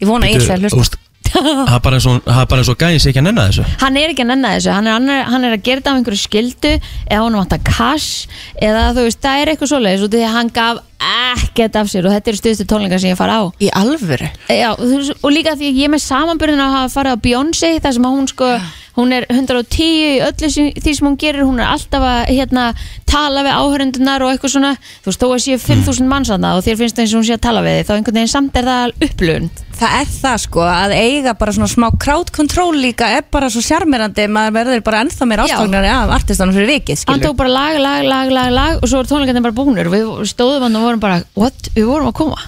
Ég 0.00 0.08
vona 0.08 0.30
sé 0.30 0.56
að 0.56 0.70
hlusta 0.70 1.02
Það 1.36 1.72
er 1.74 1.80
bara 1.84 1.98
eins 1.98 2.06
og, 2.08 2.22
það 2.24 2.98
sé 3.02 3.10
ekki 3.10 3.20
að 3.20 3.26
nenna 3.26 3.46
þessu. 3.50 3.64
Hann 3.82 3.98
er 4.00 4.12
ekki 4.12 4.24
að 4.24 4.30
nenna 4.30 4.52
þessu. 4.54 4.70
Hann 4.72 4.86
er, 4.88 4.94
hann 4.96 5.10
er, 5.12 5.22
hann 5.32 5.46
er 5.46 5.56
að 5.56 5.64
gera 5.66 5.82
þetta 5.82 5.92
af 5.92 6.00
einhverju 6.00 6.20
skildu 6.22 6.72
eða 6.78 7.22
hann 7.24 7.38
vantar 7.40 7.62
cash 7.66 8.28
eða 8.62 8.84
þú 8.96 9.06
veist, 9.08 9.20
það 9.24 9.42
er 9.42 9.52
eitthvað 9.52 9.72
svoleiðis. 9.72 10.06
Og 10.06 10.12
því 10.14 10.22
að 10.22 10.36
hann 10.36 10.52
gaf 10.56 10.82
ekkert 11.02 11.76
af 11.80 11.90
sér 11.90 12.08
og 12.08 12.14
þetta 12.14 12.32
eru 12.32 12.40
stuðstu 12.40 12.66
tónleikar 12.68 13.02
sem 13.02 13.12
ég 13.12 13.18
fara 13.18 13.38
á. 13.40 13.42
Í 13.60 13.68
alvöru? 13.74 14.30
Já, 14.48 14.72
og, 14.72 15.30
líka 15.32 15.56
því 15.58 15.70
ég 15.74 15.84
er 15.88 15.94
með 15.94 16.04
samanbyrðin 16.06 16.64
að 16.64 16.74
hafa 16.78 16.92
farið 16.96 17.16
á 17.16 17.24
Beyoncé 17.26 17.70
þar 17.84 17.96
sem 17.96 18.08
hún 18.08 18.28
sko 18.32 18.50
hún 18.96 19.12
er 19.12 19.26
110 19.28 19.84
í 19.84 20.12
öllu 20.24 20.48
sem, 20.48 20.70
því 20.72 20.94
sem 20.96 21.06
hún 21.06 21.18
gerir 21.20 21.44
hún 21.44 21.60
er 21.60 21.68
alltaf 21.68 22.00
að 22.00 22.30
hérna, 22.32 22.70
tala 23.04 23.44
við 23.44 23.58
áhörundunar 23.60 24.24
og 24.24 24.32
eitthvað 24.32 24.54
svona. 24.54 24.72
Þú 25.04 25.12
veist, 25.12 25.20
þó 25.20 25.28
að 25.28 25.44
séu 25.44 25.60
5000 25.60 26.08
manns 26.08 26.32
að 26.32 26.48
og 26.48 26.64
þér 26.64 26.80
finnst 26.80 26.96
það 26.96 27.04
eins 27.04 27.14
og 27.14 27.20
hún 27.20 27.28
sé 27.28 27.36
að 27.36 27.46
tala 27.50 27.64
við 27.66 27.78
þig 27.78 27.88
þá 27.90 27.94
einhvern 27.98 28.20
veginn 28.20 28.32
samt 28.32 28.56
er 28.56 28.70
það 28.70 29.08
upplun 29.10 29.50
Það 29.76 29.94
er 29.98 30.06
það 30.08 30.36
sko 30.40 30.62
að 30.64 30.92
eiga 30.96 31.32
bara 31.36 31.52
svona 31.52 31.68
smá 31.68 31.86
crowd 32.00 32.30
control 32.32 32.78
líka 32.80 33.10
er 33.12 33.26
bara 33.28 33.50
svo 33.52 33.60
sjarmirandi 33.64 34.24
maður 34.32 34.54
verður 34.54 34.84
bara 34.86 35.02
ennþá 35.04 35.28
meir 35.28 35.42
Já. 35.42 35.44
ástofnari 35.50 35.90
af 35.92 36.12
artistanum 36.16 36.56
fyrir 36.56 36.70
vikið 36.70 37.02
hann 37.02 37.02
skilur 37.02 37.26
tók 37.26 37.36
bara 37.42 37.52
lag, 37.52 37.76
lag, 37.84 38.06
lag, 38.08 38.32
lag, 38.32 38.54
lag 38.56 38.78
og 38.80 38.88
svo 38.88 39.02
voru 39.02 39.10
tónleikarnir 39.10 39.44
bara 39.44 39.56
búnir. 39.58 39.90
Og 39.90 39.92
við 39.92 40.30
stóðum 40.32 40.64
hann 40.64 40.78
og 40.80 40.85
vorum 40.86 41.02
bara, 41.02 41.18
what, 41.38 41.68
við 41.74 41.90
vorum 41.90 42.08
að 42.12 42.16
koma. 42.20 42.38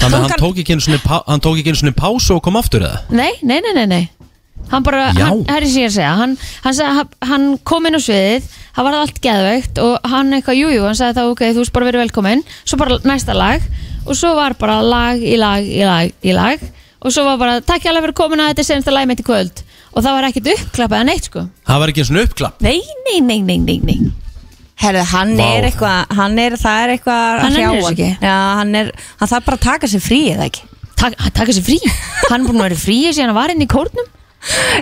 Þannig 0.00 0.16
að 0.16 0.24
hann 0.24 0.40
Tók 0.40 0.62
ekki 0.62 0.76
einu 0.76 1.02
pá- 1.04 1.24
hann 1.26 1.42
tók 1.44 1.58
ekki 1.60 1.74
einu 1.74 1.80
sinni 1.82 1.92
pásu 1.96 2.38
og 2.38 2.42
kom 2.46 2.56
aftur 2.56 2.86
eða? 2.86 3.02
Nei, 3.12 3.34
nei, 3.42 3.60
nei, 3.60 3.74
nei, 3.76 3.86
nei. 3.90 4.02
Hann 4.70 4.84
bara, 4.86 5.10
Já. 5.16 5.26
hann, 5.28 5.44
það 5.48 5.56
er 5.56 5.66
sem 5.66 5.82
ég 5.82 5.86
er 5.86 5.90
að 5.90 5.94
segja 5.96 6.14
Hann, 6.20 6.32
hann, 6.64 6.74
sagði, 6.76 6.96
hann, 6.96 7.08
hann 7.30 7.46
kom 7.66 7.86
inn 7.88 7.96
á 7.96 8.00
sviðið 8.04 8.48
Það 8.76 8.86
var 8.86 8.96
allt 8.98 9.20
geðveikt 9.24 9.80
og 9.82 10.10
hann 10.12 10.34
eitthvað, 10.36 10.58
jújú 10.60 10.74
jú, 10.76 10.82
Hann 10.84 10.98
sagði 10.98 11.16
þá, 11.16 11.22
ok, 11.32 11.40
þú 11.56 11.62
veist 11.64 11.72
bara 11.74 11.88
verið 11.88 12.02
velkomin 12.04 12.42
Svo 12.62 12.78
bara 12.80 12.98
næsta 13.08 13.34
lag 13.34 13.64
og 14.08 14.16
svo 14.16 14.30
var 14.36 14.54
bara 14.60 14.78
lag 14.80 15.20
í 15.20 15.34
lag 15.40 15.64
í 15.64 15.82
lag 15.84 16.12
í 16.24 16.32
lag 16.36 16.62
Og 17.00 17.12
svo 17.12 17.24
var 17.24 17.38
bara, 17.40 17.60
takk 17.64 17.84
ég 17.84 17.92
alveg 17.92 18.10
fyrir 18.10 18.16
komin 18.20 18.42
að 18.44 18.50
þetta 18.52 18.62
er 18.62 18.68
senasta 18.68 18.92
lag 18.92 19.06
mitt 19.08 19.22
í 19.22 19.24
kvöld. 19.24 19.62
Og 19.96 20.04
það 20.04 20.16
var 20.16 20.26
ekkert 20.28 20.50
uppklappað 20.52 21.04
en 21.04 21.12
eitt 21.14 21.28
sko. 21.30 21.44
Það 21.66 21.80
var 21.80 21.92
ekki 21.92 22.02
einu 22.02 22.08
sinni 22.10 22.24
uppklapp? 22.26 22.58
Nei, 22.64 22.74
nei, 23.06 23.20
nei, 23.24 23.38
nei, 23.40 23.56
nei, 23.64 23.78
nei 23.88 23.98
Herðu, 24.80 25.02
hann 25.12 25.32
Vá. 25.36 25.44
er 25.58 25.66
eitthvað 25.68 26.14
hann 26.16 26.38
er, 26.40 26.54
það 26.56 26.82
er 26.84 26.92
eitthvað 26.94 27.20
að 27.20 27.40
Hann 27.44 27.52
nennir 27.52 27.66
hrjá 27.68 27.80
þessu 27.80 27.92
ekki. 27.92 28.10
Já, 28.24 28.36
hann 28.60 28.74
er, 28.80 28.90
hann 29.20 29.28
þarf 29.34 29.44
bara 29.50 29.58
að 29.60 29.66
taka 29.66 29.90
sér 29.92 30.04
frí 30.04 30.20
eða 30.32 30.46
ekki 30.48 30.62
Tak, 31.00 31.14
Hann 31.20 31.32
taka 31.36 31.52
sér 31.56 31.64
frí 31.66 31.78
Hann 32.30 32.40
er 32.40 32.46
búin 32.48 32.60
að 32.60 32.66
vera 32.70 32.80
frí 32.80 32.96
síðan 33.12 33.30
hann 33.32 33.36
var 33.40 33.52
inn 33.52 33.64
í 33.64 33.68
kórnum 33.70 34.08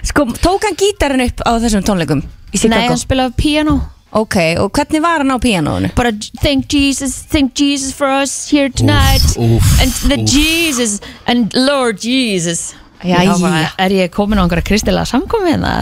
Sko, 0.06 0.24
tók 0.38 0.66
hann 0.68 0.76
gítarinn 0.78 1.24
upp 1.26 1.42
á 1.42 1.50
þessum 1.58 1.82
tónleikum 1.86 2.20
í 2.22 2.28
Nei, 2.54 2.60
Chicago? 2.62 2.88
hann 2.92 3.00
spilaði 3.02 3.34
piano 3.42 3.76
Ok, 4.18 4.36
og 4.62 4.70
hvernig 4.72 5.02
var 5.04 5.20
hann 5.20 5.34
á 5.34 5.38
píanónu? 5.42 5.90
bara 5.98 6.12
thank 6.40 6.70
Jesus, 6.72 7.18
thank 7.28 7.52
Jesus 7.58 7.90
for 7.92 8.06
us 8.22 8.48
here 8.48 8.70
tonight 8.70 9.20
Úff, 9.36 9.66
and 9.82 9.92
the 10.08 10.16
úff. 10.22 10.30
Jesus 10.30 11.00
and 11.26 11.52
Lord 11.58 11.98
Jesus 12.00 12.72
Jæja. 13.02 13.26
Já, 13.28 13.34
bara, 13.42 13.66
Er 13.78 13.90
ég 13.98 14.10
komin 14.14 14.38
á 14.38 14.46
einhverja 14.46 14.64
kristilega 14.70 15.04
samkomi 15.06 15.52
hérna? 15.56 15.74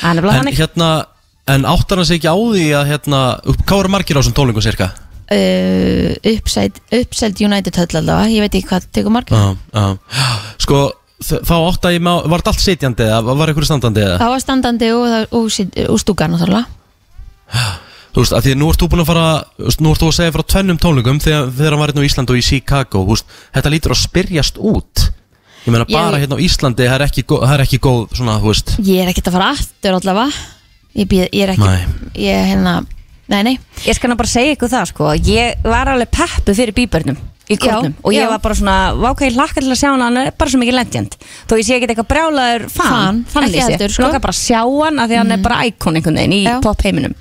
Hann 0.00 0.18
er 0.18 0.22
bara 0.24 0.38
En 0.38 0.46
hann 0.46 0.54
hérna, 0.56 0.88
en 1.46 1.66
áttar 1.68 2.00
hann 2.00 2.06
sig 2.08 2.18
ekki 2.20 2.30
á 2.30 2.36
því 2.36 2.64
að 2.80 2.88
hérna, 2.90 3.20
hvað 3.62 3.76
voru 3.78 3.92
margir 3.94 4.18
á 4.18 4.20
þessum 4.20 4.36
tónleikum 4.36 4.64
cirka? 4.64 4.90
Uh, 5.26 6.14
uppseld, 6.36 6.76
uppseld 6.94 7.40
United 7.42 7.74
höll 7.80 7.96
allavega 7.98 8.30
Ég 8.30 8.44
veit 8.44 8.54
ekki 8.60 8.68
hvað 8.70 8.84
tekur 8.94 9.10
margir. 9.10 9.34
Já, 9.34 9.56
já 9.74 10.28
Sko, 10.62 10.78
þá 11.18 11.54
áttar 11.66 11.96
ég 11.96 12.04
með, 12.06 12.28
var 12.30 12.42
þetta 12.44 12.52
allt 12.54 12.62
sitjandi 12.62 13.06
eða 13.08 13.34
var 13.40 13.50
eitthvað 13.50 13.66
standandi 13.66 14.04
eða? 14.04 14.20
Það 14.22 14.32
var 14.36 14.44
standandi 14.44 14.90
og, 14.94 15.02
það- 15.10 15.34
og, 15.40 15.48
sit- 15.50 15.80
og 15.82 16.22
náttúrulega. 16.22 16.64
Þú 18.16 18.22
veist, 18.22 18.32
að 18.38 18.46
því 18.46 18.54
nú 18.56 18.70
ert 18.70 18.80
þú 18.80 18.86
búin 18.92 19.02
að 19.02 19.10
fara 19.10 19.26
Nú 19.84 19.90
ert 19.92 20.00
þú 20.00 20.06
að 20.08 20.14
segja 20.16 20.32
frá 20.32 20.42
tvennum 20.54 20.78
tónleikum 20.80 21.18
þegar, 21.20 21.50
þegar 21.58 21.74
hann 21.74 21.82
var 21.82 21.90
hérna 21.92 22.00
á 22.06 22.08
Íslandi 22.08 22.32
og 22.32 22.38
í 22.40 22.46
Chicago 22.46 23.02
þú 23.04 23.10
veist, 23.12 23.34
Þetta 23.58 23.72
lítur 23.74 23.92
að 23.96 24.00
spyrjast 24.06 24.58
út. 24.62 25.06
Ég 25.66 25.74
meina 25.74 25.84
bara 25.90 26.16
ég- 26.16 26.22
hérna 26.24 26.38
á 26.38 26.44
Íslandi 26.46 26.86
Það 26.86 26.94
er 27.00 27.04
ekki, 27.10 27.24
það 27.28 27.52
er 27.58 27.64
ekki 27.66 27.78
góð 27.82 28.02
svona, 28.14 28.38
þú 28.40 28.52
veist. 28.54 28.76
Ég 28.78 29.02
er 29.02 29.10
ekkert 29.10 29.28
að 29.32 29.36
fara 29.36 29.50
aftur 29.58 29.98
allavega 29.98 30.30
Ég, 30.96 31.06
býð, 31.10 31.26
ég 31.30 31.42
er 31.44 31.54
ekki 31.54 31.68
Nei. 31.68 32.10
Ég 32.24 32.50
hérna 32.52 32.74
Nei, 33.28 33.40
nei 33.42 33.56
Ég 33.84 33.96
skal 33.98 34.10
nú 34.12 34.16
bara 34.18 34.30
segja 34.30 34.56
ykkur 34.56 34.70
það 34.72 34.90
sko 34.92 35.14
Ég 35.28 35.64
var 35.66 35.90
alveg 35.92 36.12
peppu 36.14 36.54
fyrir 36.56 36.76
bíbörnum 36.76 37.18
í 37.46 37.56
kórnum 37.62 37.92
og 38.02 38.14
ég 38.14 38.24
já. 38.24 38.28
var 38.30 38.40
bara 38.42 38.56
svona, 38.58 38.76
váka 38.98 39.26
ég 39.26 39.36
hlakka 39.36 39.62
til 39.62 39.70
að 39.70 39.78
sjá 39.78 39.90
hann 39.92 40.02
hann 40.02 40.16
er 40.18 40.32
bara 40.34 40.50
svo 40.50 40.58
mikið 40.58 40.74
legend 40.80 41.12
þó 41.46 41.52
ég 41.54 41.66
sé 41.68 41.76
ekki 41.76 41.86
eitthvað 41.92 42.08
brjálaður 42.10 42.64
fan, 42.74 42.88
Fan, 42.90 43.20
fan 43.30 43.46
ekki 43.46 43.60
heldur, 43.62 43.92
sko. 43.94 44.08
sko. 44.10 44.22
bara 44.24 44.34
að 44.34 44.40
sjá 44.40 44.62
hann 44.64 44.98
af 44.98 45.06
því 45.06 45.14
að 45.14 45.22
hann 45.22 45.34
er 45.36 45.44
bara 45.44 45.60
íkon 45.70 46.00
einhvern 46.00 46.18
veginn 46.18 46.34
í 46.34 46.40
Já. 46.42 46.56
pop 46.64 46.82
heiminum 46.82 47.14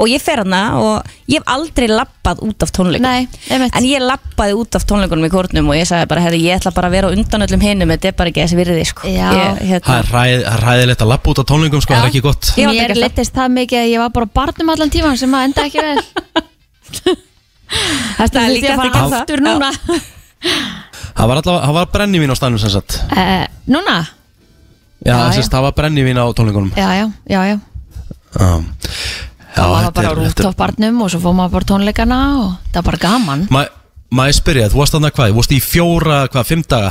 og 0.00 0.08
ég 0.08 0.22
fer 0.24 0.40
hann 0.42 0.54
og 0.80 1.10
ég 1.28 1.38
hef 1.42 1.50
aldrei 1.52 1.86
lappað 1.90 2.40
út 2.46 2.64
af 2.64 2.72
tónleikum. 2.72 3.04
Nei, 3.04 3.28
einmitt. 3.52 3.74
en 3.76 3.84
ég 3.84 4.00
lappaði 4.04 4.56
út 4.56 4.78
af 4.78 4.86
tónleikunum 4.88 5.26
í 5.28 5.32
kórnum 5.32 5.68
og 5.70 5.76
ég 5.76 5.88
sagði 5.88 6.08
bara, 6.10 6.24
herri, 6.24 6.40
ég 6.46 6.56
ætla 6.56 6.72
bara 6.76 6.88
að 6.88 6.96
vera 6.96 7.10
undan 7.12 7.44
öllum 7.46 7.64
hinum 7.64 7.92
þetta 7.92 8.08
er 8.10 8.16
bara 8.18 8.32
ekki 8.32 8.42
þessi 8.44 8.58
virði 8.60 8.84
sko. 8.88 9.08
Ég, 9.12 9.60
hérna, 9.70 9.84
Það 9.90 9.98
er 10.00 10.10
það 10.10 10.34
er 10.54 10.64
ræðilegt 10.64 11.04
að 11.04 11.12
lappa 11.12 11.30
út 11.34 11.42
á 11.42 11.44
tónlingum 11.52 11.84
sko, 11.84 11.94
það 11.94 12.06
er 12.06 12.12
ekki 12.12 12.24
gott. 12.24 12.52
Ég 12.56 12.72
Mér 12.72 12.96
litist 12.96 13.34
það 13.36 13.54
mikið 13.58 13.82
að 13.84 13.90
ég 13.92 14.04
var 14.06 14.14
bara 14.16 14.30
barnum 14.40 14.72
allan 14.74 14.90
tíma 14.96 15.12
sem 15.20 15.34
að 15.36 15.48
enda 15.50 15.66
ekki 15.68 15.84
vel. 15.84 16.00
Þetta 18.20 18.40
er 18.44 18.50
líka 18.54 18.72
þurfti 18.72 18.72
að 18.72 18.78
að 18.78 18.80
fara 18.80 18.94
gera 18.94 19.20
aftur 19.20 19.40
það. 19.40 19.46
núna. 19.46 19.70
Það 21.10 21.28
var 21.30 21.36
alltaf, 21.40 21.56
það 21.66 21.74
var 21.76 21.88
brennivín 21.94 22.32
á 22.32 22.36
stannum 22.38 22.60
sem 22.62 22.72
sagt. 22.72 22.96
Uh, 23.12 23.44
Núna? 23.70 23.98
Já, 25.00 25.10
Já, 25.10 25.14
það 25.16 25.26
já. 25.30 25.34
sést, 25.38 25.52
það 25.52 25.64
var 25.66 25.74
brennivín 25.78 26.18
á 26.20 26.24
tónlingunum 26.36 26.72
Já, 26.76 26.88
já, 26.98 27.06
já, 27.28 27.40
já. 27.48 27.56
Já, 28.36 28.48
Já, 29.50 29.60
Það 29.60 29.70
var 29.70 29.82
þetta 29.84 29.92
bara 29.98 30.08
á 30.08 30.12
er- 30.12 30.20
rútof 30.20 30.56
barnum 30.56 31.02
og 31.02 31.10
svo 31.10 31.20
fór 31.20 31.34
maður 31.34 31.52
bara 31.56 31.64
á 31.66 31.70
tónleikana 31.70 32.18
og 32.40 32.50
það 32.72 32.80
var 32.80 32.88
bara 32.90 33.00
gaman. 33.04 33.46
Ma- 33.50 33.68
Maður 34.10 34.34
spyrja, 34.40 34.68
þú 34.72 34.74
varst 34.80 34.94
þarna 34.96 35.10
hvað, 35.14 35.28
þú 35.30 35.34
varst 35.38 35.52
í 35.54 35.58
fjóra, 35.62 36.16
hvað, 36.28 36.46
fimm 36.48 36.62
daga? 36.66 36.88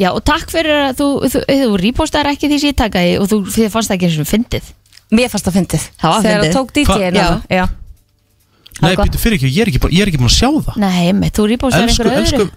Já, 0.00 0.08
og 0.16 0.22
takk 0.24 0.48
fyrir 0.50 0.78
að 0.88 0.94
þú, 0.96 1.08
þú, 1.28 1.40
þú 1.44 1.74
repostar 1.82 2.24
ekki 2.30 2.48
því 2.48 2.58
sem 2.62 2.70
ég 2.72 2.76
takaði 2.78 3.10
og 3.20 3.28
þú 3.28 3.36
þið 3.52 3.68
fannst 3.74 3.90
það 3.90 3.96
ekki 3.98 4.06
eins 4.08 4.16
og 4.22 4.28
fyndið. 4.30 4.70
Mér 5.12 5.28
fannst 5.28 5.44
það 5.48 5.56
fyndið. 5.58 5.84
Það 6.00 6.22
Þegar 6.24 6.40
það 6.44 6.56
tók 6.56 6.70
Hva? 6.72 6.96
DJ-inn 6.96 7.18
Já. 7.20 7.26
já. 7.52 7.66
Nei, 8.80 8.94
býtu 8.96 9.18
fyrir 9.20 9.36
ekki, 9.36 9.50
ég 9.52 9.60
er 9.60 9.68
ekki, 9.68 9.80
ég 9.92 10.00
er 10.02 10.08
ekki 10.08 10.18
búin 10.22 10.30
að 10.32 10.38
sjá 10.38 10.48
það. 10.68 10.76
Nei, 10.80 11.12
með, 11.12 11.30
þú 11.36 11.46
repostar 11.52 11.82
Elsku, 11.84 12.02
einhverju 12.04 12.22
elsku, 12.22 12.42
öðru. 12.46 12.50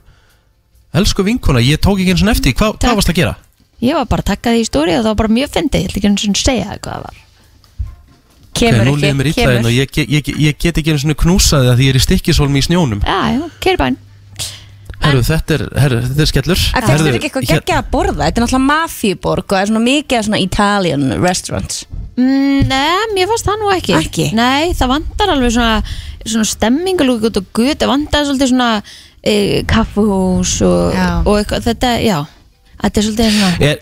elsku 1.01 1.23
vinkona, 1.27 1.59
ég 1.65 1.77
tók 1.83 1.99
ekki 1.99 2.13
eins 2.15 2.23
og 2.23 2.29
eftir, 2.31 2.53
hvað, 2.53 2.77
hvað 2.79 2.95
varst 2.95 3.09
að 3.11 3.19
gera? 3.19 3.35
Ég 3.81 3.93
var 3.99 4.05
bara 4.05 4.21
að 4.23 4.29
taka 4.31 4.49
því 4.55 4.61
í 4.63 4.67
stóri 4.71 4.95
og 4.95 5.03
það 5.03 5.11
var 5.11 5.19
bara 5.23 5.35
mjög 5.35 5.49
fyndið. 5.55 5.81
Ég 5.81 5.89
ætla 5.91 5.99
ekki 5.99 6.09
eins 6.11 6.27
og 6.31 6.41
segja 6.45 6.65
það 6.71 6.79
hvað 6.79 6.95
það 6.95 7.03
var 7.09 7.19
Kemur 8.51 8.81
Ok, 8.81 8.87
nú 8.87 8.95
ekki, 8.99 9.33
kemur. 9.39 9.53
hérna 9.55 9.69
og 9.69 9.75
ég, 9.75 9.97
ég, 9.97 10.09
ég, 10.11 10.31
ég 10.49 10.57
get 10.59 10.77
ekki 10.77 10.93
eins 10.93 11.05
og 11.07 11.19
knúsaði 11.23 11.75
því 11.75 11.87
ég 11.87 11.93
er 11.93 11.99
í 11.99 12.05
stikkisólmi 12.05 12.61
í 12.61 12.65
snjónum. 12.67 13.03
Já, 13.05 13.19
já, 13.37 13.43
keirbæn 13.63 13.99
Herru, 15.01 15.21
þetta 15.25 15.55
er, 15.55 15.63
herru, 15.81 15.99
þetta 16.05 16.21
er 16.21 16.29
skellur. 16.29 16.63
En 16.77 16.85
Herru, 16.85 17.05
þér 17.07 17.15
ekki 17.17 17.29
eitthvað 17.29 17.47
geggja 17.49 17.77
að 17.79 17.87
borða? 17.93 18.27
Þetta 18.27 18.37
er 18.37 18.43
náttúrulega 18.45 18.67
mafíuborg 18.67 19.45
og 19.47 19.55
það 19.55 19.61
er 19.63 19.69
svona 19.71 19.83
mikið 19.85 20.17
af 20.17 20.27
svona 20.27 20.41
Italian 20.43 21.05
restaurants. 21.23 21.79
Mm, 22.19 22.67
nei, 22.69 23.07
mér 23.15 23.31
fannst 23.31 23.47
það 23.47 23.63
nú 23.63 23.71
ekki. 23.73 23.95
Ekki? 23.97 24.27
Nei, 24.37 24.73
það 24.77 24.91
vantar 24.93 25.33
alveg 25.33 25.55
svona, 25.55 25.95
svona 26.21 26.49
stemmingalúk 26.51 27.25
út 27.31 27.39
og 27.41 27.47
gutt 27.57 27.81
Það 27.81 27.93
vantar 27.95 28.27
svolítið 28.27 28.51
svona 28.51 28.69
e, 29.23 29.33
kaffuhús 29.71 30.53
og, 30.67 30.99
og 31.25 31.33
eitthvað, 31.39 31.65
þetta, 31.71 31.95
já. 32.05 32.19
Þetta 32.83 33.01
er 33.01 33.07
svolítið 33.07 33.33
svona 33.39 33.71
er, 33.71 33.81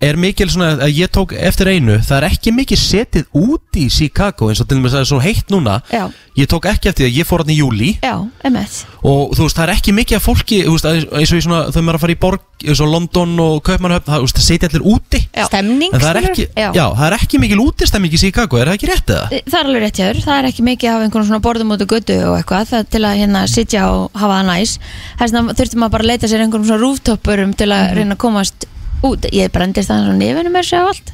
er 0.00 0.16
mikil 0.16 0.48
svona 0.48 0.78
að 0.80 0.94
ég 0.96 1.10
tók 1.12 1.34
eftir 1.36 1.68
einu 1.74 1.98
það 2.00 2.16
er 2.22 2.26
ekki 2.30 2.52
mikið 2.56 2.80
setið 2.80 3.26
út 3.36 3.76
í 3.76 3.86
Chicago 3.92 4.48
eins 4.48 4.62
og 4.62 4.68
til 4.70 4.78
dæmis 4.78 4.94
það 4.94 5.02
er 5.04 5.08
svo 5.10 5.18
heitt 5.20 5.50
núna 5.52 5.74
Já. 5.92 6.06
ég 6.40 6.48
tók 6.48 6.68
ekki 6.70 6.88
eftir 6.88 7.04
því 7.04 7.10
að 7.10 7.18
ég 7.20 7.28
fór 7.28 7.44
hann 7.44 7.52
í 7.52 7.58
júli 7.60 7.90
Já, 8.00 8.14
emmett 8.48 8.78
og 9.04 9.34
þú 9.36 9.44
veist 9.46 9.58
það 9.60 9.66
er 9.66 9.72
ekki 9.74 9.94
mikið 9.96 10.16
af 10.20 10.24
fólki 10.24 10.60
þú 10.64 10.72
veist, 10.76 10.88
eins 11.20 11.34
og 11.34 11.40
í 11.40 11.44
svona 11.44 11.60
þau 11.74 11.80
maður 11.84 11.98
að 11.98 12.04
fara 12.06 12.14
í 12.16 12.20
borg 12.24 12.64
eins 12.64 12.80
og 12.84 12.90
London 12.92 13.36
og 13.44 13.60
Kaupmannhöfn 13.68 14.08
það, 14.08 14.16
þú 14.16 14.26
veist, 14.26 14.40
það 14.40 14.46
setja 14.48 14.70
allir 14.70 14.86
úti 14.94 15.20
Já. 15.36 15.44
Stemning 15.50 15.92
en 15.94 16.00
það 16.00 16.08
er 16.10 16.18
skilurðu? 16.20 16.32
ekki, 16.32 16.48
Já. 16.64 16.68
já. 16.80 16.84
það 16.96 17.06
er 17.10 17.16
ekki 17.20 17.42
mikil 17.44 17.60
útistemming 17.66 18.16
í 18.16 18.20
Chicago 18.24 18.60
er 18.60 18.72
það 18.72 18.78
ekki 18.80 18.90
rétt 18.90 19.14
eða? 19.14 19.28
Það 19.52 19.60
er 19.60 19.70
alveg 19.70 19.84
rétt 19.84 20.00
hjá 20.00 20.06
þér, 20.10 20.20
það 20.24 20.40
er 20.40 20.50
ekki 20.50 20.66
mikið 20.70 20.90
af 20.94 21.04
einhvern 21.06 21.28
svona 21.30 21.44
borðum 21.44 21.72
út 21.76 21.84
og 21.86 21.92
götu 21.94 22.18
og 22.24 22.34
eitthvað 22.40 22.68
það 22.72 22.82
er 22.84 22.90
til 22.96 23.04
að 23.08 23.20
hérna 23.20 23.44
sitja 23.48 23.86
og 23.92 24.20
hafa 24.20 24.40
það 24.40 24.50
næs 24.50 24.74
þess 25.20 25.36
vegna 25.36 25.56
þurfti 25.60 25.80
maður 25.80 25.94
bara 25.96 26.04
að 26.06 26.10
leita 26.12 26.30
sér 26.32 26.44
einhverjum 26.44 26.68
svona 26.68 26.84
rúftoppurum 26.84 27.56
til 27.60 27.70
að 27.76 27.88
reyna 28.00 28.16
að 28.18 28.22
komast 28.26 28.68
út 29.06 29.26
ég 29.32 29.50
brendist 29.54 29.90
það 29.90 30.06
svona 30.06 30.18
nefnum 30.20 30.54
mér 30.54 30.66
sér 30.66 30.84
á 30.84 30.90
allt 30.90 31.12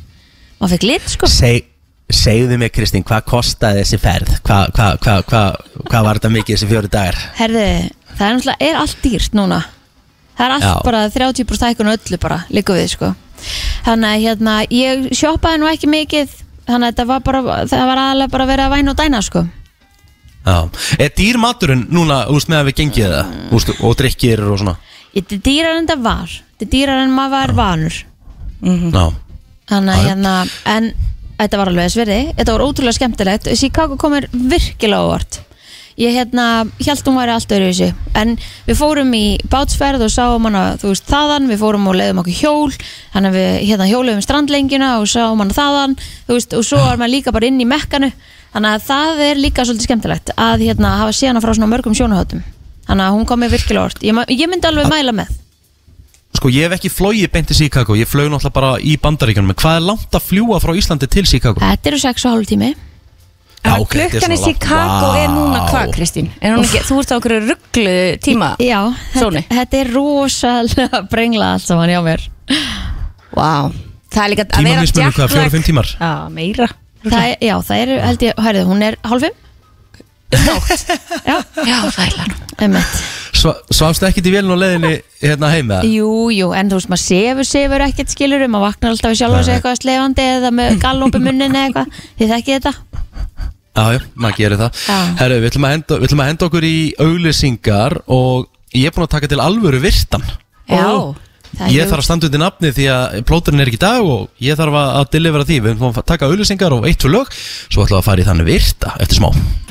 maður 0.60 0.74
fekk 0.74 0.86
lit 0.90 1.10
sko 1.12 1.30
Seg, 1.30 1.68
segðu 2.10 2.58
mig 2.60 2.72
Kristín, 2.74 3.04
hvað 3.06 3.26
kostaði 3.30 3.82
þessi 3.82 4.00
ferð? 4.02 4.32
Hvað 4.46 4.72
hva, 4.76 4.88
hva, 5.02 5.16
hva, 5.28 5.42
hva 5.86 6.02
var 6.06 6.20
þetta 6.20 6.32
mikið 6.34 6.56
þessi 6.56 6.70
fjóri 6.70 6.92
dagar? 6.92 7.20
Herði, 7.38 7.68
það 8.14 8.26
er 8.26 8.36
náttúrulega 8.38 8.70
er 8.70 8.80
allt 8.82 9.04
dýrt 9.04 9.36
núna 9.38 9.60
það 10.36 10.46
er 10.46 10.56
allt 10.56 10.68
Já. 10.68 10.74
bara 10.86 11.04
30% 11.12 11.70
hækkun 11.70 11.92
og 11.92 12.00
öllu 12.00 12.20
bara, 12.22 12.40
líka 12.52 12.76
við 12.76 12.90
sko 12.96 13.12
þannig 13.86 14.10
að 14.10 14.26
hérna, 14.26 14.56
ég 14.72 15.06
shoppaði 15.16 15.60
nú 15.62 15.70
ekki 15.70 15.90
mikið 15.92 16.34
þannig 16.66 16.88
að 16.88 16.90
þetta 16.90 17.06
var 17.12 17.22
bara 17.26 17.60
það 17.68 17.86
var 17.90 18.02
aðalega 18.02 18.32
bara 18.32 18.46
að 18.46 18.52
vera 18.52 18.66
að 18.66 18.74
væna 18.76 18.92
og 18.92 19.00
dæna 19.00 19.22
sko 19.24 19.46
Já. 20.46 20.68
Er 21.02 21.10
dýr 21.10 21.40
maturinn 21.42 21.88
núna 21.90 22.20
úst, 22.30 22.46
með 22.46 22.60
að 22.60 22.68
við 22.68 22.76
gengið 22.80 23.14
það 23.16 23.54
úst, 23.56 23.72
og 23.82 23.96
drikkir 23.98 24.42
og 24.46 24.60
svona? 24.60 24.76
Þetta 25.10 25.38
dýrar 25.42 25.80
en 25.80 25.88
það 25.90 26.04
var 26.04 26.34
Þetta 26.56 26.64
er 26.64 26.72
dýrar 26.72 27.02
en 27.04 27.12
maður 27.12 27.34
var 27.36 27.52
vanur. 27.56 27.96
Já. 28.64 29.06
Þannig 29.68 29.92
að 29.92 30.06
hérna 30.06 30.34
En 30.72 30.86
þetta 31.36 31.58
var 31.60 31.70
alveg 31.70 31.90
sverði 31.92 32.20
Þetta 32.38 32.54
var 32.54 32.64
ótrúlega 32.64 32.96
skemmtilegt. 32.96 33.50
Chicago 33.60 33.98
komir 34.00 34.28
virkilega 34.32 35.04
óvart. 35.04 35.42
Ég 36.00 36.12
hérna 36.12 36.66
held 36.84 37.06
hún 37.08 37.16
væri 37.16 37.32
allt 37.32 37.52
öðru 37.56 37.68
þessu 37.70 37.86
En 38.16 38.34
við 38.66 38.76
fórum 38.76 39.12
í 39.16 39.38
bátsferð 39.52 40.04
og 40.04 40.12
sáum 40.12 40.48
hana 40.48 40.64
Þú 40.80 40.90
veist 40.92 41.06
þaðan, 41.08 41.46
við 41.48 41.62
fórum 41.62 41.88
og 41.88 41.96
leiðum 41.96 42.20
okkur 42.20 42.40
hjól. 42.40 42.74
Þannig 43.14 43.30
að 43.30 43.38
við 43.38 43.56
hérna 43.70 43.88
hjóluðum 43.92 44.24
strandlengina 44.24 44.90
Og 45.00 45.08
sáum 45.12 45.40
hana 45.44 45.56
þaðan 45.56 45.96
Þú 46.00 46.36
veist, 46.36 46.56
og 46.56 46.68
svo 46.68 46.82
var 46.82 47.00
maður 47.00 47.14
líka 47.16 47.32
bara 47.36 47.48
inn 47.48 47.60
í 47.60 47.68
mekkanu 47.68 48.12
Þannig 48.56 48.76
að 48.76 48.84
það 48.90 49.24
er 49.30 49.40
líka 49.40 49.64
svolítið 49.64 49.88
skemmtilegt 49.88 50.36
Að 50.36 50.68
hérna 50.68 50.92
hafa 51.02 51.16
séð 51.16 51.32
hana 51.32 51.44
frá 51.44 51.52
svona 51.56 51.72
mörgum 51.72 51.96
sjónahötum 51.96 52.44
Þannig 52.86 53.08
að 53.08 53.16
hún 53.16 53.26
kom 53.26 53.40
mér 53.42 53.56
virkilega 53.56 53.88
óvart. 53.88 54.04
Ég, 54.04 54.22
ég 54.36 54.52
myndi 54.52 54.68
alveg 54.68 54.92
mæla 54.92 55.16
með 55.16 55.32
Sko 56.36 56.50
ég 56.52 56.66
hef 56.66 56.74
ekki 56.76 56.90
flóið 56.92 57.30
beint 57.32 57.48
til 57.50 57.56
Chicago 57.56 57.96
Ég 57.96 58.08
flög 58.10 58.28
náttúrulega 58.32 58.52
bara 58.56 58.74
í 58.82 58.96
bandaríkjunum 59.00 59.54
hvað 59.56 59.78
er 59.78 59.84
langt 59.86 60.18
að 60.18 60.26
fljúa 60.28 60.58
frá 60.62 60.74
Íslandi 60.76 61.08
til 61.10 61.24
Chicago? 61.28 61.62
Þetta 61.62 61.90
eru 61.92 62.00
6 62.02 62.26
og 62.28 62.34
hálf 62.36 62.50
tími 62.50 62.70
Já, 63.66 63.72
ok, 63.82 63.96
þetta 63.96 64.04
er 64.04 64.10
Klukkan 64.12 64.16
í 64.16 64.20
svona 64.20 64.36
langt. 64.36 64.46
Chicago 64.46 65.08
er 65.18 65.30
núna 65.32 65.60
Vá. 65.62 65.70
hvað 65.72 65.94
Kristín? 65.96 66.28
Er 66.38 66.54
hún 66.54 66.66
ekki, 66.66 66.82
þú 66.86 66.98
ert 67.02 67.10
á 67.10 67.16
okkur 67.16 67.34
rugglu 67.48 67.94
tíma 68.22 68.50
Já, 68.62 68.80
Sóni. 69.16 69.42
þetta, 69.42 69.56
þetta 69.62 69.80
er 69.80 69.90
rosalega 69.96 71.00
brengla 71.12 71.48
allt 71.56 71.66
saman 71.66 71.90
hjá 71.94 72.02
mér 72.06 72.26
Vá 73.34 73.50
Það 74.12 74.22
er 74.22 74.30
líka 74.32 74.44
að 74.46 74.52
vera 74.52 74.60
Tímamismunur 74.60 75.16
hvað, 75.16 75.32
fjóra, 75.34 75.50
fimm 75.56 75.66
tímar? 75.66 75.90
Já, 75.98 76.12
meira 76.36 76.68
það 77.06 77.18
er, 77.24 77.34
Já, 77.48 77.56
það 77.70 77.82
er, 77.82 77.94
held 78.06 78.26
ég, 78.28 78.38
hærðu, 78.46 78.62
hún 78.70 78.86
er 78.86 79.00
hálf 79.06 79.26
fimm 80.36 81.22
Já, 81.26 81.36
Já, 81.66 81.78
það 81.90 82.66
er 82.66 82.80
Sva, 83.36 83.52
Svafstu 83.72 84.06
ekkit 84.08 84.28
í 84.30 84.32
vélun 84.32 84.54
og 84.54 84.60
leiðinni 84.62 84.92
hérna 85.20 85.50
heima? 85.52 85.80
Jú, 85.86 86.28
jú, 86.32 86.50
en 86.56 86.70
þú 86.70 86.78
veist, 86.78 86.90
maður 86.92 87.02
sefur, 87.02 87.48
sefur 87.48 87.84
ekkert 87.84 88.14
skilur 88.14 88.44
maður 88.48 88.70
vaknar 88.70 88.94
alltaf 88.94 89.12
við 89.12 89.20
sjálfa 89.20 89.42
sig 89.42 89.52
Nei. 89.52 89.56
eitthvað 89.58 89.76
slefandi 89.82 90.26
eða 90.36 90.52
með 90.56 90.78
gallópi 90.84 91.20
munnin 91.22 91.58
eða 91.58 91.66
eitthvað. 91.66 92.00
Þið 92.16 92.32
þekkið 92.32 92.56
þetta? 92.56 92.72
Já, 93.76 93.84
já, 93.92 94.00
maður 94.16 94.40
gerir 94.40 94.60
það. 94.62 94.80
Já. 94.86 94.96
Herru, 95.20 95.38
við 95.42 95.50
ætlum, 95.50 95.68
að 95.68 95.74
henda, 95.74 96.00
við 96.00 96.08
ætlum 96.08 96.24
að 96.24 96.30
henda 96.30 96.48
okkur 96.48 96.66
í 96.66 96.78
auglýsingar 97.04 97.98
og 98.16 98.48
ég 98.72 98.88
er 98.88 98.96
búin 98.96 99.06
að 99.06 99.14
taka 99.18 99.30
til 99.32 99.42
alvöru 99.44 99.82
virtan. 99.84 100.26
Já, 100.72 100.88
er 101.60 101.70
Ég 101.72 101.88
þarf 101.88 102.02
að 102.02 102.06
standa 102.08 102.28
undir 102.28 102.42
nafni 102.42 102.72
því 102.76 102.88
að 102.92 103.20
plóturinn 103.28 103.62
er 103.62 103.70
ekki 103.70 103.78
í 103.78 103.84
dag 103.84 104.08
og 104.16 104.42
ég 104.44 104.58
þarf 104.58 104.80
að, 104.80 105.06
delivera 105.12 105.46
því. 105.48 105.60
Við 105.64 105.76
ætlum 105.76 105.92
að 105.92 106.08
taka 106.08 106.28
auglýsingar 106.32 106.76
og 106.76 106.88
eitt 106.88 107.04
fyrir 107.04 107.18
lög 107.20 107.30
Svo 107.36 107.84
ætlum 107.84 107.94
við 107.94 108.00
að 108.00 108.08
fara 108.10 108.24
í 108.24 108.28
þannig 108.28 108.50
virta 108.50 108.96
eftir 109.00 109.20
smá 109.20 109.30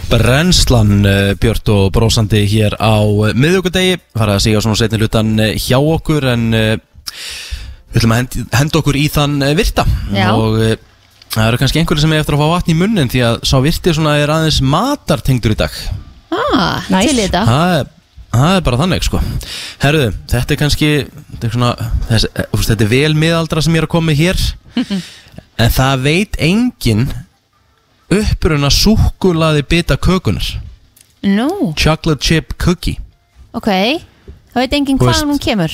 Brennslan 0.09 0.99
uh, 1.05 1.33
Björt 1.41 1.69
og 1.73 1.89
brósandi 1.95 2.43
hér 2.49 2.75
á 2.77 2.99
uh, 3.01 3.31
miðjögudegi 3.37 3.97
Fara 4.15 4.37
að 4.37 4.45
segja 4.45 4.61
svona 4.63 4.79
setni 4.79 4.99
hlutan 5.01 5.33
uh, 5.39 5.51
hjá 5.57 5.77
okkur 5.79 6.27
En 6.33 6.47
við 6.53 8.01
ætlum 8.01 8.13
að 8.15 8.37
henda, 8.59 8.79
okkur 8.81 8.97
í 8.99 9.05
þann 9.07 9.37
virta. 9.55 9.85
Já. 10.11 10.33
Og 10.35 10.57
það 11.31 11.45
eru 11.45 11.59
kannski 11.61 11.79
einhverju 11.79 12.03
sem 12.03 12.11
er 12.15 12.23
eftir 12.25 12.35
að 12.35 12.41
fá 12.43 12.49
vatn 12.51 12.73
í 12.73 12.75
munnin 12.75 13.11
Því 13.11 13.21
að 13.23 13.37
sá 13.47 13.55
virti 13.63 13.93
svona 13.95 14.17
er 14.19 14.33
aðeins 14.33 14.57
matartengdur 14.59 15.55
í 15.55 15.59
dag. 15.61 15.77
Ah, 16.35 16.83
Nice. 16.89 17.11
til 17.11 17.21
þetta. 17.23 17.43
Það 17.47 17.75
er, 17.77 17.91
það 18.35 18.55
er 18.55 18.65
bara 18.65 18.79
þannig 18.81 19.05
sko. 19.07 19.21
Herðu, 19.83 20.07
þetta 20.31 20.55
er 20.55 20.59
kannski 20.59 20.89
þetta 21.05 21.47
er, 21.47 21.53
svona, 21.55 21.71
þess, 22.09 22.27
eh, 22.31 22.49
veist, 22.51 22.71
þetta 22.71 22.85
er 22.87 22.91
vel 22.91 23.13
miðaldra 23.19 23.63
sem 23.63 23.75
ég 23.75 23.83
er 23.83 23.87
að 23.87 23.93
koma 23.95 24.11
með 24.11 24.21
hér. 24.23 24.43
En 25.55 25.71
það 25.71 26.01
veit 26.03 26.33
engin 26.43 27.05
uppruna 28.13 28.69
súkkulaði 28.73 29.63
bita 29.69 29.97
kökunar 29.97 30.45
Nú, 31.25 31.73
Chocolate 31.73 32.21
chip 32.21 32.53
cookie. 32.61 32.99
Ok 33.57 33.65
Það 34.53 34.61
veit 34.61 34.73
enginn 34.77 34.99
hvaðan 35.01 35.31
hún 35.33 35.39
kemur. 35.41 35.73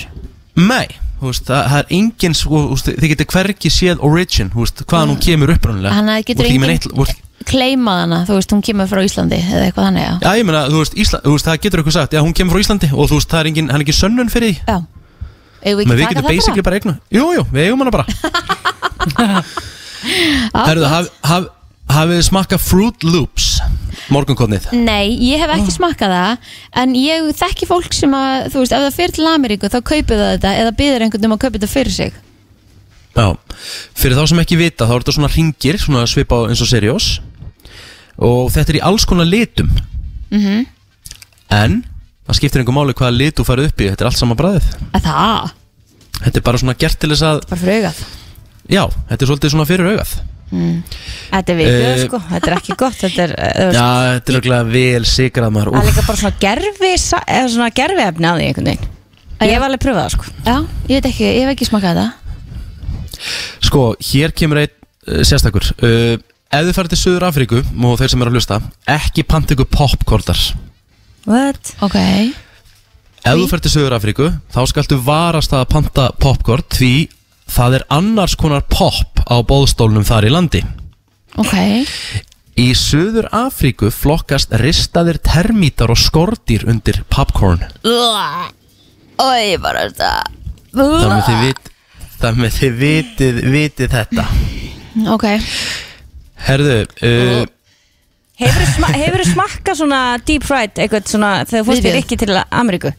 Nei, 0.55 0.87
veist, 1.21 1.43
það, 1.45 1.65
það 1.67 1.81
er 1.81 1.89
engin 1.97 2.35
þú 2.39 2.61
veist, 2.71 2.87
Þið 3.01 3.11
getur 3.11 3.27
hvergi 3.33 3.71
séð 3.73 3.99
origin 4.07 4.49
veist, 4.55 4.81
Hvaðan 4.87 5.11
hún 5.13 5.19
kemur 5.21 5.51
upprunalega 5.53 5.97
Þannig 5.97 6.15
að 6.15 6.25
getur 6.31 6.47
ekki 6.47 6.63
með 6.63 6.73
enginn- 6.77 7.19
Kleimað 7.51 7.99
hana, 8.03 8.17
þú 8.29 8.35
veist, 8.37 8.51
hún 8.53 8.61
kemur 8.63 8.87
frá 8.87 9.01
Íslandi 9.01 9.37
eða 9.41 9.61
eitthvað 9.67 9.85
þannig, 9.89 10.03
já. 10.05 10.13
Já, 10.21 10.31
ég 10.37 10.45
meina, 10.45 10.59
þú 10.69 10.81
veist, 10.83 10.97
Ísla, 11.03 11.19
þú 11.25 11.31
veist, 11.35 11.47
það 11.49 11.61
getur 11.65 11.81
eitthvað 11.81 11.95
sagt 11.97 12.13
Já, 12.15 12.21
hún 12.21 12.35
kemur 12.37 12.53
frá 12.55 12.61
Íslandi 12.63 12.89
og 12.93 13.09
þú 13.09 13.17
veist, 13.17 13.29
það 13.31 13.39
er 13.41 13.49
engin, 13.51 13.69
hann 13.73 13.81
er 13.81 13.85
ekki 13.87 13.95
sönnun 13.97 14.29
fyrir 14.29 14.51
því. 14.51 14.59
Já. 14.67 14.77
Við 15.61 15.87
Men 15.89 15.97
við 15.97 16.05
getum 16.07 16.25
það 16.25 16.35
basically 16.35 16.63
bara 16.65 16.77
eignu 16.79 16.93
Jú, 17.13 17.25
jú, 17.35 17.43
við 17.53 17.65
eigum 17.67 17.81
hana 17.81 17.93
bara. 17.93 18.05
Bara? 19.17 19.41
Herðu, 20.65 20.85
haf, 20.89 21.09
haf, 21.25 21.49
hafið 21.95 22.17
þið 22.17 22.25
smakka 22.27 22.59
Fruit 22.61 23.05
Loops? 23.07 23.47
Morgunkotnið. 24.11 24.67
Nei, 24.75 25.13
ég 25.23 25.39
hef 25.39 25.51
ekki 25.53 25.71
smakkað 25.75 26.11
það 26.15 26.49
En 26.81 26.95
ég 26.97 27.29
þekki 27.37 27.67
fólk 27.69 27.93
sem 27.95 28.11
að 28.17 28.49
Þú 28.51 28.63
veist, 28.63 28.73
ef 28.75 28.83
það 28.85 28.97
fyrir 28.97 29.15
til 29.15 29.29
Ameríku 29.29 29.69
þá 29.71 29.77
kaupir 29.91 30.19
það 30.19 30.33
þetta 30.33 30.53
Eða 30.63 30.73
byður 30.79 31.05
einhvern 31.05 31.29
um 31.29 31.35
að 31.35 31.41
kaupa 31.45 31.55
þetta 31.59 31.71
fyrir 31.71 31.95
sig. 31.95 32.19
Já, 33.11 33.27
fyrir 33.99 34.17
þá 34.17 34.23
sem 34.31 34.43
ekki 34.43 34.57
vita 34.59 34.87
þá 34.87 34.93
er 34.95 35.03
þetta 35.03 35.15
svona 35.17 35.31
ringir, 35.35 35.79
svona 35.83 36.03
svipa 36.07 36.45
eins 36.47 36.61
og 36.63 36.69
seriós. 36.71 37.07
Og 38.23 38.51
þetta 38.53 38.71
er 38.71 38.79
í 38.79 38.85
alls 38.87 39.07
konar 39.07 39.27
litum. 39.27 39.71
Mm 40.31 40.63
en 41.51 41.81
það 42.27 42.37
skiptir 42.39 42.61
einhver 42.63 42.75
máli 42.75 42.95
hvaða 42.95 43.15
lit 43.15 43.39
þú 43.39 43.45
farið 43.47 43.71
upp 43.71 43.83
í, 43.83 43.89
þetta 43.91 44.05
er 44.05 44.09
allt 44.09 44.19
sama 44.21 44.37
bræðið 44.39 44.67
Að 44.95 45.07
það, 45.07 45.53
þetta 46.21 46.41
er 46.41 46.45
bara 46.47 46.61
svona 46.63 46.77
gert 46.83 46.99
til 47.01 47.11
þess 47.11 47.27
að 47.27 47.41
bara 47.49 47.61
fyrir 47.63 47.79
augað? 47.81 48.03
Já, 48.71 48.83
þetta 49.09 49.17
er 49.25 49.31
svolítið 49.31 49.53
svona 49.55 49.67
fyrir 49.69 49.91
augað 49.91 50.13
mm. 50.51 50.77
Þetta 51.31 51.53
er 51.53 51.59
vikið 51.61 51.85
Eh, 51.87 51.99
sko, 52.05 52.21
þetta 52.29 52.51
er 52.51 52.55
ekki 52.57 52.77
gott 52.79 52.97
Þetta 53.01 53.25
er, 53.25 53.35
eh, 53.35 53.51
þú 53.57 53.67
veist, 53.67 53.79
já, 53.79 53.89
þetta 54.15 54.31
er 54.31 54.37
örugglega 54.37 54.71
vel 54.75 55.05
sigrað 55.11 55.53
maður. 55.57 55.75
Það 55.75 55.83
er 55.83 55.91
líka 55.91 56.07
bara 56.07 56.21
svona 56.21 56.41
gerfi 56.45 56.93
eða 56.95 57.51
svona 57.55 57.69
gerfi 57.81 58.07
efni 58.07 58.31
á 58.31 58.33
því 58.35 58.49
einhvern 58.49 58.71
veginn. 58.71 58.89
Ég 59.41 59.55
hef 59.55 59.63
alveg 59.65 59.81
pröfað 59.81 60.03
það 60.03 60.15
sko. 60.15 60.33
Já, 60.45 60.55
ég 60.91 60.99
veit 60.99 61.07
ekki, 61.11 61.29
ég 61.31 61.45
hef 61.45 61.55
ekki 61.55 61.69
smakkað 61.71 62.01
þetta 62.01 62.09
sko, 63.61 63.85
hér 64.11 64.33
kemur 64.35 64.61
einn 64.63 64.73
uh, 64.73 65.21
sérstakur. 65.27 65.65
Uh, 65.81 66.17
ef 66.51 66.67
þið 66.67 66.75
farið 66.77 66.93
til 66.95 67.01
Suður 67.01 67.27
Afríku 67.29 67.61
og 67.61 67.97
þeir 68.01 68.11
sem 68.13 68.23
eru 68.23 68.33
að 68.33 68.37
hlusta 68.39 68.59
ekki 68.91 69.25
panta 69.27 69.55
ykkur 69.55 69.69
popkortar 69.71 70.41
What? 71.29 71.75
Ok, 71.85 71.97
Ef 73.21 73.37
þú 73.37 73.47
fer 73.51 73.61
til 73.61 73.71
Suður 73.75 73.95
Afríku 73.99 74.27
þá 74.51 74.61
skaltu 74.71 74.97
varast 75.05 75.53
að 75.53 75.67
panta 75.69 76.07
popcorn 76.21 76.65
því 76.73 76.93
það 77.51 77.79
er 77.79 77.87
annars 77.91 78.37
konar 78.39 78.63
pop 78.71 79.23
á 79.27 79.35
bóðstólnum 79.43 80.05
þar 80.07 80.27
í 80.29 80.33
landi. 80.33 80.63
Ok. 81.39 81.55
Í 82.59 82.67
Suður 82.75 83.29
Afríku 83.33 83.91
flokkast 83.95 84.51
ristaðir 84.59 85.21
termítar 85.23 85.91
og 85.93 85.99
skordýr 85.99 86.67
undir 86.69 87.01
popcorn. 87.11 87.63
Ói, 89.21 89.55
bara 89.61 89.87
þetta 89.87 90.11
með 90.75 91.23
þið, 91.27 91.39
vit, 91.45 91.71
með 92.41 92.57
þið 92.57 92.77
vitið, 92.81 93.39
vitið 93.53 93.95
þetta. 93.95 94.27
Ok, 95.11 95.25
Herðu 96.41 96.77
uh, 96.83 97.45
Hefur 98.41 98.65
þú 98.65 98.73
sma 98.73 99.25
smakkað 99.29 99.77
svona 99.77 100.01
deep 100.25 100.45
fried 100.47 100.79
eitthvað 100.81 101.09
svona 101.11 101.31
þegar 101.45 101.61
þú 101.61 101.67
fórst 101.69 101.85
þér 101.85 101.97
ekki 101.99 102.17
til 102.19 102.37
Ameríku? 102.49 102.91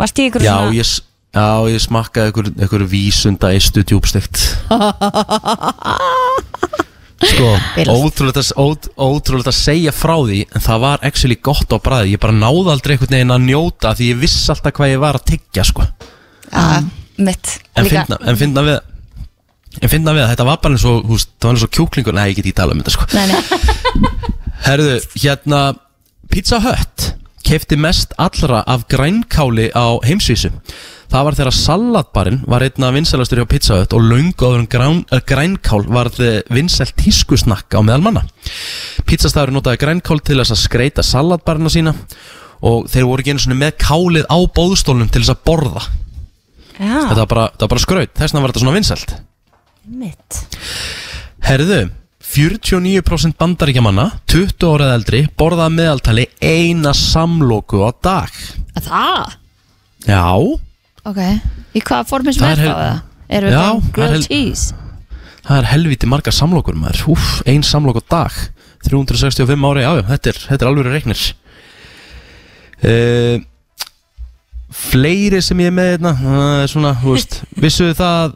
Varst 0.00 0.18
í 0.18 0.26
ykkur 0.28 0.44
já, 0.44 0.50
svona 0.50 0.74
ég, 0.74 0.90
já, 1.34 1.46
ég 1.70 1.82
smakkaði 1.82 2.30
einhver, 2.30 2.50
einhver 2.62 2.84
vísunda 2.90 3.50
eistu 3.54 3.82
djúbstegt 3.86 4.40
Sko, 7.24 7.46
ótrúlegt 7.94 8.36
að, 8.40 8.48
ó, 8.58 8.66
ótrúlegt 9.06 9.48
að 9.48 9.56
segja 9.56 9.92
frá 9.94 10.16
því 10.26 10.40
En 10.50 10.64
það 10.64 10.82
var 10.82 11.04
actually 11.06 11.36
gott 11.40 11.70
á 11.72 11.78
bræði 11.80 12.14
Ég 12.16 12.20
bara 12.20 12.34
náði 12.36 12.72
aldrei 12.74 12.94
einhvern 12.96 13.14
veginn 13.16 13.32
að 13.32 13.46
njóta 13.46 13.92
Því 13.96 14.08
ég 14.10 14.18
viss 14.20 14.50
alltaf 14.52 14.74
hvað 14.76 14.92
ég 14.92 15.00
var 15.00 15.18
að 15.18 15.24
tyggja 15.30 15.64
sko. 15.64 15.86
Já, 16.50 16.82
mitt 17.22 17.54
En 17.78 17.88
finna, 17.88 18.18
en 18.18 18.40
finna 18.40 18.66
við 18.66 18.76
En 19.80 19.90
finna 19.90 20.14
við 20.14 20.24
að 20.26 20.30
þetta 20.34 20.48
var 20.50 20.60
bara 20.62 20.76
eins 20.76 20.86
og 20.90 21.08
húst, 21.10 21.32
Það 21.38 21.48
var 21.48 21.56
eins 21.56 21.66
og 21.66 21.72
kjúklingur, 21.78 22.18
nei 22.18 22.26
ég 22.28 22.36
get 22.38 22.44
ekki 22.50 22.58
tala 22.60 22.74
um 22.76 22.82
þetta 22.82 22.94
sko. 22.94 23.08
nei, 23.14 23.26
nei. 23.30 24.10
Herðu, 24.66 24.98
hérna 25.22 25.62
Pizza 26.30 26.60
Hut 26.62 27.08
kefti 27.44 27.76
mest 27.76 28.14
allra 28.18 28.62
af 28.70 28.86
grænkáli 28.88 29.70
á 29.76 29.98
heimsvísu 30.06 30.50
Það 31.14 31.26
var 31.28 31.36
þegar 31.38 31.54
salatbarinn 31.54 32.38
var 32.50 32.62
einna 32.66 32.88
vinsalastur 32.90 33.38
hjá 33.38 33.46
Pizza 33.46 33.76
Hut 33.78 33.92
og 33.94 34.02
löngu 34.02 34.48
áður 34.48 34.64
en 34.64 34.64
grán, 34.66 35.02
uh, 35.14 35.20
grænkál 35.22 35.84
varð 35.86 36.16
vinsælt 36.50 36.96
tískusnakka 36.98 37.78
á 37.78 37.86
meðal 37.86 38.02
manna. 38.02 38.24
Pizzastafur 39.06 39.52
notaði 39.54 39.78
grænkál 39.84 40.18
til 40.26 40.40
þess 40.40 40.56
að 40.56 40.60
skreita 40.64 41.04
salatbarina 41.06 41.70
sína 41.70 41.92
og 42.66 42.88
þeir 42.90 43.06
voru 43.06 43.22
ekki 43.22 43.36
einu 43.36 43.44
svona 43.44 43.60
með 43.60 43.78
kálið 43.84 44.26
á 44.26 44.38
bóðstólnum 44.58 45.14
til 45.14 45.22
þess 45.22 45.36
að 45.36 45.44
borða. 45.46 45.84
Já, 46.80 46.98
Þetta 47.06 47.20
var 47.20 47.30
bara, 47.36 47.46
var 47.62 47.72
bara 47.76 47.84
skraut, 47.86 48.14
þess 48.18 48.34
vegna 48.34 48.42
var 48.42 48.56
þetta 48.56 48.64
svona 48.64 48.76
vinsælt. 48.80 49.16
Mitt 50.02 50.42
Herðu, 51.46 51.80
49% 52.34 53.38
bandaríkjamanna, 53.38 54.10
20 54.34 54.66
árið 54.66 54.98
eldri, 54.98 55.24
borða 55.38 55.70
að 55.70 55.78
meðaltali 55.78 56.28
eina 56.42 56.90
samloku 56.90 57.86
á 57.86 57.94
dag. 58.02 58.44
Að 58.74 58.90
Það? 58.90 59.34
Já, 60.10 60.26
Ok, 61.04 61.20
í 61.76 61.82
hvaða 61.84 62.06
formi 62.08 62.32
sem 62.32 62.44
Það 62.46 62.50
er 62.54 62.56
þá 62.56 62.64
hel- 62.64 62.78
það? 62.80 63.00
Erum 63.34 63.50
við 63.50 63.58
það 63.58 63.92
grilled 63.96 64.14
hel- 64.14 64.26
cheese? 64.28 64.74
það 65.44 65.58
er 65.58 65.66
helviti 65.68 66.08
margar 66.08 66.32
samlokur 66.32 66.76
maður. 66.80 67.02
Úf, 67.12 67.42
ein 67.46 67.62
samlok 67.62 67.98
á 68.00 68.02
dag, 68.08 68.36
365 68.88 69.66
ári, 69.68 69.82
já, 69.84 69.90
þetta 70.08 70.30
er, 70.32 70.38
þetta 70.48 70.64
er 70.64 70.70
alveg 70.70 70.88
reiknir. 70.88 71.24
Uh, 72.84 73.36
fleiri 74.74 75.40
sem 75.44 75.60
ég 75.62 75.70
er 75.70 75.76
með 75.76 75.90
hérna, 75.94 76.14
það 76.18 76.62
er 76.64 76.72
svona, 76.72 76.94
þú 77.02 77.12
veist, 77.14 77.36
vissuðu 77.64 77.94
það 78.00 78.34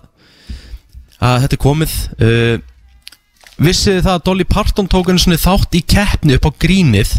að 1.18 1.40
þetta 1.44 1.56
er 1.58 1.62
komið, 1.64 1.96
uh, 2.22 2.58
vissuðu 3.58 4.04
það 4.04 4.14
að 4.14 4.24
Dolly 4.28 4.46
Parton 4.52 4.88
tók 4.92 5.10
einu 5.10 5.40
þátt 5.40 5.74
í 5.74 5.82
keppni 5.82 6.36
upp 6.38 6.46
á 6.48 6.52
grínið, 6.62 7.16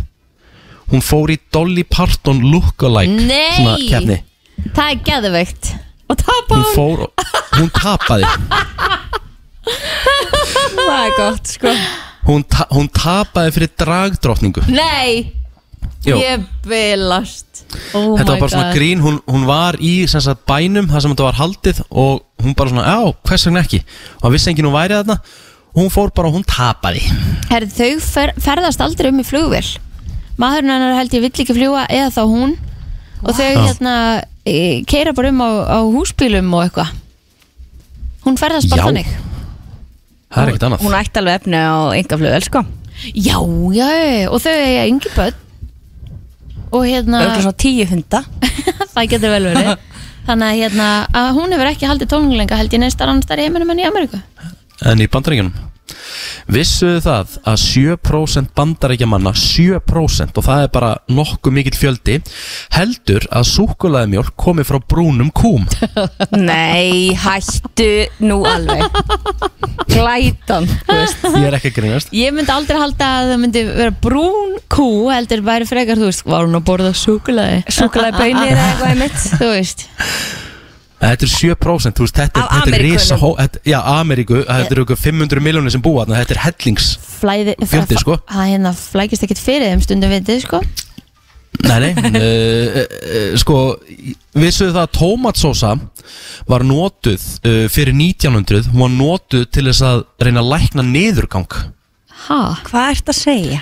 hún 0.93 1.03
fór 1.05 1.33
í 1.33 1.39
Dolly 1.53 1.83
Parton 1.89 2.39
lookalike 2.45 3.25
Nei! 3.25 3.57
svona 3.57 3.77
keppni. 3.89 4.21
Það 4.75 4.85
er 4.89 5.01
geðveikt. 5.09 5.71
Og 6.09 6.17
tapa 6.17 6.57
hún 6.57 6.69
fór 6.75 7.03
og 7.05 7.25
hún 7.59 7.69
tapaði. 7.75 8.25
Það 10.79 11.03
er 11.03 11.17
gott 11.17 11.51
sko. 11.53 11.73
Hún, 12.29 12.43
ta 12.49 12.65
hún 12.73 12.89
tapaði 12.93 13.53
fyrir 13.55 13.71
dragdrottningu. 13.79 14.63
Nei, 14.73 15.31
Jó. 16.05 16.15
ég 16.19 16.43
bilast 16.67 17.45
Oh 17.93 18.15
þetta 18.17 18.25
my 18.25 18.31
var 18.33 18.39
bara 18.39 18.49
svona 18.53 18.69
God. 18.69 18.77
grín. 18.77 19.01
Hún, 19.03 19.19
hún 19.29 19.43
var 19.49 19.77
í 19.83 19.91
sem 20.09 20.21
sagt, 20.25 20.41
bænum 20.49 20.87
þar 20.89 21.03
sem 21.05 21.13
þetta 21.13 21.27
var 21.27 21.37
haldið 21.39 21.81
og 21.89 22.23
hún 22.41 22.55
bara 22.57 22.71
svona, 22.73 22.85
já, 22.89 23.13
hvers 23.29 23.45
vegna 23.45 23.61
ekki? 23.65 23.79
Og 24.17 24.25
hann 24.25 24.33
vissi 24.35 24.49
enginn 24.51 24.69
hún 24.69 24.75
væri 24.77 24.97
þarna. 24.97 25.19
Og 25.69 25.83
hún 25.83 25.91
fór 25.93 26.09
bara 26.15 26.31
og 26.31 26.37
hún 26.39 26.47
tapaði. 26.49 27.03
Herðu, 27.51 27.69
þau 27.77 28.01
fer, 28.07 28.33
ferðast 28.41 28.81
aldrei 28.81 29.11
um 29.13 29.21
í 29.21 29.27
flugvél. 29.27 29.67
Maðurinn 30.41 30.73
hennar 30.73 30.97
held 30.97 31.13
ég 31.13 31.25
vill 31.27 31.33
ekki 31.45 31.55
fljúa 31.57 31.85
eða 31.93 32.09
þá 32.15 32.21
hún. 32.31 32.55
Og 33.21 33.35
þau 33.35 33.49
hérna 33.67 33.95
keira 34.89 35.13
bara 35.17 35.31
um 35.33 35.41
á, 35.43 35.49
á 35.65 35.79
húsbílum 35.83 36.53
og 36.57 36.65
eitthvað. 36.65 36.93
Hún 38.25 38.39
ferðast 38.39 38.69
bara 38.71 38.83
Já. 38.83 38.87
þannig. 38.89 39.11
Það 40.29 40.41
er 40.43 40.51
ekkert 40.51 40.65
annað. 40.67 40.83
Hún 40.85 40.97
ætti 40.99 41.21
alveg 41.21 41.37
efni 41.39 41.59
á 41.59 41.77
yngaflugvel 41.97 42.45
sko. 42.45 42.63
Já, 43.15 43.37
já, 43.73 43.87
já, 43.87 44.27
og 44.29 44.41
þau 44.43 44.55
eiga 44.55 44.87
yngi 44.91 45.13
börn. 45.15 45.37
Og 46.69 46.83
hérna 46.85 47.23
Örugglega 47.23 47.45
svona 47.47 47.57
tíu 47.57 47.85
hunda 47.89 48.19
það 48.93 49.07
getur 49.15 49.31
vel 49.33 49.47
verið. 49.49 49.69
Þannig 50.27 50.45
að 50.51 50.59
hérna 50.59 50.89
að 51.17 51.29
hún 51.39 51.55
hefur 51.55 51.69
ekki 51.71 51.87
haldið 51.89 52.11
tónlinga 52.11 52.59
held 52.59 52.75
ég 52.75 52.83
neistar 52.83 53.09
annars 53.09 53.25
þar 53.25 53.41
í 53.41 53.47
heiminum 53.47 53.71
en 53.73 53.81
í 53.81 53.87
Ameríku. 53.87 54.19
En 54.85 55.01
í 55.01 55.07
bandaríkjunum 55.09 55.55
vissuðu 56.49 57.01
það 57.05 57.35
að 57.49 57.59
7% 57.63 58.53
bandaríkjamanna 58.57 59.33
7% 59.37 60.39
og 60.39 60.47
það 60.47 60.63
er 60.65 60.71
bara 60.73 60.91
nokkuð 61.11 61.55
mikill 61.55 61.77
fjöldi 61.77 62.17
heldur 62.75 63.27
að 63.35 63.47
súkulaðimjólk 63.51 64.33
komi 64.39 64.65
frá 64.67 64.79
brúnum 64.81 65.31
kúm? 65.35 65.67
Nei, 66.49 67.15
hættu 67.19 67.89
nú 68.23 68.41
alveg. 68.47 68.85
Glætan, 69.89 70.67
þú 70.87 70.97
veist. 70.99 71.25
Ég 71.29 71.47
er 71.49 71.57
ekki 71.59 71.71
að 71.73 71.77
grínast. 71.79 72.13
Ég 72.15 72.35
myndi 72.35 72.53
aldrei 72.53 72.79
halda 72.79 73.13
að 73.19 73.31
það 73.33 73.41
myndi 73.45 73.65
vera 73.69 73.95
brún 74.05 74.57
kú 74.71 74.89
heldur 75.13 75.43
væri 75.45 75.69
frekar, 75.69 75.99
þú 75.99 76.11
veist, 76.11 76.25
var 76.29 76.45
hún 76.47 76.59
að 76.59 76.67
borða 76.69 76.93
súkulaði 76.97 77.63
Súkkulaði? 77.73 78.19
Baunir 78.19 78.53
eða 78.53 78.67
eitthvað 78.69 78.93
í 78.93 78.99
mitt 78.99 79.19
Þú 79.39 79.49
veist 79.53 79.85
Þetta 80.99 81.23
er 81.25 81.31
7% 81.31 81.95
þú 81.95 82.03
veist, 82.03 82.17
þetta, 82.19 82.41
Af 82.43 82.49
er- 82.51 82.73
þetta 82.73 82.75
er 82.79 82.83
risa 82.83 83.15
hó- 83.21 83.35
þetta, 83.39 83.61
Já, 83.71 83.77
Ameríku, 83.93 84.41
þetta 84.43 84.73
eru 84.75 84.83
ykkur 84.83 84.99
500 84.99 85.39
miljónir 85.45 85.71
sem 85.71 85.81
búa 85.81 86.03
þarna, 86.03 86.19
Þetta 86.25 86.35
er 86.35 86.41
hellings 86.43 86.89
Flæði, 87.19 87.55
Fjöldi, 87.71 87.97
sko. 88.01 88.17
Það 88.27 88.49
hérna 88.51 88.73
flækist 88.75 89.23
ekkit 89.23 89.39
fyrir 89.43 89.71
þeim 89.71 89.83
stundum 89.85 90.11
vitið, 90.11 90.41
sko 90.43 90.59
Nei, 91.63 91.79
nei 91.79 91.93
uh, 91.95 92.75
uh, 92.83 93.37
Sko, 93.41 93.55
vissuðu 94.37 94.75
það 94.75 94.83
að 94.83 94.91
tómatsósa 94.99 95.71
var 96.51 96.63
notuð 96.67 97.23
uh, 97.47 97.63
fyrir 97.73 97.95
1900 97.97 98.69
Hún 98.73 98.83
var 98.83 98.93
notuð 98.93 99.47
til 99.55 99.65
þess 99.71 99.81
að 99.87 100.03
reyna 100.23 100.43
að 100.43 100.51
lækna 100.53 100.85
niðurgang 100.91 101.57
Ha? 102.27 102.39
Hvað 102.67 102.91
ert 102.93 103.09
að 103.13 103.17
segja? 103.17 103.59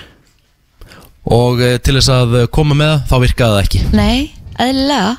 Og 1.28 1.60
uh, 1.62 1.78
til 1.84 1.96
þess 2.00 2.10
að 2.14 2.36
uh, 2.42 2.46
koma 2.54 2.76
með 2.78 2.92
það, 2.94 3.08
þá 3.12 3.16
virkaði 3.26 3.56
það 3.56 3.64
ekki 3.66 3.82
Nei, 3.98 4.20
eðlilega 4.58 5.10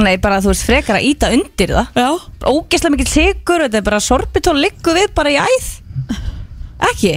Nei, 0.00 0.16
bara 0.22 0.38
þú 0.40 0.52
veist 0.54 0.64
frekar 0.64 0.96
að 0.98 1.04
íta 1.10 1.28
undir 1.34 1.74
það 1.76 2.00
Já 2.00 2.08
Ógeðslega 2.48 2.94
mikill 2.94 3.10
sigur, 3.12 3.64
þetta 3.66 3.80
er 3.82 3.86
bara 3.90 4.00
sorbitól 4.00 4.56
liggur 4.56 4.96
við 4.96 5.10
bara 5.14 5.32
í 5.34 5.38
æð 5.42 5.66
Ekki? 6.92 7.12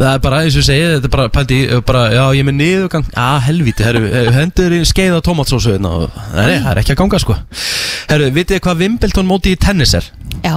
Það 0.00 0.12
er 0.14 0.20
bara, 0.22 0.38
eins 0.44 0.54
og 0.54 0.60
ég 0.62 0.66
segi, 0.68 0.84
þetta 0.94 1.08
er 1.08 1.12
bara, 1.12 1.28
pældi, 1.34 1.56
bara, 1.84 2.02
já, 2.14 2.20
ég 2.36 2.44
er 2.44 2.46
með 2.46 2.54
niðurgang, 2.60 3.08
að 3.20 3.38
helvíti, 3.48 3.84
herru, 3.84 4.02
eh, 4.06 4.28
hendur 4.32 4.72
í 4.76 4.78
skeiða 4.86 5.18
tómatsósu, 5.26 5.72
hérna, 5.74 5.90
og- 6.04 6.14
það 6.30 6.68
er 6.70 6.80
ekki 6.80 6.94
að 6.94 7.00
ganga, 7.02 7.18
sko. 7.20 7.36
Herru, 8.08 8.28
vitið 8.36 8.54
þið 8.54 8.62
hvað 8.68 8.78
Wimbledon 8.84 9.26
móti 9.28 9.52
í 9.52 9.58
tennis 9.60 9.92
er? 9.98 10.06
Já 10.44 10.54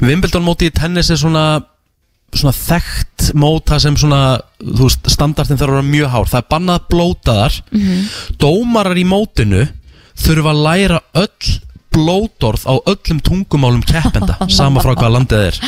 Wimbledon 0.00 0.42
móti 0.46 0.70
í 0.70 0.74
tennis 0.74 1.10
er 1.12 1.20
svona 1.20 1.44
svona 2.36 2.52
þekkt 2.54 3.30
móta 3.38 3.78
sem 3.80 3.96
svona, 3.98 4.38
þú 4.60 4.88
veist, 4.88 5.08
standartin 5.12 5.58
þarf 5.58 5.72
að 5.72 5.78
vera 5.78 5.88
mjög 5.88 6.10
hár, 6.12 6.28
það 6.28 6.42
er 6.42 6.50
bannað 6.52 6.80
að 6.80 6.88
blóta 6.92 7.36
þar. 7.38 7.56
Dómarar 8.42 9.00
í 9.00 9.06
mótinu 9.08 9.64
þurfa 10.18 10.52
að 10.52 10.62
læra 10.66 11.00
öll 11.22 11.54
blótorð 11.98 12.66
á 12.68 12.74
öllum 12.92 13.22
tungumálum 13.24 13.82
keppenda 13.86 14.36
sama 14.58 14.82
frá 14.84 14.92
hvaða 14.94 15.14
landið 15.16 15.46
er. 15.48 15.60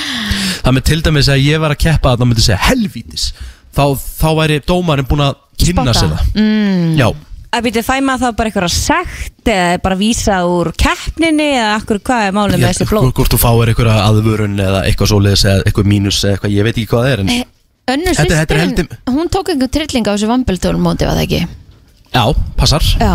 Það 0.61 0.77
með 0.77 0.87
til 0.91 1.01
dæmis 1.07 1.31
að 1.33 1.47
ég 1.47 1.63
var 1.63 1.75
að 1.75 1.83
keppa 1.87 2.13
að 2.13 2.21
það 2.21 2.31
myndi 2.31 2.45
segja 2.45 2.61
helvítis. 2.69 3.31
Þá, 3.75 3.85
þá 3.97 4.29
væri 4.43 4.61
dómarinn 4.67 5.09
búin 5.09 5.25
að 5.25 5.39
kynna 5.61 5.93
Spotta. 5.95 5.99
sér 6.01 6.15
það. 6.15 6.31
Mm. 6.37 6.95
já, 6.99 7.09
Að 7.51 7.65
byrja, 7.67 7.83
fæ 7.83 7.97
maður 8.07 8.21
þá 8.23 8.37
bara 8.39 8.51
eitthvað 8.51 8.73
sekt 8.75 9.49
eða 9.51 9.79
bara 9.83 9.97
vísa 9.99 10.37
úr 10.47 10.69
keppninni 10.79 11.49
eða 11.57 11.71
akkur 11.81 11.99
hvað 12.07 12.27
er 12.29 12.37
málið 12.37 12.61
með 12.63 12.69
þessi 12.69 12.87
blóð 12.87 13.09
hvort, 13.11 13.33
þú 13.35 13.41
fáir 13.43 13.73
einhverja 13.73 13.97
aðvörun 14.07 14.55
eða 14.63 14.83
eitthvað 14.87 15.11
svoleiðis 15.11 15.43
eða 15.51 15.65
eitthvað 15.67 15.89
mínus 15.91 16.21
eða 16.23 16.37
eitthvað, 16.37 16.55
ég 16.55 16.69
veit 16.69 16.77
ekki 16.77 16.87
hvað 16.93 17.03
það 17.09 17.15
er 17.17 17.25
en, 17.25 17.33
Önnur 17.91 18.15
þetta 18.21 18.37
er 18.39 18.63
sýstirinn, 18.63 18.95
hún 19.17 19.33
tók 19.35 19.51
einhver 19.51 19.73
trilling 19.75 20.07
á 20.07 20.13
þessu 20.15 20.31
vambildólum 20.31 20.85
móti, 20.87 21.09
var 21.11 21.19
það 21.19 21.27
ekki? 21.27 21.43
já, 22.15 22.23
passar 22.61 22.87
Já 23.01 23.13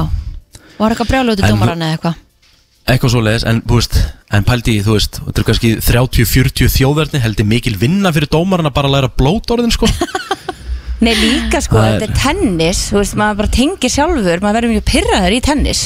Var 0.76 0.92
eitthvað 0.92 1.12
þú- 1.16 1.48
dómaran 1.56 1.86
eða 1.88 1.96
eitthvað? 1.96 2.22
eitthvað 2.92 3.14
svoleiðis, 3.16 3.46
en, 3.50 3.62
þú 3.64 3.80
veist, 3.80 3.96
en 4.36 4.44
pældi 4.46 4.74
þú 4.84 4.98
veist, 4.98 5.22
þetta 5.24 5.42
er 5.42 5.48
kannski 5.48 5.72
30-40 5.80 6.74
þjóðverðni 6.76 7.22
heldur 7.24 7.48
mikil 7.50 7.78
vinna 7.80 8.12
fyrir 8.12 8.28
dómarinn 8.36 8.68
að 8.68 8.76
bara 8.76 8.92
læra 8.92 9.10
blótorðin 9.16 9.72
sko 9.74 9.88
Nei 11.04 11.12
líka 11.20 11.60
sko, 11.64 11.82
Það 11.82 11.98
þetta 11.98 12.08
er 12.08 12.20
tennis. 12.22 12.86
Þú 12.92 13.02
veist, 13.02 13.18
maður 13.20 13.42
bara 13.42 13.54
tengir 13.58 13.92
sjálfur. 13.92 14.44
Maður 14.44 14.60
verður 14.60 14.74
mjög 14.76 14.86
pyrraður 14.92 15.36
í 15.36 15.42
tennis. 15.44 15.82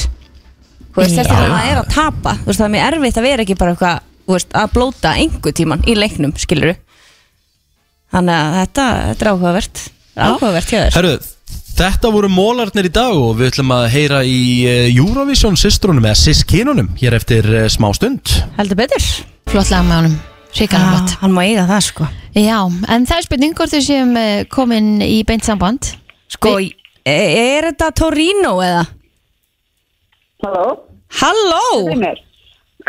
Þú 0.89 1.01
veist, 1.01 1.15
þess 1.17 1.33
að 1.33 1.49
maður 1.49 1.71
er 1.71 1.81
að 1.81 1.89
tapa. 1.95 2.35
Þú 2.43 2.51
veist, 2.51 2.59
það 2.59 2.67
er 2.67 2.75
mjög 2.75 2.87
erfitt 2.91 3.19
að 3.19 3.27
vera 3.29 3.45
ekki 3.45 3.57
bara 3.59 3.75
eitthvað 3.75 4.05
Þú 4.29 4.35
veist, 4.35 4.51
að 4.53 4.73
blóta 4.75 5.11
einhver 5.17 5.53
tíman 5.57 5.81
í 5.89 5.95
leiknum 5.97 6.35
Skilur 6.37 6.75
Þannig 8.13 8.35
að 8.35 8.55
þetta, 8.59 8.85
þetta 9.07 9.25
er 9.25 9.29
áhugavert. 9.31 9.81
Áhugavert 10.19 10.69
hjá 10.69 10.77
þér. 10.79 10.95
Herru, 10.95 11.11
þetta 11.79 12.11
voru 12.13 12.29
mólarnir 12.33 12.89
í 12.89 12.91
dag 12.93 13.17
og 13.17 13.35
við 13.37 13.51
ætlum 13.51 13.73
að 13.73 13.85
heyra 13.93 14.21
í 14.25 14.39
eh, 14.69 14.87
Eurovision 14.89 15.57
systrunum 15.57 16.07
eða 16.09 16.17
sískinunum 16.17 16.89
hér 16.97 17.17
eftir 17.19 17.49
eh, 17.53 17.67
smá 17.69 17.91
stund. 17.97 18.33
Heldur 18.57 18.79
betur. 18.81 19.09
Flott 19.49 19.69
lag 19.73 19.85
með 19.85 19.99
honum, 19.99 20.15
ríkana 20.57 20.91
flott 20.93 21.15
Hann 21.21 21.33
má 21.35 21.43
eiga 21.45 21.65
það 21.69 21.81
sko. 21.85 22.09
Já, 22.37 22.59
en 22.65 23.07
það 23.09 23.17
er 23.17 23.25
spurning 23.27 23.55
hvort 23.57 23.73
þau 23.73 23.81
séum 23.85 24.13
eh, 24.19 24.43
komin 24.51 24.99
í 25.05 25.23
beint 25.27 25.45
samband. 25.47 25.93
Sko, 26.29 26.57
er, 26.59 26.71
er 27.05 27.69
þetta 27.71 27.89
Torino 27.97 28.53
eða? 28.63 28.85
Halló? 30.45 30.67
Halló? 31.19 31.65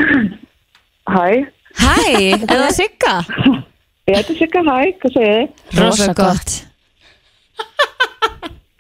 Hæ? 1.15 1.27
Hæ, 1.81 1.95
er 2.37 2.47
það 2.47 2.71
Sigga? 2.77 3.15
Ég 4.11 4.17
heiti 4.19 4.35
Sigga, 4.41 4.63
hæ, 4.67 4.91
hvað 4.99 5.13
segir 5.15 5.35
þið? 5.37 5.79
Rosa 5.79 6.15
gott. 6.19 6.55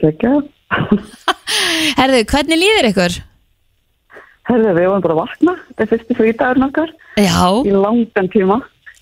Sigga 0.00 0.32
Herðu, 1.98 2.22
hvernig 2.30 2.58
líður 2.58 2.88
ykkur? 2.90 3.16
Herðu, 4.50 4.70
við 4.76 4.86
vorum 4.90 5.02
bara 5.04 5.14
að 5.14 5.20
vakna. 5.22 5.52
Þetta 5.70 5.84
er 5.86 5.90
fyrsti 5.94 6.16
frídagur 6.18 6.60
nokkar 6.64 6.92
Já. 7.20 7.36
Í 7.64 7.74
langan 7.74 8.30
tíma. 8.32 8.56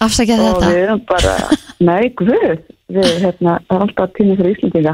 Afsakið 0.04 0.42
Og 0.44 0.48
þetta. 0.58 0.68
við 0.72 0.82
erum 0.84 1.00
bara, 1.08 1.32
nei, 1.88 2.08
guð. 2.18 2.58
Við, 2.88 3.08
hérna, 3.22 3.54
það 3.68 3.76
er 3.76 3.82
alltaf 3.84 4.12
tími 4.16 4.36
fyrir 4.38 4.54
Íslandinga 4.56 4.92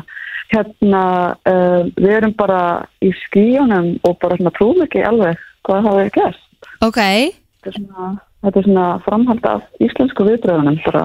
Hérna, 0.54 1.02
uh, 1.46 1.82
við 1.94 2.10
erum 2.16 2.32
bara 2.36 2.60
í 3.06 3.10
skíunum 3.20 3.92
Og 4.04 4.16
bara 4.22 4.34
svona 4.40 4.50
trúum 4.56 4.82
ekki 4.82 5.04
alveg 5.06 5.38
Hvað 5.64 5.86
hafa 5.86 6.00
við 6.02 6.10
gert 6.16 6.40
Ok, 6.84 6.98
Þetta 6.98 7.70
er 7.70 7.76
svona, 7.78 8.08
þetta 8.44 8.58
er 8.60 8.66
svona 8.66 8.86
framhald 9.06 9.46
af 9.46 9.62
íslensku 9.86 10.26
viðbröðunum 10.26 10.80
bara. 10.84 11.04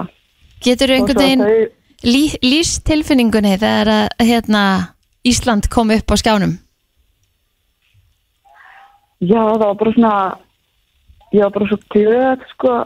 Getur 0.66 0.90
Og 0.92 0.96
einhvern 0.98 1.16
svo 1.16 1.24
veginn 1.24 1.44
þau- 1.46 2.10
lí, 2.10 2.24
lýst 2.44 2.82
tilfinningunni 2.90 3.54
þegar 3.62 3.92
að 3.94 4.26
hérna, 4.32 4.64
Ísland 5.24 5.70
kom 5.72 5.94
upp 5.94 6.10
á 6.10 6.16
skjánum? 6.20 6.58
Já, 9.20 9.40
það 9.44 9.66
var 9.66 9.76
bara 9.80 9.92
svona 9.96 10.14
ég 11.34 11.44
var 11.44 11.52
bara 11.54 11.68
svo 11.70 11.78
glöð 11.94 12.44
sko 12.54 12.76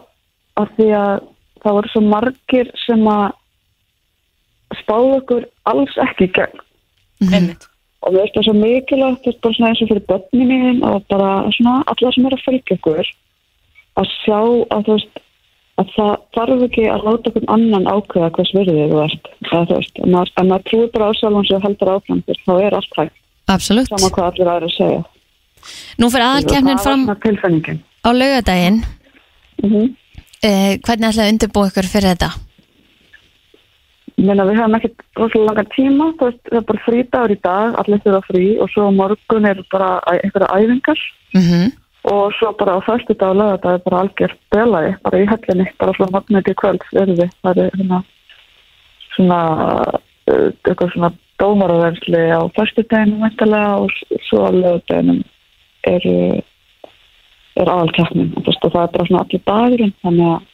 af 0.60 0.72
því 0.76 0.88
að 0.98 1.12
það 1.62 1.76
voru 1.78 1.92
svo 1.92 2.02
margir 2.04 2.70
sem 2.84 3.04
að 3.08 3.26
spáðu 4.80 5.12
okkur 5.20 5.46
alls 5.70 5.96
ekki 6.02 6.28
í 6.28 6.32
gegn. 6.34 6.62
Einmitt. 7.24 7.68
og 8.04 8.12
við 8.12 8.20
veist 8.20 8.34
það 8.36 8.46
svo 8.48 8.54
mikilvægt 8.58 9.22
þetta 9.24 9.36
er 9.38 9.44
bara 9.44 9.56
svona 9.56 9.68
eins 9.70 9.82
og 9.84 9.90
fyrir 9.90 10.08
börnin 10.10 10.50
mín 10.50 10.82
og 10.84 11.06
bara 11.08 11.28
svona 11.56 11.76
alla 11.88 12.10
sem 12.12 12.26
eru 12.26 12.36
að 12.36 12.46
fylgja 12.48 12.76
okkur 12.76 13.12
að 14.02 14.10
sjá 14.18 14.40
að 14.74 14.82
þú 14.88 14.96
veist 14.98 15.22
að 15.80 15.94
það 15.94 16.12
þarf 16.36 16.66
ekki 16.66 16.84
að 16.90 17.06
láta 17.08 17.30
okkur 17.30 17.48
annan 17.54 17.88
ákveða 17.88 18.32
hvers 18.36 18.52
virðið 18.58 18.92
þú 18.92 19.00
ert. 19.06 19.32
Eða 19.46 19.64
þú 19.70 19.78
veist, 19.78 19.96
ef 20.02 20.44
maður, 20.44 20.66
trúir 20.68 20.92
bara 20.94 21.08
á 21.08 21.12
sjálfan 21.18 21.48
sig 21.48 21.56
og 21.56 21.64
heldur 21.64 21.92
áfram 21.94 22.22
þér, 22.26 22.42
þá 22.44 22.52
er 22.58 22.76
allt 22.78 22.98
hægt. 22.98 23.18
Absolutt. 23.54 23.90
Sama 23.90 24.10
hvað 24.14 24.28
allir 24.28 24.50
aðra 24.52 24.68
að 24.70 24.76
segja 24.76 25.02
Nú 25.98 26.10
fyrir 26.12 26.24
var 26.64 26.78
fram 26.82 27.04
svona 27.06 27.20
tilfenningin 27.20 27.82
á 28.04 28.10
laugadaginn 28.12 28.82
Mhm. 29.62 29.94
eh, 30.42 30.78
Hvernig 30.82 31.08
ætlaði 31.08 31.26
að 31.28 31.32
undirbúa 31.32 31.68
ykkur 31.70 31.88
fyrir 31.88 32.14
þetta? 32.14 32.30
Meina 34.18 34.44
við 34.44 34.58
höfum 34.60 34.76
ekkert 34.78 35.00
rosalega 35.16 35.46
langan 35.48 35.70
tíma, 35.74 36.04
veist, 36.20 36.42
það 36.50 36.58
er 36.58 36.66
bara 36.68 36.84
frídagur 36.86 37.32
í 37.34 37.38
dag, 37.42 37.74
allir 37.80 38.02
þurfa 38.04 38.22
frí 38.28 38.44
og 38.62 38.68
svo 38.70 38.90
morgun 38.94 39.46
er 39.46 39.62
bara 39.72 40.00
einhverja 40.06 40.54
æfingar. 40.54 41.00
Mm 41.34 41.72
og 42.04 42.32
svo 42.36 42.52
bara 42.58 42.76
á 42.76 42.80
fyrstu 42.84 43.14
dag 43.16 43.30
og 43.32 43.36
lögadag 43.40 43.74
er 43.74 43.84
bara 43.84 44.00
algjör 44.04 44.32
belaði, 44.52 44.96
bara 45.02 45.20
í 45.22 45.28
hellinni, 45.28 45.66
bara 45.80 45.92
frá 45.96 46.08
morgunni 46.12 46.42
til 46.44 46.54
kvöld, 46.60 46.82
verður 46.92 47.20
við, 47.22 47.30
það 47.42 47.60
er 47.62 47.70
hérna 47.78 48.00
svona, 49.14 49.38
uh, 50.28 50.50
eitthvað 50.68 50.92
svona 50.92 51.10
dómaraverðsli 51.40 52.22
á 52.28 52.40
fyrstu 52.56 52.84
daginu 52.90 53.22
mæntalega 53.22 53.78
og 53.80 53.90
svo 54.28 54.44
á 54.44 54.50
lögadaginu 54.52 55.22
er, 55.90 56.08
er 57.60 57.70
aðalkeppnin. 57.76 58.32
Og 58.40 58.48
það 58.48 58.82
er 58.82 58.92
bara 58.96 59.08
svona 59.08 59.22
allir 59.24 59.44
dagurinn, 59.48 59.94
þannig 60.04 60.32
að 60.32 60.50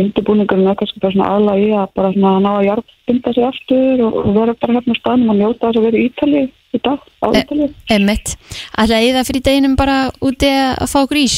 undirbúningurinn 0.00 0.70
er 0.70 0.76
kannski 0.80 1.02
bara 1.02 1.14
svona 1.14 1.30
aðla 1.36 1.54
í 1.60 1.68
að 1.76 1.90
bara 1.98 2.12
svona 2.14 2.32
ná 2.40 2.50
að 2.52 2.66
jarðbinda 2.68 3.34
sig 3.36 3.46
aftur 3.48 4.04
og, 4.06 4.18
og 4.22 4.36
vera 4.38 4.54
bara 4.62 4.76
hérna 4.78 4.96
á 4.96 5.00
staðnum 5.00 5.32
og 5.32 5.38
njóta 5.40 5.68
þess 5.68 5.80
að 5.80 5.86
vera 5.88 6.00
í 6.00 6.06
Ítali 6.08 6.42
í 6.72 6.80
dag, 6.86 7.04
á 7.20 7.26
E- 7.28 7.42
Ítali. 7.42 7.68
Emmitt 7.92 8.34
Ætlaði 8.80 9.12
það 9.16 9.28
fyrir 9.28 9.44
deginum 9.48 9.76
bara 9.76 9.98
úti 10.24 10.48
að 10.48 10.88
fá 10.88 10.98
okkur 11.02 11.20
ís? 11.20 11.36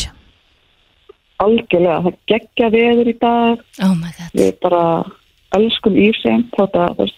Algjörlega, 1.43 1.99
það 2.07 2.19
geggja 2.31 2.71
veður 2.71 3.11
í 3.11 3.17
dag, 3.19 3.65
Oh 3.83 3.95
við 4.39 4.53
bara 4.63 4.85
elskum 5.59 5.99
ísinn, 5.99 6.47
þátt 6.55 6.79
að 6.79 7.09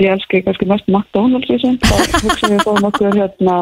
ég 0.00 0.14
elski 0.14 0.40
kannski 0.46 0.68
mest 0.70 0.86
McDonalds 0.88 1.50
ísinn, 1.50 1.80
þá 1.82 2.22
hugsa 2.24 2.50
við 2.52 2.62
fáum 2.64 2.86
okkur 2.88 3.18
hérna 3.18 3.56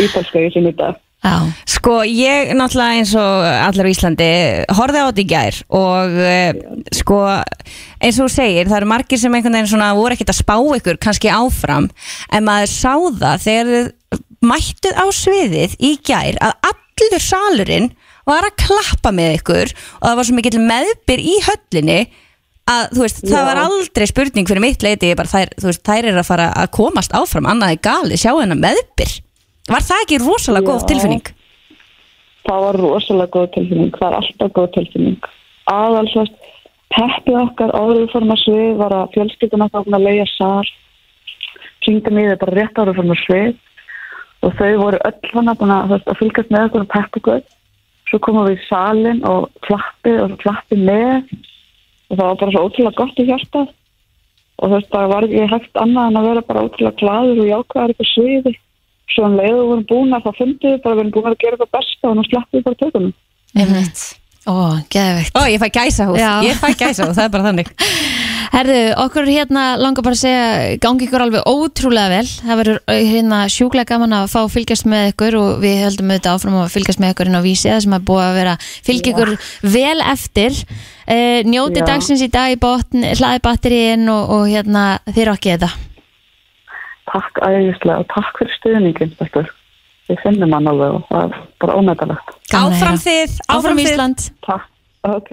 ítalska 0.00 0.46
ísinn 0.48 0.70
í 0.72 0.74
dag. 0.76 0.96
Já 1.26 1.34
Sko 1.76 2.00
ég 2.06 2.52
náttúrulega 2.56 3.00
eins 3.00 3.12
og 3.18 3.44
allir 3.46 3.86
á 3.86 3.92
Íslandi 3.92 4.28
horfði 4.78 5.02
á 5.02 5.06
þetta 5.06 5.22
í 5.22 5.26
gær 5.30 5.58
og 5.78 6.16
uh, 6.22 6.60
sko 6.94 7.20
eins 7.26 8.18
og 8.18 8.26
þú 8.26 8.30
segir 8.32 8.70
það 8.70 8.78
eru 8.80 8.90
margir 8.90 9.20
sem 9.22 9.36
einhvern 9.36 9.58
veginn 9.58 9.70
svona 9.70 9.92
voru 9.98 10.16
ekkert 10.16 10.32
að 10.32 10.40
spá 10.40 10.56
ykkur 10.78 11.00
kannski 11.02 11.30
áfram 11.30 11.90
en 12.30 12.46
maður 12.46 12.72
sá 12.72 12.92
það 13.20 13.46
þegar 13.46 13.72
þið 13.72 14.22
mættuð 14.46 14.98
á 14.98 15.06
sviðið 15.20 15.78
í 15.78 15.92
gær 16.06 16.38
að 16.42 16.70
allur 16.70 17.22
salurinn 17.22 17.90
var 18.26 18.46
að 18.46 18.58
klappa 18.64 19.12
með 19.14 19.38
ykkur 19.40 19.74
og 19.74 20.06
það 20.08 20.16
var 20.18 20.28
svo 20.28 20.38
mikill 20.38 20.62
meðbyr 20.62 21.22
í 21.22 21.36
höllinni 21.46 22.00
að 22.66 22.96
þú 22.96 23.04
veist, 23.04 23.20
það 23.22 23.38
Já. 23.38 23.46
var 23.46 23.60
aldrei 23.62 24.06
spurning 24.10 24.48
fyrir 24.48 24.64
mitt 24.64 24.82
leiti, 24.82 25.12
bara 25.18 25.30
þær, 25.30 25.52
veist, 25.62 25.84
þær 25.86 26.10
er 26.10 26.18
að 26.18 26.26
fara 26.26 26.48
að 26.50 26.72
komast 26.74 27.14
áfram, 27.14 27.46
annað 27.46 27.76
er 27.76 27.84
gali, 27.86 28.18
sjá 28.18 28.32
hennar 28.34 28.58
meðbyr 28.58 29.12
var 29.70 29.84
það 29.86 30.02
ekki 30.04 30.18
rosalega 30.22 30.70
góð 30.70 30.86
tilfinning? 30.90 31.28
Það 32.46 32.64
var 32.64 32.78
rosalega 32.82 33.32
góð 33.34 33.46
tilfinning, 33.56 33.92
það 33.98 34.08
er 34.08 34.18
alltaf 34.20 34.52
góð 34.58 34.68
tilfinning. 34.76 35.30
Aðalsvæst, 35.72 36.36
peppið 36.94 37.38
okkar 37.42 37.74
áður 37.74 38.10
fórum 38.12 38.34
að 38.34 38.42
svið 38.44 38.76
var 38.80 38.94
að 38.94 39.14
fjölskylduna 39.16 39.70
þá 39.72 39.78
búin 39.86 39.98
að 39.98 40.20
sal, 40.36 40.68
syngdum 41.86 42.20
í 42.20 42.28
þau 42.28 42.38
bara 42.44 42.56
rétt 42.60 42.78
áður 42.78 43.00
fórum 43.00 43.16
að 43.16 43.24
svið 43.24 43.54
og 44.46 44.54
þau 44.60 44.72
voru 44.84 45.00
öll 45.08 45.32
hana 45.32 45.56
búin 45.58 45.74
að, 45.74 45.96
að 45.98 46.20
fylgast 46.20 46.52
með 46.54 46.68
okkur 46.68 46.84
og 46.84 46.92
peppa 46.92 47.20
okkur. 47.22 47.42
Svo 48.06 48.20
komum 48.22 48.46
við 48.46 48.60
í 48.60 48.66
salin 48.68 49.24
og 49.26 49.48
klappið 49.66 50.20
og 50.22 50.36
klappið 50.44 50.84
með 50.86 51.34
og 52.06 52.14
það 52.14 52.22
var 52.22 52.38
bara 52.42 52.54
svo 52.54 52.62
ótrúlega 52.68 53.00
gott 53.00 53.18
í 53.18 53.26
hjartað 53.26 53.72
og 54.56 54.70
þú 54.70 54.76
veist, 54.76 54.92
það 54.92 55.10
var 55.10 55.26
ekki 55.26 55.48
hægt 55.50 55.80
annað 55.82 56.10
en 56.10 56.18
að 56.20 56.28
vera 56.30 56.44
bara 56.46 56.62
ótrúlega 56.64 57.00
gladur 57.00 57.40
og 57.42 57.50
jákvæður 57.50 57.94
upp 57.96 58.04
á 58.06 58.06
sviði 58.12 58.52
svo 59.14 59.26
um 59.28 59.38
leiðu 59.38 59.64
vorum 59.70 59.88
búin 59.88 60.14
að 60.16 60.28
það 60.28 60.38
fundið 60.42 60.70
við 60.72 60.84
bara 60.84 60.98
við 60.98 61.02
erum 61.04 61.16
búin 61.16 61.32
að 61.32 61.42
gera 61.44 61.60
það 61.62 61.74
besta 61.78 62.10
og 62.10 62.16
nú 62.16 62.24
sleppum 62.26 62.58
við 62.58 62.68
bara 62.68 62.80
tökunum. 62.84 63.12
Einmitt. 63.56 64.06
Ó, 64.46 64.78
geðveikt. 64.94 65.34
Ó, 65.34 65.42
ég 65.50 65.58
fæ 65.58 65.68
gæsa 65.74 66.06
hús, 66.06 66.20
Já. 66.22 66.38
ég 66.46 66.58
fæ 66.60 66.68
gæsa 66.78 67.06
hús, 67.08 67.16
það 67.18 67.24
er 67.24 67.32
bara 67.34 67.46
þannig. 67.48 67.70
Herðu, 68.54 68.76
okkur 69.02 69.26
hérna 69.26 69.64
langar 69.80 70.04
bara 70.06 70.14
að 70.14 70.20
segja 70.20 70.76
gangi 70.80 71.08
ykkur 71.08 71.24
alveg 71.24 71.48
ótrúlega 71.50 72.12
vel. 72.12 72.28
Það 72.46 72.60
verður 72.60 72.78
uh, 72.78 73.00
hérna 73.10 73.40
sjúklega 73.50 73.90
gaman 73.90 74.14
að 74.20 74.28
fá 74.30 74.38
að 74.44 74.52
fylgjast 74.54 74.86
með 74.92 75.10
ykkur 75.10 75.38
og 75.40 75.48
við 75.64 75.82
höldum 75.82 76.12
auðvitað 76.12 76.38
áfram 76.38 76.60
að 76.60 76.70
fylgjast 76.76 77.02
með 77.02 77.12
ykkur 77.16 77.30
inn 77.32 77.40
á 77.42 77.46
vísi 77.48 77.72
það 77.72 77.82
sem 77.86 77.98
er 77.98 78.06
búið 78.12 78.24
að 78.28 78.38
vera 78.38 78.54
fylgja 78.86 79.16
ykkur 79.16 79.34
vel 79.74 80.06
eftir. 80.14 80.62
Uh, 81.10 81.40
njóti 81.50 81.82
Já. 81.82 81.88
dagsins 81.90 82.22
í 82.22 82.30
dag 82.30 82.54
í 82.54 82.62
botn 82.62 83.10
hlaði 83.18 83.42
batteríin 83.42 84.06
og, 84.14 84.30
og 84.38 84.46
hérna 84.54 84.86
þér 85.10 85.34
okki 85.34 85.56
þetta 85.56 85.74
Takk 87.12 87.40
æðislega 87.46 88.02
og 88.02 88.08
takk 88.12 88.38
fyrir 88.40 88.54
stuðningin, 88.58 89.12
stelpur. 89.16 89.50
Við 90.06 90.22
finnum 90.22 90.54
hann 90.54 90.70
alveg 90.70 90.96
og 91.00 91.04
það 91.10 91.22
er 91.26 91.44
bara 91.62 91.76
að 91.76 92.16
Áfram 92.54 92.98
þið, 93.02 93.36
Áfram 93.50 93.80
Ísland. 93.82 94.26
Takk. 94.46 94.72
Ok. 95.06 95.28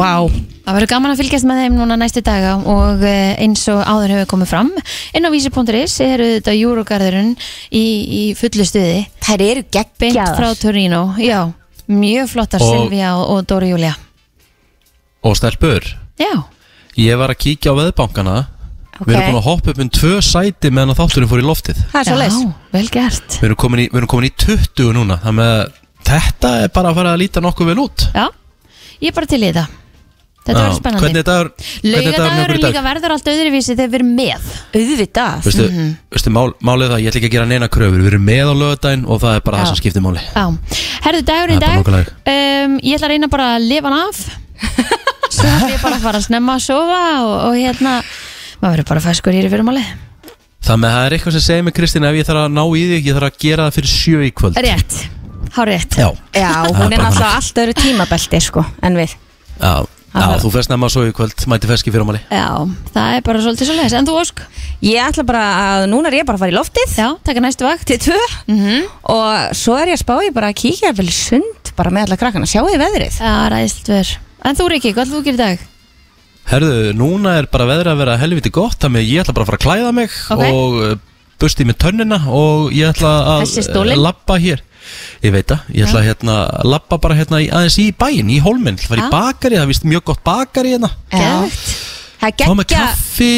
Vá, 0.00 0.28
Það 0.64 0.76
verður 0.76 0.88
gaman 0.94 1.12
að 1.12 1.18
fylgjast 1.20 1.44
með 1.48 1.58
þeim 1.60 1.74
núna 1.76 1.96
næstu 2.00 2.22
daga 2.24 2.54
og 2.72 3.02
eh, 3.04 3.34
eins 3.44 3.66
og 3.68 3.80
áður 3.84 4.14
hefur 4.14 4.28
komið 4.32 4.48
fram 4.48 4.70
inn 5.16 5.28
á 5.28 5.30
vísi.is 5.32 5.96
eru 6.04 6.28
þetta 6.38 6.54
júrugarðurinn 6.56 7.34
í, 7.68 7.82
í 7.84 8.22
fullu 8.38 8.64
stuði. 8.64 9.02
Þær 9.20 9.44
eru 9.44 9.64
beint 10.00 10.20
frá 10.38 10.48
Torino. 10.56 11.02
Já, 11.20 11.50
mjög 11.90 12.30
flottar 12.32 12.64
Og- 12.64 12.72
Silvía 12.72 13.12
og, 13.18 13.26
og 13.34 13.44
Dóri 13.50 13.72
Júlia 13.74 13.92
Og 15.26 15.36
stelpur, 15.36 15.84
Já, 16.16 16.32
ég 16.96 17.18
var 17.20 17.32
að 17.34 17.40
kíkja 17.44 17.74
á 17.76 17.80
veðbankana 17.80 18.36
Ok. 19.00 19.08
Við 19.08 19.16
erum 19.16 19.30
búin 19.30 19.40
að 19.40 19.46
hoppa 19.48 19.72
upp 19.72 19.78
um 19.80 19.90
tvö 19.96 20.14
sæti 20.24 20.70
meðan 20.70 20.92
að 20.92 20.98
þátturinn 21.00 21.30
fór 21.30 21.40
í 21.40 21.46
loftið. 21.48 21.82
Það 21.92 22.00
er 22.00 22.08
svo 22.10 22.18
leis 22.20 22.36
Já, 22.36 22.52
vel 22.76 22.86
gert. 22.92 23.36
Við 23.40 23.48
erum 23.48 23.60
komin 23.64 23.80
í, 23.80 23.88
við 23.88 24.00
erum 24.02 24.10
komin 24.12 24.28
í 24.28 24.32
20 24.44 24.92
núna 24.96 25.16
Þannig 25.24 25.50
að 25.50 25.60
þetta 26.10 26.54
er 26.64 26.72
bara 26.74 26.90
að 26.92 26.98
fara 27.00 27.14
að 27.14 27.22
líta 27.22 27.44
nokkuð 27.44 27.70
vel 27.72 27.78
út. 27.86 28.08
Já, 28.12 28.26
ég 29.00 29.08
er 29.12 29.16
bara 29.16 29.30
til 29.30 29.40
í 29.40 29.46
þetta. 29.48 29.68
Þetta 30.40 30.60
verður 30.64 30.76
spennandi. 30.78 31.08
er 31.10 31.18
er 31.20 31.26
dagurinn 31.28 31.90
Laugadagur 31.92 32.54
líka 32.56 32.82
verður 32.84 33.12
allt 33.14 33.28
öðruvísi 33.28 33.74
þegar 33.76 33.90
við 33.92 33.98
erum 33.98 34.12
með. 34.16 34.46
Auðvitað. 34.80 35.42
Veistu, 35.44 35.66
Mhm. 35.68 35.90
veistu 36.10 36.32
mál, 36.32 36.54
málið 36.64 36.90
það, 36.90 37.00
ég 37.00 37.10
ætla 37.10 37.20
ekki 37.20 37.28
að 37.28 37.34
gera 37.36 37.46
neina 37.46 37.68
kröfur. 37.68 38.00
Við 38.00 38.10
erum 38.12 38.24
með 38.24 38.46
á 38.48 38.54
lögadaginn 38.56 39.04
og 39.06 39.20
það 39.20 39.34
er 39.36 39.40
bara 39.40 39.56
Já. 39.56 39.60
það 39.62 39.66
sem 39.66 39.80
skiptir 39.80 40.02
máli. 40.02 40.20
Já, 40.34 40.44
herðu 41.04 41.22
dagur 41.28 41.50
í 41.50 41.58
Það 41.60 41.76
er 41.76 41.84
bara 41.84 41.96
dag 41.96 42.08
um, 42.64 42.78
Ég 42.80 42.94
ætla 42.96 43.06
að 43.06 43.12
reyna 43.12 43.28
bara 43.28 43.46
að 43.56 43.68
lifa 43.68 43.88
hann 43.90 44.08
af. 44.08 44.18
Svo 45.30 45.44
ætla 45.46 45.70
ég 45.70 45.82
bara 45.82 45.96
að 45.96 46.02
fara 46.08 46.18
að 46.18 46.26
snemma 46.26 46.56
að 46.56 46.64
sofa 46.64 47.02
og, 47.20 47.34
og 47.46 47.54
hérna 47.54 48.02
maður 48.60 48.72
verður 48.76 48.88
bara 48.92 49.04
feskur 49.08 49.36
í 49.36 49.44
fyrirmáli 49.48 49.84
Þannig 50.60 50.90
að 50.90 50.96
það 50.96 51.06
er 51.06 51.14
eitthvað 51.16 51.34
sem 51.36 51.44
segir 51.46 51.62
mig 51.66 51.74
Kristín 51.76 52.04
Ef 52.04 52.16
ég 52.18 52.26
þarf 52.28 52.42
að 52.44 52.50
ná 52.52 52.62
í 52.76 52.82
þig, 52.90 53.06
ég 53.08 53.16
þarf 53.16 53.28
að 53.30 53.38
gera 53.40 53.64
það 53.66 53.76
fyrir 53.78 53.92
sjö 53.94 54.18
í 54.26 54.32
kvöld. 54.36 54.58
Rétt, 54.60 54.96
há 55.56 55.62
rétt. 55.66 55.96
Já, 55.96 56.08
Já, 56.36 56.50
hún 56.68 56.92
er 56.92 57.00
náttúrulega 57.00 57.30
allt 57.38 57.60
öðru 57.64 57.76
tímabelti 57.80 58.40
sko, 58.44 58.64
en 58.84 58.98
við. 59.00 59.14
Já, 59.56 59.72
já 60.12 60.26
þú 60.42 60.50
fyrst 60.52 60.72
nefna 60.72 60.88
svo 60.90 61.04
í 61.06 61.12
kvöld 61.14 61.42
Mæti 61.46 61.68
feski 61.70 61.92
fyrir 61.92 62.06
máli 62.08 62.18
Já, 62.32 62.46
það 62.94 63.12
er 63.14 63.20
bara 63.26 63.42
svolítið 63.44 63.68
svo 63.68 63.74
leiðis 63.76 63.92
En 63.98 64.08
þú 64.08 64.14
Ósk? 64.18 64.40
Ég 64.82 65.02
ætla 65.04 65.22
bara 65.28 65.42
að, 65.64 65.84
núna 65.92 66.08
er 66.08 66.16
ég 66.18 66.26
bara 66.28 66.38
að 66.38 66.44
fara 66.46 66.52
í 66.52 66.56
loftið. 66.56 66.94
Já, 66.96 67.08
taka 67.24 67.42
næstu 67.44 67.66
vakt. 67.68 67.84
Til 67.88 67.98
tvö. 68.00 68.20
Mm 68.52 68.86
og 69.10 69.56
svo 69.56 69.76
er 69.80 69.92
ég 69.92 69.98
að 69.98 70.04
spá 70.04 70.14
ég 70.24 70.36
bara 70.36 70.52
að 70.52 70.60
kíkja 70.60 70.92
vel 70.96 71.10
sund 71.12 71.72
bara 71.76 71.92
með 71.92 72.08
alla 72.08 72.20
krakkana, 72.20 72.48
sjáu 72.48 72.68
þið 72.68 72.80
veðrið. 72.84 73.20
Já, 73.20 73.34
ræðilt 73.52 73.92
ver 73.92 74.16
Herðu, 76.50 76.90
núna 76.98 77.36
er 77.38 77.46
bara 77.50 77.68
veðrið 77.68 77.92
að 77.92 78.00
vera 78.02 78.16
helviti 78.18 78.50
gott 78.54 78.80
Þannig 78.82 79.06
ég 79.06 79.22
ætla 79.22 79.36
bara 79.36 79.46
að 79.46 79.52
fara 79.52 79.60
að 79.60 79.66
klæða 79.66 79.92
mig 79.94 80.16
Ok. 80.34 80.42
Og 80.48 80.80
uh, 80.80 80.96
busti 81.40 81.66
með 81.68 81.78
tönnina 81.84 82.18
Og 82.26 82.72
ég 82.74 82.90
ætla 82.90 83.12
að 83.36 83.46
uh, 83.46 83.94
labba 83.94 84.40
hér. 84.42 84.64
Ég 85.20 85.34
veit 85.34 85.46
það, 85.50 85.68
ég 85.76 85.86
ætla 85.86 86.00
að 86.00 86.06
hérna, 86.08 86.34
labba 86.66 86.98
bara 87.02 87.16
hérna 87.18 87.40
í, 87.44 87.48
aðeins 87.52 87.76
í 87.82 87.90
bæinn, 87.96 88.30
í 88.32 88.38
hólminn. 88.42 88.78
Það 88.80 88.92
var 88.94 89.02
í 89.02 89.08
bakari, 89.12 89.58
það 89.60 89.70
vist 89.70 89.84
mjög 89.86 90.06
gott 90.10 90.22
bakari 90.26 90.72
hérna. 90.74 90.90
Fá 91.10 92.52
með 92.52 92.64
geggja 92.66 92.86
kaffi 92.88 93.34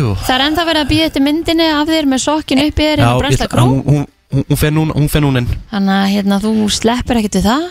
og... 0.00 0.20
Það 0.24 0.34
er 0.36 0.44
ennþá 0.46 0.66
verið 0.68 0.82
að 0.84 0.90
býja 0.92 1.08
eftir 1.08 1.24
myndinni 1.24 1.68
af 1.68 1.88
þér 1.88 2.10
með 2.12 2.22
sokkin 2.24 2.62
upp 2.62 2.78
í 2.80 2.86
þér 2.90 3.02
Brensla 3.20 3.48
ætla- 3.48 3.50
Kró 3.52 3.64
hún, 3.68 3.80
hún, 3.88 4.04
hún, 4.32 4.46
hún 4.52 4.76
núna, 4.78 4.96
hún 4.96 5.26
núna 5.26 5.42
inn. 5.42 5.50
Þannig 5.72 5.96
að 5.96 6.12
hérna, 6.14 6.38
þú 6.44 6.52
sleppur 6.72 7.20
ekkert 7.20 7.40
við 7.40 7.48
það? 7.48 7.66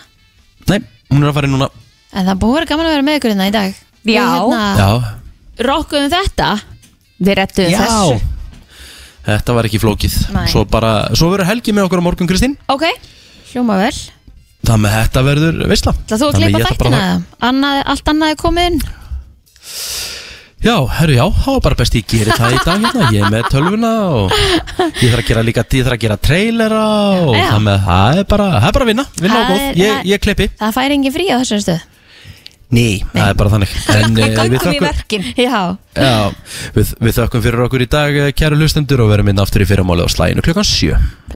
Nei, 0.70 0.78
hún 1.14 1.24
er 1.24 1.32
að 1.32 1.38
fara 1.40 1.50
inn 1.50 1.56
núna. 1.58 1.72
En 2.12 2.28
það 2.30 2.44
búið 2.44 2.52
að 2.52 2.60
vera 2.60 2.72
gaman 2.74 2.90
að 2.90 2.96
vera 2.98 3.08
með 3.08 3.22
ykkur 3.22 3.34
hérna 3.34 3.50
í 3.50 3.56
dag 3.56 3.82
Já. 4.07 4.26
Hérna, 4.26 4.61
Já, 4.78 4.91
rokkuðum 5.68 6.10
þetta. 6.14 6.49
Við 7.22 7.36
rettum 7.38 7.68
já. 7.69 7.82
þessu. 7.86 8.22
Þetta 9.28 9.53
var 9.53 9.68
ekki 9.69 9.80
flókið. 9.84 10.15
Nei. 10.34 10.48
Svo 10.49 10.64
bara, 10.65 10.94
svo 11.14 11.30
verður 11.30 11.52
helgi 11.52 11.76
með 11.78 11.86
okkur 11.86 12.02
á 12.02 12.06
morgun 12.07 12.30
Kristín. 12.32 12.56
Ok, 12.73 12.88
hljóma 13.52 13.78
vel. 13.84 13.94
Það 14.65 14.80
með 14.82 14.95
þetta 14.98 15.22
verður 15.26 15.60
veisla. 15.69 15.94
Það 16.10 16.22
þú 16.23 16.30
að 16.32 16.40
klippa 16.40 16.64
þættina? 16.72 17.02
eða? 17.02 17.22
Annað, 17.52 17.84
Allt 17.94 18.10
annað 18.14 18.34
er 18.34 18.40
komið 18.41 18.72
inn? 18.72 18.82
Já, 20.61 20.76
herru 20.94 21.15
já, 21.18 21.23
það 21.41 21.56
var 21.56 21.61
bara 21.65 21.78
best 21.80 21.95
ég 21.98 22.03
geri 22.06 22.34
það 22.38 22.52
í 22.53 22.57
dag 22.61 22.84
hérna. 22.84 23.06
Ég 23.15 23.23
er 23.26 23.32
með 23.34 23.48
tölvuna 23.49 23.91
og 24.14 24.34
ég 25.02 25.07
þarf 25.10 25.22
að 25.23 25.30
gera 25.32 25.41
líka, 25.48 25.64
ég 25.73 25.86
þarf 25.88 25.95
að 25.95 26.03
gera 26.03 26.18
trailera 26.22 26.82
og 27.26 27.32
Já. 27.34 27.48
það 27.48 27.64
með, 27.65 27.80
það 27.88 28.19
er 28.22 28.28
bara, 28.30 28.45
það 28.60 28.68
er 28.68 28.76
bara 28.78 28.86
að 28.86 28.91
vinna. 28.91 29.06
Vinna 29.23 29.40
og 29.40 29.49
góð, 29.49 29.64
er- 29.72 29.80
ég, 29.82 30.03
ég 30.11 30.22
klippi. 30.22 30.48
Það 30.61 30.76
fær 30.78 30.94
engin 30.98 31.15
frí 31.15 31.26
á 31.34 31.38
þessari 31.41 31.65
stöð 32.72 32.77
Ný, 32.77 33.03
það 33.11 33.27
er 33.27 33.35
bara 33.35 33.49
þannig. 33.52 33.72
En 33.99 34.15
Við 34.15 34.26
eh, 34.26 34.49
við 34.52 34.64
þökkum 34.64 35.26
Já, 35.35 35.61
Já, 35.95 36.14
við, 36.76 36.93
við 37.03 37.18
þökkum 37.18 37.43
fyrir 37.43 37.65
okkur 37.65 37.84
í 37.84 37.89
dag, 37.91 38.19
eh, 38.26 38.31
kæru 38.31 38.60
hlustendur 38.60 39.03
og 39.03 39.11
verum 39.11 39.31
inn 39.31 39.41
aftur 39.43 39.65
í 39.65 39.68
fyrramáli 39.68 40.07
á 40.07 40.10
slæginu 40.11 40.45
klukkan 40.45 40.68
sjö 40.68 40.95